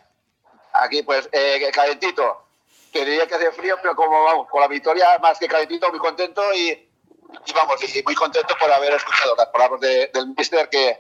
[0.74, 2.24] Aquí pues eh, calentito.
[2.91, 6.00] Te diría que hace frío, pero como vamos, con la victoria más que calentito, muy
[6.00, 6.91] contento y
[7.45, 10.98] y vamos, y muy contento por haber escuchado las palabras de, del mister que,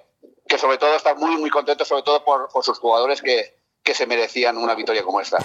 [0.47, 3.93] que sobre todo está muy, muy contento, sobre todo por, por sus jugadores que, que
[3.93, 5.37] se merecían una victoria como esta.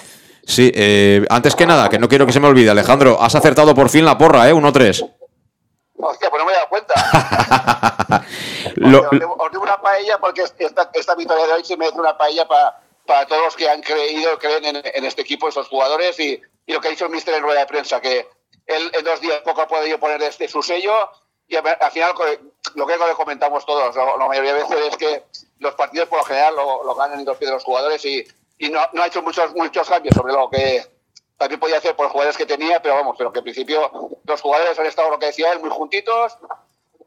[0.44, 3.74] Sí, eh, antes que nada, que no quiero que se me olvide, Alejandro, has acertado
[3.74, 4.54] por fin la porra, ¿eh?
[4.54, 5.12] 1-3.
[6.08, 6.94] Hostia, pues no me he dado cuenta.
[8.76, 12.46] lo, os, digo, una paella porque esta, esta victoria de hoy se merece una paella
[12.46, 16.40] para, para todos los que han creído, creen en, en este equipo, estos jugadores y,
[16.66, 18.28] y, lo que ha dicho el mister en rueda de prensa, que,
[18.66, 21.10] él en dos días poco ha podido poner este su sello
[21.48, 22.12] y al final
[22.74, 25.24] lo que le comentamos todos, la mayoría de veces es que
[25.60, 28.26] los partidos por lo general lo, lo ganan en dos pies de los jugadores y,
[28.58, 30.84] y no, no, ha hecho muchos, muchos cambios sobre lo que
[31.36, 34.40] también podía hacer por los jugadores que tenía, pero vamos, pero que en principio los
[34.40, 36.36] jugadores han estado, lo que decía él, muy juntitos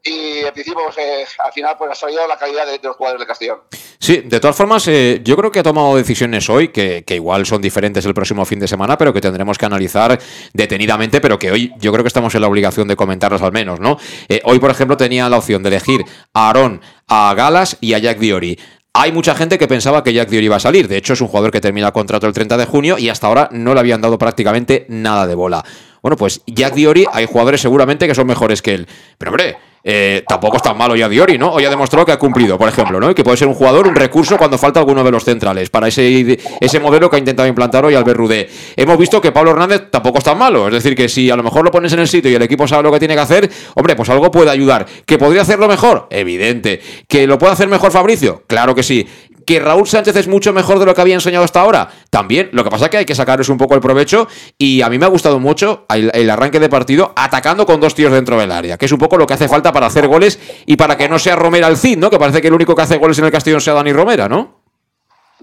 [0.02, 2.96] y en principio pues, eh, al final pues ha salido la calidad de, de, los
[2.96, 3.58] jugadores del Castellón.
[3.98, 7.44] Sí, de todas formas eh, yo creo que ha tomado decisiones hoy que, que, igual
[7.44, 10.18] son diferentes el próximo fin de semana, pero que tendremos que analizar
[10.54, 13.78] detenidamente, pero que hoy yo creo que estamos en la obligación de comentarlas al menos,
[13.78, 13.98] ¿no?
[14.28, 17.98] Eh, hoy, por ejemplo, tenía la opción de elegir a Aarón, a Galas y a
[17.98, 18.58] Jack Diori.
[18.92, 20.88] Hay mucha gente que pensaba que Jack Diori iba a salir.
[20.88, 23.28] De hecho, es un jugador que termina el contrato el 30 de junio y hasta
[23.28, 25.64] ahora no le habían dado prácticamente nada de bola.
[26.02, 28.88] Bueno, pues Jack Diori, hay jugadores seguramente que son mejores que él.
[29.16, 31.50] Pero hombre, eh, tampoco es tan malo ya Diori, ¿no?
[31.52, 33.10] Hoy ha demostrado que ha cumplido, por ejemplo, ¿no?
[33.10, 35.88] Y que puede ser un jugador, un recurso cuando falta alguno de los centrales para
[35.88, 38.48] ese, ese modelo que ha intentado implantar hoy Albert Rudé.
[38.76, 41.42] Hemos visto que Pablo Hernández tampoco es tan malo, es decir, que si a lo
[41.42, 43.50] mejor lo pones en el sitio y el equipo sabe lo que tiene que hacer,
[43.74, 44.86] hombre, pues algo puede ayudar.
[45.06, 46.06] ¿Que podría hacerlo mejor?
[46.10, 46.80] Evidente.
[47.08, 48.42] ¿Que lo puede hacer mejor Fabricio?
[48.46, 49.06] Claro que sí
[49.50, 51.88] que Raúl Sánchez es mucho mejor de lo que había enseñado hasta ahora.
[52.08, 54.88] También, lo que pasa es que hay que sacarles un poco el provecho y a
[54.88, 58.38] mí me ha gustado mucho el, el, arranque de partido atacando con dos tíos dentro
[58.38, 60.96] del área, que es un poco lo que hace falta para hacer goles y para
[60.96, 62.10] que no sea Romera el Cid, ¿no?
[62.10, 64.62] Que parece que el único que hace goles en el Castellón sea Dani Romera, ¿no?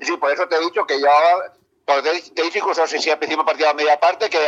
[0.01, 1.07] Sí, por eso te he dicho que yo,
[1.85, 4.39] te, te dije incluso si, al principio partido a media parte, que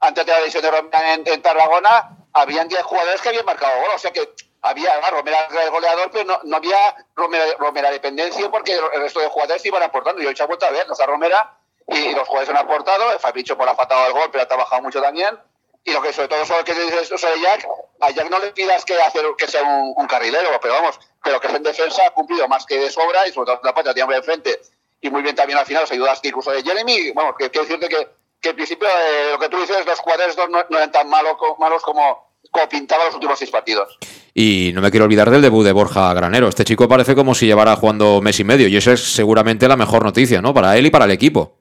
[0.00, 3.80] antes de la lesión de Romera en, en Tarragona, habían 10 jugadores que habían marcado
[3.80, 4.28] gol, o sea que
[4.62, 9.28] había ah, Romera el goleador, pero no, había Romera, Romera, dependencia porque el resto de
[9.28, 10.22] jugadores iban aportando.
[10.22, 13.18] Y hoy se ha vuelto a ver, no está Romera y los jugadores han aportado.
[13.18, 15.38] Fabricio por ha faltado el gol, pero ha trabajado mucho también.
[15.84, 17.66] Y lo que sobre todo sobre que dices sobre Jack,
[18.00, 21.48] a Jack no le pidas que, hacer, que sea un, carrilero, pero vamos, pero que
[21.48, 24.22] en defensa ha cumplido más que de sobra y sobre todo la parte tiene de
[24.22, 24.60] frente.
[25.00, 27.12] Y muy bien también al final, los ayudas incluso de Jeremy.
[27.12, 28.08] Vamos, que quiero decirte que,
[28.40, 31.36] que en principio eh, lo que tú dices, los jugadores no, no eran tan malos,
[31.58, 33.98] malos como, como pintaba los últimos seis partidos.
[34.34, 36.48] Y no me quiero olvidar del debut de Borja Granero.
[36.48, 39.76] Este chico parece como si llevara jugando mes y medio y eso es seguramente la
[39.76, 40.54] mejor noticia, ¿no?
[40.54, 41.57] Para él y para el equipo.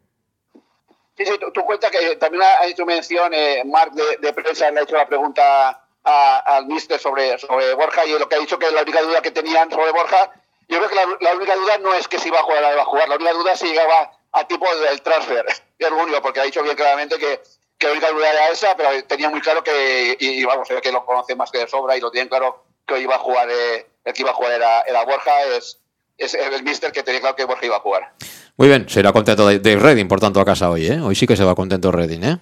[1.17, 4.79] Sí, sí, tú, tú cuenta que también ha hecho mención, eh, Marc de, prensa le
[4.79, 8.71] ha hecho la pregunta al mister sobre, sobre Borja y lo que ha dicho que
[8.71, 10.31] la única duda que tenían sobre Borja,
[10.69, 12.81] yo creo que la, única duda no es que si va a jugar o va
[12.81, 15.45] a jugar, la única duda es si llegaba a tipo del transfer,
[15.79, 17.41] es lo único, porque ha dicho bien claramente que
[17.77, 20.91] que la única duda era esa, pero tenía muy claro que, y, y vamos, que
[20.91, 23.49] lo conoce más que de sobra y lo tienen claro que hoy iba a jugar,
[23.51, 25.79] eh, el que iba a jugar era, era Borja, es,
[26.17, 28.13] es el mister que tenía claro que Borja iba a jugar.
[28.57, 30.99] Muy bien, será contento de, de Redding, por tanto, a casa hoy, ¿eh?
[30.99, 32.37] Hoy sí que se va contento Redding, ¿eh?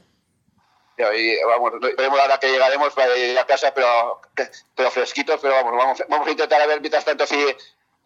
[0.98, 4.22] Y vamos, veremos ahora que llegaremos para ir a casa, pero,
[4.74, 7.36] pero fresquitos, pero vamos, vamos, vamos a intentar a ver mientras tanto si,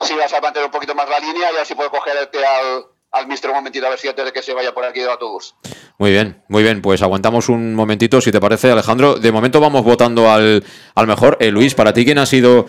[0.01, 2.43] si vas a mantener un poquito más la línea y a ver si puede cogerte
[2.43, 5.01] al, al mister un momentito a ver si antes de que se vaya por aquí
[5.01, 5.53] de autobús.
[5.99, 6.81] Muy bien, muy bien.
[6.81, 9.15] Pues aguantamos un momentito, si te parece, Alejandro.
[9.15, 10.63] De momento vamos votando al,
[10.95, 11.37] al mejor.
[11.41, 12.65] Eh, Luis, para ti, ¿quién ha sido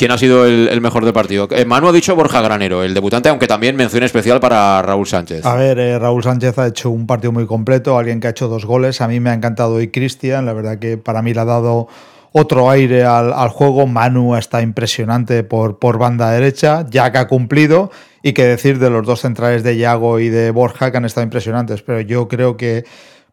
[0.00, 1.46] ¿Quién ha sido el, mejor del partido?
[1.50, 5.44] Eh, Manu ha dicho Borja Granero, el debutante, aunque también mención especial para Raúl Sánchez.
[5.44, 8.48] A ver, eh, Raúl Sánchez ha hecho un partido muy completo, alguien que ha hecho
[8.48, 9.02] dos goles.
[9.02, 11.88] A mí me ha encantado hoy Cristian, la verdad que para mí le ha dado
[12.32, 13.86] otro aire al, juego.
[13.86, 17.90] Manu está impresionante por, por banda derecha, ya que ha cumplido.
[18.22, 21.24] Y que decir de los dos centrales de Yago y de Borja que han estado
[21.24, 21.82] impresionantes.
[21.82, 22.86] Pero yo creo que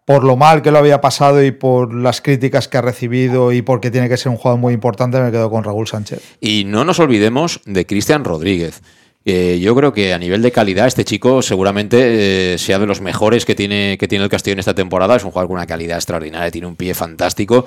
[0.08, 3.62] por lo mal que lo había pasado y por las críticas que ha recibido y
[3.62, 6.22] porque tiene que ser un jugador muy importante, me quedo con Raúl Sánchez.
[6.40, 8.82] Y no nos olvidemos de Cristian Rodríguez.
[9.30, 13.02] Eh, yo creo que a nivel de calidad este chico seguramente eh, sea de los
[13.02, 15.18] mejores que tiene, que tiene el Castillo en esta temporada.
[15.18, 17.66] Es un jugador con una calidad extraordinaria, tiene un pie fantástico.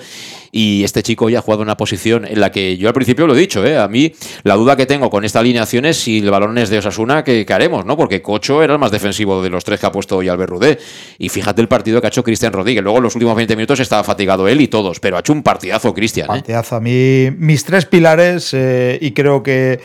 [0.53, 3.37] Y este chico ya ha jugado una posición en la que yo al principio lo
[3.37, 4.11] he dicho, eh, a mí
[4.43, 7.45] la duda que tengo con esta alineación es si el balón es de Osasuna, ¿qué,
[7.51, 7.85] haremos?
[7.85, 7.95] ¿no?
[7.95, 10.79] Porque Cocho era el más defensivo de los tres que ha puesto hoy Albert Rudé.
[11.19, 12.83] Y fíjate el partido que ha hecho Cristian Rodríguez.
[12.83, 15.43] Luego en los últimos 20 minutos estaba fatigado él y todos, pero ha hecho un
[15.43, 16.27] partidazo Cristian.
[16.27, 16.77] Partidazo.
[16.77, 19.81] A mí, mis tres pilares, y creo que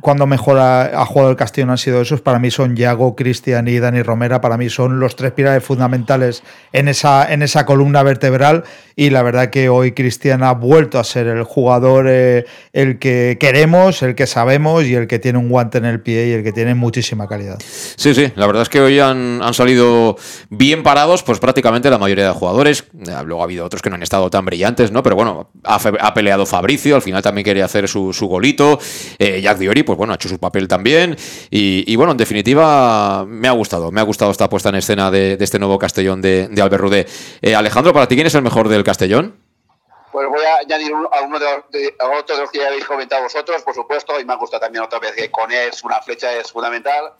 [0.00, 2.20] cuando mejor ha, jugado el Castillo han sido esos.
[2.20, 4.40] Para mí son Yago, Cristian y Dani Romera.
[4.40, 8.64] Para mí son los tres pilares fundamentales en esa, en esa columna vertebral.
[8.96, 13.36] Y la verdad que hoy Cristian ha vuelto a ser el jugador eh, el que
[13.40, 16.44] queremos, el que sabemos y el que tiene un guante en el pie y el
[16.44, 17.58] que tiene muchísima calidad.
[17.96, 20.16] Sí, sí, la verdad es que hoy han, han salido
[20.48, 22.84] bien parados, pues prácticamente la mayoría de jugadores.
[23.24, 25.02] Luego ha habido otros que no han estado tan brillantes, ¿no?
[25.02, 28.78] Pero bueno, ha, peleado Fabricio, al final también quería hacer su, su golito.
[29.18, 31.16] Eh, Jack Diori, pues bueno, ha hecho su papel también.
[31.50, 33.90] Y, bueno, en definitiva, me ha gustado.
[33.90, 37.06] Me ha gustado esta puesta en escena de, este nuevo Castellón de, Albert Rudé.
[37.42, 39.36] Eh, Alejandro, ¿para ti quién es el mejor del Castellón?
[40.12, 41.46] Pues voy a añadir a uno de,
[42.38, 45.28] los, que ya habéis comentado vosotros, por supuesto, y me gusta también otra vez que
[45.28, 47.14] con él una flecha es fundamental.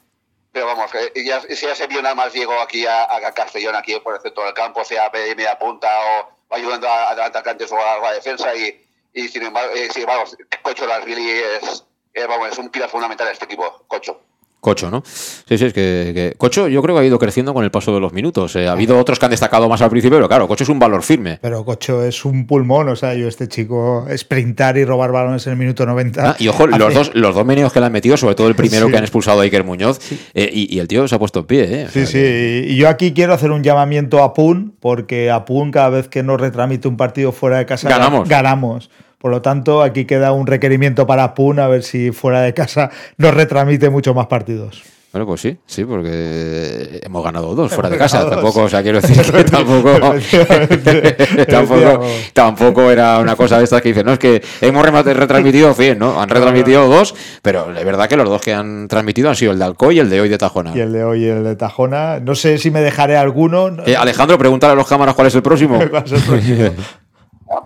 [0.52, 4.14] Pero vamos, ya, si ya se vio nada más llego aquí a, Castellón, aquí por
[4.14, 8.54] el centro del campo, sea media punta o ayudando a, atacantes o a, la defensa,
[8.54, 11.84] y, sin embargo, eh, vamos, Cocho Lasvili es,
[12.14, 14.20] eh, vamos, es un pilar fundamental de este equipo, Cocho.
[14.64, 15.02] Cocho, ¿no?
[15.04, 18.00] Sí, sí, es que, Cocho yo creo que ha ido creciendo con el paso de
[18.00, 18.56] los minutos.
[18.56, 20.78] Eh, ha habido otros que han destacado más al principio, pero claro, Cocho es un
[20.78, 21.38] valor firme.
[21.42, 25.52] Pero Cocho es un pulmón, o sea, yo este chico sprintar y robar balones en
[25.52, 26.30] el minuto 90.
[26.30, 28.88] Ah, y ojo, los dos, los dos que le han metido, sobre todo el primero
[28.88, 29.98] que han expulsado a Iker Muñoz,
[30.32, 31.82] eh, y, el tío se ha puesto en pie.
[31.82, 31.88] ¿eh?
[31.92, 35.90] sí, sí, y yo aquí quiero hacer un llamamiento a Pun, porque a Pun cada
[35.90, 38.26] vez que nos retramite un partido fuera de casa ganamos.
[38.26, 38.90] ganamos.
[39.24, 42.90] Por lo tanto, aquí queda un requerimiento para Pun a ver si fuera de casa
[43.16, 44.82] nos retramite mucho más partidos.
[45.12, 48.28] Bueno, pues sí, sí, porque hemos ganado dos fuera de casa.
[48.28, 49.94] Tampoco, o sea, quiero decir que tampoco,
[52.34, 56.20] tampoco, era una cosa de estas que dicen, no, es que hemos retransmitido 100, ¿no?
[56.20, 59.58] Han retransmitido dos, pero es verdad que los dos que han transmitido han sido el
[59.58, 60.72] de Alcoy y el de hoy de Tajona.
[60.74, 62.20] Y el de hoy y el de Tajona.
[62.20, 63.70] No sé si me dejaré alguno.
[63.86, 65.80] Eh, Alejandro, pregúntale a los cámaras cuál es el próximo.
[65.90, 66.70] ¿Cuál es el próximo?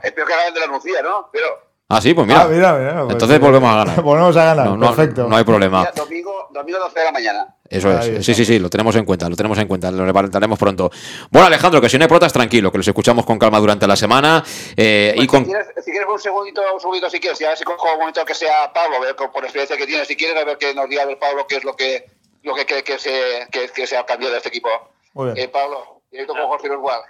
[0.02, 1.28] Espero que hagan de la Nucía, ¿no?
[1.32, 1.46] Pero.
[1.88, 2.42] Ah, sí, pues mira.
[2.42, 4.02] Ah, mira, mira pues Entonces volvemos a ganar.
[4.02, 5.26] volvemos a ganar, no, perfecto.
[5.26, 5.90] No, hay problema.
[5.94, 7.56] domingo, domingo 12 de la mañana.
[7.68, 8.24] Eso es.
[8.24, 10.90] Sí, sí, sí, lo tenemos en cuenta, lo tenemos en cuenta, lo levantaremos pronto.
[11.30, 13.96] Bueno, Alejandro, que si no hay protas, tranquilo, que los escuchamos con calma durante la
[13.96, 14.42] semana.
[14.76, 15.44] Eh, y pues con...
[15.44, 18.24] si, quieres, si, quieres, un segundito, un segundito, si quieres, ya si cojo un momento
[18.24, 20.88] que sea Pablo, a ver, por experiencia que tiene, si quieres, a ver que nos
[20.88, 22.06] diga ver Pablo qué es lo que,
[22.42, 24.68] lo que cree que se, que, que se ha cambiado de este equipo.
[25.12, 25.38] Muy bien.
[25.38, 27.00] Eh, Pablo, directo con Jorge igual.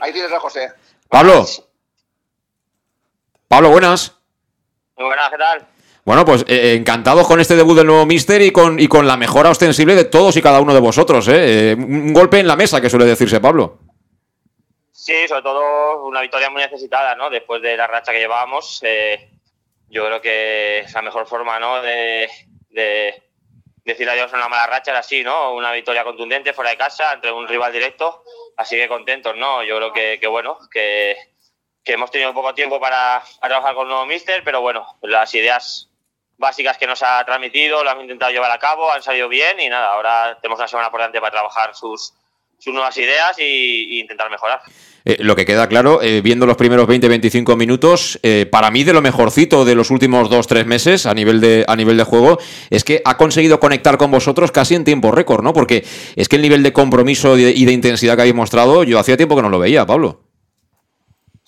[0.00, 0.72] Ahí tienes a José.
[1.08, 1.44] Pablo.
[3.48, 4.18] Pablo, buenas.
[4.96, 5.66] Muy buenas, ¿qué tal?
[6.04, 9.16] Bueno, pues eh, encantados con este debut del nuevo Mister y con, y con la
[9.16, 11.28] mejora ostensible de todos y cada uno de vosotros.
[11.28, 11.70] ¿eh?
[11.70, 13.78] eh un golpe en la mesa, que suele decirse Pablo.
[14.92, 17.30] Sí, sobre todo una victoria muy necesitada, ¿no?
[17.30, 19.30] Después de la racha que llevábamos, eh,
[19.88, 21.82] yo creo que es la mejor forma, ¿no?
[21.82, 22.28] De,
[22.70, 23.22] de
[23.84, 25.54] decir adiós a una mala racha era así, ¿no?
[25.54, 28.24] Una victoria contundente fuera de casa entre un rival directo,
[28.56, 29.62] así que contentos, ¿no?
[29.62, 31.16] Yo creo que, que bueno, que
[31.86, 35.88] que hemos tenido poco tiempo para, trabajar con el nuevo míster, pero bueno, las ideas
[36.36, 39.68] básicas que nos ha transmitido lo hemos intentado llevar a cabo, han salido bien y
[39.68, 42.12] nada, ahora tenemos una semana por delante para trabajar sus,
[42.58, 44.60] sus nuevas ideas e intentar mejorar.
[45.04, 48.92] Eh, lo que queda claro, eh, viendo los primeros 20-25 minutos, eh, para mí de
[48.92, 52.82] lo mejorcito de los últimos 2-3 meses a nivel, de, a nivel de juego, es
[52.82, 55.52] que ha conseguido conectar con vosotros casi en tiempo récord, ¿no?
[55.52, 55.84] Porque
[56.16, 59.36] es que el nivel de compromiso y de intensidad que habéis mostrado, yo hacía tiempo
[59.36, 60.25] que no lo veía, Pablo.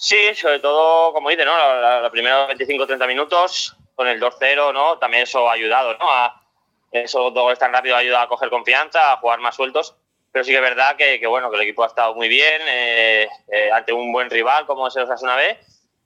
[0.01, 1.53] Sí, sobre todo, como dice, ¿no?
[2.01, 4.97] Los primeros 25-30 minutos con el 2-0, ¿no?
[4.99, 6.09] También eso ha ayudado, ¿no?
[6.09, 6.41] A,
[6.93, 9.97] esos dos goles tan rápido ha ayudado a coger confianza, a jugar más sueltos.
[10.31, 13.29] Pero sí que es verdad que, bueno, que el equipo ha estado muy bien eh,
[13.51, 15.59] eh, ante un buen rival como es el Osasuna B.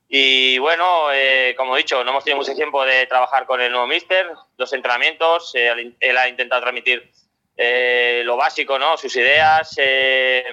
[0.08, 3.70] Y bueno, eh, como he dicho, no hemos tenido mucho tiempo de trabajar con el
[3.70, 7.10] nuevo míster, dos entrenamientos, él ha intentado transmitir
[7.56, 8.96] eh, lo básico, ¿no?
[8.96, 10.44] Sus ideas, eh,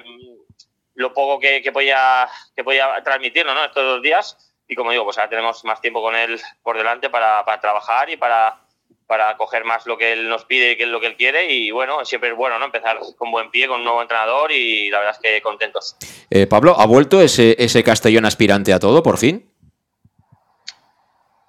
[0.94, 3.64] lo poco que, que, podía, que podía transmitirnos ¿no?
[3.64, 4.36] estos dos días.
[4.68, 8.08] Y como digo, pues ahora tenemos más tiempo con él por delante para, para trabajar
[8.10, 8.60] y para,
[9.06, 11.50] para coger más lo que él nos pide y que es lo que él quiere.
[11.52, 12.66] Y bueno, siempre es bueno ¿no?
[12.66, 15.96] empezar con buen pie, con un nuevo entrenador y la verdad es que contentos.
[16.30, 19.50] Eh, Pablo, ¿ha vuelto ese, ese Castellón aspirante a todo por fin?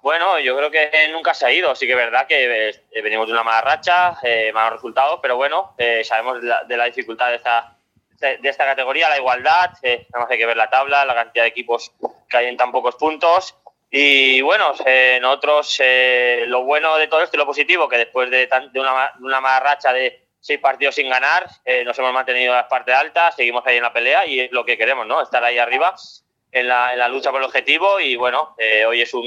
[0.02, 1.74] Bueno, yo creo que nunca se ha ido.
[1.76, 5.36] Sí que es verdad que eh, venimos de una mala racha, eh, malos resultados, pero
[5.36, 7.76] bueno, eh, sabemos de la, de la, dificultad de esta,
[8.26, 9.70] de esta categoría, la igualdad.
[9.82, 11.92] Eh, nada más hay que ver la tabla, la cantidad de equipos
[12.28, 13.56] que hay en tan pocos puntos.
[13.94, 18.30] Y bueno, eh, nosotros eh, lo bueno de todo esto y lo positivo, que después
[18.30, 22.12] de, tan, de, una, una mala racha de seis partidos sin ganar, eh, nos hemos
[22.12, 25.06] mantenido en las partes altas, seguimos ahí en la pelea y es lo que queremos,
[25.06, 25.20] ¿no?
[25.22, 25.94] Estar ahí arriba
[26.52, 29.24] en la, en la lucha por el objetivo y bueno, eh, hoy es un,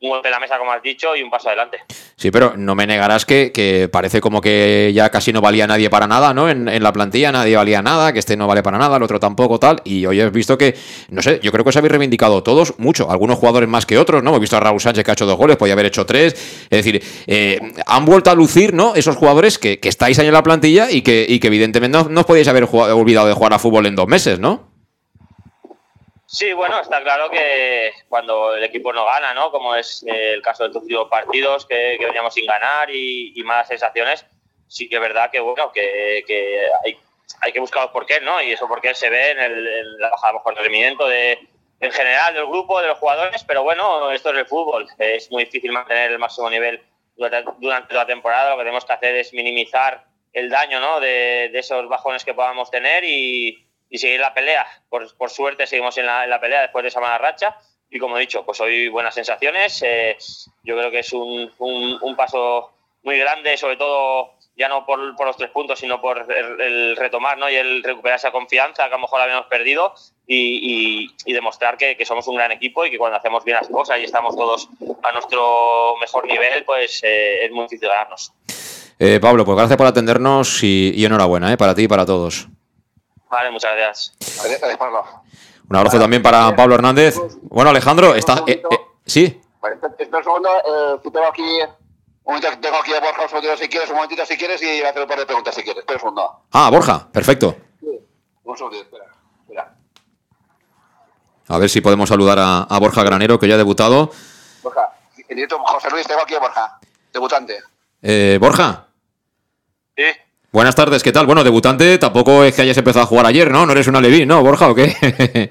[0.00, 1.78] golpe en la mesa, como has dicho, y un paso adelante.
[2.16, 5.90] Sí, pero no me negarás que, que parece como que ya casi no valía nadie
[5.90, 6.48] para nada, ¿no?
[6.48, 9.18] En, en, la plantilla nadie valía nada, que este no vale para nada, el otro
[9.20, 9.82] tampoco, tal.
[9.84, 10.74] Y hoy he visto que,
[11.10, 14.22] no sé, yo creo que os habéis reivindicado todos mucho, algunos jugadores más que otros,
[14.22, 14.30] ¿no?
[14.30, 16.32] Hemos visto a Raúl Sánchez que ha hecho dos goles, podía haber hecho tres.
[16.70, 18.94] Es decir, eh, han vuelto a lucir, ¿no?
[18.94, 22.08] Esos jugadores que, que, estáis ahí en la plantilla y que, y que evidentemente no,
[22.08, 24.69] no os podíais haber olvidado de jugar a fútbol en dos meses, ¿no?
[26.32, 29.50] Sí, bueno, está claro que cuando el equipo no gana, ¿no?
[29.50, 33.42] Como es el caso de los últimos partidos que, que veníamos sin ganar y, y,
[33.42, 34.24] malas sensaciones,
[34.68, 36.96] sí que es verdad que, bueno, que, que hay,
[37.40, 38.40] hay, que buscar los porqués, ¿no?
[38.40, 41.36] Y eso porqué se ve en, el, en la bajada mejor rendimiento de,
[41.80, 44.86] en general del grupo, de los jugadores, pero bueno, esto es el fútbol.
[44.98, 46.80] Es muy difícil mantener el máximo nivel
[47.16, 48.50] durante, durante la temporada.
[48.50, 51.00] Lo que tenemos que hacer es minimizar el daño, ¿no?
[51.00, 54.66] De, de esos bajones que podamos tener y y seguir la pelea.
[54.88, 57.56] Por, por suerte seguimos en la, en la, pelea después de esa mala racha.
[57.90, 59.82] Y como he dicho, pues hoy buenas sensaciones.
[59.84, 60.16] Eh,
[60.62, 62.70] yo creo que es un, un, un, paso
[63.02, 66.96] muy grande, sobre todo ya no por, por los tres puntos, sino por el, el,
[66.96, 67.50] retomar ¿no?
[67.50, 69.94] y el recuperar esa confianza que a lo mejor habíamos perdido
[70.26, 73.56] y, y, y demostrar que, que, somos un gran equipo y que cuando hacemos bien
[73.56, 74.68] las cosas y estamos todos
[75.02, 78.32] a nuestro mejor nivel, pues eh, es muy difícil ganarnos.
[78.98, 82.46] Eh, Pablo, pues gracias por atendernos y, y enhorabuena para ti y para todos.
[83.30, 84.12] Vale, muchas gracias.
[84.44, 85.04] Gracias, Pablo.
[85.68, 87.16] Un abrazo también para Pablo Hernández.
[87.42, 88.42] Bueno, Alejandro, está.
[88.46, 89.40] Eh, eh, sí.
[89.60, 91.60] Vale, espera un segundo, eh, tengo aquí.
[92.24, 94.82] Un momentito, tengo aquí a Borja un si quieres, un momentito si quieres, y voy
[94.82, 95.80] a hacer un par de preguntas si quieres.
[95.80, 96.42] Espera un segundo.
[96.50, 97.56] Ah, Borja, perfecto.
[97.78, 97.86] Sí,
[98.44, 99.04] un segundito, espera.
[99.42, 99.74] espera.
[101.48, 104.10] A ver si podemos saludar a, a, Borja Granero, que ya ha debutado.
[104.62, 104.92] Borja,
[105.28, 106.80] el directo José Luis, tengo aquí a Borja,
[107.12, 107.62] debutante.
[108.02, 108.88] Eh, Borja.
[109.96, 110.04] Sí.
[110.52, 111.26] Buenas tardes, ¿qué tal?
[111.26, 113.66] Bueno, debutante, tampoco es que hayas empezado a jugar ayer, ¿no?
[113.66, 114.96] No eres una Levín, ¿no, Borja, o qué?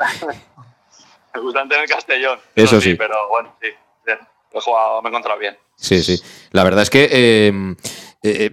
[1.34, 2.40] debutante en el Castellón.
[2.54, 2.96] Eso no, sí.
[2.96, 5.58] Pero bueno, sí, he jugado, me he encontrado bien.
[5.76, 6.22] Sí, sí.
[6.52, 7.76] La verdad es que eh,
[8.22, 8.52] eh,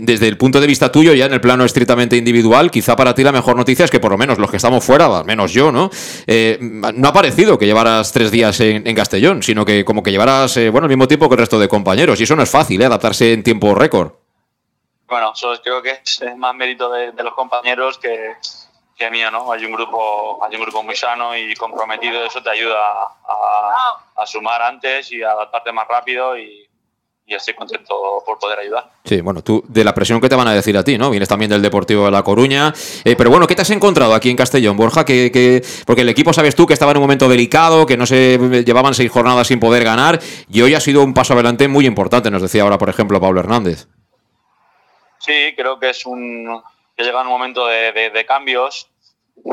[0.00, 3.24] desde el punto de vista tuyo, ya en el plano estrictamente individual, quizá para ti
[3.24, 5.72] la mejor noticia es que por lo menos los que estamos fuera, al menos yo,
[5.72, 5.90] ¿no?
[6.28, 10.12] Eh, no ha parecido que llevaras tres días en, en Castellón, sino que como que
[10.12, 12.20] llevaras, eh, bueno, el mismo tiempo que el resto de compañeros.
[12.20, 12.84] Y eso no es fácil, ¿eh?
[12.84, 14.12] Adaptarse en tiempo récord.
[15.08, 19.50] Bueno, eso creo que es más mérito de, los compañeros que, mío, ¿no?
[19.50, 24.26] Hay un grupo, hay un grupo muy sano y comprometido, eso te ayuda a, a
[24.26, 26.68] sumar antes y a adaptarte más rápido y,
[27.26, 28.90] y, estoy contento por poder ayudar.
[29.04, 31.08] Sí, bueno, tú de la presión que te van a decir a ti, ¿no?
[31.08, 34.28] Vienes también del Deportivo de La Coruña, eh, pero bueno, ¿qué te has encontrado aquí
[34.28, 35.06] en Castellón, Borja?
[35.06, 38.04] Que, que, porque el equipo, sabes tú, que estaba en un momento delicado, que no
[38.04, 40.20] se llevaban seis jornadas sin poder ganar,
[40.50, 43.40] y hoy ha sido un paso adelante muy importante, nos decía ahora, por ejemplo, Pablo
[43.40, 43.88] Hernández.
[45.18, 46.62] Sí, creo que es un
[46.96, 48.90] que llega un momento de, de, cambios,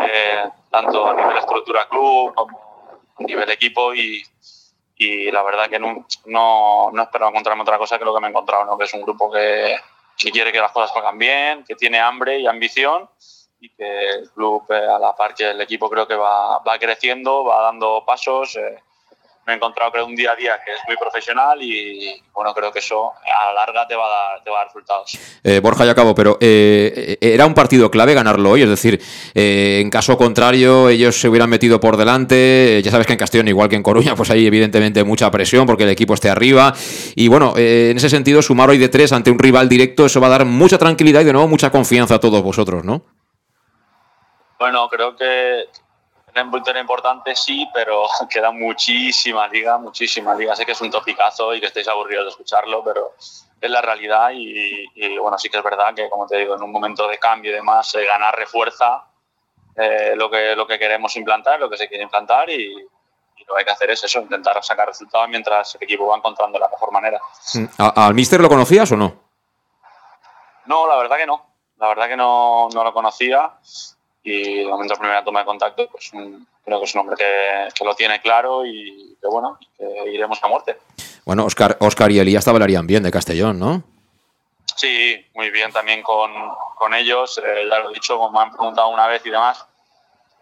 [0.02, 2.60] eh, tanto a nivel estructura club como
[3.20, 4.24] a nivel equipo y,
[4.96, 8.28] y la verdad que no, no, no, esperaba encontrarme otra cosa que lo que me
[8.28, 8.78] he encontrado, ¿no?
[8.80, 9.78] que es un grupo que,
[10.18, 13.08] que quiere que las cosas salgan bien, que tiene hambre y ambición
[13.60, 16.80] y que el club eh, a la par que el equipo creo que va, va
[16.80, 18.56] creciendo, va dando pasos.
[18.56, 18.82] Eh,
[19.46, 22.72] me he encontrado creo un día a día que es muy profesional y bueno creo
[22.72, 25.18] que eso a la larga te va a dar, te va a dar resultados.
[25.44, 29.00] Eh, Borja ya acabo, pero eh, era un partido clave ganarlo hoy, es decir,
[29.34, 33.48] eh, en caso contrario ellos se hubieran metido por delante, ya sabes que en Castellón
[33.48, 36.74] igual que en Coruña pues hay evidentemente mucha presión porque el equipo esté arriba
[37.16, 40.20] y bueno, eh, en ese sentido sumar hoy de tres ante un rival directo eso
[40.20, 43.04] va a dar mucha tranquilidad y de nuevo mucha confianza a todos vosotros, ¿no?
[44.58, 45.66] Bueno, creo que
[46.36, 50.56] en victoria importante sí, pero queda muchísima liga, muchísima liga.
[50.56, 53.14] Sé que es un topicazo y que estáis aburridos de escucharlo, pero
[53.62, 56.62] es la realidad y, y, bueno, sí que es verdad que, como te digo, en
[56.62, 59.06] un momento de cambio y demás, eh, ganar refuerza
[59.76, 63.54] eh, lo, que, lo que queremos implantar, lo que se quiere implantar y, y lo
[63.54, 66.70] que hay que hacer es eso, intentar sacar resultados mientras el equipo va encontrando la
[66.70, 67.20] mejor manera.
[67.78, 69.24] ¿Al míster lo conocías o no?
[70.66, 71.46] No, la verdad que no.
[71.78, 73.54] la verdad que no, no lo conocía
[74.26, 77.86] y de momento primera toma de contacto, pues creo que es un hombre que, que,
[77.86, 80.78] lo tiene claro y que bueno, que iremos a muerte.
[81.26, 83.84] Bueno, Oscar, Oscar y Elías hablarían bien de Castellón, ¿no?
[84.76, 86.32] Sí, muy bien también con,
[86.76, 89.64] con ellos, eh, ya lo he dicho, como me han preguntado una vez y demás,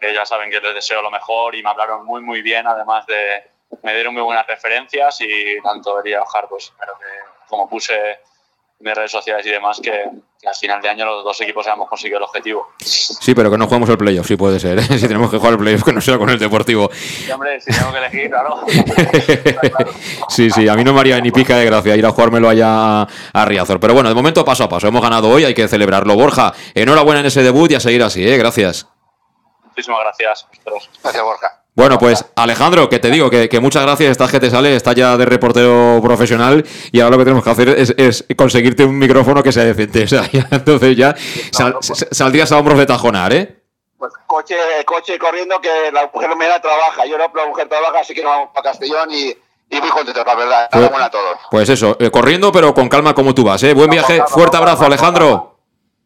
[0.00, 3.06] que ya saben que les deseo lo mejor y me hablaron muy muy bien, además
[3.06, 3.50] de
[3.82, 7.06] me dieron muy buenas referencias y tanto Elías Ojar, pues espero que
[7.48, 8.20] como puse
[8.90, 9.90] en redes sociales y demás, que,
[10.40, 12.68] que, al final de año los dos equipos hayamos conseguido el objetivo.
[12.78, 14.78] Sí, pero que no juguemos el playoff, sí puede ser.
[14.78, 14.82] ¿eh?
[14.98, 16.90] si tenemos que jugar el playoff, que no sea con el Deportivo.
[16.92, 18.64] Sí, hombre, si tengo que elegir, claro.
[20.28, 23.02] sí, sí, a mí no me haría ni pica de gracia ir a jugármelo allá
[23.02, 23.80] a Riazor.
[23.80, 24.88] Pero bueno, de momento paso a paso.
[24.88, 26.14] Hemos ganado hoy, hay que celebrarlo.
[26.14, 28.36] Borja, enhorabuena en ese debut y a seguir así, ¿eh?
[28.36, 28.88] Gracias.
[29.64, 30.46] Muchísimas gracias.
[31.02, 31.63] Gracias, Borja.
[31.76, 34.92] Bueno, pues Alejandro, que te digo que, que, muchas gracias, estás que te sale, está
[34.92, 38.96] ya de reportero profesional y ahora lo que tenemos que hacer es, es conseguirte un
[38.96, 40.04] micrófono que sea decente.
[40.04, 41.16] O sea, ya, entonces ya
[41.50, 43.62] sal, no, pues, saldrías a hombros de tajonar, ¿eh?
[43.98, 48.00] Pues coche, coche corriendo que la mujer me da trabaja, yo no, la mujer trabaja,
[48.00, 49.30] así que nos vamos para Castellón y,
[49.70, 50.68] y muy contentos, la verdad.
[50.70, 51.38] Pues, a todos.
[51.50, 53.74] Pues eso, eh, corriendo pero con calma como tú vas, ¿eh?
[53.74, 55.53] Buen viaje, fuerte abrazo, Alejandro.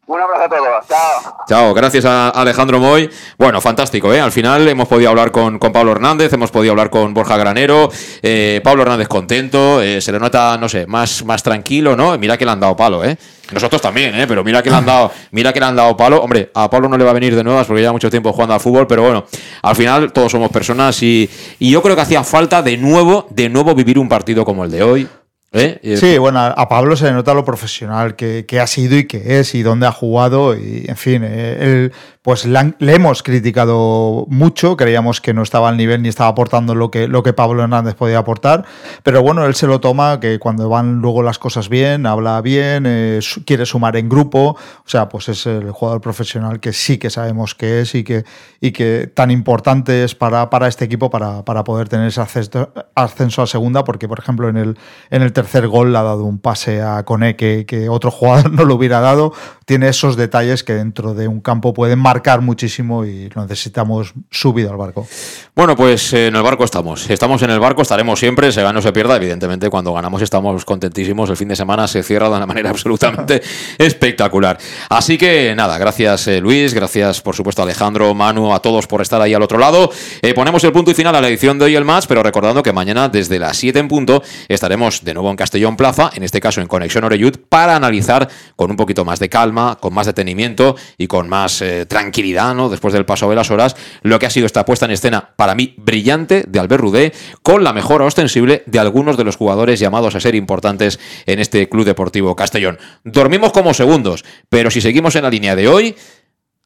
[0.09, 0.87] Un abrazo a todos.
[0.87, 1.35] Chao.
[1.47, 3.07] Chao, gracias a Alejandro Moy.
[3.37, 4.19] Bueno, fantástico, ¿eh?
[4.19, 7.91] Al final hemos podido hablar con, con Pablo Hernández, hemos podido hablar con Borja Granero.
[8.23, 12.17] Eh, Pablo Hernández contento, eh, se le nota, no sé, más, más tranquilo, ¿no?
[12.17, 13.15] Mira que le han dado palo, ¿eh?
[13.51, 14.25] Nosotros también, ¿eh?
[14.27, 16.23] Pero mira que le han dado, mira que le han dado palo.
[16.23, 18.55] Hombre, a Pablo no le va a venir de nuevas porque lleva mucho tiempo jugando
[18.55, 19.25] al fútbol, pero bueno,
[19.61, 21.29] al final todos somos personas y,
[21.59, 24.71] y yo creo que hacía falta de nuevo, de nuevo vivir un partido como el
[24.71, 25.07] de hoy.
[25.51, 25.97] ¿Eh?
[25.97, 29.39] Sí, bueno, a Pablo se le nota lo profesional que, que, ha sido y que
[29.39, 34.75] es y dónde ha jugado y, en fin, eh, él, pues le, hemos criticado mucho,
[34.75, 37.95] creíamos que no estaba al nivel ni estaba aportando lo que, lo que Pablo Hernández
[37.95, 38.65] podía aportar,
[39.03, 42.83] pero bueno, él se lo toma, que cuando van luego las cosas bien, habla bien,
[42.85, 47.09] eh, quiere sumar en grupo, o sea, pues es el jugador profesional que sí que
[47.09, 48.25] sabemos que es y que,
[48.59, 52.73] y que tan importante es para, para este equipo para, para poder tener ese ascenso,
[52.95, 54.77] ascenso a segunda, porque por ejemplo en el,
[55.09, 58.51] en el tercer gol le ha dado un pase a Cone que, que, otro jugador
[58.51, 59.33] no lo hubiera dado.
[59.65, 64.77] Tiene esos detalles que dentro de un campo pueden marcar muchísimo y necesitamos subido al
[64.77, 65.07] barco.
[65.55, 67.07] Bueno, pues en el barco estamos.
[67.07, 69.15] Estamos en el barco, estaremos siempre, se gana o se pierda.
[69.17, 71.29] Evidentemente, cuando ganamos estamos contentísimos.
[71.29, 73.43] El fin de semana se cierra de una manera absolutamente
[73.77, 74.57] espectacular.
[74.89, 79.21] Así que nada, gracias eh, Luis, gracias por supuesto Alejandro, Manu, a todos por estar
[79.21, 79.91] ahí al otro lado.
[80.23, 82.63] Eh, ponemos el punto y final a la edición de hoy el más, pero recordando
[82.63, 86.41] que mañana desde las 7 en punto estaremos de nuevo en Castellón Plaza, en este
[86.41, 90.75] caso en Conexión Oreyud, para analizar con un poquito más de calma, con más detenimiento
[90.97, 92.69] y con más eh, tranquilidad, ¿no?
[92.69, 95.53] Después del paso de las horas, lo que ha sido esta puesta en escena para
[95.53, 97.13] mí brillante de Albert Rudé,
[97.43, 101.67] con la mejora ostensible de algunos de los jugadores llamados a ser importantes en este
[101.67, 102.79] Club Deportivo Castellón.
[103.03, 105.95] Dormimos como segundos, pero si seguimos en la línea de hoy,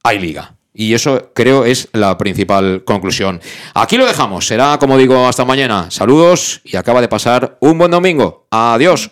[0.04, 0.56] hay liga.
[0.72, 3.42] Y eso creo es la principal conclusión.
[3.74, 4.48] Aquí lo dejamos.
[4.48, 5.90] Será, como digo, hasta mañana.
[5.90, 8.48] Saludos y acaba de pasar un buen domingo.
[8.52, 9.12] Adiós.